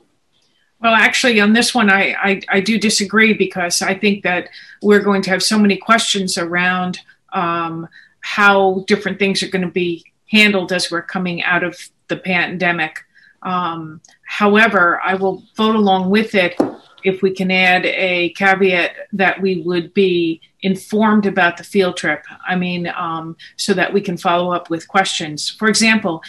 Well, 0.81 0.95
actually, 0.95 1.41
on 1.41 1.53
this 1.53 1.75
one, 1.75 1.89
I, 1.91 2.15
I, 2.15 2.41
I, 2.49 2.61
do 2.61 2.79
disagree 2.79 3.35
because 3.35 3.83
I 3.83 3.95
think 3.95 4.23
that 4.25 4.49
we're 4.83 5.01
going 5.03 5.21
to 5.23 5.31
have 5.31 5.43
so 5.43 5.59
many 5.59 5.77
questions 5.77 6.39
around 6.39 6.99
um, 7.33 7.87
how 8.21 8.85
different 8.87 9.19
things 9.19 9.43
are 9.43 9.49
going 9.49 9.65
to 9.65 9.71
be 9.71 10.05
handled 10.31 10.73
as 10.73 10.91
we're 10.91 11.03
coming 11.03 11.43
out 11.43 11.65
of 11.65 11.79
the 12.09 12.17
pandemic. 12.17 13.05
Um, 13.43 14.01
however, 14.27 15.01
I 15.05 15.15
will 15.15 15.43
vote 15.57 15.77
along 15.77 16.11
with 16.11 16.35
it 16.35 16.59
if 17.05 17.23
we 17.23 17.31
can 17.31 17.51
add 17.51 17.87
a 17.87 18.31
caveat 18.31 18.93
that 19.13 19.41
we 19.41 19.63
would 19.63 19.95
be 19.95 20.41
informed 20.63 21.27
about 21.27 21.57
the 21.57 21.65
field 21.65 21.97
trip. 21.97 22.25
I 22.47 22.57
mean, 22.57 22.87
um, 22.97 23.37
so 23.57 23.75
that 23.75 23.93
we 23.93 24.01
can 24.01 24.17
follow 24.17 24.53
up 24.53 24.71
with 24.71 24.89
questions. 24.89 25.49
For 25.49 25.69
example, 25.69 26.23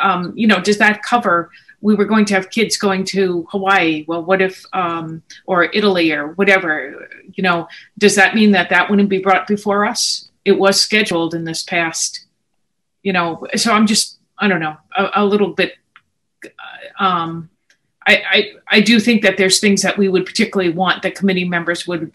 um, 0.00 0.32
you 0.36 0.46
know, 0.46 0.60
does 0.60 0.78
that 0.78 1.02
cover? 1.02 1.50
We 1.80 1.94
were 1.94 2.06
going 2.06 2.24
to 2.26 2.34
have 2.34 2.48
kids 2.50 2.76
going 2.76 3.04
to 3.06 3.46
Hawaii. 3.50 4.04
Well, 4.08 4.24
what 4.24 4.40
if, 4.40 4.64
um, 4.72 5.22
or 5.46 5.64
Italy 5.64 6.12
or 6.12 6.28
whatever? 6.28 7.08
You 7.34 7.42
know, 7.42 7.68
does 7.98 8.14
that 8.16 8.34
mean 8.34 8.52
that 8.52 8.70
that 8.70 8.88
wouldn't 8.88 9.10
be 9.10 9.18
brought 9.18 9.46
before 9.46 9.84
us? 9.84 10.30
It 10.44 10.58
was 10.58 10.80
scheduled 10.80 11.34
in 11.34 11.44
this 11.44 11.62
past, 11.62 12.26
you 13.02 13.12
know. 13.12 13.46
So 13.56 13.72
I'm 13.72 13.86
just, 13.86 14.18
I 14.38 14.48
don't 14.48 14.60
know, 14.60 14.76
a, 14.96 15.10
a 15.16 15.24
little 15.24 15.52
bit. 15.52 15.74
Um, 16.98 17.50
I, 18.06 18.22
I, 18.30 18.52
I 18.68 18.80
do 18.80 19.00
think 19.00 19.22
that 19.22 19.36
there's 19.36 19.60
things 19.60 19.82
that 19.82 19.96
we 19.96 20.08
would 20.08 20.26
particularly 20.26 20.70
want 20.70 21.02
that 21.02 21.14
committee 21.14 21.48
members 21.48 21.86
would 21.86 22.12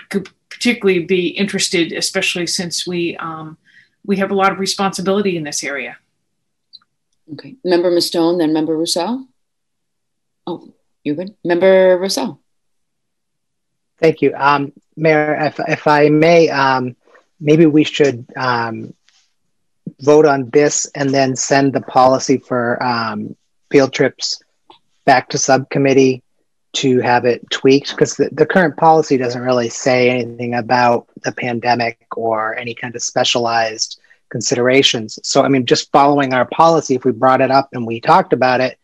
particularly 0.49 1.05
be 1.05 1.29
interested, 1.29 1.91
especially 1.91 2.47
since 2.47 2.85
we 2.85 3.17
um, 3.17 3.57
we 4.05 4.17
have 4.17 4.31
a 4.31 4.35
lot 4.35 4.51
of 4.51 4.59
responsibility 4.59 5.37
in 5.37 5.43
this 5.43 5.63
area. 5.63 5.97
Okay, 7.33 7.55
member 7.63 7.91
Mustone, 7.91 8.37
then 8.39 8.53
member 8.53 8.75
Ruseau. 8.77 9.27
Oh, 10.45 10.73
you 11.03 11.15
good, 11.15 11.35
member 11.43 11.97
Ruseau. 11.99 12.39
Thank 13.99 14.21
you, 14.21 14.33
um, 14.35 14.71
Mayor. 14.95 15.35
If 15.41 15.59
if 15.67 15.87
I 15.87 16.09
may, 16.09 16.49
um, 16.49 16.95
maybe 17.39 17.65
we 17.65 17.83
should 17.83 18.25
um, 18.37 18.93
vote 20.01 20.25
on 20.25 20.49
this 20.51 20.85
and 20.95 21.09
then 21.09 21.35
send 21.35 21.73
the 21.73 21.81
policy 21.81 22.37
for 22.37 22.81
um, 22.81 23.35
field 23.71 23.93
trips 23.93 24.41
back 25.10 25.27
to 25.27 25.40
subcommittee 25.40 26.22
to 26.72 26.99
have 27.02 27.26
it 27.26 27.41
tweaked 27.49 27.90
because 27.90 28.15
the, 28.15 28.30
the 28.31 28.45
current 28.45 28.77
policy 28.77 29.18
doesn't 29.18 29.41
really 29.41 29.68
say 29.68 30.07
anything 30.11 30.53
about 30.53 31.07
the 31.23 31.31
pandemic 31.31 31.98
or 32.15 32.56
any 32.56 32.76
kind 32.76 32.95
of 32.95 33.02
specialized 33.02 33.99
considerations. 34.30 35.18
So, 35.23 35.41
I 35.41 35.48
mean, 35.48 35.65
just 35.65 35.91
following 35.91 36.31
our 36.31 36.45
policy, 36.45 36.94
if 36.94 37.06
we 37.06 37.11
brought 37.11 37.41
it 37.41 37.49
up 37.49 37.69
and 37.73 37.88
we 37.88 37.99
talked 37.99 38.34
about 38.34 38.61
it, 38.61 38.77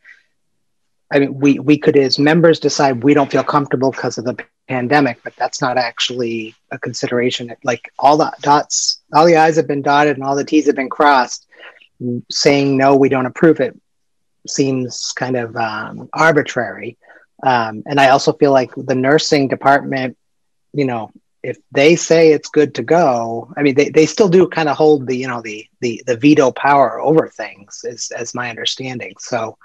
I 1.14 1.20
mean, 1.20 1.40
we, 1.40 1.60
we 1.60 1.78
could, 1.78 1.96
as 1.96 2.18
members, 2.18 2.60
decide 2.60 3.04
we 3.04 3.14
don't 3.14 3.30
feel 3.30 3.44
comfortable 3.44 3.92
because 3.92 4.18
of 4.18 4.26
the 4.26 4.44
pandemic, 4.68 5.20
but 5.24 5.36
that's 5.36 5.62
not 5.62 5.78
actually 5.78 6.56
a 6.72 6.80
consideration. 6.80 7.56
Like 7.64 7.94
all 8.00 8.18
the 8.18 8.34
dots, 8.42 9.00
all 9.14 9.28
the 9.28 9.38
I's 9.38 9.58
have 9.58 9.68
been 9.68 9.84
dotted 9.84 10.18
and 10.18 10.26
all 10.26 10.36
the 10.36 10.44
T's 10.44 10.66
have 10.66 10.76
been 10.76 10.90
crossed. 10.90 11.46
Saying 12.32 12.76
no, 12.76 12.96
we 12.96 13.10
don't 13.10 13.28
approve 13.28 13.60
it 13.60 13.80
seems 14.48 15.14
kind 15.14 15.36
of 15.36 15.56
um, 15.56 16.10
arbitrary. 16.14 16.98
Um, 17.44 17.84
and 17.86 18.00
I 18.00 18.10
also 18.10 18.34
feel 18.34 18.52
like 18.52 18.72
the 18.76 18.96
nursing 18.96 19.48
department, 19.48 20.18
you 20.74 20.86
know, 20.86 21.12
if 21.44 21.58
they 21.72 21.96
say 21.96 22.32
it's 22.32 22.50
good 22.50 22.74
to 22.76 22.84
go, 22.84 23.54
I 23.56 23.62
mean, 23.62 23.76
they, 23.76 23.90
they 23.90 24.08
still 24.08 24.30
do 24.30 24.48
kind 24.48 24.68
of 24.68 24.78
hold 24.78 25.06
the, 25.06 25.16
you 25.16 25.28
know, 25.28 25.42
the, 25.42 25.68
the, 25.80 26.02
the 26.08 26.18
veto 26.18 26.52
power 26.52 27.00
over 27.00 27.28
things 27.28 27.82
is, 27.84 28.12
as 28.12 28.34
my 28.34 28.50
understanding. 28.50 29.14
So 29.20 29.58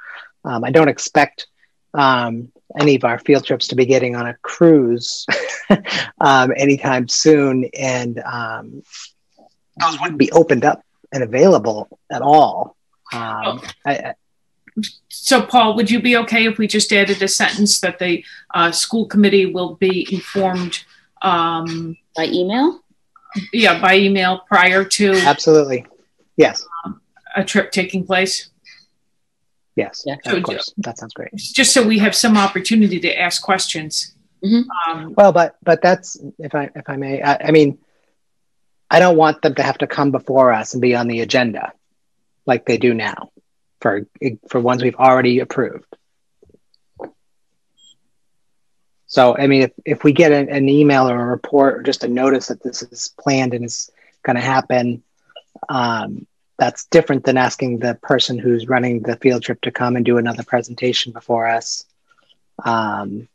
um, 0.45 0.63
I 0.63 0.71
don't 0.71 0.89
expect 0.89 1.47
um, 1.95 2.53
any 2.79 2.97
of 2.97 3.05
our 3.05 3.19
field 3.19 3.45
trips 3.45 3.69
to 3.69 3.77
be 3.77 3.87
getting 3.87 4.15
on 4.15 4.27
a 4.27 4.37
cruise 4.43 5.27
um, 6.21 6.53
anytime 6.57 7.09
soon. 7.09 7.65
And 7.79 8.19
um, 8.21 8.83
those 9.81 10.01
wouldn't 10.01 10.19
be 10.19 10.33
opened 10.33 10.67
up 10.67 10.83
and 11.13 11.23
available 11.23 11.89
at 12.11 12.23
all. 12.23 12.77
Um, 13.13 13.61
oh. 13.63 13.63
I, 13.87 14.15
so 15.09 15.43
Paul, 15.43 15.77
would 15.77 15.91
you 15.91 16.01
be 16.01 16.17
okay 16.19 16.47
if 16.47 16.59
we 16.59 16.67
just 16.67 16.93
added 16.93 17.23
a 17.23 17.29
sentence 17.29 17.81
that 17.81 17.99
the 17.99 18.25
uh, 18.55 18.71
school 18.73 19.07
committee 19.07 19.47
will 19.47 19.75
be 19.75 20.07
informed 20.11 20.85
um, 21.23 21.97
by 22.17 22.27
email? 22.27 22.81
Yeah, 23.53 23.81
by 23.81 23.97
email 23.97 24.41
prior 24.49 24.85
to 24.85 25.13
absolutely, 25.13 25.87
yes, 26.37 26.67
um, 26.85 27.01
a 27.37 27.45
trip 27.45 27.71
taking 27.71 28.05
place. 28.05 28.49
Yes, 29.77 30.03
yeah, 30.05 30.17
so 30.25 30.37
of 30.37 30.43
course, 30.43 30.73
that 30.79 30.99
sounds 30.99 31.15
great. 31.15 31.35
Just 31.37 31.73
so 31.73 31.87
we 31.87 31.99
have 31.99 32.15
some 32.15 32.37
opportunity 32.37 32.99
to 33.01 33.21
ask 33.21 33.41
questions. 33.41 34.15
Mm-hmm. 34.45 34.91
Um, 34.91 35.15
well, 35.17 35.33
but 35.33 35.57
but 35.63 35.81
that's 35.81 36.19
if 36.39 36.55
I 36.55 36.71
if 36.75 36.89
I 36.89 36.97
may, 36.97 37.23
I, 37.23 37.37
I 37.47 37.51
mean, 37.53 37.79
I 38.91 38.99
don't 38.99 39.17
want 39.17 39.43
them 39.43 39.55
to 39.55 39.63
have 39.63 39.79
to 39.79 39.87
come 39.87 40.11
before 40.11 40.53
us 40.53 40.75
and 40.75 40.83
be 40.83 40.97
on 40.97 41.07
the 41.07 41.21
agenda 41.21 41.73
like 42.47 42.67
they 42.67 42.79
do 42.79 42.95
now 42.95 43.31
for 43.81 44.07
for 44.49 44.61
ones 44.61 44.83
we've 44.83 44.97
already 44.97 45.41
approved. 45.41 45.87
So, 49.07 49.37
I 49.37 49.49
mean, 49.49 49.63
if, 49.63 49.73
if 49.85 50.05
we 50.05 50.13
get 50.13 50.31
an, 50.31 50.49
an 50.49 50.69
email 50.69 51.11
or 51.11 51.21
a 51.21 51.25
report 51.25 51.79
or 51.79 51.83
just 51.83 52.05
a 52.05 52.09
notice 52.09 52.47
that 52.47 52.63
this 52.63 52.83
is 52.83 53.13
planned 53.19 53.55
and 53.55 53.65
is 53.65 53.91
going 54.23 54.37
to 54.37 54.43
happen, 54.43 55.03
um, 55.69 56.29
that's 56.59 56.85
different 56.87 57.25
than 57.25 57.37
asking 57.37 57.81
the 57.81 57.97
person 58.03 58.39
who's 58.39 58.69
running 58.69 59.01
the 59.01 59.17
field 59.17 59.43
trip 59.43 59.61
to 59.63 59.73
come 59.73 59.97
and 59.97 60.05
do 60.05 60.19
another 60.19 60.45
presentation 60.45 61.11
before 61.13 61.49
us. 61.49 61.85
Um, 62.65 63.27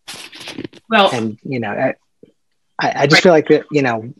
Well, 0.89 1.09
and 1.11 1.37
you 1.43 1.59
know, 1.59 1.71
I, 1.71 1.93
I 2.79 3.07
just 3.07 3.21
feel 3.21 3.31
like 3.33 3.49
you 3.49 3.81
know, 3.81 4.13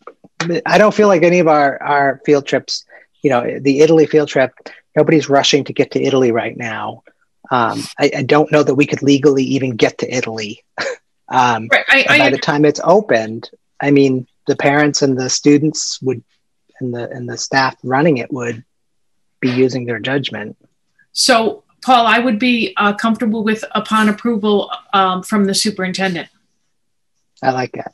I 0.66 0.78
don't 0.78 0.94
feel 0.94 1.08
like 1.08 1.24
any 1.24 1.40
of 1.40 1.48
our 1.48 1.82
our 1.82 2.22
field 2.26 2.46
trips, 2.46 2.84
you 3.22 3.30
know, 3.30 3.60
the 3.60 3.82
Italy 3.82 4.08
field 4.08 4.28
trip, 4.28 4.52
nobody's 4.96 5.30
rushing 5.30 5.64
to 5.66 5.74
get 5.74 5.92
to 5.92 6.02
Italy 6.02 6.32
right 6.32 6.56
now. 6.56 7.04
Um, 7.52 7.84
I, 8.00 8.12
I, 8.18 8.24
don't 8.24 8.52
know 8.52 8.64
that 8.64 8.74
we 8.74 8.88
could 8.88 9.04
legally 9.04 9.44
even 9.44 9.76
get 9.76 10.00
to 10.00 10.12
Italy. 10.12 10.64
um, 11.30 11.68
right. 11.72 11.86
I, 11.90 12.06
I, 12.10 12.18
by 12.18 12.30
the 12.32 12.40
time 12.40 12.66
it's 12.66 12.82
opened, 12.84 13.52
I 13.80 13.92
mean, 13.92 14.28
the 14.48 14.56
parents 14.56 15.04
and 15.04 15.16
the 15.16 15.30
students 15.30 16.02
would, 16.02 16.24
and 16.80 16.94
the 16.94 17.10
and 17.10 17.30
the 17.30 17.38
staff 17.38 17.76
running 17.84 18.18
it 18.18 18.34
would 18.34 18.64
be 19.40 19.50
using 19.50 19.86
their 19.86 20.00
judgment. 20.00 20.58
So, 21.12 21.64
Paul, 21.84 22.08
I 22.08 22.20
would 22.20 22.40
be 22.40 22.74
uh, 22.78 22.94
comfortable 22.94 23.44
with 23.44 23.64
upon 23.72 24.10
approval 24.10 24.72
um, 24.94 25.22
from 25.22 25.46
the 25.46 25.54
superintendent. 25.54 26.30
I 27.44 27.52
like 27.52 27.74
that. 27.74 27.94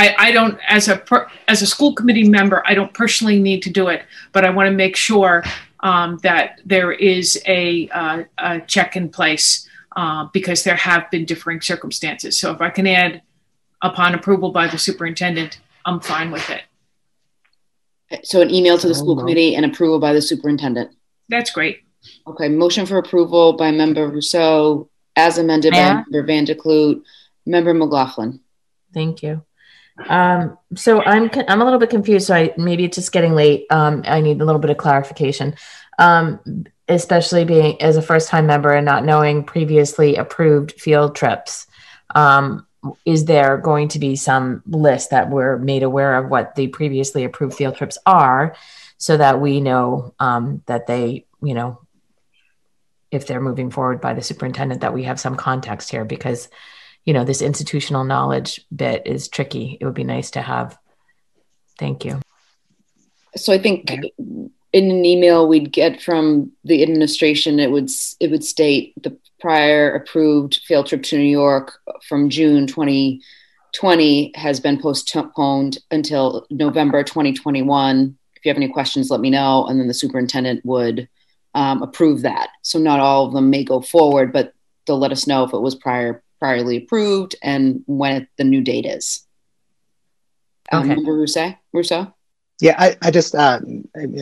I, 0.00 0.14
I 0.28 0.32
don't, 0.32 0.58
as 0.66 0.88
a 0.88 0.96
per, 0.96 1.28
as 1.46 1.60
a 1.60 1.66
school 1.66 1.94
committee 1.94 2.26
member, 2.26 2.62
I 2.66 2.72
don't 2.72 2.94
personally 2.94 3.38
need 3.38 3.60
to 3.64 3.70
do 3.70 3.88
it, 3.88 4.02
but 4.32 4.46
I 4.46 4.50
want 4.50 4.66
to 4.68 4.74
make 4.74 4.96
sure 4.96 5.44
um, 5.80 6.18
that 6.22 6.62
there 6.64 6.90
is 6.90 7.38
a, 7.46 7.86
uh, 7.90 8.22
a 8.38 8.60
check 8.62 8.96
in 8.96 9.10
place 9.10 9.68
uh, 9.96 10.24
because 10.32 10.64
there 10.64 10.76
have 10.76 11.10
been 11.10 11.26
differing 11.26 11.60
circumstances. 11.60 12.38
So 12.38 12.50
if 12.50 12.62
I 12.62 12.70
can 12.70 12.86
add 12.86 13.20
upon 13.82 14.14
approval 14.14 14.52
by 14.52 14.68
the 14.68 14.78
superintendent, 14.78 15.60
I'm 15.84 16.00
fine 16.00 16.30
with 16.30 16.48
it. 16.48 16.62
So 18.24 18.40
an 18.40 18.50
email 18.50 18.78
to 18.78 18.88
the 18.88 18.94
school 18.94 19.16
committee 19.18 19.54
and 19.54 19.66
approval 19.66 19.98
by 19.98 20.14
the 20.14 20.22
superintendent. 20.22 20.96
That's 21.28 21.50
great. 21.50 21.80
Okay, 22.26 22.48
motion 22.48 22.86
for 22.86 22.96
approval 22.96 23.52
by 23.52 23.70
member 23.70 24.10
Ruseau, 24.10 24.88
as 25.14 25.36
amended 25.36 25.74
by 25.74 25.94
member 25.94 26.22
Van 26.22 26.46
der 26.46 26.54
Kloot, 26.54 27.02
member 27.44 27.74
McLaughlin. 27.74 28.40
Thank 28.94 29.22
you. 29.22 29.44
Um, 30.08 30.58
so 30.74 31.02
I'm 31.02 31.30
I'm 31.48 31.60
a 31.60 31.64
little 31.64 31.78
bit 31.78 31.90
confused. 31.90 32.26
So 32.26 32.34
I 32.34 32.54
maybe 32.56 32.84
it's 32.84 32.96
just 32.96 33.12
getting 33.12 33.34
late. 33.34 33.66
Um, 33.70 34.02
I 34.06 34.20
need 34.20 34.40
a 34.40 34.44
little 34.44 34.60
bit 34.60 34.70
of 34.70 34.76
clarification, 34.76 35.54
um, 35.98 36.40
especially 36.88 37.44
being 37.44 37.80
as 37.82 37.96
a 37.96 38.02
first 38.02 38.28
time 38.28 38.46
member 38.46 38.70
and 38.70 38.86
not 38.86 39.04
knowing 39.04 39.44
previously 39.44 40.16
approved 40.16 40.72
field 40.72 41.14
trips. 41.14 41.66
Um, 42.14 42.66
is 43.04 43.26
there 43.26 43.58
going 43.58 43.88
to 43.88 43.98
be 43.98 44.16
some 44.16 44.62
list 44.66 45.10
that 45.10 45.28
we're 45.28 45.58
made 45.58 45.82
aware 45.82 46.16
of 46.16 46.30
what 46.30 46.54
the 46.54 46.68
previously 46.68 47.24
approved 47.24 47.54
field 47.54 47.76
trips 47.76 47.98
are, 48.06 48.56
so 48.96 49.16
that 49.16 49.40
we 49.40 49.60
know 49.60 50.14
um, 50.18 50.62
that 50.66 50.86
they, 50.86 51.26
you 51.42 51.54
know, 51.54 51.80
if 53.10 53.26
they're 53.26 53.40
moving 53.40 53.70
forward 53.70 54.00
by 54.00 54.14
the 54.14 54.22
superintendent, 54.22 54.80
that 54.80 54.94
we 54.94 55.04
have 55.04 55.20
some 55.20 55.36
context 55.36 55.90
here 55.90 56.04
because 56.04 56.48
you 57.04 57.12
know 57.12 57.24
this 57.24 57.42
institutional 57.42 58.04
knowledge 58.04 58.64
bit 58.74 59.06
is 59.06 59.28
tricky. 59.28 59.78
It 59.80 59.84
would 59.84 59.94
be 59.94 60.04
nice 60.04 60.30
to 60.32 60.42
have. 60.42 60.78
Thank 61.78 62.04
you. 62.04 62.20
So 63.36 63.52
i 63.52 63.58
think 63.58 63.90
in 64.72 64.90
an 64.90 65.04
email 65.04 65.48
we'd 65.48 65.72
get 65.72 66.02
from 66.02 66.52
the 66.64 66.82
administration 66.82 67.58
it 67.58 67.70
would 67.70 67.88
it 68.18 68.30
would 68.30 68.44
state 68.44 68.92
the 69.02 69.16
prior 69.40 69.94
approved 69.94 70.60
field 70.66 70.86
trip 70.86 71.02
to 71.04 71.16
new 71.16 71.22
york 71.22 71.78
from 72.06 72.28
june 72.28 72.66
2020 72.66 74.32
has 74.34 74.58
been 74.58 74.80
postponed 74.80 75.78
until 75.92 76.44
november 76.50 77.04
2021 77.04 78.18
if 78.34 78.44
you 78.44 78.48
have 78.50 78.56
any 78.56 78.68
questions 78.68 79.10
let 79.10 79.20
me 79.20 79.30
know 79.30 79.66
and 79.66 79.78
then 79.78 79.86
the 79.86 79.94
superintendent 79.94 80.64
would 80.64 81.08
um, 81.54 81.82
approve 81.82 82.22
that. 82.22 82.50
So 82.62 82.78
not 82.78 83.00
all 83.00 83.26
of 83.26 83.32
them 83.32 83.50
may 83.50 83.64
go 83.64 83.80
forward 83.80 84.32
but 84.32 84.54
they'll 84.86 84.98
let 84.98 85.12
us 85.12 85.26
know 85.26 85.44
if 85.44 85.52
it 85.52 85.60
was 85.60 85.74
prior 85.74 86.22
priorly 86.42 86.82
approved 86.82 87.36
and 87.42 87.82
when 87.86 88.28
the 88.36 88.44
new 88.44 88.62
date 88.62 88.86
is. 88.86 89.26
Um, 90.72 90.84
okay. 90.84 90.94
Member 90.94 91.12
Ruseau? 91.12 91.56
Ruseau? 91.74 92.12
Yeah, 92.60 92.74
I, 92.78 92.96
I 93.00 93.10
just 93.10 93.34
uh, 93.34 93.60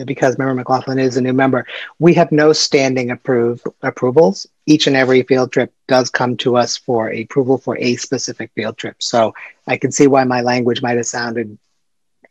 because 0.05 0.37
member 0.37 0.55
McLaughlin 0.55 0.97
is 0.97 1.17
a 1.17 1.21
new 1.21 1.33
member, 1.33 1.67
we 1.99 2.13
have 2.13 2.31
no 2.31 2.53
standing 2.53 3.11
approve 3.11 3.61
approvals. 3.81 4.47
Each 4.65 4.87
and 4.87 4.95
every 4.95 5.23
field 5.23 5.51
trip 5.51 5.73
does 5.89 6.09
come 6.09 6.37
to 6.37 6.55
us 6.55 6.77
for 6.77 7.09
approval 7.09 7.57
for 7.57 7.77
a 7.77 7.97
specific 7.97 8.51
field 8.55 8.77
trip. 8.77 9.03
So 9.03 9.33
I 9.67 9.75
can 9.75 9.91
see 9.91 10.07
why 10.07 10.23
my 10.23 10.41
language 10.41 10.81
might 10.81 10.95
have 10.95 11.05
sounded 11.05 11.57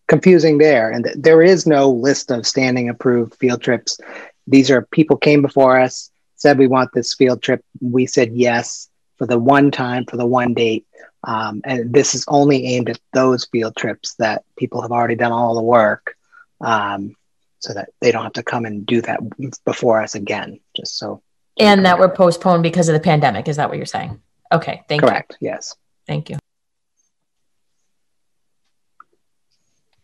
confusing 0.07 0.57
there. 0.57 0.91
And 0.91 1.05
th- 1.05 1.17
there 1.19 1.43
is 1.43 1.67
no 1.67 1.91
list 1.91 2.31
of 2.31 2.47
standing 2.47 2.89
approved 2.89 3.35
field 3.35 3.61
trips. 3.61 4.01
These 4.47 4.71
are 4.71 4.89
people 4.91 5.19
came 5.19 5.43
before 5.43 5.79
us, 5.79 6.11
said 6.37 6.57
we 6.57 6.69
want 6.69 6.91
this 6.95 7.15
field 7.15 7.43
trip. 7.43 7.63
We 7.83 8.07
said 8.07 8.33
yes 8.33 8.89
for 9.19 9.27
the 9.27 9.39
one 9.39 9.71
time 9.71 10.05
for 10.07 10.17
the 10.17 10.27
one 10.27 10.55
date. 10.55 10.87
Um, 11.25 11.61
and 11.65 11.93
this 11.93 12.15
is 12.15 12.25
only 12.29 12.65
aimed 12.67 12.89
at 12.89 13.01
those 13.13 13.45
field 13.47 13.77
trips 13.77 14.15
that 14.15 14.45
people 14.57 14.81
have 14.83 14.93
already 14.93 15.17
done 15.17 15.33
all 15.33 15.55
the 15.55 15.63
work 15.63 16.17
um, 16.61 17.17
so 17.59 17.75
that 17.75 17.91
they 18.01 18.13
don't 18.13 18.23
have 18.23 18.33
to 18.35 18.43
come 18.43 18.65
and 18.65 18.87
do 18.87 19.01
that 19.03 19.21
before 19.65 20.01
us 20.01 20.15
again. 20.15 20.61
Just 20.77 20.97
so. 20.97 21.23
And 21.59 21.85
that 21.85 21.99
were 21.99 22.09
postponed 22.09 22.63
because 22.63 22.89
of 22.89 22.93
the 22.93 23.01
pandemic. 23.01 23.49
Is 23.49 23.57
that 23.57 23.69
what 23.69 23.79
you're 23.79 23.87
saying? 23.87 24.21
Okay. 24.53 24.83
Thank 24.89 25.03
Correct. 25.03 25.37
you. 25.41 25.49
Correct. 25.49 25.59
Yes. 25.67 25.77
Thank 26.07 26.31
you. 26.31 26.39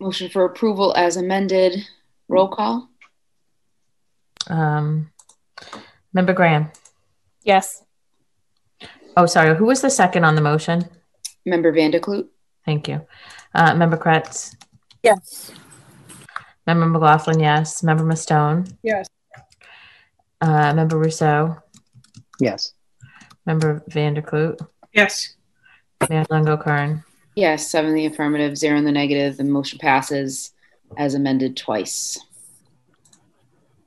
Motion 0.00 0.28
for 0.28 0.44
approval 0.44 0.92
as 0.96 1.16
amended. 1.16 1.86
Roll 2.28 2.48
call. 2.48 2.88
Um, 4.48 5.10
Member 6.12 6.32
Graham. 6.32 6.70
Yes. 7.44 7.83
Oh, 9.16 9.26
sorry. 9.26 9.56
Who 9.56 9.66
was 9.66 9.80
the 9.80 9.90
second 9.90 10.24
on 10.24 10.34
the 10.34 10.40
motion? 10.40 10.84
Member 11.46 11.72
Van 11.72 11.90
der 11.90 12.00
Kloot. 12.00 12.26
Thank 12.64 12.88
you. 12.88 13.06
Uh, 13.54 13.74
Member 13.74 13.96
Kreatz? 13.96 14.56
Yes. 15.02 15.52
Member 16.66 16.86
McLaughlin, 16.86 17.40
yes. 17.40 17.82
Member 17.82 18.04
Mustone? 18.04 18.74
Yes. 18.82 19.06
Uh, 20.40 20.72
Member 20.74 20.96
Ruseau? 20.96 21.62
Yes. 22.40 22.72
Member 23.46 23.82
Van 23.88 24.14
der 24.14 24.22
Kloot? 24.22 24.58
Yes. 24.92 25.36
Mayor 26.08 26.24
Lungo-Koehn? 26.30 27.04
Yes, 27.36 27.68
seven 27.68 27.90
in 27.90 27.96
the 27.96 28.06
affirmative, 28.06 28.56
zero 28.56 28.78
in 28.78 28.84
the 28.84 28.92
negative. 28.92 29.36
The 29.36 29.44
motion 29.44 29.78
passes 29.78 30.52
as 30.96 31.14
amended 31.14 31.56
twice. 31.56 32.23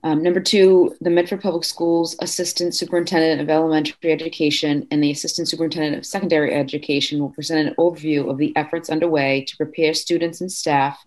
Um, 0.07 0.23
number 0.23 0.39
two, 0.39 0.95
the 1.01 1.09
Medford 1.09 1.41
Public 1.41 1.65
Schools 1.65 2.15
Assistant 2.21 2.73
Superintendent 2.73 3.41
of 3.41 3.49
Elementary 3.49 4.13
Education 4.13 4.87
and 4.89 5.03
the 5.03 5.11
Assistant 5.11 5.49
Superintendent 5.49 5.97
of 5.97 6.05
Secondary 6.05 6.53
Education 6.53 7.19
will 7.19 7.31
present 7.31 7.67
an 7.67 7.75
overview 7.75 8.31
of 8.31 8.37
the 8.37 8.55
efforts 8.55 8.89
underway 8.89 9.43
to 9.43 9.57
prepare 9.57 9.93
students 9.93 10.39
and 10.39 10.49
staff 10.49 10.97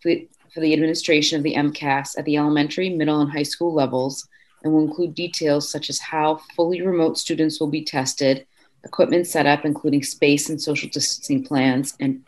for 0.00 0.08
the, 0.08 0.26
for 0.54 0.60
the 0.60 0.72
administration 0.72 1.36
of 1.36 1.42
the 1.42 1.54
MCAS 1.54 2.16
at 2.16 2.24
the 2.24 2.38
elementary, 2.38 2.88
middle, 2.88 3.20
and 3.20 3.30
high 3.30 3.42
school 3.42 3.74
levels, 3.74 4.26
and 4.64 4.72
will 4.72 4.84
include 4.84 5.14
details 5.14 5.70
such 5.70 5.90
as 5.90 5.98
how 5.98 6.40
fully 6.54 6.80
remote 6.80 7.18
students 7.18 7.60
will 7.60 7.68
be 7.68 7.84
tested, 7.84 8.46
equipment 8.84 9.26
setup, 9.26 9.66
including 9.66 10.02
space 10.02 10.48
and 10.48 10.62
social 10.62 10.88
distancing 10.88 11.44
plans, 11.44 11.94
and 12.00 12.24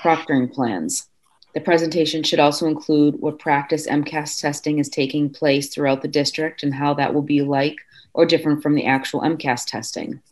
proctoring 0.00 0.52
plans. 0.52 1.08
The 1.54 1.60
presentation 1.60 2.22
should 2.22 2.40
also 2.40 2.66
include 2.66 3.20
what 3.20 3.38
practice 3.38 3.86
MCAS 3.86 4.40
testing 4.40 4.78
is 4.78 4.88
taking 4.88 5.28
place 5.28 5.68
throughout 5.68 6.00
the 6.00 6.08
district 6.08 6.62
and 6.62 6.72
how 6.72 6.94
that 6.94 7.12
will 7.12 7.22
be 7.22 7.42
like 7.42 7.76
or 8.14 8.24
different 8.24 8.62
from 8.62 8.74
the 8.74 8.86
actual 8.86 9.20
MCAS 9.20 9.66
testing. 9.66 10.22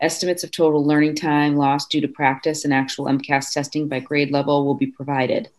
Estimates 0.00 0.44
of 0.44 0.50
total 0.50 0.84
learning 0.84 1.14
time 1.14 1.56
lost 1.56 1.90
due 1.90 2.00
to 2.00 2.08
practice 2.08 2.64
and 2.64 2.72
actual 2.72 3.04
MCAS 3.04 3.52
testing 3.52 3.86
by 3.86 4.00
grade 4.00 4.30
level 4.30 4.64
will 4.64 4.74
be 4.74 4.86
provided. 4.86 5.50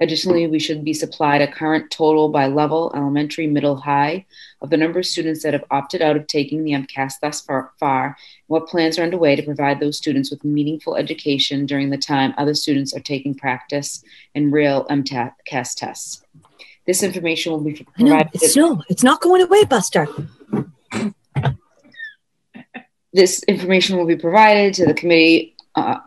Additionally, 0.00 0.46
we 0.46 0.58
should 0.58 0.84
be 0.84 0.92
supplied 0.92 1.40
a 1.40 1.50
current 1.50 1.90
total 1.90 2.28
by 2.28 2.46
level, 2.46 2.92
elementary, 2.94 3.46
middle, 3.46 3.76
high, 3.76 4.26
of 4.60 4.70
the 4.70 4.76
number 4.76 4.98
of 4.98 5.06
students 5.06 5.42
that 5.42 5.54
have 5.54 5.64
opted 5.70 6.02
out 6.02 6.16
of 6.16 6.26
taking 6.26 6.64
the 6.64 6.72
MCAS 6.72 7.14
thus 7.20 7.40
far, 7.40 7.72
far, 7.78 8.06
and 8.06 8.14
what 8.48 8.66
plans 8.66 8.98
are 8.98 9.02
underway 9.02 9.36
to 9.36 9.42
provide 9.42 9.80
those 9.80 9.96
students 9.96 10.30
with 10.30 10.44
meaningful 10.44 10.96
education 10.96 11.64
during 11.66 11.90
the 11.90 11.96
time 11.96 12.34
other 12.36 12.54
students 12.54 12.94
are 12.94 13.00
taking 13.00 13.34
practice 13.34 14.04
and 14.34 14.52
real 14.52 14.84
MCAS 14.86 15.74
tests. 15.76 16.22
This 16.86 17.02
information 17.02 17.52
will 17.52 17.60
be 17.60 17.86
provided. 17.96 18.30
it's 18.34 18.50
still, 18.50 18.82
it's 18.88 19.02
not 19.02 19.20
going 19.20 19.42
away, 19.42 19.64
Buster. 19.64 20.06
This 23.12 23.42
information 23.44 23.96
will 23.96 24.06
be 24.06 24.16
provided 24.16 24.74
to 24.74 24.84
the 24.84 24.94
committee 24.94 25.56
uh, 25.74 25.98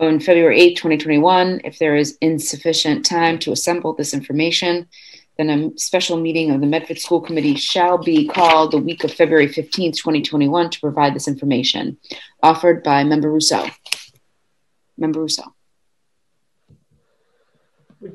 on 0.00 0.20
February 0.20 0.60
8, 0.60 0.76
2021. 0.76 1.60
If 1.64 1.78
there 1.78 1.96
is 1.96 2.18
insufficient 2.20 3.04
time 3.04 3.38
to 3.40 3.52
assemble 3.52 3.94
this 3.94 4.14
information, 4.14 4.88
then 5.38 5.50
a 5.50 5.78
special 5.78 6.16
meeting 6.16 6.50
of 6.50 6.60
the 6.60 6.66
Medford 6.66 6.98
School 6.98 7.20
Committee 7.20 7.56
shall 7.56 7.98
be 7.98 8.28
called 8.28 8.70
the 8.70 8.78
week 8.78 9.04
of 9.04 9.12
February 9.12 9.48
15, 9.48 9.92
2021 9.92 10.70
to 10.70 10.80
provide 10.80 11.14
this 11.14 11.28
information. 11.28 11.96
Offered 12.42 12.82
by 12.82 13.04
Member 13.04 13.28
Ruseau. 13.28 13.70
Member 14.96 15.20
Ruseau. 15.20 15.52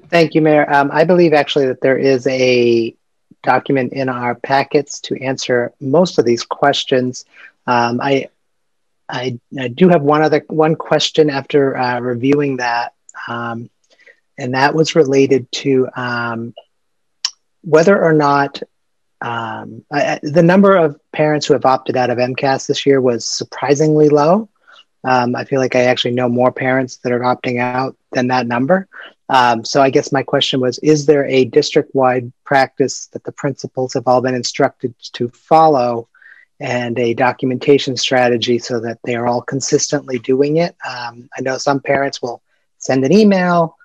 Thank 0.09 0.35
you, 0.35 0.41
Mayor. 0.41 0.71
Um, 0.71 0.91
I 0.93 1.03
believe 1.03 1.33
actually 1.33 1.65
that 1.67 1.81
there 1.81 1.97
is 1.97 2.27
a 2.27 2.95
document 3.43 3.93
in 3.93 4.07
our 4.09 4.35
packets 4.35 4.99
to 4.99 5.21
answer 5.21 5.73
most 5.79 6.19
of 6.19 6.25
these 6.25 6.43
questions. 6.43 7.25
Um, 7.67 7.99
I 8.01 8.29
I, 9.09 9.39
I 9.59 9.67
do 9.69 9.89
have 9.89 10.01
one 10.01 10.21
other 10.21 10.43
one 10.47 10.75
question 10.75 11.29
after 11.29 11.75
uh, 11.75 11.99
reviewing 11.99 12.57
that, 12.57 12.93
um, 13.27 13.69
and 14.37 14.53
that 14.53 14.75
was 14.75 14.95
related 14.95 15.51
to 15.51 15.87
um, 15.95 16.53
whether 17.61 18.01
or 18.01 18.13
not 18.13 18.61
um, 19.21 19.83
I, 19.91 20.19
the 20.23 20.43
number 20.43 20.75
of 20.75 20.99
parents 21.11 21.45
who 21.45 21.53
have 21.53 21.65
opted 21.65 21.97
out 21.97 22.09
of 22.09 22.17
MCAS 22.17 22.67
this 22.67 22.85
year 22.85 23.01
was 23.01 23.25
surprisingly 23.25 24.09
low. 24.09 24.49
Um, 25.03 25.35
I 25.35 25.43
feel 25.45 25.59
like 25.59 25.75
I 25.75 25.83
actually 25.85 26.13
know 26.13 26.29
more 26.29 26.51
parents 26.51 26.97
that 26.97 27.11
are 27.11 27.19
opting 27.19 27.59
out 27.59 27.97
than 28.11 28.27
that 28.27 28.47
number. 28.47 28.87
Um, 29.29 29.63
so 29.63 29.81
I 29.81 29.89
guess 29.89 30.11
my 30.11 30.23
question 30.23 30.59
was: 30.59 30.79
Is 30.79 31.05
there 31.05 31.25
a 31.25 31.45
district-wide 31.45 32.31
practice 32.43 33.07
that 33.07 33.23
the 33.23 33.31
principals 33.31 33.93
have 33.93 34.07
all 34.07 34.21
been 34.21 34.35
instructed 34.35 34.93
to 35.13 35.29
follow, 35.29 36.09
and 36.59 36.97
a 36.99 37.13
documentation 37.13 37.95
strategy 37.95 38.59
so 38.59 38.79
that 38.79 38.99
they 39.03 39.15
are 39.15 39.27
all 39.27 39.41
consistently 39.41 40.19
doing 40.19 40.57
it? 40.57 40.75
Um, 40.87 41.29
I 41.37 41.41
know 41.41 41.57
some 41.57 41.79
parents 41.79 42.21
will 42.21 42.41
send 42.77 43.03
an 43.05 43.11
email 43.11 43.77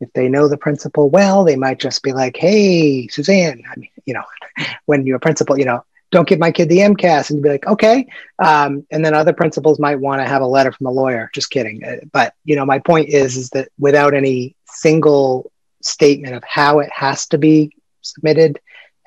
if 0.00 0.12
they 0.14 0.28
know 0.28 0.48
the 0.48 0.56
principal 0.56 1.10
well, 1.10 1.44
they 1.44 1.56
might 1.56 1.78
just 1.78 2.02
be 2.02 2.12
like, 2.12 2.36
"Hey, 2.36 3.06
Suzanne, 3.08 3.62
I 3.70 3.76
mean, 3.76 3.90
you 4.06 4.14
know, 4.14 4.24
when 4.86 5.06
you're 5.06 5.18
a 5.18 5.20
principal, 5.20 5.58
you 5.58 5.66
know, 5.66 5.84
don't 6.10 6.26
give 6.26 6.38
my 6.38 6.50
kid 6.50 6.68
the 6.68 6.78
MCAS," 6.78 7.30
and 7.30 7.36
you'd 7.36 7.42
be 7.42 7.50
like, 7.50 7.66
"Okay." 7.66 8.06
Um, 8.38 8.86
and 8.90 9.04
then 9.04 9.14
other 9.14 9.32
principals 9.32 9.78
might 9.78 10.00
want 10.00 10.20
to 10.20 10.26
have 10.28 10.42
a 10.42 10.46
letter 10.46 10.72
from 10.72 10.86
a 10.86 10.90
lawyer. 10.90 11.30
Just 11.34 11.50
kidding. 11.50 11.84
Uh, 11.84 11.96
but 12.12 12.34
you 12.44 12.56
know, 12.56 12.64
my 12.64 12.78
point 12.78 13.10
is, 13.10 13.36
is 13.36 13.50
that 13.50 13.68
without 13.78 14.14
any 14.14 14.56
single 14.64 15.52
statement 15.82 16.34
of 16.34 16.42
how 16.44 16.78
it 16.80 16.90
has 16.92 17.26
to 17.26 17.38
be 17.38 17.72
submitted 18.00 18.58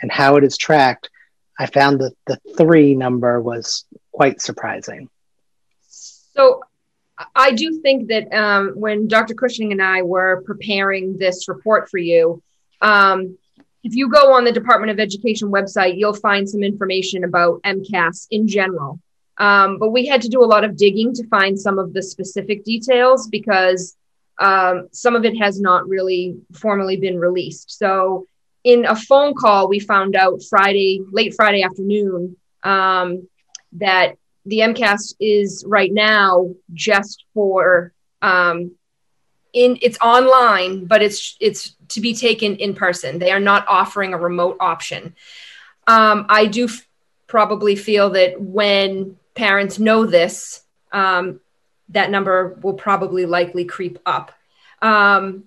and 0.02 0.12
how 0.12 0.36
it 0.36 0.44
is 0.44 0.58
tracked, 0.58 1.10
I 1.60 1.68
found 1.68 2.02
that 2.02 2.14
the 2.26 2.40
three 2.58 2.96
number 2.96 3.42
was 3.42 3.86
quite 4.12 4.42
surprising. 4.42 5.10
So 6.36 6.62
I 7.36 7.52
do 7.52 7.80
think 7.82 8.10
that 8.10 8.34
um, 8.34 8.74
when 8.76 9.08
Dr. 9.08 9.36
Cushing 9.36 9.72
and 9.72 9.82
I 9.82 10.02
were 10.02 10.44
preparing 10.46 11.18
this 11.18 11.48
report 11.48 11.90
for 11.90 12.00
you, 12.00 12.42
um, 12.82 13.38
if 13.84 13.96
you 13.96 14.10
go 14.10 14.34
on 14.34 14.46
the 14.46 14.52
Department 14.52 14.92
of 14.92 15.00
Education 15.00 15.50
website, 15.50 15.98
you'll 15.98 16.14
find 16.14 16.50
some 16.50 16.64
information 16.64 17.24
about 17.24 17.62
MCAS 17.64 18.28
in 18.32 18.48
general. 18.48 19.00
Um, 19.38 19.78
but 19.78 19.90
we 19.90 20.06
had 20.06 20.22
to 20.22 20.30
do 20.30 20.44
a 20.44 20.46
lot 20.46 20.64
of 20.64 20.78
digging 20.78 21.14
to 21.16 21.28
find 21.28 21.60
some 21.60 21.80
of 21.80 21.94
the 21.94 22.02
specific 22.02 22.64
details 22.64 23.28
because 23.28 23.96
um, 24.40 24.88
some 24.92 25.16
of 25.16 25.26
it 25.26 25.38
has 25.38 25.60
not 25.60 25.88
really 25.88 26.38
formally 26.54 26.98
been 26.98 27.20
released. 27.20 27.72
So, 27.78 28.28
in 28.64 28.86
a 28.86 28.96
phone 28.96 29.34
call, 29.34 29.68
we 29.68 29.80
found 29.80 30.16
out 30.16 30.42
Friday, 30.50 31.02
late 31.12 31.34
Friday 31.36 31.64
afternoon, 31.64 32.38
um, 32.64 33.28
that 33.74 34.16
the 34.46 34.60
MCAS 34.60 35.16
is 35.20 35.64
right 35.68 35.92
now 35.92 36.54
just 36.74 37.26
for 37.34 37.94
um, 38.22 38.72
in 39.54 39.78
it's 39.82 39.98
online, 40.00 40.86
but 40.86 41.02
it's 41.02 41.38
it's 41.40 41.76
to 41.90 42.02
be 42.02 42.14
taken 42.14 42.56
in 42.56 42.74
person. 42.74 43.20
They 43.20 43.32
are 43.32 43.40
not 43.40 43.66
offering 43.68 44.14
a 44.14 44.18
remote 44.18 44.58
option. 44.60 45.16
Um, 45.86 46.26
I 46.30 46.46
do 46.48 46.66
f- 46.66 46.88
probably 47.28 47.76
feel 47.76 48.12
that 48.12 48.42
when 48.42 49.18
parents 49.36 49.78
know 49.78 50.06
this, 50.06 50.64
um, 50.92 51.40
that 51.90 52.10
number 52.10 52.58
will 52.62 52.74
probably 52.74 53.26
likely 53.26 53.66
creep 53.66 54.00
up. 54.06 54.32
Um, 54.82 55.44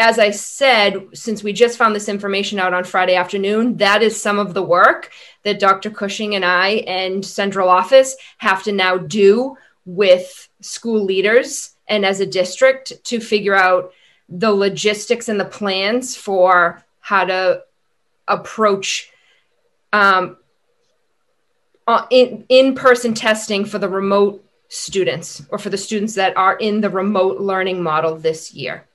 as 0.00 0.18
I 0.18 0.30
said, 0.30 1.08
since 1.12 1.42
we 1.44 1.52
just 1.52 1.76
found 1.76 1.94
this 1.94 2.08
information 2.08 2.58
out 2.58 2.72
on 2.72 2.84
Friday 2.84 3.16
afternoon, 3.16 3.76
that 3.76 4.02
is 4.02 4.20
some 4.20 4.38
of 4.38 4.54
the 4.54 4.62
work 4.62 5.10
that 5.42 5.60
Dr. 5.60 5.90
Cushing 5.90 6.34
and 6.34 6.44
I 6.44 6.68
and 6.86 7.22
central 7.22 7.68
office 7.68 8.16
have 8.38 8.62
to 8.62 8.72
now 8.72 8.96
do 8.96 9.58
with 9.84 10.48
school 10.62 11.04
leaders 11.04 11.76
and 11.86 12.06
as 12.06 12.20
a 12.20 12.26
district 12.26 13.04
to 13.04 13.20
figure 13.20 13.54
out 13.54 13.92
the 14.30 14.50
logistics 14.50 15.28
and 15.28 15.38
the 15.38 15.44
plans 15.44 16.16
for 16.16 16.82
how 17.00 17.26
to 17.26 17.62
approach 18.26 19.10
um, 19.92 20.38
uh, 21.86 22.06
in 22.08 22.46
in-person 22.48 23.12
testing 23.12 23.66
for 23.66 23.78
the 23.78 23.88
remote 23.88 24.42
students 24.68 25.42
or 25.50 25.58
for 25.58 25.68
the 25.68 25.76
students 25.76 26.14
that 26.14 26.34
are 26.38 26.56
in 26.56 26.80
the 26.80 26.88
remote 26.88 27.38
learning 27.38 27.82
model 27.82 28.16
this 28.16 28.54
year. 28.54 28.86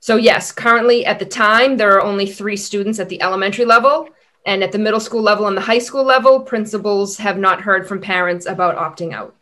So 0.00 0.16
yes, 0.16 0.50
currently 0.50 1.04
at 1.04 1.18
the 1.18 1.26
time, 1.26 1.76
there 1.76 1.92
are 1.92 2.02
only 2.02 2.26
three 2.26 2.56
students 2.56 2.98
at 2.98 3.10
the 3.10 3.20
elementary 3.20 3.66
level. 3.66 4.08
And 4.46 4.64
at 4.64 4.72
the 4.72 4.78
middle 4.78 5.00
school 5.00 5.20
level 5.20 5.46
and 5.46 5.56
the 5.56 5.60
high 5.60 5.78
school 5.78 6.02
level, 6.02 6.40
principals 6.40 7.18
have 7.18 7.38
not 7.38 7.60
heard 7.60 7.86
from 7.86 8.00
parents 8.00 8.46
about 8.46 8.76
opting 8.76 9.12
out. 9.12 9.36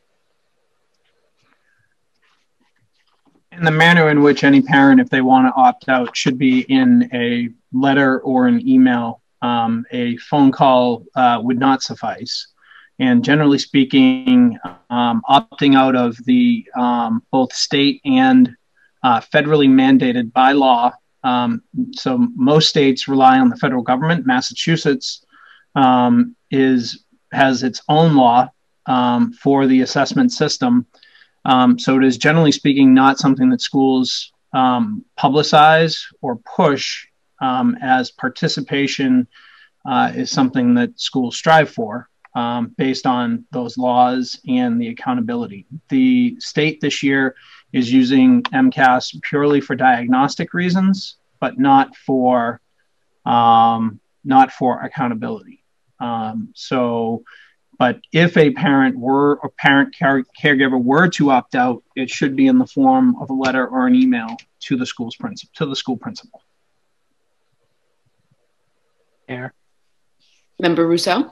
And 3.52 3.64
the 3.64 3.70
manner 3.70 4.10
in 4.10 4.22
which 4.22 4.42
any 4.42 4.60
parent, 4.60 5.00
if 5.00 5.08
they 5.08 5.20
want 5.20 5.46
to 5.46 5.60
opt 5.60 5.88
out, 5.88 6.16
should 6.16 6.38
be 6.38 6.60
in 6.62 7.08
a 7.12 7.48
letter 7.72 8.20
or 8.20 8.48
an 8.48 8.66
email. 8.68 9.22
Um, 9.40 9.84
a 9.92 10.16
phone 10.16 10.50
call 10.50 11.04
uh, 11.14 11.40
would 11.42 11.60
not 11.60 11.82
suffice. 11.82 12.48
And 12.98 13.24
generally 13.24 13.58
speaking, 13.58 14.58
um, 14.90 15.22
opting 15.28 15.76
out 15.76 15.94
of 15.94 16.16
the 16.24 16.66
um, 16.76 17.22
both 17.30 17.52
state 17.52 18.00
and 18.04 18.56
uh, 19.02 19.20
federally 19.20 19.68
mandated 19.68 20.32
by 20.32 20.52
law. 20.52 20.92
Um, 21.24 21.62
so 21.92 22.28
most 22.36 22.68
states 22.68 23.08
rely 23.08 23.38
on 23.38 23.48
the 23.48 23.56
federal 23.56 23.82
government. 23.82 24.26
Massachusetts 24.26 25.24
um, 25.74 26.36
is 26.50 27.04
has 27.32 27.62
its 27.62 27.82
own 27.88 28.14
law 28.16 28.48
um, 28.86 29.32
for 29.32 29.66
the 29.66 29.82
assessment 29.82 30.32
system. 30.32 30.86
Um, 31.44 31.78
so 31.78 31.96
it 31.98 32.04
is 32.04 32.16
generally 32.16 32.52
speaking 32.52 32.94
not 32.94 33.18
something 33.18 33.50
that 33.50 33.60
schools 33.60 34.32
um, 34.52 35.04
publicize 35.18 36.00
or 36.22 36.36
push 36.36 37.06
um, 37.40 37.76
as 37.82 38.10
participation 38.10 39.26
uh, 39.86 40.12
is 40.14 40.30
something 40.30 40.74
that 40.74 40.98
schools 40.98 41.36
strive 41.36 41.70
for. 41.70 42.08
Um, 42.34 42.74
based 42.76 43.04
on 43.04 43.46
those 43.50 43.76
laws 43.78 44.38
and 44.46 44.80
the 44.80 44.88
accountability. 44.88 45.66
The 45.88 46.38
state 46.38 46.80
this 46.80 47.02
year 47.02 47.34
is 47.72 47.92
using 47.92 48.42
MCAS 48.44 49.20
purely 49.22 49.60
for 49.60 49.76
diagnostic 49.76 50.54
reasons, 50.54 51.16
but 51.40 51.58
not 51.58 51.94
for 51.96 52.60
um, 53.26 54.00
not 54.24 54.52
for 54.52 54.80
accountability. 54.80 55.62
Um, 56.00 56.50
so, 56.54 57.24
but 57.78 58.00
if 58.12 58.36
a 58.36 58.50
parent 58.52 58.98
were 58.98 59.36
or 59.36 59.50
parent 59.58 59.94
care, 59.94 60.24
caregiver 60.40 60.82
were 60.82 61.08
to 61.08 61.30
opt 61.30 61.54
out, 61.54 61.82
it 61.94 62.10
should 62.10 62.36
be 62.36 62.46
in 62.46 62.58
the 62.58 62.66
form 62.66 63.16
of 63.20 63.30
a 63.30 63.34
letter 63.34 63.66
or 63.66 63.86
an 63.86 63.94
email 63.94 64.36
to 64.60 64.76
the 64.76 64.86
school's 64.86 65.16
principal 65.16 65.52
to 65.56 65.66
the 65.66 65.76
school 65.76 65.96
principal. 65.96 66.42
Air. 69.28 69.52
Member 70.58 70.88
Ruseau. 70.88 71.30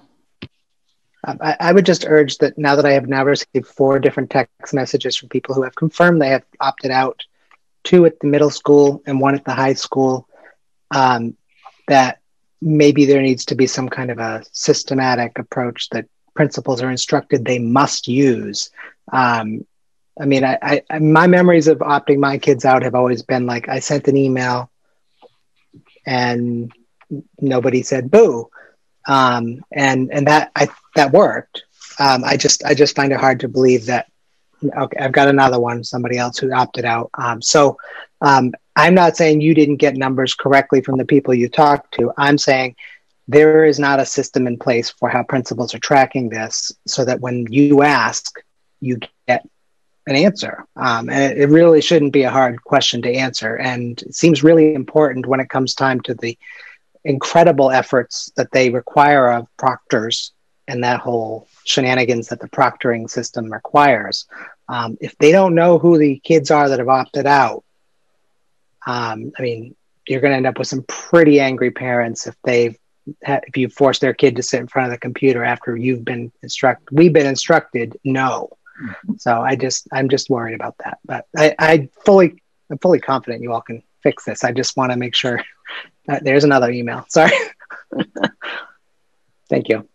I, 1.26 1.56
I, 1.58 1.72
would 1.72 1.84
just 1.84 2.06
urge 2.06 2.38
that 2.38 2.56
now 2.56 2.76
that 2.76 2.86
I 2.86 2.92
have 2.92 3.08
now 3.08 3.24
received 3.24 3.66
four 3.66 3.98
different 3.98 4.30
text 4.30 4.72
messages 4.72 5.16
from 5.16 5.28
people 5.28 5.54
who 5.54 5.62
have 5.62 5.74
confirmed 5.74 6.22
they 6.22 6.28
have 6.28 6.44
opted 6.60 6.90
out, 6.90 7.24
two 7.82 8.06
at 8.06 8.20
the 8.20 8.28
middle 8.28 8.50
school 8.50 9.02
and 9.06 9.20
one 9.20 9.34
at 9.34 9.44
the 9.44 9.54
high 9.54 9.74
school, 9.74 10.28
um, 10.92 11.36
that 11.88 12.20
maybe 12.62 13.04
there 13.04 13.22
needs 13.22 13.46
to 13.46 13.54
be 13.54 13.66
some 13.66 13.88
kind 13.88 14.10
of 14.10 14.18
a 14.18 14.44
systematic 14.52 15.38
approach 15.38 15.88
that 15.90 16.06
principals 16.34 16.80
are 16.80 16.90
instructed 16.90 17.44
they 17.44 17.58
must 17.58 18.06
use. 18.06 18.70
Um, 19.12 19.66
I 20.18 20.26
mean, 20.26 20.44
I, 20.44 20.82
I, 20.88 20.98
my 20.98 21.26
memories 21.26 21.68
of 21.68 21.78
opting 21.78 22.18
my 22.18 22.38
kids 22.38 22.64
out 22.64 22.82
have 22.82 22.94
always 22.94 23.22
been 23.22 23.46
like 23.46 23.68
I 23.68 23.80
sent 23.80 24.08
an 24.08 24.16
email 24.16 24.70
and 26.06 26.72
nobody 27.40 27.82
said 27.82 28.10
boo 28.10 28.48
um, 29.06 29.64
and 29.72 30.10
and 30.12 30.26
that 30.26 30.50
I 30.54 30.68
that 30.96 31.12
worked. 31.12 31.62
Um, 31.98 32.24
I 32.24 32.36
just 32.36 32.64
I 32.64 32.74
just 32.74 32.96
find 32.96 33.12
it 33.12 33.20
hard 33.20 33.40
to 33.40 33.48
believe 33.48 33.86
that. 33.86 34.06
Okay, 34.64 34.98
I've 34.98 35.12
got 35.12 35.28
another 35.28 35.60
one. 35.60 35.84
Somebody 35.84 36.18
else 36.18 36.38
who 36.38 36.52
opted 36.52 36.84
out. 36.84 37.10
Um, 37.14 37.40
so 37.42 37.78
um, 38.20 38.52
I'm 38.74 38.94
not 38.94 39.16
saying 39.16 39.40
you 39.40 39.54
didn't 39.54 39.76
get 39.76 39.96
numbers 39.96 40.34
correctly 40.34 40.80
from 40.80 40.98
the 40.98 41.04
people 41.04 41.34
you 41.34 41.48
talked 41.48 41.94
to. 41.94 42.12
I'm 42.16 42.38
saying 42.38 42.76
there 43.28 43.64
is 43.64 43.78
not 43.78 44.00
a 44.00 44.06
system 44.06 44.46
in 44.46 44.58
place 44.58 44.90
for 44.90 45.08
how 45.08 45.22
principals 45.22 45.74
are 45.74 45.78
tracking 45.78 46.28
this, 46.28 46.72
so 46.86 47.04
that 47.04 47.20
when 47.20 47.46
you 47.50 47.82
ask, 47.82 48.38
you 48.80 48.98
get 49.26 49.46
an 50.06 50.16
answer. 50.16 50.64
Um, 50.76 51.10
and 51.10 51.36
it 51.36 51.48
really 51.48 51.80
shouldn't 51.80 52.12
be 52.12 52.22
a 52.22 52.30
hard 52.30 52.62
question 52.62 53.02
to 53.02 53.12
answer, 53.12 53.56
and 53.56 54.00
it 54.02 54.14
seems 54.14 54.42
really 54.44 54.74
important 54.74 55.26
when 55.26 55.40
it 55.40 55.50
comes 55.50 55.74
time 55.74 56.00
to 56.02 56.14
the 56.14 56.38
incredible 57.04 57.70
efforts 57.70 58.32
that 58.36 58.50
they 58.52 58.70
require 58.70 59.30
of 59.30 59.46
proctors 59.56 60.32
and 60.68 60.84
that 60.84 61.00
whole 61.00 61.48
shenanigans 61.64 62.28
that 62.28 62.40
the 62.40 62.48
proctoring 62.48 63.08
system 63.08 63.52
requires. 63.52 64.26
Um, 64.68 64.98
if 65.00 65.16
they 65.18 65.32
don't 65.32 65.54
know 65.54 65.78
who 65.78 65.98
the 65.98 66.18
kids 66.18 66.50
are 66.50 66.68
that 66.68 66.78
have 66.78 66.88
opted 66.88 67.26
out, 67.26 67.64
um, 68.86 69.32
I 69.38 69.42
mean, 69.42 69.76
you're 70.06 70.20
going 70.20 70.32
to 70.32 70.36
end 70.36 70.46
up 70.46 70.58
with 70.58 70.68
some 70.68 70.84
pretty 70.84 71.40
angry 71.40 71.70
parents 71.70 72.26
if 72.26 72.36
they've 72.44 72.76
if 73.22 73.56
you 73.56 73.68
force 73.68 74.00
their 74.00 74.14
kid 74.14 74.34
to 74.36 74.42
sit 74.42 74.60
in 74.60 74.66
front 74.66 74.86
of 74.86 74.92
the 74.92 74.98
computer 74.98 75.44
after 75.44 75.76
you've 75.76 76.04
been 76.04 76.32
instructed. 76.42 76.88
We've 76.90 77.12
been 77.12 77.26
instructed 77.26 77.96
no. 78.04 78.50
So 79.18 79.40
I 79.40 79.56
just 79.56 79.88
I'm 79.92 80.08
just 80.08 80.28
worried 80.28 80.54
about 80.54 80.76
that. 80.84 80.98
But 81.04 81.26
I, 81.36 81.54
I 81.58 81.88
fully 82.04 82.42
I'm 82.70 82.78
fully 82.78 83.00
confident 83.00 83.42
you 83.42 83.52
all 83.52 83.60
can 83.60 83.82
fix 84.02 84.24
this. 84.24 84.44
I 84.44 84.52
just 84.52 84.76
want 84.76 84.92
to 84.92 84.98
make 84.98 85.14
sure. 85.14 85.40
There's 86.22 86.44
another 86.44 86.70
email. 86.70 87.04
Sorry. 87.08 87.32
Thank 89.48 89.68
you. 89.68 89.88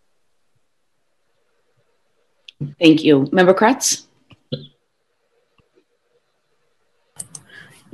Thank 2.80 3.04
you. 3.04 3.28
Member 3.32 3.54
Kreatz? 3.54 4.06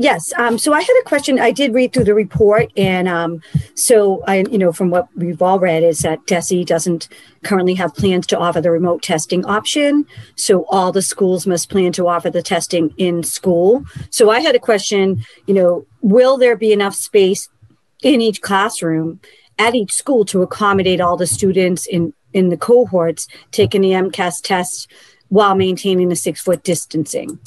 Yes. 0.00 0.32
Um, 0.38 0.58
so 0.58 0.72
I 0.72 0.80
had 0.80 0.96
a 1.00 1.04
question. 1.04 1.40
I 1.40 1.50
did 1.50 1.74
read 1.74 1.92
through 1.92 2.04
the 2.04 2.14
report, 2.14 2.70
and 2.76 3.08
um, 3.08 3.42
so 3.74 4.22
I, 4.28 4.44
you 4.48 4.56
know, 4.56 4.72
from 4.72 4.90
what 4.90 5.08
we've 5.16 5.42
all 5.42 5.58
read, 5.58 5.82
is 5.82 5.98
that 6.00 6.24
DESE 6.24 6.64
doesn't 6.64 7.08
currently 7.42 7.74
have 7.74 7.96
plans 7.96 8.24
to 8.28 8.38
offer 8.38 8.60
the 8.60 8.70
remote 8.70 9.02
testing 9.02 9.44
option. 9.44 10.06
So 10.36 10.66
all 10.66 10.92
the 10.92 11.02
schools 11.02 11.48
must 11.48 11.68
plan 11.68 11.90
to 11.92 12.06
offer 12.06 12.30
the 12.30 12.42
testing 12.42 12.94
in 12.96 13.24
school. 13.24 13.84
So 14.10 14.30
I 14.30 14.38
had 14.38 14.54
a 14.54 14.60
question. 14.60 15.24
You 15.48 15.54
know, 15.54 15.86
will 16.00 16.38
there 16.38 16.56
be 16.56 16.72
enough 16.72 16.94
space 16.94 17.48
in 18.00 18.20
each 18.20 18.40
classroom 18.40 19.18
at 19.58 19.74
each 19.74 19.92
school 19.92 20.24
to 20.26 20.42
accommodate 20.42 21.00
all 21.00 21.16
the 21.16 21.26
students 21.26 21.86
in 21.86 22.14
in 22.39 22.48
the 22.48 22.56
cohorts 22.56 23.28
taking 23.51 23.82
the 23.82 23.90
MCAS 23.90 24.43
test 24.43 24.90
while 25.28 25.55
maintaining 25.55 26.09
the 26.09 26.16
six 26.16 26.40
foot 26.40 26.62
distancing? 26.62 27.39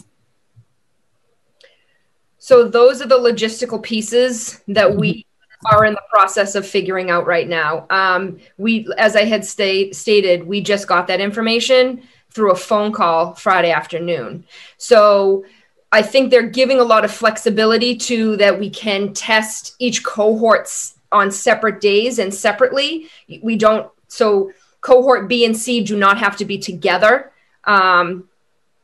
So 2.37 2.67
those 2.67 3.01
are 3.01 3.07
the 3.07 3.19
logistical 3.19 3.81
pieces 3.81 4.61
that 4.67 4.95
we 4.95 5.25
are 5.71 5.85
in 5.85 5.93
the 5.93 6.01
process 6.09 6.55
of 6.55 6.67
figuring 6.67 7.11
out 7.11 7.27
right 7.27 7.47
now. 7.47 7.85
Um, 7.89 8.39
we, 8.57 8.87
as 8.97 9.15
I 9.15 9.25
had 9.25 9.45
stay, 9.45 9.91
stated, 9.91 10.45
we 10.45 10.61
just 10.61 10.87
got 10.87 11.07
that 11.07 11.21
information 11.21 12.01
through 12.31 12.51
a 12.51 12.55
phone 12.55 12.91
call 12.91 13.35
Friday 13.35 13.71
afternoon. 13.71 14.43
So 14.77 15.45
I 15.91 16.01
think 16.01 16.31
they're 16.31 16.43
giving 16.43 16.79
a 16.79 16.83
lot 16.83 17.05
of 17.05 17.11
flexibility 17.11 17.95
to 17.97 18.37
that 18.37 18.59
we 18.59 18.69
can 18.69 19.13
test 19.13 19.75
each 19.79 20.03
cohorts 20.03 20.95
on 21.11 21.29
separate 21.29 21.81
days 21.81 22.17
and 22.19 22.33
separately. 22.33 23.09
We 23.41 23.57
don't 23.57 23.91
so 24.07 24.51
cohort 24.81 25.27
B 25.27 25.45
and 25.45 25.55
C 25.55 25.83
do 25.83 25.97
not 25.97 26.17
have 26.17 26.35
to 26.37 26.45
be 26.45 26.57
together, 26.57 27.31
um, 27.65 28.27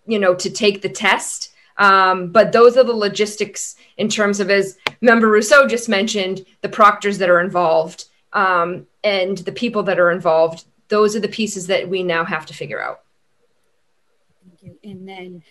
you 0.05 0.19
know, 0.19 0.33
to 0.35 0.49
take 0.49 0.81
the 0.81 0.89
test. 0.89 1.51
Um, 1.77 2.31
but 2.31 2.51
those 2.51 2.77
are 2.77 2.83
the 2.83 2.93
logistics 2.93 3.75
in 3.97 4.09
terms 4.09 4.39
of, 4.39 4.49
as 4.49 4.77
Member 5.01 5.27
Ruseau 5.27 5.69
just 5.69 5.89
mentioned, 5.89 6.45
the 6.61 6.69
proctors 6.69 7.17
that 7.19 7.29
are 7.29 7.39
involved 7.39 8.05
um, 8.33 8.87
and 9.03 9.37
the 9.39 9.51
people 9.51 9.83
that 9.83 9.99
are 9.99 10.11
involved. 10.11 10.65
Those 10.87 11.15
are 11.15 11.19
the 11.19 11.27
pieces 11.27 11.67
that 11.67 11.87
we 11.87 12.01
now 12.01 12.23
have 12.25 12.45
to 12.47 12.53
figure 12.53 12.81
out. 12.81 13.01
Thank 14.43 14.63
you. 14.63 14.89
And 14.89 15.07
then, 15.07 15.43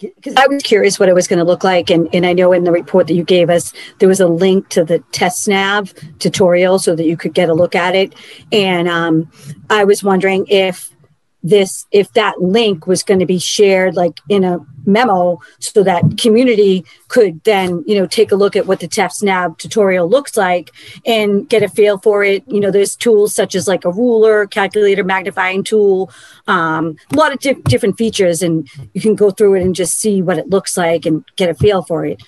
because 0.00 0.34
I 0.36 0.46
was 0.46 0.62
curious 0.62 0.98
what 0.98 1.08
it 1.08 1.14
was 1.14 1.26
going 1.26 1.38
to 1.38 1.44
look 1.44 1.64
like, 1.64 1.90
and, 1.90 2.08
and 2.14 2.26
I 2.26 2.32
know 2.32 2.52
in 2.52 2.64
the 2.64 2.72
report 2.72 3.06
that 3.06 3.14
you 3.14 3.24
gave 3.24 3.48
us, 3.48 3.72
there 3.98 4.08
was 4.08 4.20
a 4.20 4.28
link 4.28 4.68
to 4.70 4.84
the 4.84 4.98
test 5.12 5.36
TestNav 5.36 6.18
tutorial 6.18 6.78
so 6.78 6.94
that 6.94 7.04
you 7.04 7.16
could 7.16 7.34
get 7.34 7.48
a 7.48 7.54
look 7.54 7.74
at 7.74 7.94
it. 7.94 8.14
And 8.52 8.88
um, 8.88 9.30
I 9.70 9.84
was 9.84 10.02
wondering 10.02 10.46
if 10.48 10.95
this 11.42 11.86
if 11.92 12.12
that 12.14 12.40
link 12.40 12.86
was 12.86 13.02
going 13.04 13.20
to 13.20 13.26
be 13.26 13.38
shared 13.38 13.94
like 13.94 14.18
in 14.28 14.42
a 14.42 14.58
memo 14.84 15.38
so 15.60 15.82
that 15.82 16.02
community 16.18 16.84
could 17.08 17.42
then 17.44 17.84
you 17.86 17.94
know 17.96 18.06
take 18.06 18.32
a 18.32 18.36
look 18.36 18.56
at 18.56 18.66
what 18.66 18.80
the 18.80 18.88
TestNav 18.88 19.56
tutorial 19.58 20.08
looks 20.08 20.36
like 20.36 20.72
and 21.04 21.48
get 21.48 21.62
a 21.62 21.68
feel 21.68 21.98
for 21.98 22.24
it 22.24 22.42
you 22.48 22.58
know 22.58 22.70
there's 22.70 22.96
tools 22.96 23.34
such 23.34 23.54
as 23.54 23.68
like 23.68 23.84
a 23.84 23.90
ruler 23.92 24.46
calculator 24.46 25.04
magnifying 25.04 25.62
tool 25.62 26.10
um, 26.48 26.96
a 27.12 27.16
lot 27.16 27.32
of 27.32 27.38
di- 27.38 27.54
different 27.64 27.96
features 27.96 28.42
and 28.42 28.68
you 28.94 29.00
can 29.00 29.14
go 29.14 29.30
through 29.30 29.54
it 29.54 29.62
and 29.62 29.74
just 29.74 29.98
see 29.98 30.22
what 30.22 30.38
it 30.38 30.48
looks 30.50 30.76
like 30.76 31.06
and 31.06 31.24
get 31.36 31.48
a 31.50 31.54
feel 31.54 31.82
for 31.82 32.04
it 32.06 32.20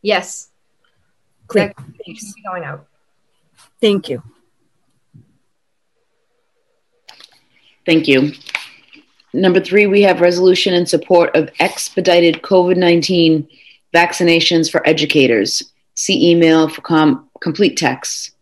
Yes. 0.00 0.50
Keeps 2.04 2.34
going 2.46 2.62
out. 2.64 2.86
thank 3.80 4.08
you 4.08 4.22
Thank 7.88 8.06
you. 8.06 8.32
Number 9.32 9.60
three, 9.60 9.86
we 9.86 10.02
have 10.02 10.20
resolution 10.20 10.74
in 10.74 10.84
support 10.84 11.34
of 11.34 11.48
expedited 11.58 12.42
COVID-19 12.42 13.48
vaccinations 13.94 14.70
for 14.70 14.86
educators. 14.86 15.72
See 15.94 16.30
email 16.30 16.68
for 16.68 16.82
com- 16.82 17.30
complete 17.40 17.78
text. 17.78 18.32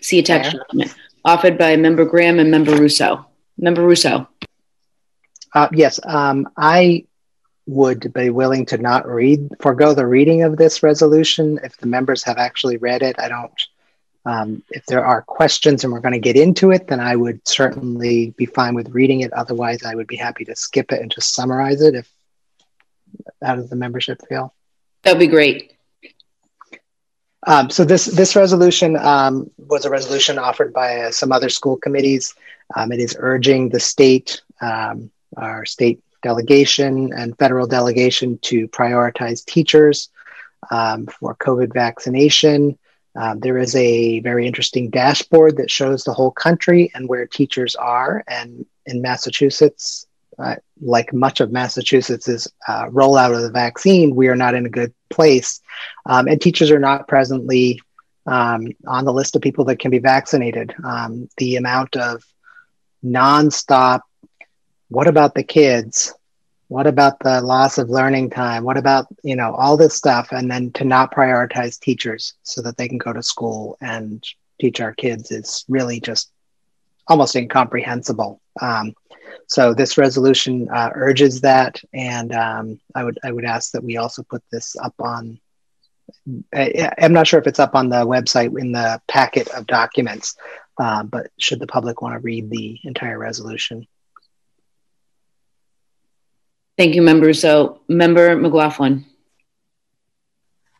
See 0.00 0.20
attached 0.20 0.54
document. 0.56 0.94
Offered 1.24 1.58
by 1.58 1.74
Member 1.74 2.04
Graham 2.04 2.38
and 2.38 2.52
Member 2.52 2.70
Ruseau. 2.76 3.24
Member 3.58 3.82
Ruseau. 3.82 4.28
Uh, 5.52 5.68
yes, 5.72 5.98
um, 6.04 6.48
I 6.56 7.06
would 7.66 8.12
be 8.12 8.30
willing 8.30 8.64
to 8.66 8.78
not 8.78 9.08
read, 9.08 9.48
forego 9.58 9.92
the 9.92 10.06
reading 10.06 10.44
of 10.44 10.56
this 10.56 10.84
resolution 10.84 11.58
if 11.64 11.76
the 11.78 11.88
members 11.88 12.22
have 12.22 12.38
actually 12.38 12.76
read 12.76 13.02
it. 13.02 13.16
I 13.18 13.28
don't, 13.28 13.52
um, 14.24 14.62
if 14.70 14.86
there 14.86 15.04
are 15.04 15.22
questions 15.22 15.82
and 15.82 15.92
we're 15.92 16.00
going 16.00 16.12
to 16.12 16.18
get 16.18 16.36
into 16.36 16.70
it, 16.70 16.86
then 16.86 17.00
I 17.00 17.16
would 17.16 17.46
certainly 17.46 18.30
be 18.36 18.46
fine 18.46 18.74
with 18.74 18.90
reading 18.90 19.20
it. 19.20 19.32
Otherwise, 19.32 19.82
I 19.84 19.94
would 19.94 20.06
be 20.06 20.16
happy 20.16 20.44
to 20.44 20.54
skip 20.54 20.92
it 20.92 21.00
and 21.00 21.10
just 21.10 21.34
summarize 21.34 21.82
it 21.82 21.94
if 21.94 22.10
how 23.42 23.56
does 23.56 23.68
the 23.68 23.76
membership 23.76 24.20
feel? 24.28 24.54
That'd 25.02 25.18
be 25.18 25.26
great. 25.26 25.72
Um, 27.44 27.70
so 27.70 27.84
this 27.84 28.06
this 28.06 28.36
resolution 28.36 28.96
um, 28.96 29.50
was 29.58 29.84
a 29.84 29.90
resolution 29.90 30.38
offered 30.38 30.72
by 30.72 31.00
uh, 31.00 31.10
some 31.10 31.32
other 31.32 31.48
school 31.48 31.76
committees. 31.76 32.34
Um, 32.76 32.92
it 32.92 33.00
is 33.00 33.16
urging 33.18 33.68
the 33.68 33.80
state, 33.80 34.42
um, 34.60 35.10
our 35.36 35.64
state 35.64 36.00
delegation 36.22 37.12
and 37.12 37.36
federal 37.36 37.66
delegation 37.66 38.38
to 38.42 38.68
prioritize 38.68 39.44
teachers 39.44 40.08
um, 40.70 41.06
for 41.06 41.34
COVID 41.34 41.74
vaccination. 41.74 42.78
Um, 43.14 43.40
there 43.40 43.58
is 43.58 43.74
a 43.76 44.20
very 44.20 44.46
interesting 44.46 44.90
dashboard 44.90 45.56
that 45.58 45.70
shows 45.70 46.04
the 46.04 46.14
whole 46.14 46.30
country 46.30 46.90
and 46.94 47.08
where 47.08 47.26
teachers 47.26 47.76
are. 47.76 48.24
And 48.26 48.64
in 48.86 49.02
Massachusetts, 49.02 50.06
uh, 50.38 50.56
like 50.80 51.12
much 51.12 51.40
of 51.40 51.52
Massachusetts' 51.52 52.48
uh, 52.66 52.86
rollout 52.86 53.34
of 53.34 53.42
the 53.42 53.50
vaccine, 53.50 54.16
we 54.16 54.28
are 54.28 54.36
not 54.36 54.54
in 54.54 54.66
a 54.66 54.70
good 54.70 54.94
place. 55.10 55.60
Um, 56.06 56.26
and 56.26 56.40
teachers 56.40 56.70
are 56.70 56.78
not 56.78 57.06
presently 57.06 57.80
um, 58.26 58.68
on 58.86 59.04
the 59.04 59.12
list 59.12 59.36
of 59.36 59.42
people 59.42 59.64
that 59.66 59.78
can 59.78 59.90
be 59.90 59.98
vaccinated. 59.98 60.74
Um, 60.82 61.28
the 61.36 61.56
amount 61.56 61.96
of 61.96 62.24
nonstop, 63.04 64.00
what 64.88 65.08
about 65.08 65.34
the 65.34 65.42
kids? 65.42 66.14
What 66.72 66.86
about 66.86 67.18
the 67.18 67.42
loss 67.42 67.76
of 67.76 67.90
learning 67.90 68.30
time? 68.30 68.64
What 68.64 68.78
about, 68.78 69.06
you 69.22 69.36
know, 69.36 69.54
all 69.54 69.76
this 69.76 69.94
stuff? 69.94 70.28
And 70.32 70.50
then 70.50 70.72
to 70.72 70.84
not 70.84 71.14
prioritize 71.14 71.78
teachers 71.78 72.32
so 72.44 72.62
that 72.62 72.78
they 72.78 72.88
can 72.88 72.96
go 72.96 73.12
to 73.12 73.22
school 73.22 73.76
and 73.82 74.24
teach 74.58 74.80
our 74.80 74.94
kids 74.94 75.30
is 75.30 75.66
really 75.68 76.00
just 76.00 76.32
almost 77.08 77.36
incomprehensible. 77.36 78.40
Um, 78.62 78.94
so 79.48 79.74
this 79.74 79.98
resolution 79.98 80.66
uh, 80.72 80.88
urges 80.94 81.42
that, 81.42 81.78
and 81.92 82.32
um, 82.32 82.80
I 82.94 83.04
would 83.04 83.18
I 83.22 83.32
would 83.32 83.44
ask 83.44 83.72
that 83.72 83.84
we 83.84 83.98
also 83.98 84.22
put 84.22 84.42
this 84.50 84.74
up 84.76 84.94
on. 84.98 85.38
I, 86.54 86.90
I'm 86.96 87.12
not 87.12 87.26
sure 87.26 87.38
if 87.38 87.46
it's 87.46 87.60
up 87.60 87.74
on 87.74 87.90
the 87.90 88.06
website 88.06 88.58
in 88.58 88.72
the 88.72 88.98
packet 89.08 89.48
of 89.48 89.66
documents, 89.66 90.36
uh, 90.78 91.02
but 91.02 91.26
should 91.38 91.60
the 91.60 91.66
public 91.66 92.00
want 92.00 92.14
to 92.14 92.20
read 92.20 92.48
the 92.48 92.80
entire 92.84 93.18
resolution? 93.18 93.86
Thank 96.76 96.94
you, 96.94 97.02
Member 97.02 97.26
Ruseau. 97.26 97.80
Member 97.88 98.36
McLaughlin. 98.36 99.04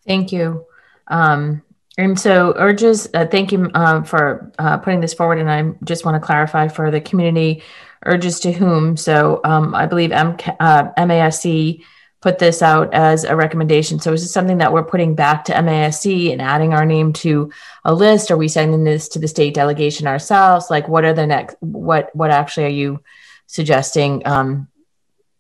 Thank 0.07 0.33
you. 0.33 0.67
Um, 1.09 1.63
and 1.99 2.19
so 2.19 2.55
urges, 2.57 3.09
uh, 3.13 3.27
thank 3.27 3.53
you 3.53 3.71
um, 3.75 4.05
for 4.05 4.51
uh, 4.59 4.79
putting 4.79 5.01
this 5.01 5.13
forward. 5.13 5.39
And 5.39 5.51
I 5.51 5.75
just 5.85 6.05
want 6.05 6.21
to 6.21 6.27
clarify 6.27 6.69
for 6.69 6.91
the 6.91 7.01
community 7.01 7.63
urges 8.05 8.41
to 8.41 8.53
whom. 8.53 8.97
So 8.97 9.41
um, 9.45 9.75
I 9.75 9.87
believe 9.87 10.11
M- 10.11 10.37
uh, 10.59 10.89
MASC 10.97 11.85
put 12.23 12.39
this 12.39 12.63
out 12.63 12.95
as 12.95 13.25
a 13.25 13.37
recommendation. 13.37 14.01
So 14.01 14.13
is 14.13 14.23
this 14.23 14.33
something 14.33 14.59
that 14.59 14.73
we're 14.73 14.85
putting 14.85 15.15
back 15.15 15.45
to 15.47 15.53
MASC 15.53 16.33
and 16.33 16.41
adding 16.41 16.73
our 16.73 16.87
name 16.87 17.13
to 17.15 17.53
a 17.85 17.93
list? 17.93 18.31
Are 18.31 18.37
we 18.37 18.49
sending 18.49 18.85
this 18.85 19.09
to 19.09 19.19
the 19.19 19.29
state 19.29 19.55
delegation 19.55 20.07
ourselves? 20.07 20.71
Like 20.71 20.89
what 20.89 21.05
are 21.05 21.13
the 21.13 21.27
next, 21.27 21.57
what, 21.61 22.15
what 22.15 22.31
actually 22.31 22.67
are 22.67 22.69
you 22.69 23.03
suggesting 23.49 24.23
um, 24.27 24.69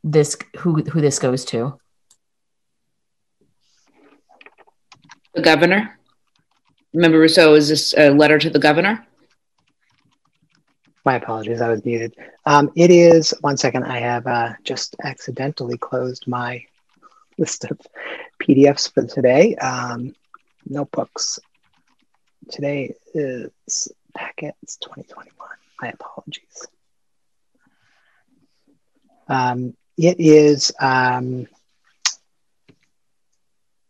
this, 0.04 0.36
who, 0.58 0.82
who 0.82 1.00
this 1.00 1.18
goes 1.18 1.44
to? 1.46 1.78
The 5.34 5.42
governor. 5.42 5.98
Member 6.92 7.18
Ruseau, 7.18 7.56
is 7.56 7.68
this 7.68 7.94
a 7.96 8.10
letter 8.10 8.38
to 8.38 8.50
the 8.50 8.58
governor? 8.58 9.06
My 11.04 11.14
apologies, 11.16 11.60
I 11.60 11.68
was 11.68 11.84
muted. 11.84 12.14
Um, 12.44 12.70
it 12.76 12.90
is, 12.90 13.34
one 13.40 13.56
second, 13.56 13.84
I 13.84 13.98
have 14.00 14.26
uh, 14.26 14.52
just 14.62 14.94
accidentally 15.02 15.78
closed 15.78 16.28
my 16.28 16.64
list 17.38 17.64
of 17.64 17.80
PDFs 18.40 18.92
for 18.92 19.04
today. 19.06 19.56
Um, 19.56 20.14
notebooks. 20.66 21.38
today 22.50 22.94
is 23.14 23.88
packets 24.14 24.76
2021. 24.76 25.48
My 25.80 25.88
apologies. 25.88 26.66
Um, 29.28 29.74
it 29.96 30.16
is 30.18 30.72
um, 30.80 31.46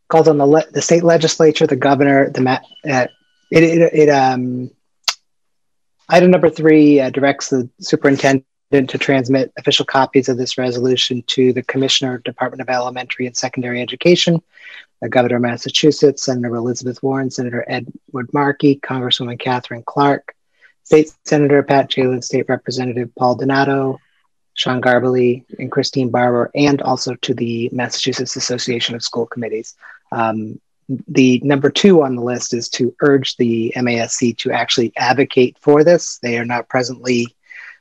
called 0.08 0.28
on 0.28 0.38
the 0.38 0.46
le- 0.46 0.70
the 0.72 0.82
state 0.82 1.04
legislature, 1.04 1.66
the 1.66 1.76
governor, 1.76 2.30
the 2.30 2.40
ma- 2.40 2.60
uh, 2.88 3.06
it, 3.50 3.62
it, 3.62 3.92
it 3.94 4.08
um, 4.08 4.70
item 6.08 6.30
number 6.30 6.50
three 6.50 7.00
uh, 7.00 7.10
directs 7.10 7.48
the 7.48 7.68
superintendent 7.80 8.44
to 8.70 8.98
transmit 8.98 9.52
official 9.58 9.84
copies 9.84 10.28
of 10.28 10.38
this 10.38 10.56
resolution 10.56 11.22
to 11.26 11.52
the 11.52 11.62
Commissioner, 11.62 12.18
Department 12.18 12.62
of 12.62 12.68
Elementary 12.68 13.26
and 13.26 13.36
Secondary 13.36 13.80
Education, 13.82 14.42
the 15.00 15.08
Governor 15.08 15.36
of 15.36 15.42
Massachusetts, 15.42 16.24
Senator 16.24 16.54
Elizabeth 16.54 17.02
Warren, 17.02 17.30
Senator 17.30 17.64
Edward 17.68 18.32
Markey, 18.32 18.80
Congresswoman 18.82 19.38
Katherine 19.38 19.82
Clark, 19.84 20.34
State 20.84 21.12
Senator 21.24 21.62
Pat 21.62 21.90
Jehlen, 21.90 22.22
State 22.22 22.46
Representative 22.48 23.10
Paul 23.14 23.36
Donato, 23.36 23.98
Sean 24.54 24.80
Garballey, 24.80 25.44
and 25.58 25.70
Christine 25.70 26.10
Barber, 26.10 26.50
and 26.54 26.82
also 26.82 27.14
to 27.16 27.34
the 27.34 27.70
Massachusetts 27.72 28.36
Association 28.36 28.94
of 28.94 29.02
School 29.02 29.26
Committees. 29.26 29.74
Um, 30.10 30.60
the 31.08 31.40
number 31.42 31.70
two 31.70 32.02
on 32.02 32.16
the 32.16 32.22
list 32.22 32.52
is 32.52 32.68
to 32.70 32.94
urge 33.00 33.36
the 33.36 33.72
MASC 33.76 34.36
to 34.38 34.52
actually 34.52 34.92
advocate 34.96 35.56
for 35.58 35.84
this. 35.84 36.18
They 36.18 36.38
are 36.38 36.44
not 36.44 36.68
presently, 36.68 37.28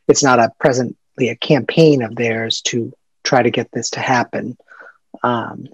it's 0.07 0.23
not 0.23 0.39
a 0.39 0.51
presently 0.59 1.29
a 1.29 1.35
campaign 1.35 2.01
of 2.01 2.15
theirs 2.15 2.61
to 2.61 2.93
try 3.23 3.43
to 3.43 3.51
get 3.51 3.71
this 3.71 3.89
to 3.91 3.99
happen. 3.99 4.57
Um, 5.23 5.67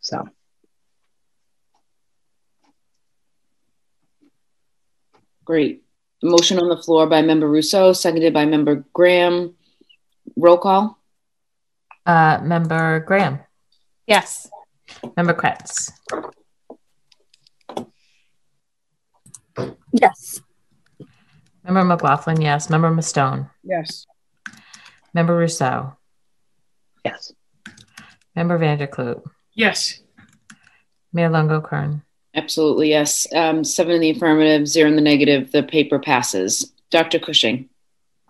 so. 0.00 0.26
Great. 5.44 5.82
Motion 6.22 6.58
on 6.58 6.70
the 6.70 6.82
floor 6.82 7.06
by 7.06 7.20
member 7.20 7.48
Ruseau, 7.48 7.94
seconded 7.94 8.32
by 8.32 8.46
member 8.46 8.84
Graham. 8.94 9.53
Roll 10.36 10.58
call. 10.58 10.98
Uh, 12.06 12.40
member 12.42 13.00
Graham. 13.00 13.40
Yes. 14.06 14.50
Member 15.16 15.34
Kreatz. 15.34 15.90
Yes. 19.92 20.40
Member 21.64 21.84
McLaughlin, 21.84 22.40
yes. 22.40 22.68
Member 22.68 22.90
Mustone. 22.90 23.48
Yes. 23.62 24.06
Member 25.14 25.38
Ruseau. 25.38 25.96
Yes. 27.04 27.32
Member 28.36 28.58
Van 28.58 28.78
der 28.78 28.86
Kloot. 28.86 29.22
Yes. 29.54 30.00
Mayor 31.12 31.30
Longo 31.30 31.60
Kern. 31.60 32.02
Absolutely, 32.34 32.90
yes. 32.90 33.26
Um, 33.32 33.62
seven 33.62 33.94
in 33.94 34.00
the 34.00 34.10
affirmative, 34.10 34.66
zero 34.66 34.88
in 34.88 34.96
the 34.96 35.02
negative. 35.02 35.52
The 35.52 35.62
paper 35.62 36.00
passes. 36.00 36.72
Dr. 36.90 37.20
Cushing. 37.20 37.68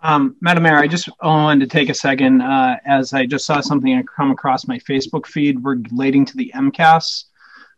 Um, 0.05 0.35
Madam 0.39 0.61
Mayor, 0.61 0.77
I 0.77 0.87
just 0.87 1.09
wanted 1.23 1.67
to 1.67 1.75
take 1.75 1.89
a 1.89 1.93
second 1.95 2.39
uh, 2.39 2.77
as 2.85 3.11
I 3.11 3.25
just 3.25 3.43
saw 3.43 3.59
something 3.59 3.91
I 3.91 4.03
come 4.03 4.29
across 4.29 4.67
my 4.67 4.77
Facebook 4.77 5.25
feed 5.25 5.57
relating 5.63 6.25
to 6.25 6.37
the 6.37 6.51
MCAS. 6.53 7.23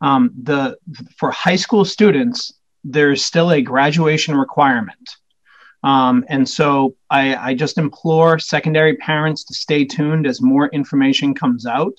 Um, 0.01 0.31
the 0.43 0.77
for 1.17 1.31
high 1.31 1.55
school 1.55 1.85
students, 1.85 2.51
there's 2.83 3.23
still 3.23 3.53
a 3.53 3.61
graduation 3.61 4.35
requirement. 4.35 5.09
Um, 5.83 6.25
and 6.27 6.47
so 6.47 6.97
I, 7.09 7.33
I, 7.35 7.53
just 7.53 7.77
implore 7.77 8.39
secondary 8.39 8.97
parents 8.97 9.45
to 9.45 9.53
stay 9.53 9.85
tuned 9.85 10.27
as 10.27 10.41
more 10.41 10.67
information 10.69 11.33
comes 11.33 11.65
out 11.65 11.97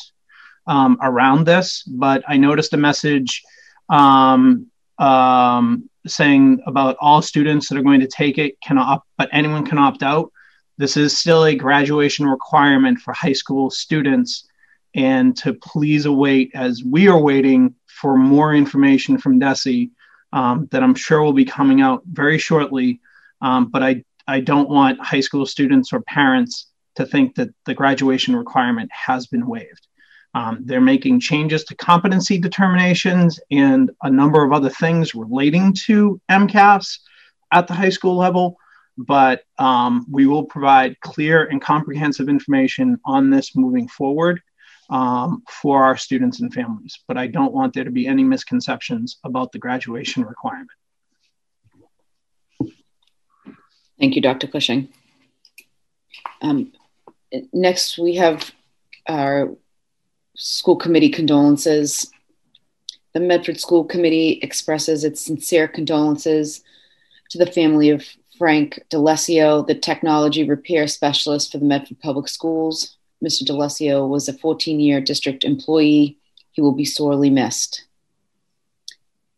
um, 0.67 0.99
around 1.01 1.47
this. 1.47 1.85
But 1.85 2.23
I 2.29 2.37
noticed 2.37 2.75
a 2.75 2.77
message 2.77 3.43
um, 3.89 4.67
um, 4.99 5.89
saying 6.07 6.61
about 6.67 6.97
all 7.01 7.23
students 7.23 7.69
that 7.69 7.79
are 7.79 7.83
going 7.83 8.01
to 8.01 8.07
take 8.07 8.39
it 8.39 8.61
can 8.61 8.79
opt, 8.79 9.07
but 9.17 9.29
anyone 9.33 9.67
can 9.67 9.79
opt 9.79 10.03
out. 10.03 10.33
This 10.77 10.97
is 10.97 11.17
still 11.17 11.45
a 11.45 11.55
graduation 11.55 12.27
requirement 12.27 13.01
for 13.01 13.13
high 13.13 13.33
school 13.33 13.71
students. 13.71 14.47
And 14.95 15.37
to 15.39 15.55
please 15.55 16.07
await 16.07 16.51
as 16.55 16.83
we 16.83 17.09
are 17.09 17.21
waiting 17.21 17.75
for 17.87 18.17
more 18.17 18.55
information 18.55 19.19
from 19.19 19.39
DESE 19.39 19.91
um, 20.33 20.69
that 20.71 20.83
I'm 20.83 20.95
sure 20.95 21.23
will 21.23 21.33
be 21.33 21.45
coming 21.45 21.81
out 21.81 22.03
very 22.07 22.39
shortly. 22.39 23.01
Um, 23.41 23.67
but 23.67 23.83
I, 23.83 24.05
I 24.27 24.41
don't 24.41 24.69
want 24.69 25.01
high 25.01 25.21
school 25.21 25.47
students 25.47 25.93
or 25.93 26.01
parents 26.03 26.69
to 26.97 27.07
think 27.07 27.35
that 27.37 27.51
the 27.65 27.75
graduation 27.75 28.35
requirement 28.35 28.91
has 28.93 29.27
been 29.27 29.47
waived. 29.47 29.87
Um, 30.35 30.61
they're 30.65 30.81
making 30.81 31.21
changes 31.21 31.65
to 31.65 31.75
competency 31.77 32.39
determinations 32.39 33.41
and 33.51 33.91
a 34.03 34.11
number 34.11 34.45
of 34.45 34.53
other 34.53 34.69
things 34.69 35.15
relating 35.15 35.73
to 35.87 36.21
MCAS 36.31 36.99
at 37.53 37.67
the 37.67 37.75
high 37.75 37.89
school 37.89 38.17
level, 38.17 38.59
but 38.97 39.43
um, 39.59 40.07
we 40.11 40.27
will 40.27 40.45
provide 40.45 41.01
clear 41.01 41.45
and 41.47 41.63
comprehensive 41.63 42.29
information 42.29 43.01
on 43.05 43.31
this 43.31 43.57
moving 43.57 43.89
forward 43.89 44.41
um, 44.91 45.43
for 45.49 45.83
our 45.83 45.97
students 45.97 46.41
and 46.41 46.53
families. 46.53 46.99
But 47.09 47.17
I 47.17 47.27
don't 47.27 47.53
want 47.53 47.75
there 47.75 47.85
to 47.85 47.91
be 47.91 48.07
any 48.07 48.25
misconceptions 48.25 49.19
about 49.25 49.53
the 49.53 49.59
graduation 49.59 50.25
requirement. 50.25 50.71
Thank 53.99 54.15
you, 54.15 54.23
Dr. 54.23 54.47
Cushing. 54.47 54.89
Um, 56.41 56.73
next, 57.53 57.99
we 57.99 58.17
have 58.17 58.53
our 59.09 59.57
school 60.39 60.77
committee 60.77 61.11
condolences. 61.11 62.11
The 63.13 63.21
Medford 63.21 63.61
School 63.61 63.85
Committee 63.85 64.39
expresses 64.43 65.05
its 65.05 65.21
sincere 65.21 65.67
condolences 65.67 66.63
to 67.31 67.39
the 67.39 67.51
family 67.51 67.91
of 67.91 68.07
Frank 68.39 68.81
DeLessio, 68.89 69.67
the 69.67 69.75
technology 69.75 70.45
repair 70.45 70.87
specialist 70.87 71.51
for 71.51 71.59
the 71.59 71.65
Medford 71.65 71.99
Public 72.01 72.29
Schools. 72.29 72.97
Mr. 73.23 73.43
DeLessio 73.43 74.09
was 74.09 74.29
a 74.29 74.33
14 74.33 74.79
year 74.79 75.01
district 75.01 75.43
employee. 75.43 76.17
He 76.53 76.61
will 76.61 76.73
be 76.73 76.85
sorely 76.85 77.31
missed. 77.31 77.85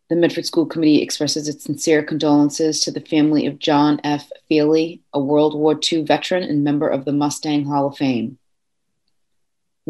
The 0.09 0.15
Medford 0.15 0.45
School 0.45 0.65
Committee 0.67 1.01
expresses 1.01 1.47
its 1.47 1.63
sincere 1.63 2.03
condolences 2.03 2.81
to 2.81 2.91
the 2.91 2.99
family 2.99 3.47
of 3.47 3.59
John 3.59 3.99
F. 4.03 4.29
Feely, 4.49 5.01
a 5.13 5.19
World 5.19 5.55
War 5.55 5.79
II 5.91 6.03
veteran 6.03 6.43
and 6.43 6.63
member 6.63 6.87
of 6.87 7.05
the 7.05 7.13
Mustang 7.13 7.65
Hall 7.65 7.87
of 7.87 7.97
Fame. 7.97 8.37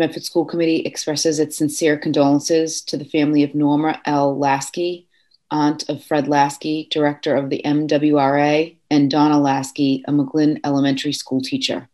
Medford 0.01 0.23
School 0.23 0.45
Committee 0.45 0.77
expresses 0.77 1.37
its 1.37 1.55
sincere 1.55 1.95
condolences 1.95 2.81
to 2.81 2.97
the 2.97 3.05
family 3.05 3.43
of 3.43 3.53
Norma 3.53 4.01
L. 4.05 4.35
Lasky, 4.35 5.07
aunt 5.51 5.87
of 5.89 6.03
Fred 6.03 6.27
Lasky, 6.27 6.87
director 6.89 7.35
of 7.35 7.51
the 7.51 7.61
MWRA, 7.63 8.75
and 8.89 9.11
Donna 9.11 9.39
Lasky, 9.39 10.03
a 10.07 10.11
McGlynn 10.11 10.59
Elementary 10.63 11.13
School 11.13 11.39
teacher. 11.39 11.87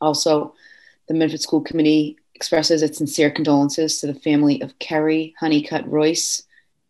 Also, 0.00 0.56
the 1.06 1.14
Medford 1.14 1.40
School 1.40 1.60
Committee 1.60 2.18
expresses 2.34 2.82
its 2.82 2.98
sincere 2.98 3.30
condolences 3.30 4.00
to 4.00 4.08
the 4.08 4.18
family 4.18 4.60
of 4.60 4.76
Kerry 4.80 5.36
Honeycutt 5.38 5.86
Royce, 5.86 6.42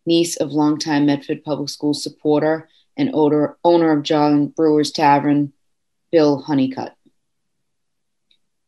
niece 0.07 0.37
of 0.37 0.53
longtime 0.53 1.05
Medford 1.05 1.43
Public 1.43 1.69
Schools 1.69 2.01
supporter 2.01 2.67
and 2.97 3.11
owner, 3.13 3.57
owner 3.63 3.91
of 3.91 4.01
John 4.01 4.47
Brewer's 4.47 4.91
Tavern, 4.91 5.53
Bill 6.11 6.41
Honeycutt. 6.41 6.92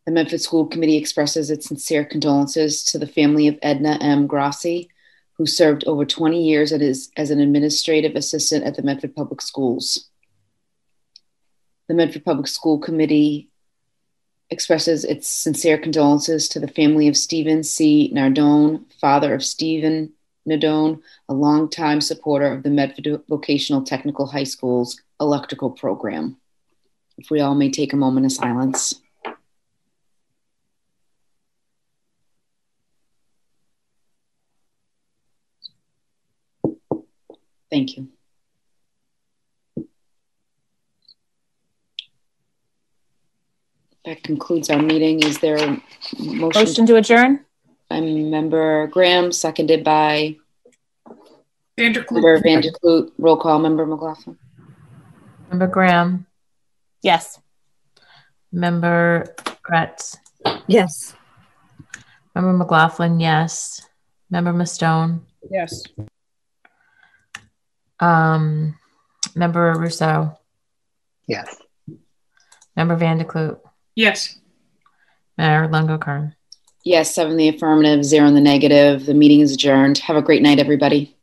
The 0.05 0.11
Medford 0.11 0.41
School 0.41 0.67
Committee 0.67 0.97
expresses 0.97 1.49
its 1.49 1.67
sincere 1.67 2.05
condolences 2.05 2.83
to 2.85 2.99
the 2.99 3.07
family 3.07 3.47
of 3.47 3.57
Edna 3.63 3.97
M. 4.01 4.27
Grassi, 4.27 4.89
who 5.33 5.47
served 5.47 5.83
over 5.85 6.05
20 6.05 6.41
years 6.41 6.71
as, 6.71 7.09
as 7.17 7.31
an 7.31 7.39
administrative 7.39 8.15
assistant 8.15 8.65
at 8.65 8.75
the 8.75 8.83
Medford 8.83 9.15
Public 9.15 9.41
Schools. 9.41 10.09
The 11.87 11.95
Medford 11.95 12.23
Public 12.23 12.47
School 12.47 12.77
Committee 12.77 13.49
expresses 14.51 15.03
its 15.03 15.27
sincere 15.27 15.77
condolences 15.77 16.47
to 16.49 16.59
the 16.59 16.67
family 16.67 17.07
of 17.07 17.17
Stephen 17.17 17.63
C. 17.63 18.11
Nardone, 18.13 18.85
father 19.01 19.33
of 19.33 19.43
Stephen 19.43 20.13
Nardone, 20.47 21.01
a 21.27 21.33
longtime 21.33 21.99
supporter 21.99 22.53
of 22.53 22.61
the 22.61 22.69
Medford 22.69 23.23
Vocational 23.27 23.81
Technical 23.81 24.27
High 24.27 24.43
School's 24.43 25.01
electrical 25.19 25.71
program. 25.71 26.37
If 27.17 27.31
we 27.31 27.39
all 27.39 27.55
may 27.55 27.71
take 27.71 27.93
a 27.93 27.97
moment 27.97 28.27
of 28.27 28.31
silence. 28.31 29.01
Thank 37.69 37.97
you. 37.97 38.07
That 44.05 44.21
concludes 44.21 44.69
our 44.69 44.81
meeting. 44.81 45.23
Is 45.23 45.39
there 45.39 45.57
a 45.57 45.81
motion? 46.19 46.61
Motion 46.61 46.85
to 46.85 46.95
adjourn? 46.95 47.43
By 47.89 48.01
member 48.01 48.87
Graham, 48.87 49.31
seconded 49.31 49.83
by 49.83 50.37
member 51.77 52.39
Van 52.41 52.61
der 52.61 52.71
Kloot. 52.71 53.11
Roll 53.17 53.37
call, 53.37 53.59
member 53.59 53.85
McLaughlin. 53.85 54.37
Member 55.49 55.67
Graham. 55.67 56.27
Yes. 57.01 57.39
Member 58.51 59.35
Kreatz. 59.63 60.17
Yes. 60.67 61.15
Member 62.35 62.53
McLaughlin, 62.53 63.19
yes. 63.19 63.81
Member 64.29 64.53
Mustone. 64.53 65.21
Yes. 65.49 65.83
Um, 67.99 68.77
Member 69.35 69.73
Ruseau, 69.75 70.37
Yes. 71.27 71.55
Member 72.75 72.95
Van 72.95 73.17
der 73.17 73.25
Kloot, 73.25 73.59
Yes. 73.95 74.37
Mayor 75.37 75.67
Lungo-Koehn. 75.67 76.33
Yes, 76.83 77.15
seven 77.15 77.31
in 77.31 77.37
the 77.37 77.47
affirmative, 77.49 78.05
zero 78.05 78.27
in 78.27 78.35
the 78.35 78.41
negative. 78.41 79.05
The 79.05 79.13
meeting 79.15 79.39
is 79.39 79.51
adjourned. 79.53 79.97
Have 79.99 80.15
a 80.17 80.21
great 80.21 80.41
night, 80.43 80.59
everybody. 80.59 81.14